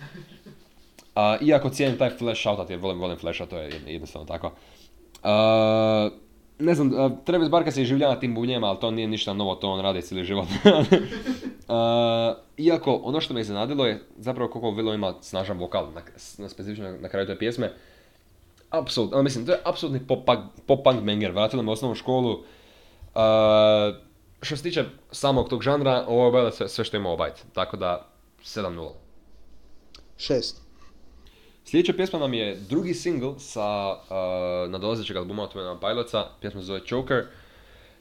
Uh, 1.19 1.47
iako 1.47 1.69
cijenim 1.69 1.97
taj 1.97 2.09
flash 2.09 2.41
shoutout 2.41 2.69
jer 2.69 2.79
volim, 2.79 2.99
volim 2.99 3.17
flasha, 3.17 3.45
to 3.45 3.57
je 3.57 3.81
jednostavno 3.87 4.27
tako. 4.27 4.47
Uh, 4.47 6.11
ne 6.59 6.75
znam, 6.75 6.93
uh, 6.93 7.11
Travis 7.25 7.49
Barker 7.49 7.73
se 7.73 7.85
življa 7.85 8.19
tim 8.19 8.35
bunjema, 8.35 8.67
ali 8.67 8.79
to 8.79 8.91
nije 8.91 9.07
ništa 9.07 9.33
novo, 9.33 9.55
to 9.55 9.69
on 9.71 9.81
radi 9.81 10.01
cijeli 10.01 10.25
život. 10.25 10.47
uh, 10.65 12.37
iako, 12.57 13.01
ono 13.03 13.21
što 13.21 13.33
me 13.33 13.41
iznenadilo 13.41 13.85
je 13.85 14.03
zapravo 14.17 14.49
koliko 14.49 14.67
Willow 14.67 14.95
ima 14.95 15.13
snažan 15.21 15.57
vokal 15.57 15.91
na, 15.93 16.01
na 16.37 16.49
specifično 16.49 16.97
na 17.01 17.09
kraju 17.09 17.27
te 17.27 17.37
pjesme. 17.37 17.73
Apsolutno, 18.69 19.23
mislim, 19.23 19.45
to 19.45 19.51
je 19.51 19.59
apsolutni 19.65 20.07
pop, 20.07 20.25
pop 20.65 20.83
punk 20.83 21.01
banger, 21.01 21.31
vratilo 21.31 21.63
me 21.63 21.69
u 21.69 21.73
osnovnu 21.73 21.95
školu. 21.95 22.31
Uh, 22.31 22.41
što 24.41 24.57
se 24.57 24.63
tiče 24.63 24.85
samog 25.11 25.49
tog 25.49 25.63
žanra, 25.63 26.05
ovo 26.07 26.39
je 26.39 26.51
sve, 26.51 26.69
sve 26.69 26.85
što 26.85 26.97
ima 26.97 27.09
obajt, 27.09 27.45
tako 27.53 27.77
da 27.77 28.07
7-0. 28.43 28.91
6. 30.17 30.68
Sljedeća 31.69 31.93
pjesma 31.93 32.19
nam 32.19 32.33
je 32.33 32.55
drugi 32.69 32.93
single 32.93 33.33
sa 33.39 33.91
uh, 33.91 34.71
nadolazećeg 34.71 35.17
albuma 35.17 35.43
od 35.43 35.53
Twin 35.53 35.79
Pilotsa, 35.79 36.25
pjesma 36.41 36.61
zove 36.61 36.79
Choker. 36.85 37.23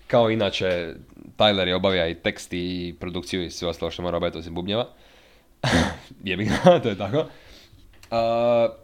Kao 0.06 0.30
inače, 0.30 0.94
Tyler 1.36 1.68
je 1.68 1.74
obavija 1.74 2.08
i 2.08 2.14
tekst 2.14 2.48
i 2.52 2.94
produkciju 3.00 3.44
i 3.44 3.50
sve 3.50 3.68
ostalo 3.68 3.90
što 3.90 4.02
mora 4.02 4.16
obaviti 4.16 4.38
osim 4.38 4.54
bubnjeva. 4.54 4.88
Jebi 6.24 6.44
ga, 6.44 6.80
to 6.82 6.88
je 6.88 6.98
tako. 6.98 7.18
Uh, 7.18 8.74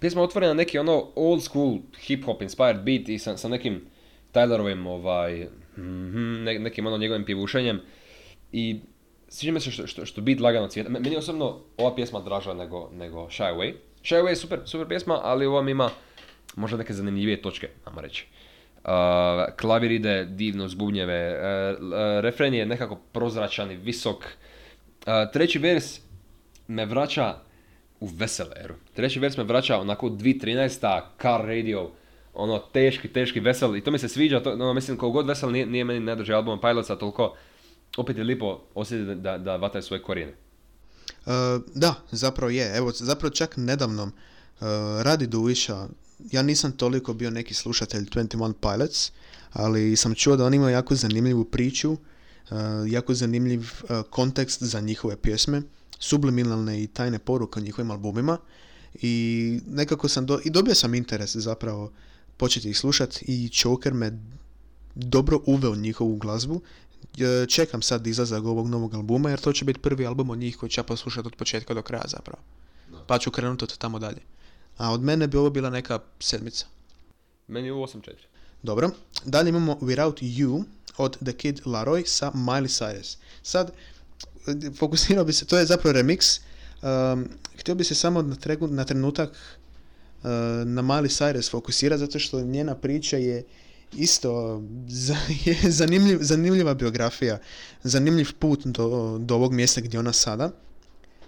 pjesma 0.00 0.22
otvorena 0.22 0.54
neki 0.54 0.78
ono 0.78 1.06
old 1.14 1.42
school 1.42 1.78
hip 2.00 2.24
hop 2.24 2.42
inspired 2.42 2.82
beat 2.82 3.08
i 3.08 3.18
sa, 3.18 3.36
sa 3.36 3.48
nekim 3.48 3.80
Tylerovim 4.34 4.86
ovaj, 4.86 5.46
mm 5.76 6.44
ne, 6.44 6.58
nekim 6.58 6.86
ono 6.86 6.98
njegovim 6.98 7.24
pivušenjem. 7.24 7.80
I 8.52 8.80
sviđa 9.28 9.52
mi 9.52 9.60
se 9.60 9.70
što, 9.70 9.86
što, 9.86 10.06
što 10.06 10.20
beat 10.20 10.40
lagano 10.40 10.68
cvijeta. 10.68 10.90
Meni 10.90 11.16
osobno 11.16 11.58
ova 11.76 11.94
pjesma 11.94 12.20
draža 12.20 12.54
nego, 12.54 12.90
nego 12.92 13.26
Shy 13.26 13.54
Away. 13.54 13.74
Shy 14.02 14.14
Away 14.14 14.28
je 14.28 14.36
super, 14.36 14.60
super 14.64 14.88
pjesma, 14.88 15.20
ali 15.22 15.46
ovom 15.46 15.68
ima 15.68 15.90
možda 16.56 16.76
neke 16.76 16.92
zanimljivije 16.92 17.42
točke, 17.42 17.68
ajmo 17.84 18.00
reći. 18.00 18.26
Uh, 18.84 18.90
klavir 19.60 19.90
ide 19.90 20.24
divno 20.24 20.64
uz 20.64 20.74
bubnjeve, 20.74 21.38
uh, 21.38 22.20
refren 22.20 22.54
je 22.54 22.66
nekako 22.66 22.96
prozračan 23.12 23.70
i 23.70 23.76
visok. 23.76 24.16
Uh, 24.16 25.32
treći 25.32 25.58
vers 25.58 26.00
me 26.68 26.86
vraća 26.86 27.34
u 28.00 28.06
vesele 28.06 28.56
eru. 28.56 28.74
Treći 28.94 29.20
vers 29.20 29.36
me 29.36 29.44
vraća 29.44 29.80
onako 29.80 30.08
2013. 30.08 31.00
car 31.22 31.40
radio, 31.46 31.90
ono 32.34 32.58
teški, 32.58 33.08
teški 33.08 33.40
vesel 33.40 33.76
i 33.76 33.80
to 33.80 33.90
mi 33.90 33.98
se 33.98 34.08
sviđa, 34.08 34.40
to, 34.40 34.56
no, 34.56 34.74
mislim 34.74 34.96
koliko 34.96 35.12
god 35.12 35.26
vesel 35.26 35.50
nije, 35.50 35.66
nije 35.66 35.84
meni 35.84 36.00
najdraži 36.00 36.32
album 36.32 36.60
Pilotsa, 36.60 36.96
toliko 36.96 37.36
opet 37.96 38.18
je 38.18 38.24
lipo 38.24 38.60
osjetiti 38.74 39.14
da, 39.14 39.38
da 39.38 39.56
vataju 39.56 39.82
svoje 39.82 40.02
korijene. 40.02 40.32
Uh, 41.26 41.32
da, 41.74 41.94
zapravo 42.10 42.50
je. 42.50 42.76
Evo, 42.76 42.92
zapravo 42.92 43.30
čak 43.30 43.56
nedavno 43.56 44.02
uh, 44.02 44.10
radi 45.02 45.26
Duviša, 45.26 45.88
ja 46.30 46.42
nisam 46.42 46.72
toliko 46.72 47.14
bio 47.14 47.30
neki 47.30 47.54
slušatelj 47.54 48.04
21 48.04 48.52
Pilots, 48.52 49.12
ali 49.52 49.96
sam 49.96 50.14
čuo 50.14 50.36
da 50.36 50.44
oni 50.44 50.56
imaju 50.56 50.72
jako 50.72 50.94
zanimljivu 50.94 51.44
priču, 51.44 51.92
uh, 51.92 51.98
jako 52.86 53.14
zanimljiv 53.14 53.70
kontekst 54.10 54.62
za 54.62 54.80
njihove 54.80 55.16
pjesme, 55.16 55.62
subliminalne 55.98 56.82
i 56.82 56.86
tajne 56.86 57.18
poruke 57.18 57.60
o 57.60 57.62
njihovim 57.62 57.90
albumima 57.90 58.38
i 59.02 59.60
nekako 59.66 60.08
sam 60.08 60.26
do, 60.26 60.40
i 60.44 60.50
dobio 60.50 60.74
sam 60.74 60.94
interes 60.94 61.36
zapravo 61.36 61.92
početi 62.36 62.70
ih 62.70 62.78
slušat 62.78 63.22
i 63.22 63.48
Choker 63.48 63.94
me 63.94 64.18
dobro 64.94 65.40
uveo 65.46 65.76
njihovu 65.76 66.16
glazbu. 66.16 66.60
E, 67.18 67.46
Čekam 67.46 67.82
sad 67.82 68.06
izlazak 68.06 68.44
ovog 68.44 68.68
novog 68.68 68.94
albuma 68.94 69.30
jer 69.30 69.40
to 69.40 69.52
će 69.52 69.64
biti 69.64 69.80
prvi 69.80 70.06
album 70.06 70.30
od 70.30 70.38
njih 70.38 70.56
koji 70.56 70.70
ću 70.70 70.80
ja 70.80 70.84
poslušati 70.84 71.26
od 71.26 71.36
početka 71.36 71.74
do 71.74 71.82
kraja 71.82 72.04
zapravo. 72.06 72.42
Pa 73.06 73.18
ću 73.18 73.30
krenuti 73.30 73.64
od 73.64 73.78
tamo 73.78 73.98
dalje. 73.98 74.20
A 74.76 74.92
od 74.92 75.02
mene 75.02 75.26
bi 75.26 75.36
ovo 75.36 75.50
bila 75.50 75.70
neka 75.70 75.98
sedmica. 76.20 76.66
Meni 77.48 77.68
je 77.68 77.72
ovo 77.72 77.86
8-4. 77.86 78.12
Dobro. 78.62 78.90
Dalje 79.24 79.48
imamo 79.48 79.74
Without 79.74 80.22
You 80.22 80.64
od 80.96 81.16
The 81.24 81.32
Kid 81.32 81.60
Laroi 81.66 82.06
sa 82.06 82.30
Miley 82.30 82.68
Cyrus. 82.68 83.16
Sad, 83.42 83.72
fokusirao 84.78 85.24
bi 85.24 85.32
se, 85.32 85.44
to 85.44 85.58
je 85.58 85.66
zapravo 85.66 85.98
remix. 85.98 86.40
Um, 86.82 87.28
htio 87.58 87.74
bi 87.74 87.84
se 87.84 87.94
samo 87.94 88.22
na, 88.22 88.36
tregu, 88.36 88.66
na 88.66 88.84
trenutak 88.84 89.30
uh, 89.30 90.28
na 90.64 90.82
Miley 90.82 91.08
Cyrus 91.08 91.50
fokusirati 91.50 92.00
zato 92.00 92.18
što 92.18 92.40
njena 92.40 92.74
priča 92.74 93.16
je 93.16 93.44
isto 93.92 94.62
zanimljiv, 95.80 96.18
zanimljiva 96.20 96.74
biografija, 96.74 97.38
zanimljiv 97.82 98.32
put 98.38 98.66
do, 98.66 99.18
do 99.18 99.34
ovog 99.34 99.52
mjesta 99.52 99.80
gdje 99.80 99.98
ona 99.98 100.12
sada. 100.12 100.50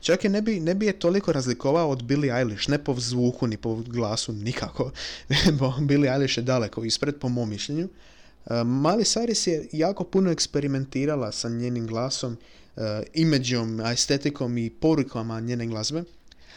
Čak 0.01 0.25
je 0.25 0.31
ne 0.31 0.43
bi, 0.43 0.61
ne 0.61 0.75
bi 0.75 0.87
je 0.87 0.99
toliko 0.99 1.33
razlikovao 1.33 1.91
od 1.91 2.03
Billie 2.03 2.39
Eilish, 2.39 2.69
ne 2.69 2.85
po 2.85 2.95
zvuku 2.99 3.47
ni 3.47 3.57
po 3.57 3.75
glasu 3.75 4.33
nikako. 4.33 4.91
Billie 5.89 6.13
Eilish 6.13 6.39
je 6.39 6.43
daleko 6.43 6.85
ispred 6.85 7.19
po 7.19 7.29
mom 7.29 7.49
mišljenju. 7.49 7.85
Uh, 7.85 8.53
Miley 8.53 9.05
Cyrus 9.05 9.49
je 9.49 9.69
jako 9.73 10.05
puno 10.05 10.31
eksperimentirala 10.31 11.33
sa 11.33 11.49
njenim 11.49 11.87
glasom, 11.87 12.37
uh, 12.77 12.83
imidžom, 13.15 13.81
estetikom 13.81 14.59
i 14.59 14.71
porukama 14.71 15.41
njene 15.41 15.67
glazbe, 15.67 16.05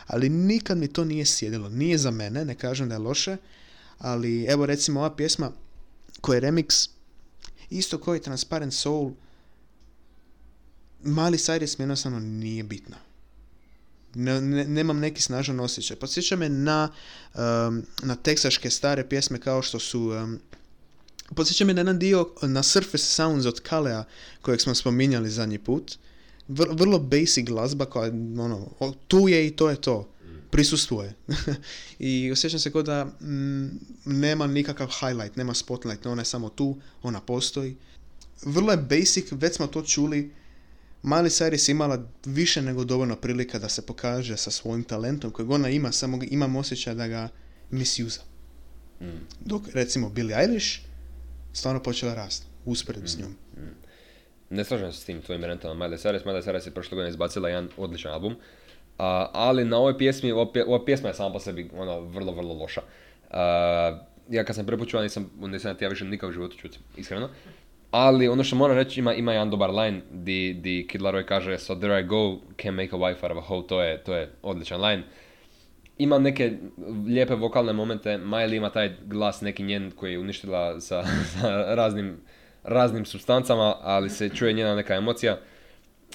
ali 0.08 0.30
nikad 0.30 0.78
mi 0.78 0.88
to 0.88 1.06
nije 1.06 1.26
sjedilo. 1.26 1.70
Nije 1.70 1.98
za 1.98 2.12
mene, 2.12 2.46
ne 2.46 2.56
kažem 2.56 2.90
da 2.90 2.96
je 2.96 3.00
loše, 3.00 3.38
ali 3.98 4.44
evo 4.44 4.66
recimo 4.66 5.00
ova 5.00 5.16
pjesma 5.16 5.52
koja 6.22 6.36
je 6.36 6.42
remix, 6.42 6.90
isto 7.70 7.98
koji 7.98 8.22
Transparent 8.22 8.74
Soul, 8.74 9.12
Mali 11.04 11.38
Cyrus 11.38 11.80
mi 11.80 11.84
jednostavno 11.84 12.20
nije 12.20 12.64
bitna. 12.64 12.98
Ne, 14.16 14.42
ne, 14.42 14.66
nemam 14.66 15.00
neki 15.00 15.22
snažan 15.22 15.60
osjećaj. 15.60 15.98
Podsjeća 15.98 16.36
me 16.36 16.50
na, 16.50 16.90
um, 17.34 17.84
na 18.04 18.16
teksaške 18.16 18.70
stare 18.70 19.10
pjesme 19.10 19.40
kao 19.40 19.62
što 19.62 19.80
su... 19.80 20.02
Um, 20.02 20.40
podsjeća 21.36 21.66
me 21.66 21.74
na 21.74 21.80
jedan 21.80 22.00
dio 22.00 22.30
na 22.42 22.64
Surface 22.64 23.04
Sounds 23.04 23.46
od 23.46 23.60
Kalea 23.60 24.04
kojeg 24.42 24.62
smo 24.62 24.76
spominjali 24.76 25.30
zadnji 25.30 25.60
put. 25.60 25.98
Vr, 26.48 26.68
vrlo 26.72 27.00
basic 27.00 27.46
glazba 27.46 27.86
koja 27.86 28.12
ono, 28.40 28.70
tu 29.08 29.30
je 29.30 29.48
i 29.48 29.56
to 29.56 29.70
je 29.70 29.82
to. 29.82 30.10
Prisustvuje. 30.52 31.14
I 32.00 32.32
osjećam 32.32 32.60
se 32.60 32.72
kao 32.72 32.84
da 32.84 33.06
mm, 33.06 33.80
nema 34.06 34.48
nikakav 34.48 34.88
highlight, 35.00 35.36
nema 35.36 35.54
spotlight, 35.54 36.06
ona 36.06 36.22
je 36.22 36.26
samo 36.26 36.50
tu, 36.50 36.78
ona 37.04 37.22
postoji. 37.22 37.76
Vrlo 38.46 38.72
je 38.72 38.78
basic, 38.78 39.32
već 39.32 39.56
smo 39.56 39.68
to 39.68 39.82
čuli, 39.82 40.32
Miley 41.06 41.30
Cyrus 41.30 41.72
imala 41.72 42.04
više 42.26 42.62
nego 42.62 42.84
dovoljno 42.84 43.16
prilika 43.16 43.60
da 43.60 43.70
se 43.70 43.86
pokaže 43.86 44.38
sa 44.38 44.52
svojim 44.52 44.84
talentom 44.84 45.32
kojeg 45.32 45.52
ona 45.52 45.70
ima, 45.70 45.92
samo 45.92 46.20
imam 46.30 46.56
osjećaj 46.56 46.96
da 46.96 47.08
ga 47.08 47.30
misuza. 47.72 48.22
Mm. 49.02 49.06
Dok 49.40 49.62
recimo 49.74 50.10
Billie 50.10 50.38
Eilish 50.42 50.80
stvarno 51.54 51.84
počela 51.84 52.14
rasti 52.14 52.46
usporedbi 52.66 53.08
s 53.08 53.18
njom. 53.18 53.36
Ne 54.50 54.66
slažem 54.66 54.94
se 54.94 55.00
s 55.00 55.06
tim 55.06 55.22
tvojim 55.22 55.44
rentama 55.44 55.86
Miley 55.86 55.98
Cyrus. 55.98 56.26
Miley 56.26 56.44
Cyrus 56.44 56.66
je 56.66 56.74
prošle 56.74 56.96
godine 56.96 57.10
izbacila 57.10 57.50
jedan 57.50 57.70
odličan 57.78 58.12
album. 58.12 58.36
Ali 58.98 59.66
na 59.66 59.78
ovoj 59.78 59.98
pjesmi, 59.98 60.32
ova, 60.32 60.52
pje- 60.52 60.66
ova 60.68 60.86
pjesma 60.86 61.10
je 61.10 61.14
sama 61.14 61.34
po 61.34 61.40
sebi 61.40 61.70
ono, 61.78 62.00
vrlo, 62.00 62.32
vrlo 62.32 62.54
loša. 62.54 62.82
Ja 64.30 64.44
kad 64.44 64.56
sam 64.56 64.66
prvi 64.66 64.80
put 64.80 64.90
čuo, 64.90 65.02
nisam, 65.02 65.32
nisam 65.40 65.76
ja 65.80 65.90
više 65.90 66.06
nikad 66.06 66.30
u 66.30 66.34
životu 66.34 66.58
čuti, 66.58 66.80
iskreno. 66.98 67.30
Ali 67.92 68.28
ono 68.28 68.44
što 68.44 68.56
moram 68.56 68.78
reći, 68.78 69.00
ima, 69.00 69.14
ima 69.14 69.32
jedan 69.34 69.50
dobar 69.50 69.70
line 69.70 70.02
di, 70.12 70.54
di 70.54 70.88
Kid 70.90 71.02
Laroi 71.02 71.26
kaže 71.26 71.58
So 71.58 71.76
there 71.76 72.00
I 72.00 72.04
go, 72.04 72.38
can 72.62 72.74
make 72.74 72.90
a 72.92 72.98
wife 72.98 73.24
out 73.24 73.32
of 73.32 73.38
a 73.38 73.42
hoe, 73.48 73.68
to 73.68 73.82
je, 73.82 74.04
to 74.04 74.16
je 74.16 74.30
odličan 74.42 74.82
line. 74.82 75.04
Ima 75.98 76.20
neke 76.20 76.52
lijepe 77.08 77.36
vokalne 77.36 77.74
momente, 77.74 78.10
Miley 78.10 78.56
ima 78.56 78.70
taj 78.70 78.96
glas 79.06 79.42
neki 79.42 79.64
njen 79.64 79.92
koji 79.92 80.12
je 80.12 80.20
uništila 80.20 80.82
sa, 80.82 81.04
sa 81.34 81.76
raznim, 81.76 82.18
raznim 82.64 83.06
substancama, 83.06 83.76
ali 83.82 84.10
se 84.10 84.30
čuje 84.30 84.54
njena 84.54 84.76
neka 84.76 84.96
emocija. 84.96 85.38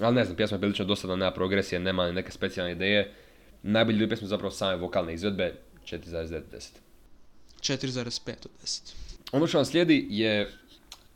Ali 0.01 0.15
ne 0.15 0.25
znam, 0.25 0.37
pjesma 0.37 0.55
je 0.55 0.61
prilično 0.61 0.85
dosadna, 0.85 1.17
nema 1.17 1.31
progresije, 1.31 1.79
nema 1.79 2.13
neke 2.13 2.33
specijalne 2.33 2.73
ideje. 2.73 3.13
Najbolji 3.63 3.99
dio 3.99 4.09
pjesme 4.09 4.29
zapravo 4.29 4.51
same 4.51 4.77
vokalne 4.77 5.15
izvedbe, 5.15 5.55
4,9 5.85 6.41
4,5 7.61 8.31
od 8.45 8.51
10. 8.65 8.95
Ono 9.33 9.47
što 9.47 9.59
vam 9.59 9.65
slijedi 9.65 10.07
je 10.11 10.53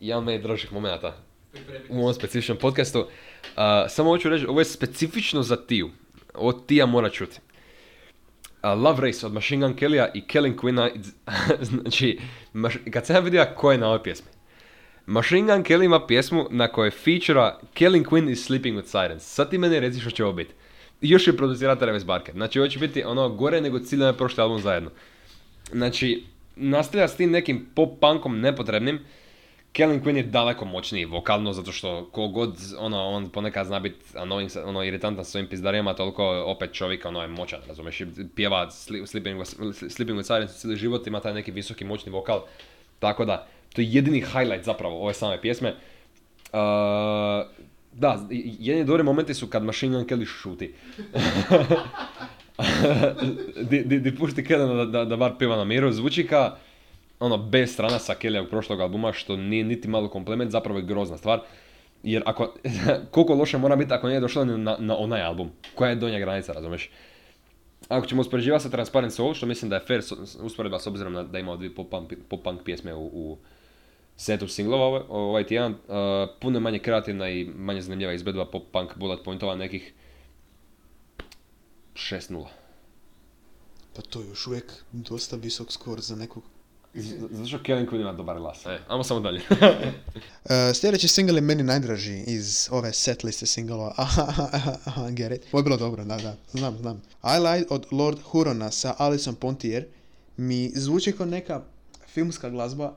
jedan 0.00 0.24
meni 0.24 0.42
dražih 0.42 0.72
momenata 0.72 1.16
u 1.88 2.00
ovom 2.00 2.14
specifičnom 2.14 2.58
podcastu. 2.58 3.00
Uh, 3.00 3.06
samo 3.88 4.10
hoću 4.10 4.28
reći, 4.28 4.46
ovo 4.46 4.60
je 4.60 4.64
specifično 4.64 5.42
za 5.42 5.56
Tiju. 5.56 5.90
Ovo 6.34 6.52
Tija 6.52 6.86
mora 6.86 7.10
čuti. 7.10 7.38
Uh, 8.62 8.82
Love 8.82 9.06
Race 9.06 9.26
od 9.26 9.32
Machine 9.32 9.66
Gun 9.66 9.76
Kellya 9.76 10.10
i 10.14 10.26
Kellen 10.26 10.56
Quinna. 10.56 10.90
znači, 11.70 12.20
maš- 12.54 12.90
kad 12.92 13.06
sam 13.06 13.16
ja 13.16 13.20
vidio 13.20 13.46
ko 13.56 13.72
je 13.72 13.78
na 13.78 13.86
ovoj 13.86 14.02
pjesmi. 14.02 14.33
Machine 15.06 15.54
Gun 15.54 15.64
Kelly 15.64 15.84
ima 15.84 16.06
pjesmu 16.06 16.46
na 16.50 16.68
kojoj 16.68 16.90
featura 16.90 17.58
Kellen 17.74 18.04
Quinn 18.04 18.30
is 18.30 18.46
Sleeping 18.46 18.78
with 18.78 18.86
Sirens. 18.86 19.22
Sad 19.22 19.50
ti 19.50 19.58
meni 19.58 19.80
reci 19.80 20.00
što 20.00 20.10
će 20.10 20.24
ovo 20.24 20.32
biti. 20.32 20.54
Još 21.00 21.26
je 21.26 21.36
producirao 21.36 21.76
Travis 21.76 22.04
Barker. 22.04 22.34
Znači, 22.34 22.58
ovo 22.58 22.68
će 22.68 22.78
biti 22.78 23.04
ono 23.04 23.28
gore 23.28 23.60
nego 23.60 23.78
ciljeno 23.78 24.12
prošli 24.12 24.42
album 24.42 24.60
zajedno. 24.60 24.90
Znači, 25.72 26.24
nastavlja 26.56 27.08
s 27.08 27.16
tim 27.16 27.30
nekim 27.30 27.66
pop-punkom 27.74 28.40
nepotrebnim. 28.40 29.00
Kellen 29.72 30.02
Quinn 30.02 30.16
je 30.16 30.22
daleko 30.22 30.64
moćniji 30.64 31.04
vokalno, 31.04 31.52
zato 31.52 31.72
što 31.72 32.08
kogod, 32.12 32.56
ono, 32.78 33.08
on 33.08 33.28
ponekad 33.28 33.66
zna 33.66 33.80
biti 33.80 34.18
ono, 34.64 34.84
iritantan 34.84 35.24
svojim 35.24 35.46
pizdarijama, 35.48 35.94
toliko 35.94 36.42
opet 36.46 36.72
čovjek, 36.72 37.04
ono, 37.04 37.22
je 37.22 37.28
moćan, 37.28 37.60
razumiješ, 37.68 38.02
pjeva 38.34 38.70
Sleeping 38.70 39.40
with, 39.40 39.72
Sleeping 39.88 40.18
with 40.18 40.26
Sirens 40.26 40.60
cijeli 40.60 40.76
život, 40.76 41.06
ima 41.06 41.20
taj 41.20 41.34
neki 41.34 41.50
visoki 41.50 41.84
moćni 41.84 42.12
vokal, 42.12 42.40
tako 42.98 43.24
da, 43.24 43.46
to 43.74 43.80
je 43.80 43.88
jedini 43.90 44.20
highlight 44.20 44.64
zapravo 44.64 45.02
ove 45.02 45.14
same 45.14 45.40
pjesme. 45.40 45.74
Uh, 46.52 46.58
da, 47.92 48.26
jedini 48.30 48.84
dobri 48.84 49.02
momenti 49.02 49.34
su 49.34 49.46
kad 49.46 49.64
Machine 49.64 49.96
Gun 49.96 50.06
Kelly 50.06 50.26
šuti. 50.26 50.74
di, 53.70 53.82
di, 53.84 54.00
di 54.00 54.14
pušti 54.14 54.44
Kellena 54.44 54.74
da, 54.74 54.84
da, 54.84 55.04
da 55.04 55.16
bar 55.16 55.34
piva 55.38 55.56
na 55.56 55.64
miru, 55.64 55.92
zvuči 55.92 56.26
ka 56.26 56.56
ono 57.20 57.38
bez 57.38 57.72
strana 57.72 57.98
sa 57.98 58.14
Kellyjevog 58.14 58.50
prošlog 58.50 58.80
albuma, 58.80 59.12
što 59.12 59.36
nije 59.36 59.64
niti 59.64 59.88
malo 59.88 60.08
komplement, 60.08 60.50
zapravo 60.50 60.78
je 60.78 60.84
grozna 60.84 61.16
stvar. 61.16 61.40
Jer 62.02 62.22
ako, 62.26 62.54
koliko 63.10 63.34
loše 63.34 63.58
mora 63.58 63.76
biti 63.76 63.92
ako 63.92 64.08
nije 64.08 64.20
došlo 64.20 64.44
na, 64.44 64.76
na 64.78 64.96
onaj 64.96 65.22
album, 65.22 65.50
koja 65.74 65.90
je 65.90 65.96
donja 65.96 66.18
granica, 66.18 66.52
razumiješ? 66.52 66.90
Ako 67.88 68.06
ćemo 68.06 68.20
uspoređivati 68.20 68.62
sa 68.62 68.70
Transparent 68.70 69.12
Soul, 69.12 69.34
što 69.34 69.46
mislim 69.46 69.68
da 69.68 69.76
je 69.76 69.82
fair 69.86 70.00
usporedba 70.40 70.78
s 70.78 70.86
obzirom 70.86 71.12
na, 71.12 71.22
da 71.22 71.38
ima 71.38 71.56
dvije 71.56 71.74
pop-punk 72.28 72.64
pjesme 72.64 72.94
u, 72.94 73.04
u 73.12 73.38
setu 74.16 74.48
singlova 74.48 74.84
ovaj, 74.84 75.02
ovaj 75.08 75.46
tjedan, 75.46 75.72
uh, 75.72 75.78
puno 76.40 76.56
je 76.56 76.60
manje 76.60 76.78
kreativna 76.78 77.30
i 77.30 77.44
manje 77.44 77.82
zanimljiva 77.82 78.12
izvedba 78.12 78.46
pop-punk 78.50 78.96
bullet 78.96 79.24
pointova 79.24 79.56
nekih 79.56 79.94
6-0. 81.94 82.46
Pa 83.96 84.02
to 84.02 84.20
je 84.20 84.28
još 84.28 84.46
uvijek 84.46 84.72
dosta 84.92 85.36
visok 85.36 85.72
skor 85.72 86.00
za 86.00 86.16
nekog. 86.16 86.42
Zato 87.30 87.46
što 87.46 87.62
Kellen 87.62 87.86
Quinn 87.86 88.00
ima 88.00 88.12
dobar 88.12 88.38
glas. 88.38 88.66
E, 88.66 88.78
ajmo 88.88 89.04
samo 89.04 89.20
dalje. 89.20 89.40
Uh, 90.44 90.50
sljedeći 90.74 91.08
single 91.08 91.36
je 91.36 91.40
meni 91.40 91.62
najdraži 91.62 92.24
iz 92.26 92.68
ove 92.70 92.92
set 92.92 93.24
liste 93.24 93.46
singlova. 93.46 93.94
Aha, 93.96 95.10
get 95.16 95.32
it. 95.32 95.42
Ovo 95.52 95.60
je 95.60 95.62
bilo 95.62 95.76
dobro, 95.76 96.04
da, 96.04 96.16
da, 96.16 96.36
znam, 96.52 96.78
znam. 96.78 97.02
I 97.22 97.38
Lied 97.40 97.66
od 97.70 97.86
Lord 97.90 98.18
Hurona 98.22 98.70
sa 98.70 98.94
Alison 98.98 99.34
Pontier 99.34 99.86
mi 100.36 100.70
zvuči 100.74 101.12
kao 101.12 101.26
neka 101.26 101.62
filmska 102.06 102.50
glazba 102.50 102.94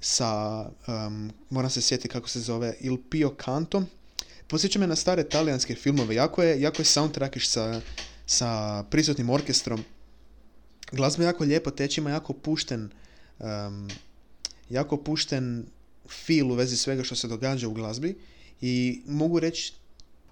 sa, 0.00 0.62
um, 0.86 1.30
moram 1.50 1.70
se 1.70 1.80
sjetiti 1.80 2.08
kako 2.08 2.28
se 2.28 2.40
zove, 2.40 2.74
Il 2.80 2.96
Pio 3.10 3.34
Canto. 3.44 3.82
Posjeća 4.46 4.78
me 4.78 4.86
na 4.86 4.96
stare 4.96 5.28
talijanske 5.28 5.74
filmove. 5.74 6.14
Jako 6.14 6.42
je, 6.42 6.60
jako 6.60 6.80
je 6.82 6.86
soundtrackiš 6.86 7.48
sa, 7.48 7.80
sa 8.26 8.82
prisutnim 8.90 9.30
orkestrom. 9.30 9.84
Glazba 10.92 11.24
jako 11.24 11.44
lijepo 11.44 11.70
teče, 11.70 12.00
ima 12.00 12.10
jako 12.10 12.32
pušten, 12.32 12.90
um, 13.38 13.88
jako 14.70 14.96
pušten 14.96 15.66
feel 16.26 16.52
u 16.52 16.54
vezi 16.54 16.76
svega 16.76 17.04
što 17.04 17.14
se 17.14 17.28
događa 17.28 17.68
u 17.68 17.72
glazbi 17.72 18.18
i 18.60 19.02
mogu 19.06 19.40
reći 19.40 19.72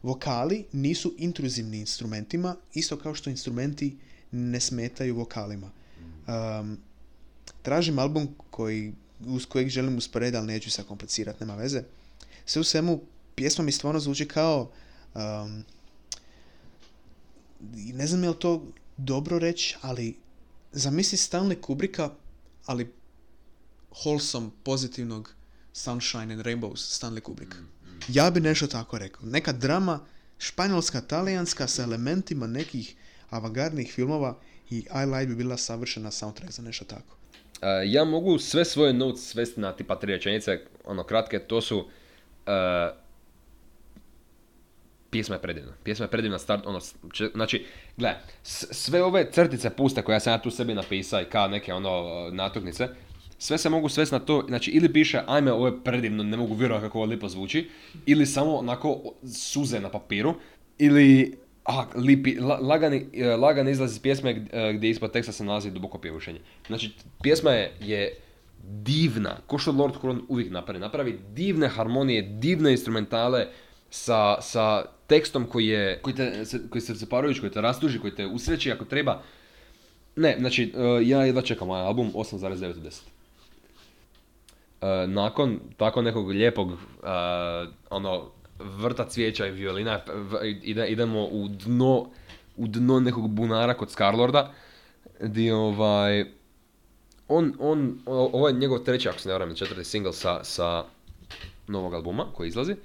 vokali 0.03 0.65
nisu 0.73 1.15
intruzivni 1.19 1.79
instrumentima, 1.79 2.57
isto 2.75 2.97
kao 2.97 3.15
što 3.15 3.31
instrumenti 3.31 3.97
ne 4.31 4.61
smetaju 4.61 5.17
vokalima. 5.17 5.71
Um, 6.29 6.79
tražim 7.63 7.99
album 7.99 8.29
koji, 8.51 8.93
uz 9.27 9.47
kojeg 9.47 9.69
želim 9.69 9.97
usporediti, 9.97 10.37
ali 10.37 10.47
neću 10.47 10.71
se 10.71 10.83
komplicirati, 10.83 11.41
nema 11.41 11.55
veze. 11.55 11.83
Sve 12.47 12.61
u 12.61 12.65
svemu, 12.65 13.01
pjesma 13.35 13.65
mi 13.65 13.73
stvarno 13.73 14.01
zvuči 14.01 14.29
kao 14.29 14.71
um, 15.15 15.65
ne 17.75 18.07
znam 18.07 18.23
je 18.23 18.29
li 18.29 18.39
to 18.39 18.67
dobro 18.97 19.39
reći, 19.39 19.77
ali 19.81 20.17
zamisli 20.73 21.19
Stanley 21.19 21.61
Kubricka, 21.61 22.11
ali 22.67 22.93
wholesome, 23.91 24.51
pozitivnog 24.63 25.35
Sunshine 25.73 26.35
and 26.35 26.43
Rainbows 26.43 26.77
Stanley 26.77 27.21
Kubrick. 27.21 27.55
Ja 28.09 28.31
bi 28.31 28.41
nešto 28.41 28.67
tako 28.67 28.99
rekao. 28.99 29.27
Neka 29.27 29.53
drama 29.53 30.01
španjolska, 30.39 31.01
talijanska 31.01 31.69
sa 31.69 31.83
elementima 31.83 32.47
nekih 32.47 32.97
avangardnih 33.31 33.93
filmova 33.95 34.39
i 34.71 34.77
I 34.77 35.07
Light 35.07 35.29
bi 35.29 35.35
bila 35.35 35.57
savršena 35.57 36.11
soundtrack 36.11 36.53
za 36.53 36.63
nešto 36.63 36.85
tako. 36.85 37.17
Uh, 37.63 37.69
ja 37.85 38.05
mogu 38.05 38.39
sve 38.39 38.65
svoje 38.65 38.93
notes 38.93 39.31
svesti 39.31 39.61
na 39.61 39.73
tipa 39.73 39.97
tri 39.97 40.13
rečenice, 40.13 40.61
ono 40.85 41.03
kratke, 41.03 41.39
to 41.39 41.61
su 41.61 41.79
uh, 41.79 41.85
pjesma 45.11 45.35
je 45.35 45.43
predivna. 45.43 45.73
Pjesma 45.85 46.05
je 46.05 46.11
predivna 46.11 46.39
start, 46.39 46.67
ono, 46.67 46.81
če- 47.13 47.31
znači, 47.35 47.67
gle, 47.97 48.15
sve 48.43 49.03
ove 49.03 49.31
crtice 49.33 49.71
puste 49.71 50.03
koje 50.03 50.21
sam 50.21 50.33
ja 50.33 50.43
tu 50.43 50.51
sebi 50.51 50.75
napisao 50.75 51.21
i 51.21 51.25
kao 51.25 51.49
neke 51.49 51.73
ono 51.73 52.29
natuknice, 52.33 52.89
sve 53.39 53.59
se 53.59 53.69
mogu 53.71 53.89
svesti 53.89 54.15
na 54.15 54.19
to, 54.19 54.45
znači 54.49 54.71
ili 54.71 54.93
piše 54.93 55.21
ajme 55.27 55.53
ovo 55.53 55.67
je 55.67 55.85
predivno, 55.85 56.23
ne 56.23 56.37
mogu 56.37 56.55
vjerovati 56.55 56.87
kako 56.87 56.99
ovo 56.99 57.07
lipo 57.07 57.29
zvuči, 57.29 57.71
ili 58.07 58.27
samo 58.27 58.57
onako 58.57 59.01
suze 59.35 59.81
na 59.81 59.91
papiru, 59.91 60.35
ili 60.79 61.39
a, 61.69 61.85
lipi, 61.95 62.39
la- 62.41 62.59
lagani, 62.61 63.07
e, 63.13 63.37
lagani 63.37 63.71
izlaz 63.71 63.93
iz 63.93 64.01
pjesme 64.01 64.47
e, 64.53 64.73
gdje 64.73 64.91
ispod 64.91 65.13
teksta 65.13 65.33
se 65.33 65.45
nalazi 65.45 65.71
duboko 65.71 65.99
pjevušenje. 65.99 66.41
Znači, 66.67 66.93
pjesma 67.23 67.51
je, 67.51 67.73
je 67.81 68.17
divna, 68.63 69.37
ko 69.47 69.59
što 69.59 69.73
Lord 69.73 69.97
Huron 69.97 70.23
uvijek 70.29 70.51
napravi. 70.53 70.81
Napravi 70.81 71.19
divne 71.35 71.69
harmonije, 71.69 72.23
divne 72.23 72.71
instrumentale 72.71 73.47
sa, 73.91 74.41
sa 74.41 74.85
tekstom 75.07 75.47
koji 75.47 75.67
je, 75.67 75.99
koji, 76.03 76.17
te, 76.17 76.45
koji 76.71 76.83
se 76.83 76.95
zaparujući, 76.95 77.41
koji 77.41 77.53
te 77.53 77.61
rastuži, 77.61 77.99
koji 77.99 78.15
te 78.15 78.27
usreći 78.27 78.73
ako 78.73 78.85
treba. 78.85 79.23
Ne, 80.17 80.37
znači, 80.39 80.73
e, 80.77 81.07
ja 81.09 81.25
jedva 81.25 81.43
čekam 81.43 81.71
ovaj 81.71 81.83
album 81.83 82.13
8,9 82.15 82.71
od 82.71 83.03
10. 84.81 85.05
E, 85.05 85.07
nakon 85.07 85.61
tako 85.77 86.03
nekog 86.03 86.29
lijepog 86.29 86.73
ono 87.91 88.38
vrta 88.59 89.09
cvijeća 89.09 89.47
i 89.47 89.51
violina 89.51 90.01
idemo 90.89 91.25
u 91.25 91.49
dno 91.49 92.11
u 92.57 92.67
dno 92.67 93.01
nekog 93.01 93.31
bunara 93.31 93.75
kod 93.75 93.91
Scarlorda 93.91 94.53
gdje 95.21 95.55
ovaj 95.55 96.25
on, 97.29 97.55
on, 97.59 97.99
ovo 98.07 98.49
je 98.49 98.55
njegov 98.55 98.79
treći, 98.79 99.09
ako 99.09 99.19
se 99.19 99.29
ne 99.29 99.33
varam, 99.33 99.49
ili 99.49 99.59
četvrti 99.59 99.85
single 99.85 100.13
sa, 100.13 100.45
sa 100.45 100.85
novog 101.69 101.95
albuma 101.95 102.27
koji 102.35 102.49
izlazi. 102.49 102.77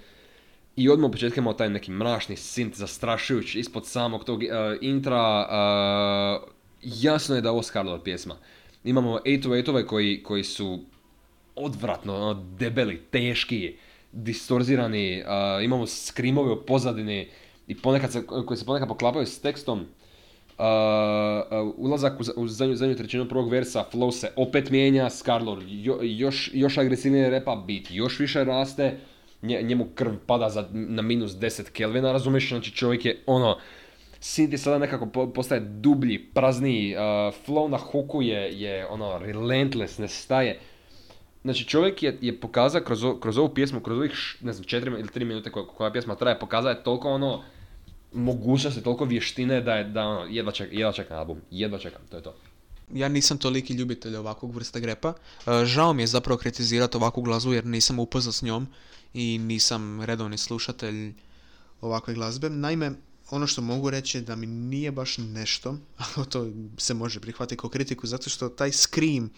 I 0.76 0.90
odmah 0.90 1.10
u 1.10 1.12
početku 1.12 1.40
imamo 1.40 1.54
taj 1.54 1.70
neki 1.70 1.92
mračni 1.92 2.36
synth 2.36 2.76
zastrašujući 2.76 3.60
ispod 3.60 3.88
samog 3.88 4.24
tog 4.24 4.40
uh, 4.44 4.48
intra. 4.82 5.48
uh, 6.44 6.50
jasno 6.82 7.36
je 7.36 7.42
da 7.42 7.48
je 7.48 7.52
ovo 7.52 7.64
Scarlett 7.64 8.04
pjesma. 8.04 8.36
Imamo 8.84 9.20
808-ove 9.26 9.88
koji, 9.88 10.24
koji 10.24 10.44
su 10.44 10.80
odvratno, 11.56 12.16
ono, 12.16 12.34
debeli, 12.60 13.02
teški, 13.12 13.78
distorzirani, 14.14 15.24
uh, 15.24 15.64
imamo 15.64 15.88
skrimove 15.88 16.52
u 16.52 16.66
pozadini 16.66 17.28
i 17.68 17.76
ponekad 17.78 18.12
se, 18.12 18.26
koji 18.26 18.58
se 18.58 18.66
ponekad 18.66 18.88
poklapaju 18.88 19.26
s 19.26 19.40
tekstom. 19.40 19.80
Uh, 20.58 20.66
ulazak 21.78 22.20
u, 22.20 22.42
u 22.42 22.48
zadnju, 22.48 22.76
zadnju 22.76 22.96
trećinu 22.96 23.30
prvog 23.30 23.52
versa, 23.52 23.86
flow 23.94 24.12
se 24.12 24.32
opet 24.36 24.70
mijenja, 24.70 25.10
Scarlord 25.10 25.64
jo, 25.68 26.00
još, 26.02 26.52
još 26.54 26.78
agresivnije 26.78 27.30
repa, 27.30 27.64
beat 27.68 27.84
još 27.92 28.20
više 28.20 28.44
raste, 28.44 28.98
nje- 29.42 29.62
njemu 29.64 29.86
krv 29.96 30.14
pada 30.28 30.50
za, 30.50 30.68
na 30.72 31.02
minus 31.02 31.32
10 31.32 31.72
Kelvina, 31.72 32.12
razumiješ, 32.12 32.50
znači 32.50 32.72
čovjek 32.72 33.06
je 33.06 33.24
ono, 33.26 33.58
je 34.38 34.58
sada 34.58 34.78
nekako 34.78 35.06
po- 35.06 35.28
postaje 35.28 35.62
dublji, 35.62 36.20
prazniji, 36.34 36.96
uh, 36.96 37.02
flow 37.48 37.68
na 37.68 37.78
hooku 37.78 38.22
je, 38.22 38.62
je 38.62 38.88
ono, 38.88 39.18
relentless, 39.18 39.98
ne 39.98 40.08
staje. 40.08 40.60
Znači 41.44 41.66
čovjek 41.66 42.04
je, 42.04 42.18
je 42.22 42.40
pokazao 42.40 42.82
kroz, 42.82 43.04
kroz 43.22 43.38
ovu 43.38 43.54
pjesmu, 43.54 43.80
kroz 43.80 43.98
ovih, 43.98 44.12
ne 44.42 44.54
znam, 44.54 44.66
4 44.66 45.00
ili 45.00 45.10
3 45.16 45.26
minute 45.26 45.52
koja, 45.52 45.68
koja 45.68 45.92
pjesma 45.92 46.16
traje, 46.16 46.40
pokazao 46.40 46.70
je 46.70 46.84
toliko 46.84 47.10
ono, 47.10 47.44
mogućnosti, 48.14 48.84
toliko 48.84 49.06
vještine 49.06 49.62
da 49.62 49.74
je, 49.74 49.84
da 49.84 50.02
ono, 50.08 50.26
jedva, 50.30 50.52
ček, 50.52 50.70
jedva 50.72 50.92
čekam 50.92 51.18
album, 51.18 51.42
jedva 51.52 51.80
čekam, 51.80 52.02
to 52.10 52.18
je 52.18 52.24
to. 52.24 52.34
Ja 52.94 53.08
nisam 53.10 53.38
toliki 53.38 53.74
ljubitelj 53.74 54.16
ovakvog 54.16 54.56
vrsta 54.56 54.80
grepa. 54.80 55.14
E, 55.48 55.66
Žao 55.66 55.94
mi 55.94 56.04
je 56.04 56.08
zapravo 56.08 56.38
kritizirati 56.38 56.98
ovakvu 56.98 57.22
glazbu 57.22 57.54
jer 57.54 57.66
nisam 57.66 58.00
upoznat 58.00 58.36
s 58.36 58.42
njom 58.42 58.68
i 59.14 59.38
nisam 59.38 60.02
redovni 60.02 60.38
slušatelj 60.38 61.14
ovakve 61.82 62.14
glazbe. 62.14 62.50
Naime, 62.50 62.92
ono 63.32 63.48
što 63.48 63.62
mogu 63.62 63.90
reći 63.90 64.18
je 64.18 64.22
da 64.22 64.36
mi 64.36 64.46
nije 64.48 64.92
baš 64.92 65.18
nešto, 65.18 65.78
ali 66.16 66.30
to 66.30 66.48
se 66.78 66.94
može 66.94 67.20
prihvatiti 67.20 67.60
kao 67.60 67.70
kritiku, 67.70 68.08
zato 68.08 68.30
što 68.30 68.50
taj 68.50 68.72
scream, 68.72 69.30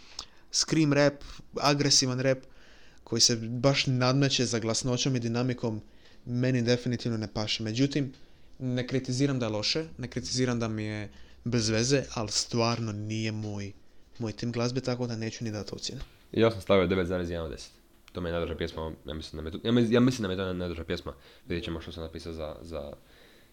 scream 0.55 0.93
rap, 0.93 1.13
agresivan 1.61 2.19
rap, 2.19 2.37
koji 3.03 3.21
se 3.21 3.35
baš 3.35 3.87
nadmeće 3.87 4.45
za 4.45 4.59
glasnoćom 4.59 5.15
i 5.15 5.19
dinamikom, 5.19 5.81
meni 6.25 6.61
definitivno 6.61 7.17
ne 7.17 7.27
paše. 7.33 7.63
Međutim, 7.63 8.13
ne 8.59 8.87
kritiziram 8.87 9.39
da 9.39 9.45
je 9.45 9.51
loše, 9.51 9.85
ne 9.97 10.07
kritiziram 10.07 10.59
da 10.59 10.67
mi 10.67 10.83
je 10.83 11.09
bez 11.43 11.69
veze, 11.69 12.03
ali 12.13 12.31
stvarno 12.31 12.91
nije 12.91 13.31
moj, 13.31 13.71
moj 14.19 14.31
tim 14.31 14.51
glazbe, 14.51 14.81
tako 14.81 15.07
da 15.07 15.15
neću 15.15 15.43
ni 15.43 15.51
dati 15.51 15.75
ocjene. 15.75 16.01
Ja 16.31 16.51
sam 16.51 16.61
stavio 16.61 16.87
9,1 16.87 17.39
od 17.39 17.51
10. 17.51 17.67
To 18.11 18.21
mi 18.21 18.29
je 18.29 18.33
najdraža 18.33 18.57
pjesma, 18.57 18.91
ja 19.05 19.13
mislim 19.13 19.37
da 19.37 19.41
mi 19.41 19.55
je 19.55 19.61
to, 19.61 19.93
ja 19.93 19.99
mislim 19.99 20.21
da 20.21 20.27
mi 20.27 20.33
je 20.33 20.37
to 20.37 20.53
najdraža 20.53 20.83
pjesma. 20.83 21.13
Vidjet 21.47 21.65
ćemo 21.65 21.81
što 21.81 21.91
sam 21.91 22.03
napisao 22.03 22.33
za, 22.33 22.55
za 22.61 22.93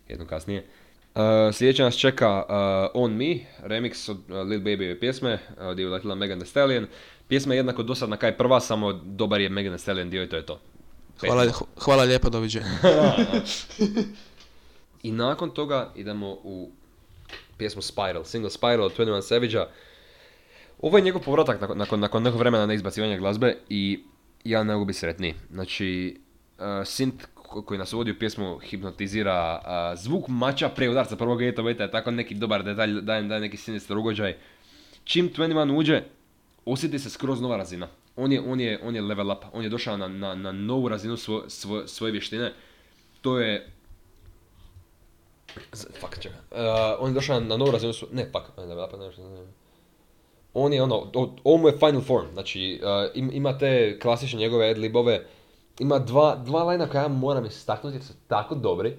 jednu 0.09 0.27
kasnije. 0.27 0.67
Uh, 1.15 1.55
sljedeća 1.55 1.85
nas 1.85 1.97
čeka 1.97 2.45
uh, 2.49 3.03
On 3.03 3.13
Me, 3.13 3.39
remix 3.63 4.11
od 4.11 4.17
uh, 4.31 4.49
Lil 4.49 4.61
Baby 4.61 5.01
pjesme, 5.01 5.39
uh, 5.59 5.73
gdje 5.73 5.83
je 5.83 5.89
uletila 5.89 6.15
Megan 6.15 6.39
Thee 6.39 6.47
Stallion. 6.47 6.87
Pjesma 7.29 7.55
je 7.55 7.59
jednako 7.59 7.83
dosadna 7.83 8.17
kao 8.17 8.29
i 8.29 8.37
prva, 8.37 8.61
samo 8.61 8.93
dobar 8.93 9.41
je 9.41 9.49
Megan 9.49 9.73
Thee 9.73 9.79
Stallion 9.79 10.11
dio 10.11 10.23
i 10.23 10.29
to 10.29 10.37
je 10.37 10.47
to. 10.47 10.61
Hvala, 11.21 11.53
hvala 11.77 12.03
lijepo, 12.03 12.31
doviđenja. 12.31 12.67
I 15.03 15.13
nakon 15.13 15.51
toga 15.51 15.93
idemo 15.97 16.29
u 16.31 16.71
pjesmu 17.57 17.83
Spiral, 17.83 18.25
single 18.25 18.51
Spiral 18.51 18.87
od 18.87 18.97
21 18.99 19.23
Savage-a. 19.23 19.69
Ovo 20.79 20.99
je 20.99 21.05
njegov 21.05 21.23
povratak 21.23 21.61
nakon, 21.61 21.79
nakon, 21.79 22.01
nakon 22.01 22.23
nekog 22.23 22.41
vremena 22.41 22.67
na 22.67 22.75
izbacivanje 22.75 23.19
glazbe 23.19 23.57
i 23.69 24.05
ja 24.45 24.65
ne 24.65 24.73
mogu 24.73 24.85
biti 24.85 24.99
sretniji. 24.99 25.35
Znači, 25.51 26.17
uh, 26.59 26.65
synth 26.65 27.25
koji 27.67 27.79
nas 27.79 27.93
uvodi 27.93 28.11
u 28.11 28.19
pjesmu 28.19 28.59
hipnotizira, 28.59 29.63
zvuk 29.97 30.29
mača 30.29 30.69
pre 30.69 30.89
udarca 30.91 31.17
prvog 31.17 31.41
808 31.41 31.81
je 31.81 31.91
tako 31.91 32.11
neki 32.11 32.35
dobar 32.35 32.63
detalj, 32.63 33.01
daje, 33.01 33.23
daje 33.23 33.41
neki 33.41 33.57
sinistar 33.57 33.99
ugođaj. 33.99 34.37
Čim 35.05 35.31
21 35.31 35.77
uđe, 35.77 36.03
osjeti 36.65 36.99
se 36.99 37.11
skroz 37.11 37.41
nova 37.41 37.57
razina. 37.57 37.89
On 38.17 38.33
je, 38.33 38.41
on 38.41 38.61
je, 38.61 38.81
on 38.83 38.95
je 38.95 39.03
level 39.03 39.31
up, 39.31 39.45
on 39.53 39.63
je 39.65 39.69
došao 39.69 39.97
na, 39.97 40.09
na, 40.09 40.35
na 40.35 40.53
novu 40.53 40.89
razinu 40.89 41.17
svo, 41.17 41.45
svo- 41.49 41.87
svoje 41.87 42.13
vještine. 42.13 42.53
To 43.21 43.39
je 43.39 43.69
Fuck, 46.01 46.19
čekaj. 46.21 46.39
Uh, 46.51 46.59
on 46.99 47.11
je 47.11 47.15
došao 47.15 47.41
na 47.41 47.57
novu 47.57 47.71
razinu 47.71 47.93
su... 47.93 48.07
Ne, 48.13 48.25
fuck, 48.25 48.57
ne, 48.59 48.67
ne, 48.67 48.75
ne. 48.75 49.47
On 50.55 50.73
je 50.73 50.83
ono, 50.83 51.11
ovo 51.45 51.57
mu 51.57 51.69
je 51.69 51.79
final 51.79 52.01
form, 52.01 52.27
znači 52.33 52.81
uh, 52.83 53.11
im, 53.15 53.31
ima 53.33 53.59
te 53.59 53.99
klasične 53.99 54.39
njegove 54.39 54.71
adlibove, 54.71 55.27
ima 55.83 55.99
dva, 55.99 56.37
dva 56.37 56.63
lajna 56.63 56.87
koja 56.87 57.03
ja 57.03 57.09
moram 57.09 57.47
istaknuti 57.47 57.97
jer 57.97 58.05
su 58.05 58.13
tako 58.29 58.55
dobri, 58.55 58.97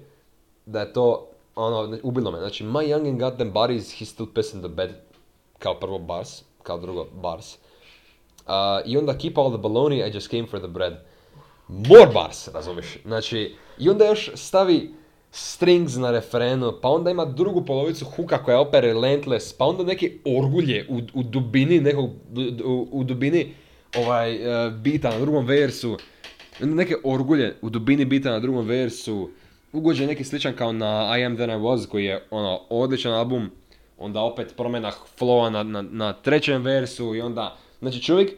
da 0.66 0.80
je 0.80 0.92
to, 0.92 1.28
ono, 1.54 1.98
ubilo 2.02 2.30
me, 2.30 2.38
znači 2.38 2.64
My 2.64 2.94
young 2.94 3.26
and 3.26 3.36
them 3.36 3.52
bodies, 3.52 3.98
he 3.98 4.04
stood 4.04 4.28
piss 4.34 4.54
in 4.54 4.60
the 4.60 4.68
bed, 4.68 4.90
kao 5.58 5.74
prvo 5.80 5.98
bars, 5.98 6.42
kao 6.62 6.78
drugo 6.78 7.06
bars. 7.22 7.54
Uh, 7.54 8.52
I 8.86 8.98
onda 8.98 9.18
keep 9.18 9.38
all 9.38 9.50
the 9.50 9.62
baloney, 9.62 10.08
I 10.08 10.14
just 10.14 10.30
came 10.30 10.46
for 10.46 10.60
the 10.60 10.68
bread. 10.68 10.92
More 11.68 12.06
bars, 12.14 12.48
razumiješ? 12.48 12.98
Znači, 13.04 13.54
i 13.78 13.90
onda 13.90 14.06
još 14.06 14.30
stavi 14.34 14.94
strings 15.30 15.96
na 15.96 16.10
referenu, 16.10 16.72
pa 16.82 16.88
onda 16.88 17.10
ima 17.10 17.24
drugu 17.24 17.64
polovicu 17.64 18.04
huka 18.04 18.44
koja 18.44 18.54
je 18.54 18.60
opet 18.60 18.80
relentless, 18.80 19.52
pa 19.52 19.64
onda 19.64 19.84
neke 19.84 20.12
orgulje 20.38 20.86
u, 20.88 21.00
u 21.14 21.22
dubini 21.22 21.80
nekog, 21.80 22.10
u, 22.92 23.04
dubini 23.04 23.54
ovaj, 23.96 24.36
uh, 24.36 24.72
na 25.02 25.18
drugom 25.20 25.46
versu, 25.46 25.96
neke 26.60 26.94
orgulje 27.04 27.56
u 27.62 27.70
dubini 27.70 28.04
bita 28.04 28.30
na 28.30 28.40
drugom 28.40 28.66
versu, 28.66 29.30
ugođe 29.72 30.06
neki 30.06 30.24
sličan 30.24 30.56
kao 30.56 30.72
na 30.72 31.18
I 31.18 31.24
Am 31.24 31.36
Then 31.36 31.50
I 31.50 31.54
Was 31.54 31.86
koji 31.86 32.04
je 32.04 32.26
ono 32.30 32.60
odličan 32.70 33.12
album, 33.12 33.50
onda 33.98 34.20
opet 34.20 34.54
promjena 34.56 34.92
flowa 35.18 35.50
na, 35.50 35.62
na, 35.62 35.82
na 35.82 36.12
trećem 36.12 36.62
versu 36.62 37.14
i 37.14 37.20
onda, 37.20 37.56
znači 37.80 38.02
čovjek 38.02 38.30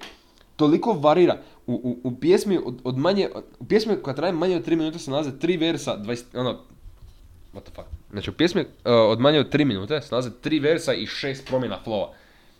toliko 0.57 0.93
varira. 0.93 1.39
U, 1.67 1.75
u, 1.75 2.09
u 2.09 2.21
pjesmi 2.21 2.59
od, 2.65 2.75
od 2.85 2.99
manje, 2.99 3.29
u 3.59 3.65
pjesmi 3.65 3.97
koja 4.03 4.15
traje 4.15 4.33
manje 4.33 4.57
od 4.57 4.67
3 4.67 4.77
minute 4.77 4.99
se 4.99 5.11
nalaze 5.11 5.39
tri 5.39 5.57
versa, 5.57 5.99
20, 5.99 6.23
ono, 6.35 6.59
what 7.55 7.63
the 7.63 7.73
fuck. 7.75 7.89
Znači 8.11 8.31
u 8.31 8.33
pjesmi 8.33 8.61
uh, 8.61 8.67
od 8.85 9.21
manje 9.21 9.41
od 9.41 9.53
3 9.55 9.65
minute 9.65 10.01
se 10.01 10.09
nalaze 10.11 10.31
tri 10.41 10.59
versa 10.59 10.95
i 10.95 11.07
šest 11.07 11.47
promjena 11.47 11.79
flowa. 11.87 12.09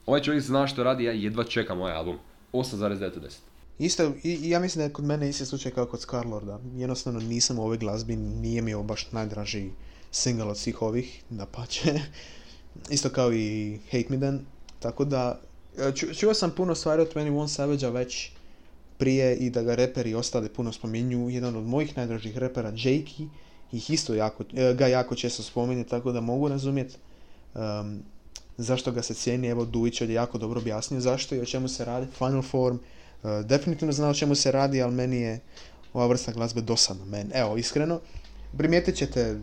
Ovaj 0.07 0.21
čovjek 0.23 0.43
zna 0.43 0.67
što 0.67 0.85
radi, 0.85 1.05
ja 1.05 1.13
jedva 1.13 1.45
čekam 1.45 1.81
ovaj 1.81 1.93
album. 1.93 2.17
8,9 2.53 3.05
od 3.05 3.23
10. 3.23 3.39
Isto, 3.79 4.13
i, 4.23 4.51
ja 4.51 4.61
mislim 4.61 4.81
da 4.81 4.85
je 4.85 4.93
kod 4.93 5.05
mene 5.05 5.29
isti 5.29 5.47
slučaj 5.47 5.73
kao 5.73 5.87
kod 5.87 6.01
Scarlorda. 6.01 6.61
Jednostavno 6.77 7.21
nisam 7.21 7.59
u 7.59 7.63
ovoj 7.63 7.79
glazbi, 7.79 8.17
nije 8.17 8.63
mi 8.63 8.75
ovo 8.75 8.85
baš 8.85 9.13
najdraži 9.13 9.71
single 10.11 10.47
od 10.47 10.59
svih 10.59 10.83
ovih, 10.83 11.23
napače. 11.31 12.01
Isto 12.91 13.11
kao 13.11 13.33
i 13.33 13.79
Hate 13.85 14.07
Me 14.09 14.17
Then. 14.17 14.41
Tako 14.81 15.05
da, 15.05 15.41
E, 15.79 15.93
ču- 15.93 16.19
čuo 16.19 16.35
sam 16.35 16.51
puno 16.51 16.75
stvari 16.75 17.03
od 17.03 17.15
21 17.15 17.49
Savage-a 17.49 17.91
već 17.91 18.31
prije 18.99 19.37
i 19.37 19.51
da 19.51 19.63
ga 19.63 19.75
reperi 19.75 20.15
ostali 20.15 20.49
puno 20.49 20.73
spominju. 20.73 21.31
Jedan 21.31 21.57
od 21.57 21.65
mojih 21.65 21.97
najdražih 21.97 22.39
repera, 22.39 22.73
Jakey, 22.73 23.29
ih 23.73 23.91
isto 23.91 24.15
jako, 24.15 24.45
e, 24.55 24.75
ga 24.75 24.87
jako 24.87 25.15
često 25.15 25.43
spominje, 25.43 25.85
tako 25.85 26.13
da 26.13 26.21
mogu 26.21 26.49
razumjeti 26.49 26.95
um, 27.55 28.03
zašto 28.57 28.93
ga 28.93 29.03
se 29.03 29.15
cijeni. 29.15 29.49
Evo, 29.49 29.65
Dujić 29.65 30.01
je 30.01 30.13
jako 30.13 30.39
dobro 30.39 30.61
objasnio 30.61 31.01
zašto 31.01 31.35
i 31.35 31.41
o 31.41 31.45
čemu 31.45 31.69
se 31.69 31.85
radi. 31.85 32.07
Final 32.19 32.43
Form, 32.43 32.77
definitivno 33.45 33.93
zna 33.93 34.09
o 34.09 34.15
čemu 34.15 34.35
se 34.35 34.53
radi, 34.53 34.83
ali 34.83 34.95
meni 34.95 35.17
je 35.17 35.41
ova 35.93 36.07
vrsta 36.07 36.33
glazbe 36.33 36.61
dosadna. 36.61 37.05
Men, 37.05 37.31
evo, 37.35 37.57
iskreno, 37.57 38.01
primijetit 38.59 38.97
ćete 38.97 39.21
e, 39.21 39.37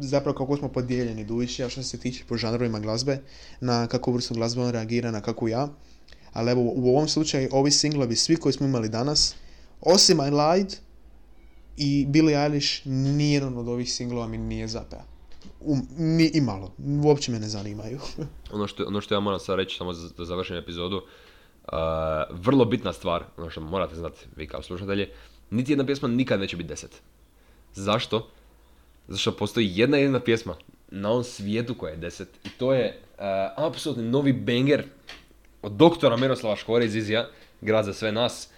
zapravo 0.00 0.38
kako 0.38 0.56
smo 0.56 0.68
podijeljeni 0.68 1.24
Dujić 1.24 1.58
i 1.58 1.62
ja 1.62 1.68
što 1.68 1.82
se 1.82 1.98
tiče 1.98 2.24
po 2.28 2.36
žanrovima 2.36 2.80
glazbe, 2.80 3.18
na 3.60 3.86
kakvu 3.86 4.12
vrstu 4.12 4.34
glazbe 4.34 4.62
on 4.62 4.70
reagira, 4.70 5.10
na 5.10 5.20
kakvu 5.20 5.48
ja. 5.48 5.68
Ali 6.32 6.50
evo, 6.50 6.62
u 6.62 6.96
ovom 6.96 7.08
slučaju, 7.08 7.48
ovi 7.52 7.70
singlovi, 7.70 8.16
svi 8.16 8.36
koji 8.36 8.52
smo 8.52 8.66
imali 8.66 8.88
danas, 8.88 9.34
osim 9.80 10.18
I 10.20 10.30
Lied 10.30 10.74
i 11.76 12.06
Billie 12.08 12.42
Eilish, 12.42 12.86
nijedan 12.86 13.58
od 13.58 13.68
ovih 13.68 13.92
singlova 13.92 14.26
mi 14.28 14.38
nije 14.38 14.68
zapeo. 14.68 15.02
Um, 15.60 15.88
ni 15.96 16.30
i 16.34 16.40
malo. 16.40 16.72
Uopće 17.04 17.32
me 17.32 17.40
ne 17.40 17.48
zanimaju. 17.48 18.00
ono 18.52 18.66
što, 18.66 18.84
ono 18.84 19.00
što 19.00 19.14
ja 19.14 19.20
moram 19.20 19.40
sad 19.40 19.56
reći, 19.56 19.76
samo 19.76 19.92
za- 19.92 20.08
da 20.18 20.24
završim 20.24 20.56
epizodu, 20.56 21.02
vrlo 22.30 22.64
bitna 22.64 22.92
stvar, 22.92 23.24
ono 23.36 23.50
što 23.50 23.60
morate 23.60 23.94
znati 23.94 24.26
vi 24.36 24.46
kao 24.46 24.62
slušatelji, 24.62 25.08
niti 25.50 25.72
jedna 25.72 25.86
pjesma 25.86 26.08
nikad 26.08 26.40
neće 26.40 26.56
biti 26.56 26.68
deset. 26.68 27.02
Zašto? 27.74 28.28
Zato 29.08 29.18
što 29.18 29.32
postoji 29.32 29.72
jedna 29.74 29.96
jedina 29.96 30.20
pjesma 30.20 30.54
na 30.90 31.10
ovom 31.10 31.24
svijetu 31.24 31.74
koja 31.74 31.90
je 31.90 31.96
deset 31.96 32.28
i 32.44 32.48
to 32.48 32.74
je 32.74 33.00
uh, 33.18 33.24
apsolutni 33.66 34.04
novi 34.04 34.32
banger 34.32 34.84
od 35.62 35.72
doktora 35.72 36.16
Miroslava 36.16 36.56
Škore 36.56 36.84
iz 36.84 36.96
Izija, 36.96 37.28
grad 37.60 37.84
za 37.84 37.92
sve 37.92 38.12
nas. 38.12 38.48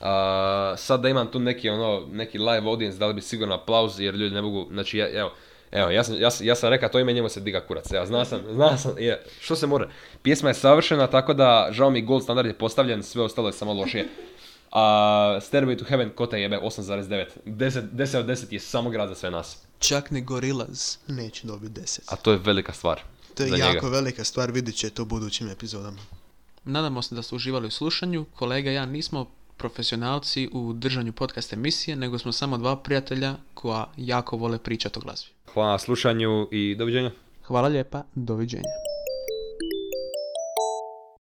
A, 0.00 0.74
sad 0.76 1.00
da 1.00 1.08
imam 1.08 1.30
tu 1.30 1.40
neki, 1.40 1.68
ono, 1.68 2.06
neki 2.12 2.38
live 2.38 2.68
audience, 2.68 2.98
dali 2.98 3.14
bi 3.14 3.20
sigurno 3.20 3.54
aplauz 3.54 4.00
jer 4.00 4.14
ljudi 4.14 4.34
ne 4.34 4.42
mogu, 4.42 4.66
znači 4.70 4.98
ja, 4.98 5.20
evo, 5.20 5.32
evo, 5.72 5.90
ja 5.90 6.04
sam, 6.04 6.14
ja, 6.20 6.30
sam- 6.30 6.46
ja 6.46 6.54
sam 6.54 6.70
rekao 6.70 6.88
to 6.88 6.98
ime, 6.98 7.12
njemu 7.12 7.28
se 7.28 7.40
diga 7.40 7.60
kurac, 7.60 7.92
evo, 7.92 8.06
zna 8.06 8.24
sam, 8.24 8.40
zna 8.52 8.76
sam, 8.78 8.92
je, 8.98 9.24
što 9.40 9.56
se 9.56 9.66
more. 9.66 9.88
Pjesma 10.22 10.48
je 10.50 10.54
savršena, 10.54 11.06
tako 11.06 11.34
da, 11.34 11.68
žao 11.70 11.90
mi, 11.90 12.02
gold 12.02 12.22
standard 12.22 12.48
je 12.48 12.58
postavljen, 12.58 13.02
sve 13.02 13.22
ostalo 13.22 13.48
je 13.48 13.52
samo 13.52 13.72
lošije. 13.72 14.08
A 14.72 14.82
Stairway 15.42 15.78
to 15.78 15.84
Heaven, 15.84 16.10
ko 16.10 16.26
te 16.26 16.40
jebe, 16.40 16.58
8,9. 16.58 17.26
10, 17.46 17.82
10 17.92 18.18
od 18.18 18.26
10 18.26 18.52
je 18.52 18.60
samo 18.60 18.90
grad 18.90 19.08
za 19.08 19.14
sve 19.14 19.30
nas. 19.30 19.58
Čak 19.78 20.10
ni 20.10 20.20
Gorillaz 20.22 20.96
neće 21.06 21.46
dobiti 21.46 21.80
10. 21.80 22.00
A 22.06 22.16
to 22.16 22.32
je 22.32 22.38
velika 22.38 22.72
stvar. 22.72 23.00
To 23.34 23.42
je 23.42 23.48
za 23.48 23.56
jako 23.56 23.74
njega. 23.86 23.88
velika 23.88 24.24
stvar, 24.24 24.50
vidit 24.50 24.76
ćete 24.76 25.02
u 25.02 25.04
budućim 25.04 25.48
epizodama. 25.50 25.98
Nadamo 26.64 27.02
se 27.02 27.14
da 27.14 27.22
ste 27.22 27.34
uživali 27.34 27.66
u 27.66 27.70
slušanju. 27.70 28.24
Kolega 28.34 28.70
i 28.70 28.74
ja 28.74 28.86
nismo 28.86 29.30
profesionalci 29.62 30.48
u 30.52 30.72
držanju 30.72 31.12
podcast 31.12 31.52
emisije, 31.52 31.96
nego 31.96 32.18
smo 32.18 32.32
samo 32.32 32.58
dva 32.58 32.76
prijatelja 32.76 33.34
koja 33.54 33.86
jako 33.96 34.36
vole 34.36 34.58
pričati 34.58 34.98
o 34.98 35.02
glazbi. 35.02 35.30
Hvala 35.52 35.72
na 35.72 35.78
slušanju 35.78 36.48
i 36.50 36.74
doviđenja. 36.78 37.10
Hvala 37.42 37.68
lijepa, 37.68 38.02
doviđenja. 38.14 38.91